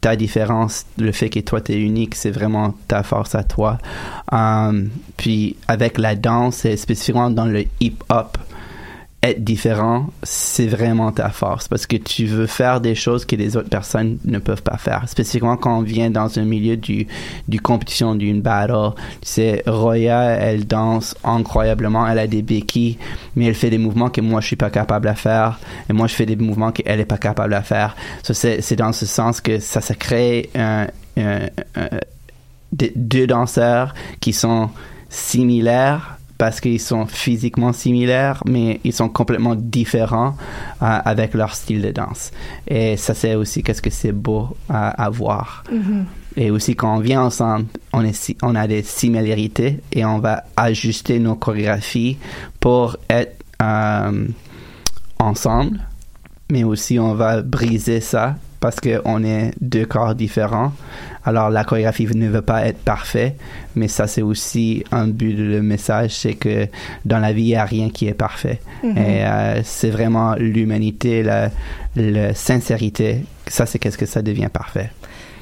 ta 0.00 0.16
différence, 0.16 0.84
le 0.98 1.12
fait 1.12 1.30
que 1.30 1.40
toi 1.40 1.62
t'es 1.62 1.80
unique, 1.80 2.14
c'est 2.14 2.30
vraiment 2.30 2.74
ta 2.88 3.02
force 3.02 3.34
à 3.34 3.42
toi. 3.42 3.78
Um, 4.30 4.90
puis 5.16 5.56
avec 5.66 5.98
la 5.98 6.14
danse, 6.14 6.64
et 6.66 6.76
spécifiquement 6.76 7.30
dans 7.30 7.46
le 7.46 7.64
hip-hop, 7.80 8.36
être 9.24 9.42
différent, 9.42 10.10
c'est 10.22 10.66
vraiment 10.66 11.10
ta 11.10 11.30
force 11.30 11.66
parce 11.66 11.86
que 11.86 11.96
tu 11.96 12.26
veux 12.26 12.46
faire 12.46 12.80
des 12.80 12.94
choses 12.94 13.24
que 13.24 13.36
les 13.36 13.56
autres 13.56 13.70
personnes 13.70 14.18
ne 14.24 14.38
peuvent 14.38 14.62
pas 14.62 14.76
faire. 14.76 15.08
Spécifiquement 15.08 15.56
quand 15.56 15.78
on 15.78 15.82
vient 15.82 16.10
dans 16.10 16.38
un 16.38 16.44
milieu 16.44 16.76
du, 16.76 17.06
du 17.48 17.60
compétition, 17.60 18.14
d'une 18.14 18.42
battle. 18.42 18.92
Tu 19.22 19.28
sais, 19.28 19.62
Roya, 19.66 20.20
elle 20.20 20.66
danse 20.66 21.16
incroyablement, 21.24 22.06
elle 22.06 22.18
a 22.18 22.26
des 22.26 22.42
béquilles, 22.42 22.98
mais 23.34 23.46
elle 23.46 23.54
fait 23.54 23.70
des 23.70 23.78
mouvements 23.78 24.10
que 24.10 24.20
moi 24.20 24.42
je 24.42 24.48
suis 24.48 24.56
pas 24.56 24.70
capable 24.70 25.08
à 25.08 25.14
faire 25.14 25.58
et 25.88 25.92
moi 25.94 26.06
je 26.06 26.14
fais 26.14 26.26
des 26.26 26.36
mouvements 26.36 26.70
qu'elle 26.70 27.00
est 27.00 27.06
pas 27.06 27.18
capable 27.18 27.54
à 27.54 27.62
faire. 27.62 27.96
C'est, 28.22 28.76
dans 28.76 28.92
ce 28.92 29.06
sens 29.06 29.40
que 29.40 29.58
ça, 29.58 29.80
ça 29.80 29.94
crée 29.94 30.50
deux 32.76 33.26
danseurs 33.26 33.94
qui 34.20 34.32
sont 34.32 34.68
similaires 35.08 36.13
parce 36.38 36.60
qu'ils 36.60 36.80
sont 36.80 37.06
physiquement 37.06 37.72
similaires, 37.72 38.42
mais 38.46 38.80
ils 38.84 38.92
sont 38.92 39.08
complètement 39.08 39.54
différents 39.54 40.36
euh, 40.82 40.98
avec 41.04 41.34
leur 41.34 41.54
style 41.54 41.80
de 41.82 41.90
danse. 41.92 42.32
Et 42.66 42.96
ça, 42.96 43.14
c'est 43.14 43.34
aussi 43.36 43.62
qu'est-ce 43.62 43.80
que 43.82 43.90
c'est 43.90 44.12
beau 44.12 44.48
à, 44.68 44.88
à 45.04 45.10
voir. 45.10 45.62
Mhm. 45.70 46.04
Et 46.36 46.50
aussi, 46.50 46.74
quand 46.74 46.96
on 46.96 47.00
vient 47.00 47.22
ensemble, 47.22 47.66
on, 47.92 48.04
est, 48.04 48.12
si- 48.12 48.36
on 48.42 48.56
a 48.56 48.66
des 48.66 48.82
similarités 48.82 49.80
et 49.92 50.04
on 50.04 50.18
va 50.18 50.42
ajuster 50.56 51.20
nos 51.20 51.36
chorégraphies 51.36 52.16
pour 52.58 52.96
être 53.08 53.36
euh, 53.62 54.26
ensemble, 55.20 55.80
mais 56.50 56.64
aussi 56.64 56.98
on 56.98 57.14
va 57.14 57.40
briser 57.42 58.00
ça 58.00 58.36
parce 58.64 58.80
qu'on 58.80 59.22
est 59.24 59.52
deux 59.60 59.84
corps 59.84 60.14
différents. 60.14 60.72
Alors 61.26 61.50
la 61.50 61.64
chorégraphie 61.64 62.06
ne 62.06 62.30
veut 62.30 62.40
pas 62.40 62.64
être 62.64 62.78
parfaite, 62.78 63.38
mais 63.76 63.88
ça 63.88 64.06
c'est 64.06 64.22
aussi 64.22 64.84
un 64.90 65.06
but 65.06 65.34
de 65.34 65.42
le 65.42 65.60
message, 65.60 66.12
c'est 66.12 66.32
que 66.32 66.66
dans 67.04 67.18
la 67.18 67.34
vie 67.34 67.42
il 67.42 67.48
n'y 67.48 67.56
a 67.56 67.66
rien 67.66 67.90
qui 67.90 68.08
est 68.08 68.14
parfait. 68.14 68.60
Mhm. 68.82 68.96
Et 68.96 69.26
euh, 69.26 69.60
c'est 69.64 69.90
vraiment 69.90 70.34
l'humanité, 70.36 71.22
la, 71.22 71.50
la 71.94 72.32
sincérité. 72.32 73.26
Ça 73.48 73.66
c'est 73.66 73.78
qu'est-ce 73.78 73.98
que 73.98 74.06
ça 74.06 74.22
devient 74.22 74.48
parfait. 74.50 74.90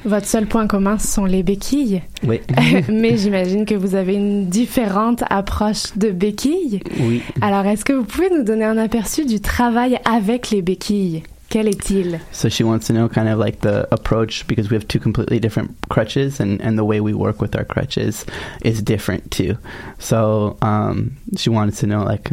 Votre 0.03 0.27
seul 0.27 0.45
point 0.45 0.67
commun, 0.67 0.97
ce 0.97 1.07
sont 1.07 1.23
les 1.23 1.43
béquilles. 1.43 2.01
Oui. 2.27 2.41
Mais 2.89 3.15
j'imagine 3.15 3.63
que 3.63 3.75
vous 3.75 3.95
avez 3.95 4.15
une 4.15 4.49
différente 4.49 5.23
approche 5.29 5.95
de 5.95 6.11
béquilles. 6.11 6.81
oui. 6.99 7.21
Alors, 7.39 7.65
est-ce 7.65 7.85
que 7.85 7.93
vous 7.93 8.03
pouvez 8.03 8.29
nous 8.29 8.43
donner 8.43 8.65
un 8.65 8.77
aperçu 8.77 9.23
du 9.23 9.39
travail 9.39 9.97
avec 10.03 10.49
les 10.49 10.61
béquilles? 10.61 11.23
Quel 11.53 11.67
est-il 11.67 12.19
So 12.31 12.49
she 12.49 12.63
wants 12.63 12.87
to 12.87 12.93
know 12.93 13.07
kind 13.07 13.29
of 13.29 13.37
like 13.37 13.59
the 13.61 13.87
approach 13.93 14.47
because 14.47 14.71
we 14.71 14.75
have 14.75 14.87
two 14.87 14.99
completely 14.99 15.39
different 15.39 15.75
crutches 15.87 16.39
and, 16.39 16.59
and 16.63 16.79
the 16.79 16.83
way 16.83 16.99
we 16.99 17.13
work 17.13 17.41
with 17.41 17.55
our 17.55 17.63
crutches 17.63 18.25
is 18.63 18.81
different 18.81 19.29
too. 19.29 19.55
So 19.99 20.57
um, 20.63 21.11
she 21.37 21.51
wanted 21.51 21.75
to 21.75 21.85
know 21.85 22.01
like 22.03 22.31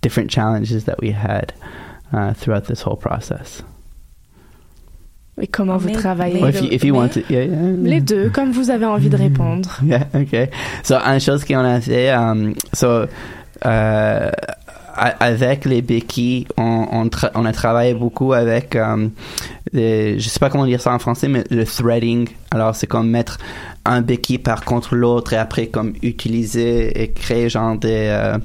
different 0.00 0.32
challenges 0.32 0.86
that 0.86 0.98
we 1.00 1.12
had 1.12 1.54
uh, 2.12 2.32
throughout 2.34 2.64
this 2.64 2.82
whole 2.82 2.96
process. 2.96 3.62
Et 5.40 5.46
comment 5.46 5.78
vous 5.78 5.90
travaillez 5.90 6.42
Or 6.42 6.48
if 6.48 6.60
you, 6.60 6.68
if 6.72 6.82
you 6.82 6.92
want 6.92 7.12
to, 7.12 7.20
yeah, 7.32 7.42
yeah. 7.44 7.76
Les 7.76 8.00
deux, 8.00 8.30
comme 8.30 8.50
vous 8.50 8.70
avez 8.70 8.86
envie 8.86 9.10
de 9.10 9.16
répondre. 9.16 9.70
Yeah, 9.84 10.08
okay. 10.12 10.50
So, 10.82 10.96
une 10.96 11.20
chose 11.20 11.44
qu'on 11.44 11.64
a 11.64 11.80
fait, 11.80 12.10
um, 12.10 12.54
so, 12.72 13.06
euh, 13.64 14.30
a- 14.32 14.56
avec 14.96 15.64
les 15.64 15.82
béquilles, 15.82 16.46
on, 16.56 16.86
on, 16.90 17.06
tra- 17.06 17.30
on 17.34 17.44
a 17.44 17.52
travaillé 17.52 17.94
beaucoup 17.94 18.32
avec, 18.32 18.74
um, 18.76 19.10
les- 19.72 20.18
je 20.18 20.28
sais 20.28 20.38
pas 20.38 20.50
comment 20.50 20.66
dire 20.66 20.80
ça 20.80 20.92
en 20.92 20.98
français, 20.98 21.28
mais 21.28 21.44
le 21.50 21.64
threading. 21.64 22.28
Alors, 22.50 22.74
c'est 22.74 22.86
comme 22.86 23.10
mettre 23.10 23.38
un 23.84 24.00
béquille 24.00 24.38
par 24.38 24.64
contre 24.64 24.96
l'autre 24.96 25.32
et 25.32 25.36
après 25.36 25.68
comme 25.68 25.92
utiliser 26.02 27.02
et 27.02 27.10
créer 27.12 27.48
genre 27.48 27.76
des, 27.76 28.08
euh, 28.10 28.38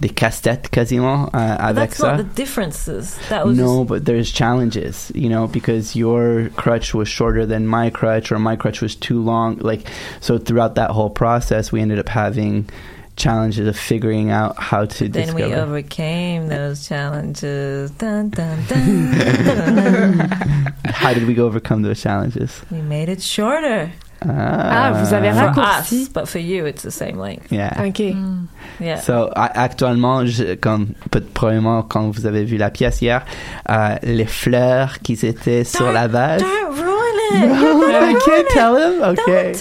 des 0.00 0.08
casse-têtes 0.08 0.68
quasiment 0.70 1.28
euh, 1.34 1.56
avec 1.58 1.90
That's 1.90 1.98
ça. 1.98 2.16
not 2.16 2.22
the 2.22 2.34
differences. 2.34 3.16
That 3.28 3.44
was 3.44 3.54
No, 3.54 3.84
but 3.84 4.04
there's 4.04 4.30
challenges, 4.32 5.10
you 5.14 5.28
know, 5.28 5.46
because 5.48 5.94
your 5.96 6.48
crutch 6.56 6.94
was 6.94 7.06
shorter 7.08 7.46
than 7.46 7.60
my 7.66 7.90
crutch, 7.90 8.30
or 8.32 8.38
my 8.38 8.56
crutch 8.56 8.80
was 8.80 8.94
too 8.94 9.20
long. 9.22 9.56
Like, 9.60 9.86
so 10.20 10.38
throughout 10.38 10.76
that 10.76 10.90
whole 10.90 11.10
process, 11.10 11.72
we 11.72 11.80
ended 11.82 11.98
up 11.98 12.08
having 12.08 12.66
challenges 13.16 13.66
of 13.66 13.76
figuring 13.76 14.30
out 14.30 14.54
how 14.58 14.84
to 14.84 15.08
Then 15.08 15.34
we 15.34 15.42
discover. 15.42 15.62
overcame 15.62 16.48
those 16.48 16.86
challenges. 16.86 17.90
Dun, 17.92 18.28
dun, 18.30 18.58
dun, 18.68 19.12
dun. 19.44 20.18
how 20.84 21.14
did 21.14 21.26
we 21.26 21.34
go 21.34 21.46
overcome 21.46 21.82
those 21.82 22.00
challenges? 22.00 22.60
we 22.70 22.80
made 22.82 23.08
it 23.08 23.22
shorter. 23.22 23.90
Ah, 24.28 24.92
vous 24.94 25.12
avez 25.12 25.30
for 25.32 25.52
raccourci. 25.52 26.02
us, 26.02 26.08
but 26.08 26.26
for 26.26 26.38
you, 26.38 26.64
it's 26.64 26.82
the 26.82 26.90
same 26.90 27.18
length. 27.18 27.52
Yeah. 27.52 27.70
Ok. 27.86 28.14
Yeah. 28.80 28.98
So, 29.00 29.30
actuellement, 29.36 30.24
je, 30.26 30.54
comme, 30.56 30.94
peut- 31.10 31.20
probablement, 31.34 31.82
quand 31.82 32.10
vous 32.10 32.24
avez 32.26 32.44
vu 32.44 32.56
la 32.56 32.70
pièce 32.70 33.02
hier, 33.02 33.24
euh, 33.68 33.96
les 34.02 34.24
fleurs 34.24 34.98
qui 35.00 35.12
étaient 35.24 35.64
sur 35.64 35.92
la 35.92 36.08
vase. 36.08 36.40
Don't 36.42 36.74
ruin 37.16 37.90
it. 37.90 38.02
I 38.02 38.14
can't 38.24 38.48
tell 38.50 38.76
him. 38.76 39.02
Okay. 39.02 39.54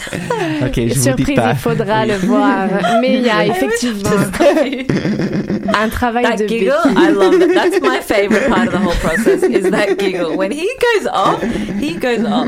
Okay, 0.63 0.89
je 0.89 0.93
vous 0.95 1.15
dis 1.15 1.23
Surprise, 1.25 1.35
pas. 1.35 1.51
il 1.51 1.57
faudra 1.57 2.05
le 2.05 2.15
voir. 2.17 2.67
Mais 3.01 3.13
il 3.15 3.21
y 3.25 3.29
a 3.29 3.45
effectivement 3.51 4.09
un 5.75 5.89
travail 5.89 6.23
that 6.25 6.37
de 6.37 6.47
giggle, 6.47 6.71
béquilles. 6.85 6.97
I 6.97 7.09
love 7.11 7.33
it. 7.41 7.53
That's 7.53 7.81
my 7.81 7.99
favorite 8.01 8.47
part 8.49 8.67
of 8.67 8.73
the 8.73 8.79
whole 8.79 8.95
process 8.95 9.43
is 9.43 9.69
that 9.71 9.97
giggle. 9.97 10.35
When 10.37 10.51
he 10.51 10.69
goes 10.79 11.07
off, 11.07 11.41
he 11.79 11.95
goes 11.95 12.23
off. 12.25 12.47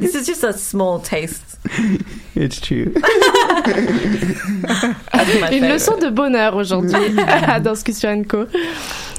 This 0.00 0.14
is 0.14 0.26
just 0.26 0.44
a 0.44 0.52
small 0.52 1.00
taste. 1.00 1.58
It's 2.36 2.60
true. 2.60 2.94
Une 5.52 5.68
leçon 5.68 5.98
de 5.98 6.08
bonheur 6.08 6.56
aujourd'hui 6.56 6.94
à 7.26 7.60
Discussion 7.60 8.24
Co. 8.24 8.46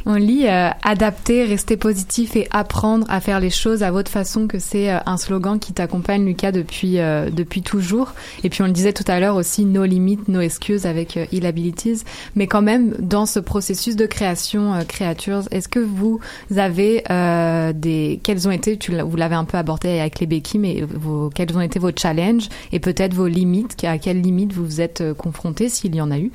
On 0.06 0.15
lit 0.15 0.48
euh, 0.48 0.69
adapter, 0.84 1.45
rester 1.45 1.77
positif 1.77 2.35
et 2.35 2.48
apprendre 2.52 3.06
à 3.10 3.22
faire 3.22 3.40
les 3.40 3.49
choses 3.49 3.84
à 3.84 3.91
votre 3.91 4.11
façon 4.11 4.48
que 4.48 4.60
c'est 4.60 4.91
euh, 4.91 4.98
un 5.06 5.15
slogan 5.15 5.60
qui 5.60 5.72
t'accompagne 5.72 6.26
Lucas 6.26 6.52
depuis 6.52 6.99
euh, 6.99 7.30
depuis 7.30 7.61
toujours. 7.61 8.14
Et 8.44 8.49
puis 8.49 8.61
on 8.64 8.65
le 8.65 8.73
disait 8.73 8.91
tout 8.91 9.06
à 9.07 9.22
l'heure 9.22 9.38
aussi 9.38 9.64
no 9.64 9.85
limit 9.85 10.19
no 10.27 10.41
excuses 10.41 10.85
avec 10.85 11.15
euh, 11.15 11.26
Ill 11.31 11.45
Abilities 11.45 12.03
mais 12.35 12.48
quand 12.48 12.61
même 12.61 12.95
dans 12.99 13.26
ce 13.26 13.40
processus 13.40 13.95
de 13.95 14.06
création 14.06 14.73
euh, 14.73 14.81
Creatures 14.85 15.44
est-ce 15.52 15.69
que 15.69 15.80
vous 15.80 16.19
avez 16.57 17.03
euh, 17.10 17.72
des 17.73 18.19
quels 18.23 18.45
ont 18.48 18.52
été 18.52 18.77
tu 18.77 18.94
vous 18.99 19.15
l'avez 19.15 19.35
un 19.35 19.45
peu 19.45 19.57
abordé 19.57 19.99
avec 19.99 20.19
les 20.19 20.27
béquilles 20.27 20.60
mais 20.60 20.81
vos, 20.81 21.30
quels 21.34 21.56
ont 21.56 21.61
été 21.61 21.80
vos 21.80 21.91
challenges? 21.95 22.49
Et 22.73 22.80
peut-être 22.80 23.03
vos 23.12 23.28
limites 23.28 23.84
à 23.84 23.98
quelles 23.98 24.22
limites 24.22 24.54
vous 24.54 24.64
vous 24.64 24.80
êtes 24.82 25.02
euh, 25.02 25.14
confrontés 25.14 25.68
s'il 25.68 25.96
y 25.96 26.00
en 26.00 26.12
a 26.12 26.20
eu 26.20 26.32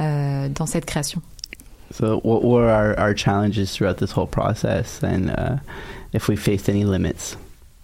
euh, 0.00 0.48
dans 0.48 0.66
cette 0.66 0.86
création 0.86 1.22
So, 1.90 2.20
what 2.22 2.42
were 2.44 2.68
our, 2.68 2.98
our 2.98 3.14
challenges 3.14 3.72
throughout 3.72 3.96
this 3.96 4.12
whole 4.12 4.26
process, 4.26 5.02
and 5.02 5.30
uh, 5.30 5.56
if 6.12 6.28
we 6.28 6.36
faced 6.36 6.68
any 6.68 6.84
limits? 6.84 7.36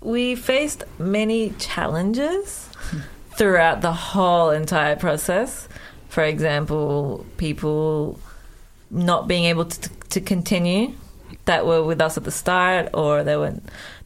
We 0.02 0.34
faced 0.34 0.84
many 0.98 1.54
challenges 1.58 2.68
throughout 3.38 3.80
the 3.80 3.92
whole 3.92 4.50
entire 4.50 4.96
process. 4.96 5.68
For 6.10 6.22
example, 6.22 7.24
people 7.38 8.18
not 8.90 9.26
being 9.26 9.44
able 9.46 9.64
to, 9.64 9.90
to 10.10 10.20
continue 10.20 10.92
that 11.46 11.66
were 11.66 11.82
with 11.82 12.00
us 12.00 12.16
at 12.16 12.24
the 12.24 12.30
start, 12.30 12.90
or 12.94 13.24
they 13.24 13.36
were 13.36 13.54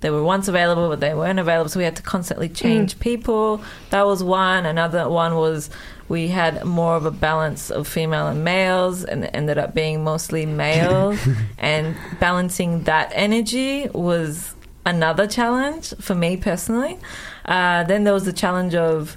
they 0.01 0.11
were 0.11 0.23
once 0.23 0.47
available 0.47 0.89
but 0.89 1.01
they 1.01 1.15
weren't 1.15 1.39
available, 1.39 1.69
so 1.69 1.79
we 1.79 1.85
had 1.85 1.97
to 1.97 2.03
constantly 2.03 2.49
change 2.49 2.99
people. 3.01 3.61
That 3.91 4.07
was 4.07 4.23
one. 4.23 4.65
Another 4.65 5.09
one 5.09 5.35
was 5.37 5.71
we 6.09 6.29
had 6.29 6.65
more 6.65 6.97
of 6.97 7.05
a 7.05 7.11
balance 7.11 7.71
of 7.71 7.87
female 7.87 8.29
and 8.29 8.45
males, 8.45 9.05
and 9.05 9.25
it 9.25 9.31
ended 9.35 9.59
up 9.59 9.75
being 9.75 10.05
mostly 10.05 10.47
male, 10.47 11.17
and 11.59 11.97
balancing 12.21 12.85
that 12.85 13.11
energy 13.15 13.89
was 13.89 14.55
another 14.87 15.27
challenge 15.27 15.93
for 16.01 16.15
me 16.15 16.37
personally. 16.37 16.99
Uh, 17.45 17.85
then 17.85 18.05
there 18.05 18.15
was 18.15 18.25
the 18.25 18.33
challenge 18.33 18.75
of, 18.75 19.17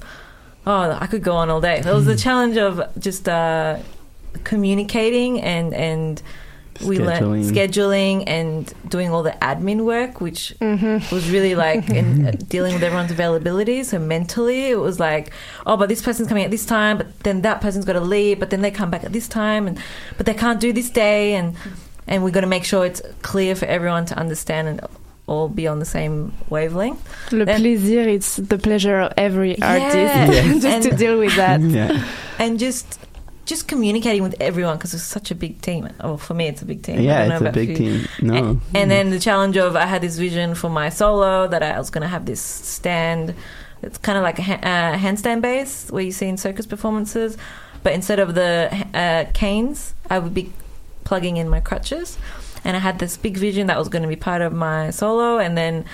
oh, 0.65 0.97
I 0.99 1.07
could 1.07 1.23
go 1.23 1.35
on 1.35 1.49
all 1.49 1.61
day. 1.61 1.81
There 1.81 1.95
was 1.95 2.05
the 2.05 2.17
challenge 2.17 2.57
of 2.57 2.81
just 2.99 3.29
uh, 3.29 3.79
communicating 4.43 5.41
and 5.41 5.73
and 5.73 6.21
we 6.85 6.97
learned 6.97 7.25
Scheduling. 7.45 7.51
scheduling 7.51 8.23
and 8.27 8.73
doing 8.89 9.09
all 9.11 9.23
the 9.23 9.31
admin 9.41 9.81
work, 9.85 10.21
which 10.21 10.55
was 10.61 11.29
really 11.29 11.53
like 11.53 11.89
in, 11.89 12.25
uh, 12.25 12.31
dealing 12.47 12.73
with 12.73 12.83
everyone's 12.83 13.11
availability. 13.11 13.83
So 13.83 13.99
mentally, 13.99 14.69
it 14.69 14.79
was 14.79 14.99
like, 14.99 15.31
oh, 15.65 15.77
but 15.77 15.89
this 15.89 16.01
person's 16.01 16.27
coming 16.27 16.43
at 16.43 16.51
this 16.51 16.65
time, 16.65 16.97
but 16.97 17.19
then 17.19 17.41
that 17.41 17.61
person's 17.61 17.85
got 17.85 17.93
to 17.93 17.99
leave, 18.01 18.39
but 18.39 18.49
then 18.49 18.61
they 18.61 18.71
come 18.71 18.89
back 18.89 19.03
at 19.03 19.11
this 19.13 19.27
time, 19.27 19.67
and 19.67 19.77
but 20.17 20.25
they 20.25 20.33
can't 20.33 20.59
do 20.59 20.73
this 20.73 20.89
day, 20.89 21.35
and 21.35 21.55
and 22.07 22.23
we 22.23 22.31
got 22.31 22.41
to 22.41 22.47
make 22.47 22.63
sure 22.63 22.85
it's 22.85 23.01
clear 23.21 23.53
for 23.55 23.65
everyone 23.65 24.05
to 24.05 24.17
understand 24.17 24.67
and 24.67 24.81
all 25.27 25.47
be 25.47 25.67
on 25.67 25.77
the 25.79 25.85
same 25.85 26.33
wavelength. 26.49 26.99
Le 27.31 27.45
Then- 27.45 27.61
plaisir, 27.61 28.07
it's 28.09 28.37
the 28.37 28.57
pleasure 28.57 28.99
of 29.01 29.13
every 29.17 29.61
artist 29.61 29.93
Yeah. 29.93 30.59
just 30.59 30.89
to 30.89 30.95
deal 30.95 31.19
with 31.19 31.35
that. 31.35 31.61
and 32.39 32.57
just 32.59 32.99
just 33.45 33.67
communicating 33.67 34.23
with 34.23 34.35
everyone 34.39 34.77
because 34.77 34.93
it's 34.93 35.03
such 35.03 35.31
a 35.31 35.35
big 35.35 35.61
team. 35.61 35.89
Oh, 35.99 36.17
for 36.17 36.33
me, 36.33 36.47
it's 36.47 36.61
a 36.61 36.65
big 36.65 36.83
team. 36.83 36.99
Yeah, 36.99 37.25
it's 37.25 37.41
a 37.41 37.51
big 37.51 37.75
team. 37.75 38.05
No. 38.21 38.35
And, 38.35 38.61
and 38.73 38.91
then 38.91 39.09
the 39.09 39.19
challenge 39.19 39.57
of 39.57 39.75
I 39.75 39.85
had 39.85 40.01
this 40.01 40.17
vision 40.17 40.55
for 40.55 40.69
my 40.69 40.89
solo 40.89 41.47
that 41.47 41.63
I 41.63 41.77
was 41.77 41.89
going 41.89 42.03
to 42.03 42.07
have 42.07 42.25
this 42.25 42.41
stand. 42.41 43.35
It's 43.81 43.97
kind 43.97 44.17
of 44.17 44.23
like 44.23 44.39
a 44.39 44.53
uh, 44.53 44.97
handstand 44.97 45.41
base 45.41 45.89
where 45.89 46.03
you 46.03 46.11
see 46.11 46.27
in 46.27 46.37
circus 46.37 46.65
performances, 46.65 47.37
but 47.83 47.93
instead 47.93 48.19
of 48.19 48.35
the 48.35 48.69
uh, 48.93 49.25
canes, 49.33 49.95
I 50.09 50.19
would 50.19 50.33
be 50.33 50.53
plugging 51.03 51.37
in 51.37 51.49
my 51.49 51.59
crutches. 51.59 52.17
And 52.63 52.77
I 52.77 52.79
had 52.79 52.99
this 52.99 53.17
big 53.17 53.37
vision 53.37 53.67
that 53.67 53.79
was 53.79 53.89
going 53.89 54.03
to 54.03 54.07
be 54.07 54.15
part 54.15 54.43
of 54.43 54.53
my 54.53 54.91
solo, 54.91 55.39
and 55.39 55.57
then 55.57 55.85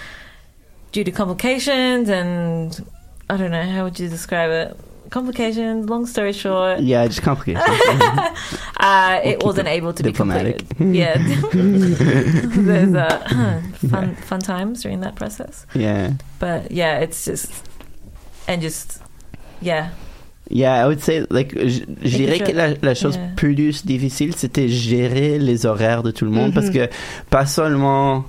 due 0.91 1.03
to 1.03 1.11
complications 1.11 2.09
and 2.09 2.85
I 3.29 3.37
don't 3.37 3.51
know 3.51 3.63
how 3.63 3.83
would 3.83 3.99
you 3.99 4.09
describe 4.09 4.51
it. 4.51 4.79
Complications. 5.09 5.89
Long 5.89 6.05
story 6.05 6.33
short, 6.33 6.79
Yeah, 6.79 7.07
just 7.07 7.21
complicated. 7.21 7.61
uh, 8.79 9.19
We'll 9.23 9.33
it 9.33 9.43
wasn't 9.43 9.67
it 9.67 9.71
able 9.71 9.93
to 9.93 10.03
diplomatic. 10.03 10.57
be 10.67 10.75
completed. 10.75 10.95
Yeah, 10.95 11.17
there's 11.53 12.93
uh, 12.95 13.61
fun 13.89 14.15
fun 14.15 14.39
times 14.39 14.81
during 14.83 15.01
that 15.01 15.15
process. 15.15 15.65
yeah. 15.73 16.11
But 16.39 16.71
yeah, 16.71 16.99
it's 16.99 17.25
just 17.25 17.51
and 18.47 18.61
just 18.61 19.01
yeah. 19.61 19.89
Yeah, 20.49 20.81
I 20.81 20.87
would 20.87 21.01
say, 21.01 21.25
like, 21.29 21.51
je, 21.53 21.83
je 22.03 22.17
dirais 22.17 22.39
que 22.39 22.53
la, 22.53 22.73
la 22.81 22.93
chose 22.93 23.17
Yeah. 23.17 23.33
plus 23.35 23.83
difficile, 23.85 24.33
c'était 24.33 24.69
gérer 24.69 25.39
les 25.39 25.65
horaires 25.65 26.03
de 26.03 26.11
tout 26.11 26.23
le 26.23 26.31
monde, 26.31 26.53
parce 26.53 26.67
Mhm. 26.67 26.73
que 26.73 26.89
pas 27.29 27.45
seulement 27.45 28.23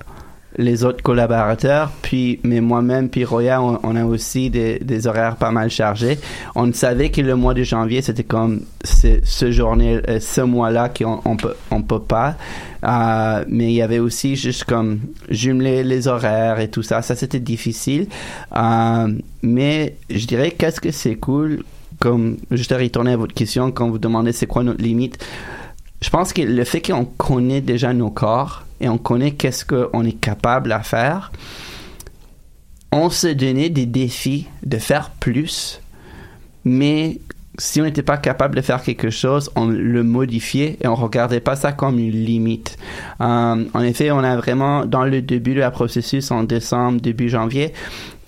les 0.59 0.83
autres 0.83 1.01
collaborateurs, 1.01 1.89
puis 2.01 2.39
mais 2.43 2.59
moi-même, 2.59 3.07
puis 3.07 3.23
Roya, 3.23 3.61
on, 3.61 3.95
a 3.95 4.03
aussi 4.03 4.49
des, 4.49 5.07
horaires 5.07 5.37
pas 5.37 5.51
mal 5.51 5.69
chargés. 5.69 6.19
On 6.53 6.71
savait 6.73 7.09
que 7.09 7.21
le 7.21 7.35
mois 7.35 7.53
de 7.53 7.63
janvier, 7.63 8.01
c'était 8.01 8.25
comme 8.25 8.61
ce, 8.83 9.19
ce 9.23 9.51
journée, 9.51 10.01
euh, 10.09 10.19
ce 10.19 10.41
mois-là 10.41 10.89
qu'on 10.89 11.21
on 11.23 11.37
peut, 11.37 11.55
on 11.71 11.81
peut 11.81 12.01
pas. 12.01 12.35
Euh, 12.83 13.45
mais 13.47 13.71
il 13.71 13.75
y 13.75 13.81
avait 13.81 13.99
aussi 13.99 14.35
juste 14.35 14.65
comme 14.65 14.99
jumeler 15.29 15.83
les 15.83 16.09
horaires 16.09 16.59
et 16.59 16.67
tout 16.67 16.83
ça. 16.83 17.01
Ça, 17.01 17.15
c'était 17.15 17.39
difficile. 17.39 18.07
Euh, 18.55 19.07
mais 19.41 19.95
je 20.09 20.27
dirais 20.27 20.51
qu'est-ce 20.51 20.81
que 20.81 20.91
c'est 20.91 21.15
cool, 21.15 21.63
comme 21.99 22.35
juste 22.51 22.73
à 22.73 22.77
retourner 22.77 23.13
à 23.13 23.17
votre 23.17 23.33
question, 23.33 23.71
quand 23.71 23.89
vous 23.89 23.97
demandez 23.97 24.33
c'est 24.33 24.47
quoi 24.47 24.63
notre 24.63 24.83
limite. 24.83 25.25
Je 26.01 26.09
pense 26.09 26.33
que 26.33 26.41
le 26.41 26.63
fait 26.63 26.81
qu'on 26.81 27.05
connaît 27.05 27.61
déjà 27.61 27.93
nos 27.93 28.09
corps 28.09 28.63
et 28.79 28.87
on 28.87 28.97
connaît 28.97 29.31
qu'est-ce 29.31 29.65
qu'on 29.65 30.03
est 30.05 30.19
capable 30.19 30.71
à 30.71 30.81
faire, 30.81 31.31
on 32.91 33.09
se 33.09 33.27
donnait 33.27 33.69
des 33.69 33.85
défis 33.85 34.47
de 34.63 34.77
faire 34.77 35.11
plus, 35.11 35.81
mais 36.63 37.19
si 37.59 37.81
on 37.81 37.83
n'était 37.83 38.03
pas 38.03 38.17
capable 38.17 38.55
de 38.55 38.61
faire 38.61 38.81
quelque 38.81 39.09
chose, 39.09 39.51
on 39.55 39.67
le 39.67 40.03
modifiait 40.03 40.77
et 40.81 40.87
on 40.87 40.95
regardait 40.95 41.41
pas 41.41 41.55
ça 41.55 41.73
comme 41.73 41.99
une 41.99 42.11
limite. 42.11 42.77
Euh, 43.21 43.65
en 43.73 43.81
effet, 43.81 44.11
on 44.11 44.19
a 44.19 44.37
vraiment, 44.37 44.85
dans 44.85 45.03
le 45.03 45.21
début 45.21 45.53
de 45.53 45.59
la 45.59 45.71
processus, 45.71 46.31
en 46.31 46.43
décembre, 46.43 47.01
début 47.01 47.29
janvier, 47.29 47.73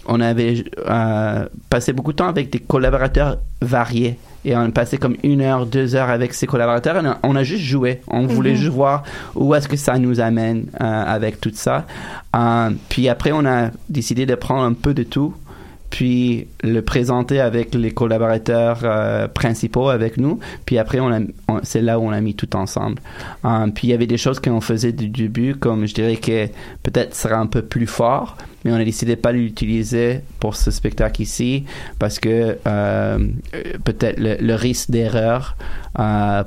on 0.05 0.19
avait 0.19 0.65
euh, 0.89 1.47
passé 1.69 1.93
beaucoup 1.93 2.11
de 2.11 2.17
temps 2.17 2.27
avec 2.27 2.49
des 2.49 2.59
collaborateurs 2.59 3.37
variés. 3.61 4.17
Et 4.43 4.55
on 4.55 4.71
passait 4.71 4.97
comme 4.97 5.15
une 5.23 5.41
heure, 5.41 5.65
deux 5.65 5.95
heures 5.95 6.09
avec 6.09 6.33
ces 6.33 6.47
collaborateurs. 6.47 6.97
Et 7.05 7.09
on 7.23 7.35
a, 7.35 7.43
juste 7.43 7.63
joué. 7.63 8.01
On 8.07 8.25
voulait 8.25 8.51
Mhm. 8.51 8.55
juste 8.57 8.71
voir 8.71 9.03
où 9.35 9.53
est-ce 9.53 9.67
que 9.67 9.77
ça 9.77 9.97
nous 9.99 10.19
amène 10.19 10.65
euh, 10.81 11.03
avec 11.05 11.39
tout 11.39 11.51
ça. 11.53 11.85
Euh, 12.35 12.69
puis 12.89 13.07
après, 13.09 13.31
on 13.31 13.45
a 13.45 13.69
décidé 13.89 14.25
de 14.25 14.35
prendre 14.35 14.63
un 14.63 14.73
peu 14.73 14.93
de 14.93 15.03
tout 15.03 15.33
puis 15.91 16.47
le 16.63 16.81
présenter 16.81 17.39
avec 17.39 17.75
les 17.75 17.91
collaborateurs 17.91 18.79
euh, 18.83 19.27
principaux 19.27 19.89
avec 19.89 20.17
nous. 20.17 20.39
Puis 20.65 20.79
après, 20.79 20.99
on 20.99 21.11
c'est 21.63 21.81
là 21.81 21.99
où 21.99 22.03
on 22.03 22.11
a 22.11 22.21
mis 22.21 22.33
tout 22.33 22.55
ensemble. 22.55 22.99
Euh, 23.45 23.67
puis 23.67 23.89
il 23.89 23.91
y 23.91 23.93
avait 23.93 24.07
des 24.07 24.17
choses 24.17 24.39
qu'on 24.39 24.61
faisait 24.61 24.93
du 24.93 25.09
début, 25.09 25.55
comme 25.55 25.85
je 25.85 25.93
dirais 25.93 26.15
que 26.15 26.47
peut-être 26.81 27.13
sera 27.13 27.35
un 27.35 27.45
peu 27.45 27.61
plus 27.61 27.87
fort, 27.87 28.37
mais 28.63 28.71
on 28.71 28.75
a 28.75 28.85
décidé 28.85 29.15
de 29.15 29.21
pas 29.21 29.33
l'utiliser 29.33 30.21
pour 30.39 30.55
ce 30.55 30.71
spectacle 30.71 31.21
ici 31.21 31.65
parce 31.99 32.19
que 32.19 32.57
euh, 32.65 33.27
peut-être 33.83 34.17
le, 34.17 34.55
risque 34.55 34.91
d'erreur 34.91 35.57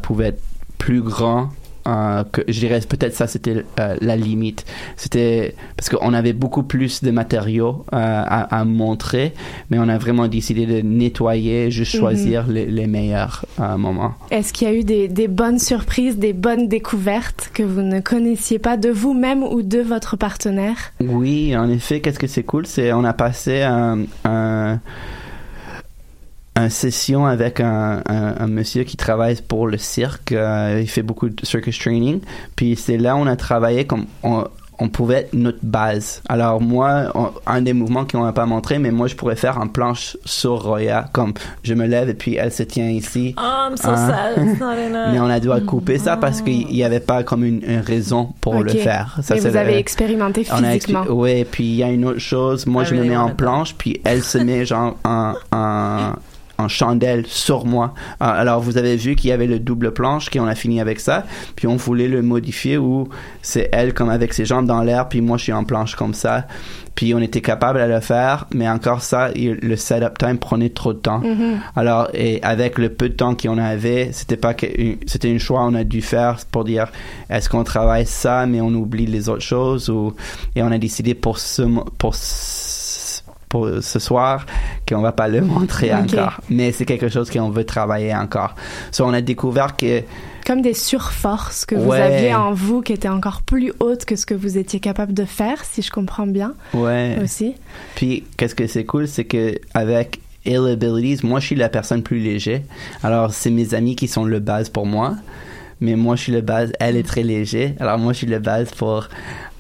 pouvait 0.02 0.28
être 0.28 0.42
plus 0.78 1.02
grand 1.02 1.50
euh, 1.86 2.24
que 2.32 2.42
je 2.48 2.58
dirais 2.58 2.80
peut-être 2.88 3.14
ça 3.14 3.26
c'était 3.26 3.64
euh, 3.80 3.96
la 4.00 4.16
limite. 4.16 4.64
C'était 4.96 5.54
parce 5.76 5.88
qu'on 5.88 6.12
avait 6.14 6.32
beaucoup 6.32 6.62
plus 6.62 7.02
de 7.02 7.10
matériaux 7.10 7.84
euh, 7.92 7.96
à, 8.26 8.58
à 8.60 8.64
montrer 8.64 9.32
mais 9.70 9.78
on 9.78 9.88
a 9.88 9.98
vraiment 9.98 10.28
décidé 10.28 10.66
de 10.66 10.80
nettoyer 10.80 11.70
juste 11.70 11.94
Mhm. 11.94 12.00
choisir 12.00 12.46
les, 12.48 12.66
les 12.66 12.86
meilleurs 12.86 13.44
euh, 13.60 13.76
moments. 13.76 14.14
Est-ce 14.30 14.52
qu'il 14.52 14.68
y 14.68 14.70
a 14.70 14.74
eu 14.74 14.84
des, 14.84 15.08
des 15.08 15.28
bonnes 15.28 15.58
surprises, 15.58 16.18
des 16.18 16.32
bonnes 16.32 16.66
découvertes 16.68 17.50
que 17.54 17.62
vous 17.62 17.82
ne 17.82 18.00
connaissiez 18.00 18.58
pas 18.58 18.76
de 18.76 18.88
vous-même 18.88 19.42
ou 19.42 19.62
de 19.62 19.80
votre 19.80 20.16
partenaire? 20.16 20.76
Oui, 21.00 21.56
en 21.56 21.68
effet, 21.68 22.00
qu'est-ce 22.00 22.18
que 22.18 22.26
c'est 22.26 22.42
cool, 22.42 22.66
c'est 22.66 22.92
on 22.92 23.04
a 23.04 23.12
passé 23.12 23.62
un, 23.62 24.00
un, 24.24 24.80
un 26.56 26.68
session 26.68 27.26
avec 27.26 27.60
un, 27.60 28.02
un, 28.08 28.34
un 28.38 28.46
monsieur 28.46 28.84
qui 28.84 28.96
travaille 28.96 29.36
pour 29.42 29.66
le 29.66 29.78
cirque. 29.78 30.32
euh, 30.32 30.78
il 30.80 30.88
fait 30.88 31.02
beaucoup 31.02 31.28
de 31.28 31.44
circus 31.44 31.78
training. 31.78 32.20
Puis 32.56 32.76
c'est 32.76 32.96
là 32.96 33.16
où 33.16 33.18
on 33.18 33.26
a 33.26 33.36
travaillé 33.36 33.86
comme 33.86 34.06
on, 34.22 34.44
on 34.78 34.88
pouvait 34.88 35.20
être 35.22 35.34
notre 35.34 35.58
base. 35.62 36.22
Alors 36.28 36.60
moi, 36.60 37.10
on- 37.16 37.30
un 37.46 37.60
des 37.62 37.72
mouvements 37.72 38.04
qu'on 38.04 38.24
n'a 38.24 38.32
pas 38.32 38.46
montré, 38.46 38.78
mais 38.78 38.90
moi 38.92 39.06
je 39.08 39.16
pourrais 39.16 39.34
faire 39.36 39.58
en 39.60 39.66
planche 39.68 40.16
sur 40.24 40.62
Roya, 40.62 41.08
comme 41.12 41.32
je 41.64 41.74
me 41.74 41.86
lève 41.86 42.08
et 42.08 42.14
puis 42.14 42.36
elle 42.36 42.52
se 42.52 42.62
tient 42.62 42.88
ici. 42.88 43.34
Oh, 43.36 43.40
I'm 43.70 43.76
so 43.76 43.88
Hein? 43.90 43.96
sad. 44.36 44.46
It's 44.48 44.60
not 44.60 44.74
mais 45.12 45.18
on 45.20 45.26
a 45.30 45.40
dû 45.40 45.48
couper 45.66 45.98
ça 45.98 46.16
parce 46.16 46.40
qu'il 46.40 46.66
n'y 46.68 46.84
avait 46.84 47.00
pas 47.00 47.22
comme 47.24 47.44
une, 47.44 47.62
une 47.64 47.80
raison 47.80 48.32
pour 48.40 48.62
le 48.62 48.70
faire. 48.72 49.18
Ça, 49.22 49.34
Mais 49.34 49.40
vous 49.40 49.56
avez 49.56 49.76
expérimenté 49.78 50.44
physiquement. 50.44 51.04
Oui, 51.08 51.44
puis 51.44 51.64
il 51.64 51.74
y 51.76 51.82
a 51.82 51.90
une 51.90 52.04
autre 52.04 52.18
chose. 52.20 52.66
Moi, 52.66 52.84
je 52.84 52.94
me 52.94 53.02
mets 53.02 53.16
en 53.16 53.30
planche, 53.30 53.74
puis 53.76 54.00
elle 54.04 54.22
se 54.22 54.38
met 54.38 54.64
genre 54.66 54.96
en, 55.04 55.34
en, 55.52 56.12
en 56.58 56.68
chandelle 56.68 57.24
sur 57.26 57.64
moi. 57.66 57.94
Euh, 58.22 58.26
Alors, 58.26 58.60
vous 58.60 58.78
avez 58.78 58.96
vu 58.96 59.16
qu'il 59.16 59.30
y 59.30 59.32
avait 59.32 59.46
le 59.46 59.58
double 59.58 59.92
planche, 59.92 60.30
qu'on 60.30 60.46
a 60.46 60.54
fini 60.54 60.80
avec 60.80 61.00
ça, 61.00 61.24
puis 61.56 61.66
on 61.66 61.76
voulait 61.76 62.08
le 62.08 62.22
modifier 62.22 62.78
où 62.78 63.08
c'est 63.42 63.68
elle 63.72 63.92
comme 63.94 64.08
avec 64.10 64.32
ses 64.32 64.44
jambes 64.44 64.66
dans 64.66 64.82
l'air, 64.82 65.08
puis 65.08 65.20
moi, 65.20 65.36
je 65.36 65.44
suis 65.44 65.52
en 65.52 65.64
planche 65.64 65.94
comme 65.96 66.14
ça. 66.14 66.46
Puis 66.94 67.12
on 67.12 67.18
était 67.18 67.40
capable 67.40 67.80
de 67.80 67.86
le 67.92 67.98
faire, 67.98 68.46
mais 68.54 68.68
encore 68.68 69.02
ça, 69.02 69.30
il- 69.34 69.58
le 69.60 69.74
setup 69.74 70.16
time 70.16 70.38
prenait 70.38 70.68
trop 70.68 70.92
de 70.92 70.98
temps. 71.00 71.18
Mhm. 71.18 71.58
Alors, 71.74 72.08
et 72.14 72.40
avec 72.44 72.78
le 72.78 72.88
peu 72.88 73.08
de 73.08 73.14
temps 73.14 73.34
qu'on 73.34 73.58
avait, 73.58 74.10
c'était 74.12 74.36
pas 74.36 74.54
que, 74.54 74.66
c'était 75.06 75.28
une 75.32 75.40
choix 75.40 75.64
on 75.64 75.74
a 75.74 75.82
dû 75.82 76.02
faire 76.02 76.36
pour 76.52 76.62
dire 76.62 76.86
est-ce 77.30 77.48
qu'on 77.48 77.64
travaille 77.64 78.06
ça, 78.06 78.46
mais 78.46 78.60
on 78.60 78.68
oublie 78.74 79.06
les 79.06 79.28
autres 79.28 79.42
choses 79.42 79.90
ou, 79.90 80.14
et 80.54 80.62
on 80.62 80.70
a 80.70 80.78
décidé 80.78 81.14
pour 81.14 81.40
ce, 81.40 81.62
pour 81.98 82.14
ce, 82.14 82.63
pour 83.54 83.68
ce 83.82 84.00
soir 84.00 84.46
qu'on 84.88 85.00
va 85.00 85.12
pas 85.12 85.28
le 85.28 85.40
montrer 85.54 85.94
encore. 85.94 86.40
Mais 86.50 86.72
c'est 86.72 86.84
quelque 86.84 87.08
chose 87.08 87.30
qu'on 87.30 87.50
veut 87.50 87.62
travailler 87.62 88.12
encore. 88.12 88.56
So, 88.90 89.04
on 89.04 89.12
a 89.12 89.20
découvert 89.20 89.76
que, 89.76 90.02
Comme 90.44 90.60
des 90.60 90.74
surforces 90.74 91.64
que 91.64 91.76
vous 91.76 91.92
aviez 91.92 92.34
en 92.34 92.52
vous 92.52 92.82
qui 92.82 92.92
étaient 92.92 93.06
encore 93.06 93.42
plus 93.42 93.72
hautes 93.78 94.06
que 94.06 94.16
ce 94.16 94.26
que 94.26 94.34
vous 94.34 94.58
étiez 94.58 94.80
capable 94.80 95.14
de 95.14 95.24
faire, 95.24 95.64
si 95.64 95.82
je 95.82 95.92
comprends 95.92 96.26
bien. 96.26 96.54
ouais. 96.72 97.16
Aussi. 97.22 97.54
Puis, 97.94 98.24
qu'est-ce 98.36 98.56
que 98.56 98.66
c'est 98.66 98.84
cool, 98.84 99.06
c'est 99.06 99.24
que 99.24 99.54
avec 99.72 100.18
Ill 100.44 100.66
Abilities, 100.66 101.24
moi, 101.24 101.38
je 101.38 101.46
suis 101.46 101.54
la 101.54 101.68
personne 101.68 102.02
plus 102.02 102.18
léger. 102.18 102.62
Alors, 103.04 103.32
c'est 103.32 103.50
mes 103.50 103.72
amis 103.74 103.94
qui 103.94 104.08
sont 104.08 104.24
le 104.24 104.40
base 104.40 104.68
pour 104.68 104.84
moi. 104.84 105.14
Mais 105.80 105.94
moi, 105.94 106.16
je 106.16 106.22
suis 106.22 106.32
le 106.32 106.40
base. 106.40 106.72
Elle 106.80 106.96
est 106.96 107.06
très 107.06 107.22
léger. 107.22 107.76
Alors, 107.78 107.98
moi, 107.98 108.12
je 108.12 108.18
suis 108.18 108.26
le 108.26 108.40
base 108.40 108.72
pour 108.72 109.08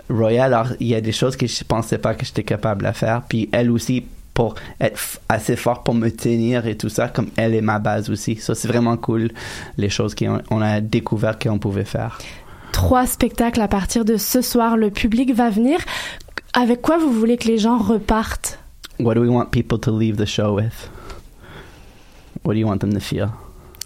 Royal. 0.08 0.52
Alors, 0.52 0.72
il 0.80 0.88
y 0.88 0.94
a 0.94 1.00
des 1.00 1.12
choses 1.12 1.36
que 1.36 1.46
je 1.46 1.64
pensais 1.64 1.98
pas 1.98 2.14
que 2.14 2.24
j'étais 2.24 2.42
capable 2.42 2.86
de 2.86 2.92
faire. 2.92 3.22
Puis, 3.28 3.48
elle 3.52 3.70
aussi, 3.70 4.04
pour 4.34 4.56
être 4.80 5.20
assez 5.28 5.56
fort 5.56 5.82
pour 5.82 5.94
me 5.94 6.10
tenir 6.10 6.66
et 6.66 6.76
tout 6.76 6.88
ça, 6.88 7.08
comme 7.08 7.28
elle 7.36 7.54
est 7.54 7.60
ma 7.60 7.78
base 7.78 8.10
aussi. 8.10 8.36
Ça, 8.36 8.54
c'est 8.54 8.68
vraiment 8.68 8.96
cool, 8.96 9.30
les 9.78 9.88
choses 9.88 10.14
qu'on 10.14 10.42
on 10.50 10.60
a 10.60 10.80
découvert 10.80 11.38
qu'on 11.38 11.58
pouvait 11.58 11.84
faire. 11.84 12.18
Trois 12.72 13.06
spectacles 13.06 13.60
à 13.60 13.68
partir 13.68 14.04
de 14.04 14.16
ce 14.16 14.42
soir. 14.42 14.76
Le 14.76 14.90
public 14.90 15.32
va 15.32 15.48
venir. 15.48 15.78
Avec 16.52 16.82
quoi 16.82 16.98
vous 16.98 17.12
voulez 17.12 17.36
que 17.36 17.46
les 17.46 17.58
gens 17.58 17.78
repartent? 17.78 18.58
What 18.98 19.14
do 19.14 19.20
we 19.20 19.30
want 19.30 19.46
people 19.46 19.78
to 19.80 19.96
leave 19.96 20.16
the 20.16 20.26
show 20.26 20.56
with? 20.56 20.90
What 22.44 22.54
do 22.54 22.60
you 22.60 22.66
want 22.66 22.78
them 22.78 22.92
to 22.92 23.00
feel? 23.00 23.30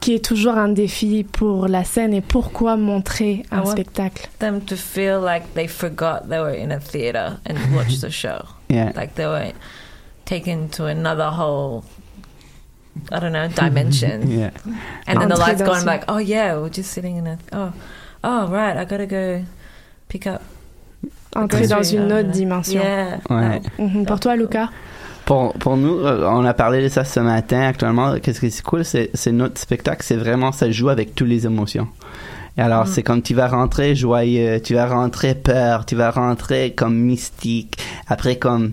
Qui 0.08 0.14
est 0.14 0.24
toujours 0.24 0.56
un 0.56 0.68
défi 0.68 1.22
pour 1.22 1.68
la 1.68 1.84
scène 1.84 2.14
et 2.14 2.22
pourquoi 2.22 2.78
montrer 2.78 3.42
un 3.50 3.58
I 3.58 3.60
want 3.60 3.72
spectacle 3.72 4.26
them 4.38 4.62
to 4.62 4.74
feel 4.74 5.20
like 5.20 5.52
they 5.52 5.68
forgot 5.68 6.30
they 6.30 6.38
were 6.38 6.56
in 6.56 6.70
a 6.72 6.80
theater 6.80 7.36
and 7.44 7.58
watched 7.76 8.00
the 8.00 8.08
show. 8.08 8.40
Yeah. 8.70 8.90
Like 8.96 9.16
they 9.16 9.26
were 9.26 9.52
taken 10.24 10.70
to 10.70 10.86
another 10.86 11.28
whole, 11.28 11.84
I 13.12 13.20
don't 13.20 13.34
know, 13.34 13.48
dimension. 13.48 14.30
Yeah. 14.30 14.52
And 15.06 15.20
then 15.20 15.28
the 15.28 15.36
lights 15.36 15.58
dans 15.58 15.66
go 15.66 15.72
and 15.72 15.82
une- 15.82 15.86
like, 15.86 16.04
oh 16.08 16.16
yeah, 16.16 16.56
we're 16.56 16.70
just 16.70 16.90
sitting 16.90 17.18
in 17.18 17.26
a, 17.26 17.38
oh, 17.52 17.74
oh 18.24 18.48
right, 18.48 18.78
I 18.78 18.86
gotta 18.86 19.04
go 19.06 19.44
pick 20.08 20.26
up. 20.26 20.40
Entrer 21.36 21.66
dans 21.66 21.82
une 21.82 22.10
autre 22.10 22.30
dimension. 22.30 22.80
Yeah. 22.80 23.20
Ouais. 23.28 23.60
Mhm. 23.78 24.06
Pour 24.06 24.18
toi, 24.20 24.36
Lucas 24.36 24.70
Pour, 25.28 25.52
pour 25.52 25.76
nous, 25.76 25.98
euh, 25.98 26.26
on 26.26 26.42
a 26.46 26.54
parlé 26.54 26.82
de 26.82 26.88
ça 26.88 27.04
ce 27.04 27.20
matin 27.20 27.60
actuellement. 27.60 28.14
Qu'est-ce 28.18 28.40
qui 28.40 28.46
est 28.46 28.62
cool, 28.62 28.82
c'est, 28.82 29.10
c'est 29.12 29.30
notre 29.30 29.60
spectacle, 29.60 30.02
c'est 30.02 30.16
vraiment, 30.16 30.52
ça 30.52 30.70
joue 30.70 30.88
avec 30.88 31.14
toutes 31.14 31.28
les 31.28 31.44
émotions. 31.44 31.86
Et 32.56 32.62
alors, 32.62 32.84
Mm. 32.84 32.90
c'est 32.94 33.02
comme 33.02 33.20
tu 33.20 33.34
vas 33.34 33.46
rentrer 33.46 33.94
joyeux, 33.94 34.58
tu 34.64 34.72
vas 34.72 34.86
rentrer 34.86 35.34
peur, 35.34 35.84
tu 35.84 35.96
vas 35.96 36.12
rentrer 36.12 36.72
comme 36.74 36.96
mystique, 36.96 37.76
après 38.06 38.36
comme 38.36 38.72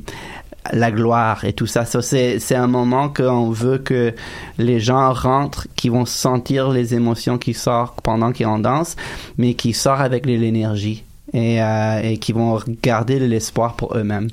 la 0.71 0.91
gloire 0.91 1.43
et 1.43 1.51
tout 1.51 1.67
ça. 1.67 1.83
Ça, 1.83 2.01
c'est, 2.01 2.39
c'est 2.39 2.55
un 2.55 2.67
moment 2.67 3.09
qu'on 3.09 3.49
veut 3.49 3.79
que 3.79 4.13
les 4.57 4.79
gens 4.79 5.11
rentrent, 5.11 5.67
qui 5.75 5.89
vont 5.89 6.05
sentir 6.05 6.69
les 6.69 6.93
émotions 6.95 7.37
qui 7.37 7.53
sortent 7.53 7.99
pendant 7.99 8.31
qu'ils 8.31 8.45
en 8.45 8.59
dansent, 8.59 8.95
mais 9.37 9.55
qui 9.55 9.73
sortent 9.73 9.99
avec 9.99 10.25
de 10.25 10.31
l'énergie 10.31 11.03
et, 11.33 11.61
euh, 11.61 11.99
et 12.01 12.17
qui 12.17 12.31
vont 12.31 12.59
garder 12.81 13.19
de 13.19 13.25
l'espoir 13.25 13.75
pour 13.75 13.97
eux-mêmes. 13.97 14.29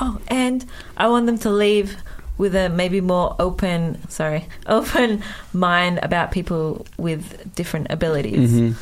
Oh, 0.00 0.18
and 0.28 0.64
I 0.96 1.08
want 1.08 1.26
them 1.26 1.38
to 1.38 1.50
leave 1.50 1.96
with 2.38 2.54
a 2.54 2.68
maybe 2.70 3.00
more 3.02 3.36
open, 3.38 3.98
sorry, 4.08 4.46
open 4.66 5.22
mind 5.52 5.98
about 6.02 6.30
people 6.30 6.86
with 6.98 7.22
different 7.54 7.88
abilities. 7.90 8.50
Mhm. 8.50 8.74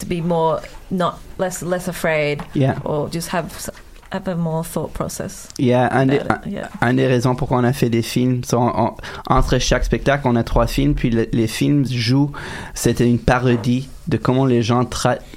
To 0.00 0.06
be 0.06 0.20
more, 0.20 0.60
not 0.90 1.18
less, 1.38 1.62
less 1.62 1.88
afraid. 1.88 2.42
Yeah. 2.54 2.78
Or 2.84 3.08
just 3.08 3.28
have 3.30 3.46
have 4.12 4.28
a 4.28 4.36
more 4.36 4.62
thought 4.64 4.92
process. 4.94 5.48
Il 5.58 5.66
y 5.66 5.72
a 5.72 5.88
un 5.92 6.06
des, 6.06 6.16
it, 6.16 6.26
yeah. 6.46 6.68
un, 6.80 6.88
un 6.90 6.94
des 6.94 7.06
raisons 7.08 7.34
pourquoi 7.34 7.58
on 7.58 7.64
a 7.64 7.72
fait 7.72 7.90
des 7.90 8.02
films. 8.02 8.44
So, 8.44 8.58
on- 8.58 8.72
on- 8.76 8.96
entre 9.28 9.58
chaque 9.58 9.84
spectacle, 9.84 10.28
on 10.28 10.36
a 10.36 10.44
trois 10.44 10.66
films, 10.68 10.94
puis 10.94 11.10
le- 11.10 11.28
les 11.32 11.48
films 11.48 11.84
jouent. 11.86 12.30
C'était 12.74 13.08
une 13.08 13.18
parodie 13.18 13.88
de 14.06 14.16
comment 14.16 14.46
les 14.46 14.62
gens 14.62 14.84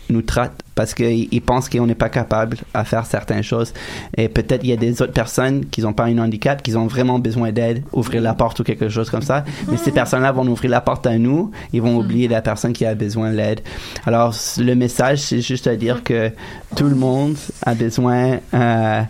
nous 0.10 0.22
traitent 0.22 0.62
parce 0.78 0.94
qu'ils 0.94 1.28
ils 1.32 1.42
pensent 1.42 1.68
qu'on 1.68 1.86
n'est 1.88 1.96
pas 1.96 2.08
capable 2.08 2.56
à 2.74 2.86
faire 2.86 3.06
certaines 3.06 3.44
choses. 3.44 3.74
Et 4.16 4.30
peut-être 4.30 4.64
il 4.64 4.70
y 4.70 4.74
a 4.74 4.78
des 4.78 5.02
autres 5.02 5.12
personnes 5.12 5.66
qui 5.66 5.82
n'ont 5.82 5.92
pas 5.92 6.06
un 6.06 6.18
handicap, 6.20 6.62
qui 6.64 6.74
ont 6.78 6.88
vraiment 6.88 7.20
besoin 7.20 7.52
d'aide, 7.52 7.84
ouvrir 7.92 8.22
la 8.22 8.34
porte 8.34 8.62
ou 8.62 8.64
quelque 8.64 8.88
chose 8.88 9.10
comme 9.10 9.24
ça. 9.24 9.44
Mais 9.70 9.76
ces 9.76 9.92
personnes-là 9.92 10.32
vont 10.32 10.48
ouvrir 10.48 10.72
la 10.72 10.80
porte 10.82 11.06
à 11.08 11.18
nous, 11.18 11.52
ils 11.74 11.82
vont 11.82 11.98
oublier 11.98 12.30
la 12.30 12.42
personne 12.42 12.72
qui 12.72 12.86
a 12.86 12.96
besoin 12.96 13.34
d'aide. 13.34 13.60
Alors 14.06 14.34
le 14.60 14.74
message, 14.76 15.18
c'est 15.20 15.42
juste 15.42 15.68
à 15.68 15.76
dire 15.76 16.04
que 16.04 16.32
tout 16.78 16.86
le 16.88 16.96
monde 16.96 17.36
a 17.66 17.74
besoin, 17.74 18.38
euh, 18.54 19.02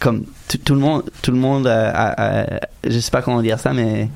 comme 0.00 0.24
tout, 0.64 0.74
le 0.74 0.80
monde, 0.80 1.02
tout 1.22 1.30
le 1.30 1.38
monde, 1.38 1.66
euh, 1.66 1.90
a- 1.94 2.46
je 2.88 2.98
sais 2.98 3.10
pas 3.10 3.22
comment 3.22 3.42
dire 3.42 3.60
ça, 3.60 3.72
mais 3.72 4.08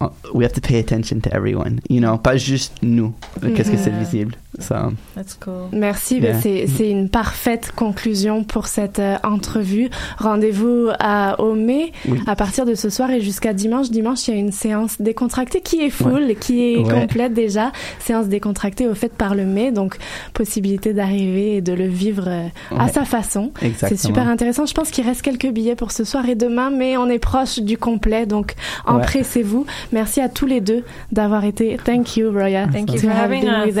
uh, 0.00 0.06
we 0.32 0.44
have 0.44 0.52
to 0.52 0.60
pay 0.60 0.78
attention 0.78 1.20
to 1.20 1.30
everyone, 1.32 1.80
you 1.88 2.00
know, 2.00 2.16
pas 2.18 2.36
juste 2.36 2.72
nous. 2.82 3.12
Qu'est-ce 3.54 3.70
que 3.70 3.76
c'est 3.76 3.90
visible? 3.98 4.34
So, 4.58 4.74
That's 5.14 5.34
cool. 5.34 5.68
Merci, 5.72 6.18
Yeah. 6.18 6.32
ben, 6.32 6.40
c'est 6.42 6.66
c'est 6.68 6.88
une 6.90 7.08
parfaite 7.08 7.72
conclusion 7.74 8.44
pour 8.44 8.66
cette 8.66 8.98
euh, 8.98 9.16
entrevue. 9.24 9.88
Rendez-vous 10.18 10.88
à 10.98 11.40
au 11.40 11.54
mai 11.54 11.92
Oui. 12.08 12.18
à 12.26 12.36
partir 12.36 12.64
de 12.66 12.74
ce 12.74 12.88
soir 12.90 13.10
et 13.10 13.20
jusqu'à 13.20 13.52
dimanche. 13.52 13.90
Dimanche, 13.90 14.28
il 14.28 14.34
y 14.34 14.36
a 14.36 14.40
une 14.40 14.52
séance 14.52 15.00
décontractée 15.00 15.60
qui 15.60 15.80
est 15.80 15.90
full, 15.90 16.22
Ouais. 16.24 16.34
qui 16.34 16.62
est 16.74 16.78
Ouais. 16.78 17.00
complète 17.00 17.34
déjà. 17.34 17.72
Séance 17.98 18.26
décontractée 18.28 18.86
au 18.88 18.94
fait 18.94 19.12
par 19.12 19.34
le 19.34 19.44
mai, 19.44 19.72
donc 19.72 19.96
possibilité 20.34 20.92
d'arriver 20.94 21.56
et 21.56 21.60
de 21.60 21.72
le 21.72 21.86
vivre 21.86 22.24
euh, 22.28 22.46
à 22.78 22.88
sa 22.88 23.04
façon. 23.04 23.52
C'est 23.76 23.96
super 23.98 24.28
intéressant. 24.28 24.66
Je 24.66 24.74
pense 24.74 24.90
qu'il 24.90 25.04
reste 25.06 25.22
quelques 25.22 25.50
billets 25.50 25.74
pour 25.76 25.90
ce 25.92 26.04
soir 26.04 26.28
et 26.28 26.34
demain, 26.34 26.70
mais 26.70 26.96
on 26.96 27.08
est 27.08 27.18
proche 27.18 27.58
du 27.60 27.76
complet, 27.78 28.26
donc 28.26 28.54
empressez-vous. 28.86 29.66
Merci 29.92 30.20
à 30.20 30.28
tous 30.28 30.46
les 30.46 30.60
deux 30.60 30.84
d'avoir 31.12 31.44
été. 31.44 31.76
Thank 31.84 32.16
you, 32.16 32.30
Roya. 32.32 32.66
Thank 32.68 32.92
you 32.92 33.00
for 33.00 33.10
having 33.10 33.44
us. 33.44 33.66
with 33.66 33.76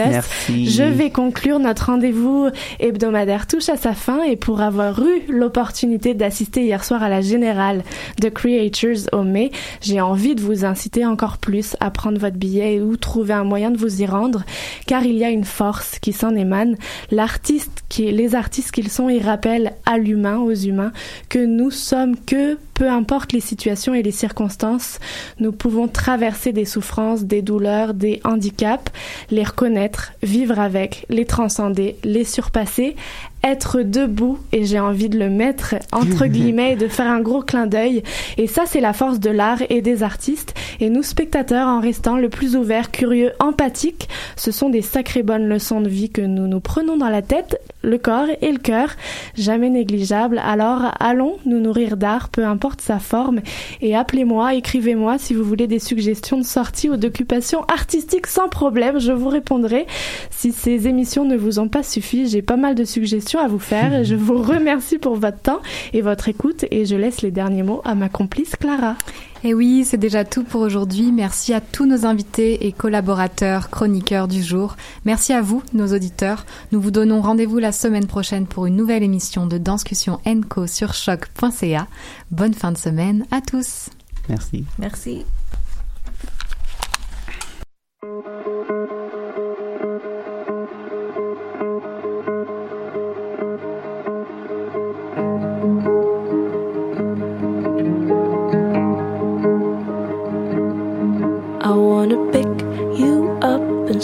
Je 0.66 0.82
vais 0.82 1.10
conclure 1.10 1.58
notre 1.58 1.86
rendez-vous 1.86 2.48
hebdomadaire 2.80 3.46
touche 3.46 3.68
à 3.68 3.76
sa 3.76 3.92
fin 3.92 4.22
et 4.22 4.36
pour 4.36 4.62
avoir 4.62 5.00
eu 5.02 5.22
l'opportunité 5.28 6.14
d'assister 6.14 6.64
hier 6.64 6.82
soir 6.82 7.02
à 7.02 7.10
la 7.10 7.20
générale 7.20 7.82
de 8.20 8.30
Creatures 8.30 9.08
au 9.12 9.22
mai, 9.22 9.50
j'ai 9.82 10.00
envie 10.00 10.34
de 10.34 10.40
vous 10.40 10.64
inciter 10.64 11.04
encore 11.04 11.36
plus 11.36 11.76
à 11.80 11.90
prendre 11.90 12.18
votre 12.18 12.36
billet 12.36 12.80
ou 12.80 12.96
trouver 12.96 13.34
un 13.34 13.44
moyen 13.44 13.70
de 13.70 13.76
vous 13.76 14.00
y 14.00 14.06
rendre 14.06 14.42
car 14.86 15.04
il 15.04 15.16
y 15.16 15.24
a 15.24 15.30
une 15.30 15.44
force 15.44 15.98
qui 15.98 16.14
s'en 16.14 16.34
émane. 16.34 16.76
L'artiste 17.10 17.84
qui 17.90 18.10
les 18.10 18.34
artistes 18.34 18.70
qu'ils 18.70 18.90
sont, 18.90 19.10
ils 19.10 19.22
rappellent 19.22 19.74
à 19.84 19.98
l'humain, 19.98 20.38
aux 20.38 20.54
humains 20.54 20.92
que 21.28 21.44
nous 21.44 21.70
sommes 21.70 22.16
que 22.16 22.58
peu 22.74 22.88
importe 22.88 23.32
les 23.32 23.40
situations 23.40 23.94
et 23.94 24.02
les 24.02 24.10
circonstances, 24.10 24.98
nous 25.38 25.52
pouvons 25.52 25.86
traverser 25.86 26.52
des 26.52 26.64
souffrances, 26.64 27.22
des 27.22 27.40
douleurs, 27.40 27.94
des 27.94 28.20
handicaps, 28.24 28.92
les 29.30 29.44
reconnaître, 29.44 30.12
vivre 30.22 30.53
avec, 30.60 31.06
les 31.08 31.24
transcender, 31.24 31.96
les 32.04 32.24
surpasser, 32.24 32.96
être 33.44 33.82
debout, 33.82 34.38
et 34.52 34.64
j'ai 34.64 34.80
envie 34.80 35.08
de 35.08 35.18
le 35.18 35.30
mettre 35.30 35.76
entre 35.92 36.26
guillemets 36.26 36.72
et 36.72 36.76
de 36.76 36.88
faire 36.88 37.08
un 37.08 37.20
gros 37.20 37.42
clin 37.42 37.66
d'œil. 37.66 38.02
Et 38.38 38.46
ça, 38.46 38.62
c'est 38.66 38.80
la 38.80 38.92
force 38.92 39.20
de 39.20 39.30
l'art 39.30 39.62
et 39.68 39.82
des 39.82 40.02
artistes. 40.02 40.54
Et 40.80 40.90
nous, 40.90 41.02
spectateurs, 41.02 41.68
en 41.68 41.80
restant 41.80 42.16
le 42.16 42.28
plus 42.28 42.56
ouverts, 42.56 42.90
curieux, 42.90 43.32
empathiques, 43.38 44.08
ce 44.36 44.50
sont 44.50 44.70
des 44.70 44.82
sacrées 44.82 45.22
bonnes 45.22 45.46
leçons 45.46 45.80
de 45.80 45.88
vie 45.88 46.10
que 46.10 46.22
nous 46.22 46.46
nous 46.46 46.60
prenons 46.60 46.96
dans 46.96 47.10
la 47.10 47.22
tête, 47.22 47.60
le 47.82 47.98
corps 47.98 48.28
et 48.40 48.50
le 48.50 48.58
cœur, 48.58 48.88
jamais 49.36 49.70
négligeables. 49.70 50.40
Alors, 50.44 50.92
allons 50.98 51.36
nous 51.44 51.60
nourrir 51.60 51.96
d'art, 51.96 52.30
peu 52.30 52.44
importe 52.44 52.80
sa 52.80 52.98
forme, 52.98 53.40
et 53.82 53.94
appelez-moi, 53.94 54.54
écrivez-moi 54.54 55.18
si 55.18 55.34
vous 55.34 55.44
voulez 55.44 55.66
des 55.66 55.78
suggestions 55.78 56.38
de 56.38 56.44
sortie 56.44 56.88
ou 56.88 56.96
d'occupation 56.96 57.62
artistique 57.64 58.26
sans 58.26 58.48
problème, 58.48 58.98
je 58.98 59.12
vous 59.12 59.28
répondrai. 59.28 59.86
Si 60.30 60.52
ces 60.52 60.88
émissions 60.88 61.24
ne 61.24 61.36
vous 61.36 61.58
ont 61.58 61.68
pas 61.68 61.82
suffi, 61.82 62.26
j'ai 62.26 62.42
pas 62.42 62.56
mal 62.56 62.74
de 62.74 62.84
suggestions 62.84 63.33
à 63.40 63.48
vous 63.48 63.58
faire. 63.58 64.04
Je 64.04 64.14
vous 64.14 64.42
remercie 64.42 64.98
pour 64.98 65.16
votre 65.16 65.40
temps 65.40 65.60
et 65.92 66.00
votre 66.00 66.28
écoute 66.28 66.64
et 66.70 66.86
je 66.86 66.96
laisse 66.96 67.22
les 67.22 67.30
derniers 67.30 67.62
mots 67.62 67.80
à 67.84 67.94
ma 67.94 68.08
complice 68.08 68.56
Clara. 68.56 68.96
Et 69.42 69.52
oui, 69.52 69.84
c'est 69.84 69.98
déjà 69.98 70.24
tout 70.24 70.42
pour 70.42 70.62
aujourd'hui. 70.62 71.12
Merci 71.12 71.52
à 71.52 71.60
tous 71.60 71.84
nos 71.84 72.06
invités 72.06 72.66
et 72.66 72.72
collaborateurs, 72.72 73.68
chroniqueurs 73.68 74.26
du 74.26 74.42
jour. 74.42 74.76
Merci 75.04 75.34
à 75.34 75.42
vous, 75.42 75.62
nos 75.74 75.94
auditeurs. 75.94 76.46
Nous 76.72 76.80
vous 76.80 76.90
donnons 76.90 77.20
rendez-vous 77.20 77.58
la 77.58 77.72
semaine 77.72 78.06
prochaine 78.06 78.46
pour 78.46 78.64
une 78.64 78.76
nouvelle 78.76 79.02
émission 79.02 79.46
de 79.46 79.58
Danscussion 79.58 80.18
Co 80.48 80.66
sur 80.66 80.94
choc.ca. 80.94 81.86
Bonne 82.30 82.54
fin 82.54 82.72
de 82.72 82.78
semaine 82.78 83.26
à 83.30 83.42
tous. 83.42 83.90
Merci. 84.30 84.64
Merci. 84.78 85.26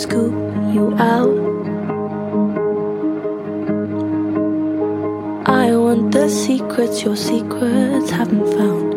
Scoop 0.01 0.33
you 0.75 0.95
out. 0.97 1.37
I 5.47 5.77
want 5.77 6.13
the 6.13 6.29
secrets 6.31 7.03
your 7.05 7.17
secrets 7.17 8.11
haven't 8.11 8.47
found. 8.57 8.89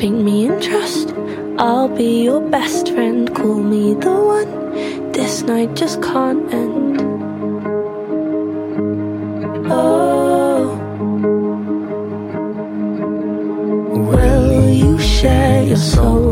Paint 0.00 0.20
me 0.22 0.46
in 0.46 0.60
trust, 0.60 1.12
I'll 1.58 1.88
be 1.88 2.22
your 2.22 2.40
best 2.40 2.92
friend. 2.94 3.34
Call 3.34 3.60
me 3.74 3.94
the 3.94 4.14
one, 4.36 5.10
this 5.10 5.42
night 5.42 5.74
just 5.74 6.00
can't 6.00 6.54
end. 6.54 7.00
Oh. 9.70 10.78
Will 14.10 14.70
you 14.70 14.98
share 15.00 15.64
your 15.64 15.76
soul 15.76 16.27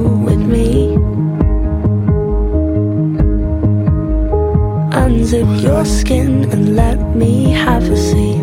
Unzip 5.37 5.63
your 5.63 5.85
skin 5.85 6.51
and 6.51 6.77
let 6.77 6.99
me 7.15 7.51
have 7.51 7.83
a 7.83 7.97
seat. 7.97 8.41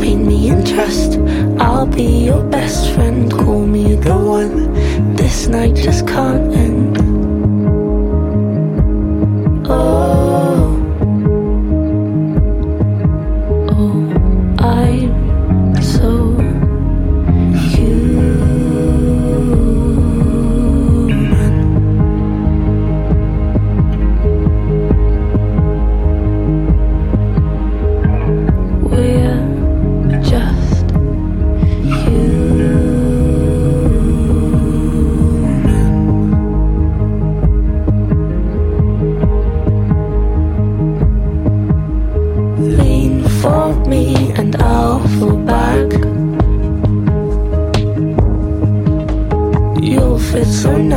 Paint 0.00 0.24
me 0.24 0.48
in 0.48 0.64
trust, 0.64 1.18
I'll 1.60 1.86
be 1.86 2.24
your 2.24 2.42
best 2.44 2.92
friend. 2.92 3.30
Call 3.30 3.66
me 3.66 3.96
the 3.96 4.16
one, 4.16 4.72
this 5.16 5.48
night 5.48 5.74
just 5.74 6.06
can't 6.06 6.54
end. 6.54 6.73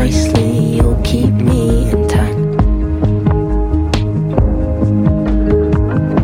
Nicely, 0.08 0.76
you'll 0.78 1.02
keep 1.04 1.34
me 1.34 1.90
intact. 1.92 2.38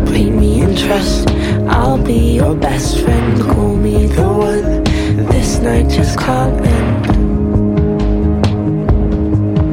Play 0.07 0.29
me 0.29 0.61
in 0.61 0.73
trust, 0.75 1.27
I'll 1.67 2.01
be 2.01 2.35
your 2.35 2.55
best 2.55 3.01
friend. 3.01 3.41
Call 3.41 3.75
me 3.75 4.05
the 4.05 4.29
one, 4.51 4.83
this 5.31 5.59
night 5.59 5.89
just 5.89 6.17
can't 6.17 6.65
end. 6.65 7.05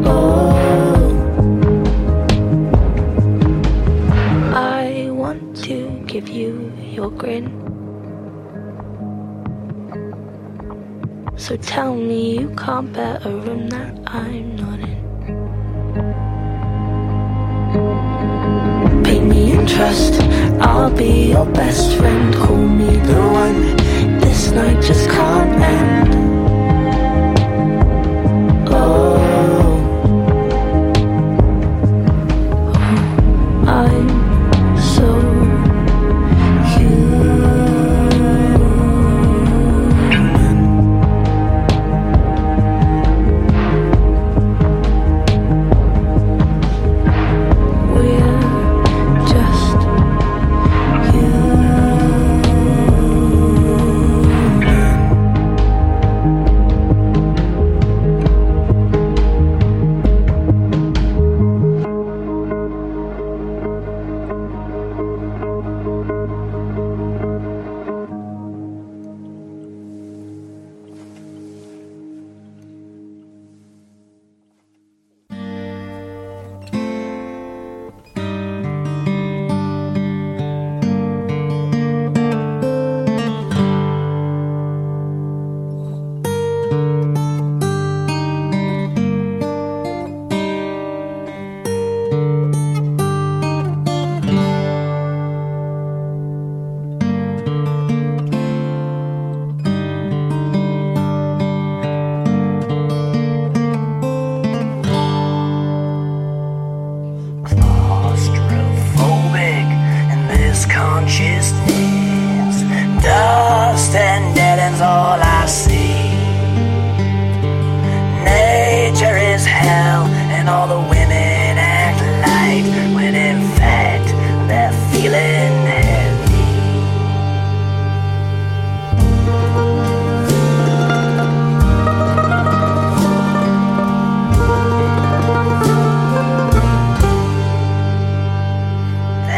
Oh. 0.05 0.51
I 4.53 5.09
want 5.11 5.57
to 5.67 5.77
give 6.09 6.29
you 6.29 6.73
your 6.97 7.11
grin. 7.13 7.47
So 11.37 11.57
tell 11.57 11.95
me 11.95 12.39
you 12.39 12.49
can't 12.57 12.93
bear 12.93 13.19
a 13.25 13.29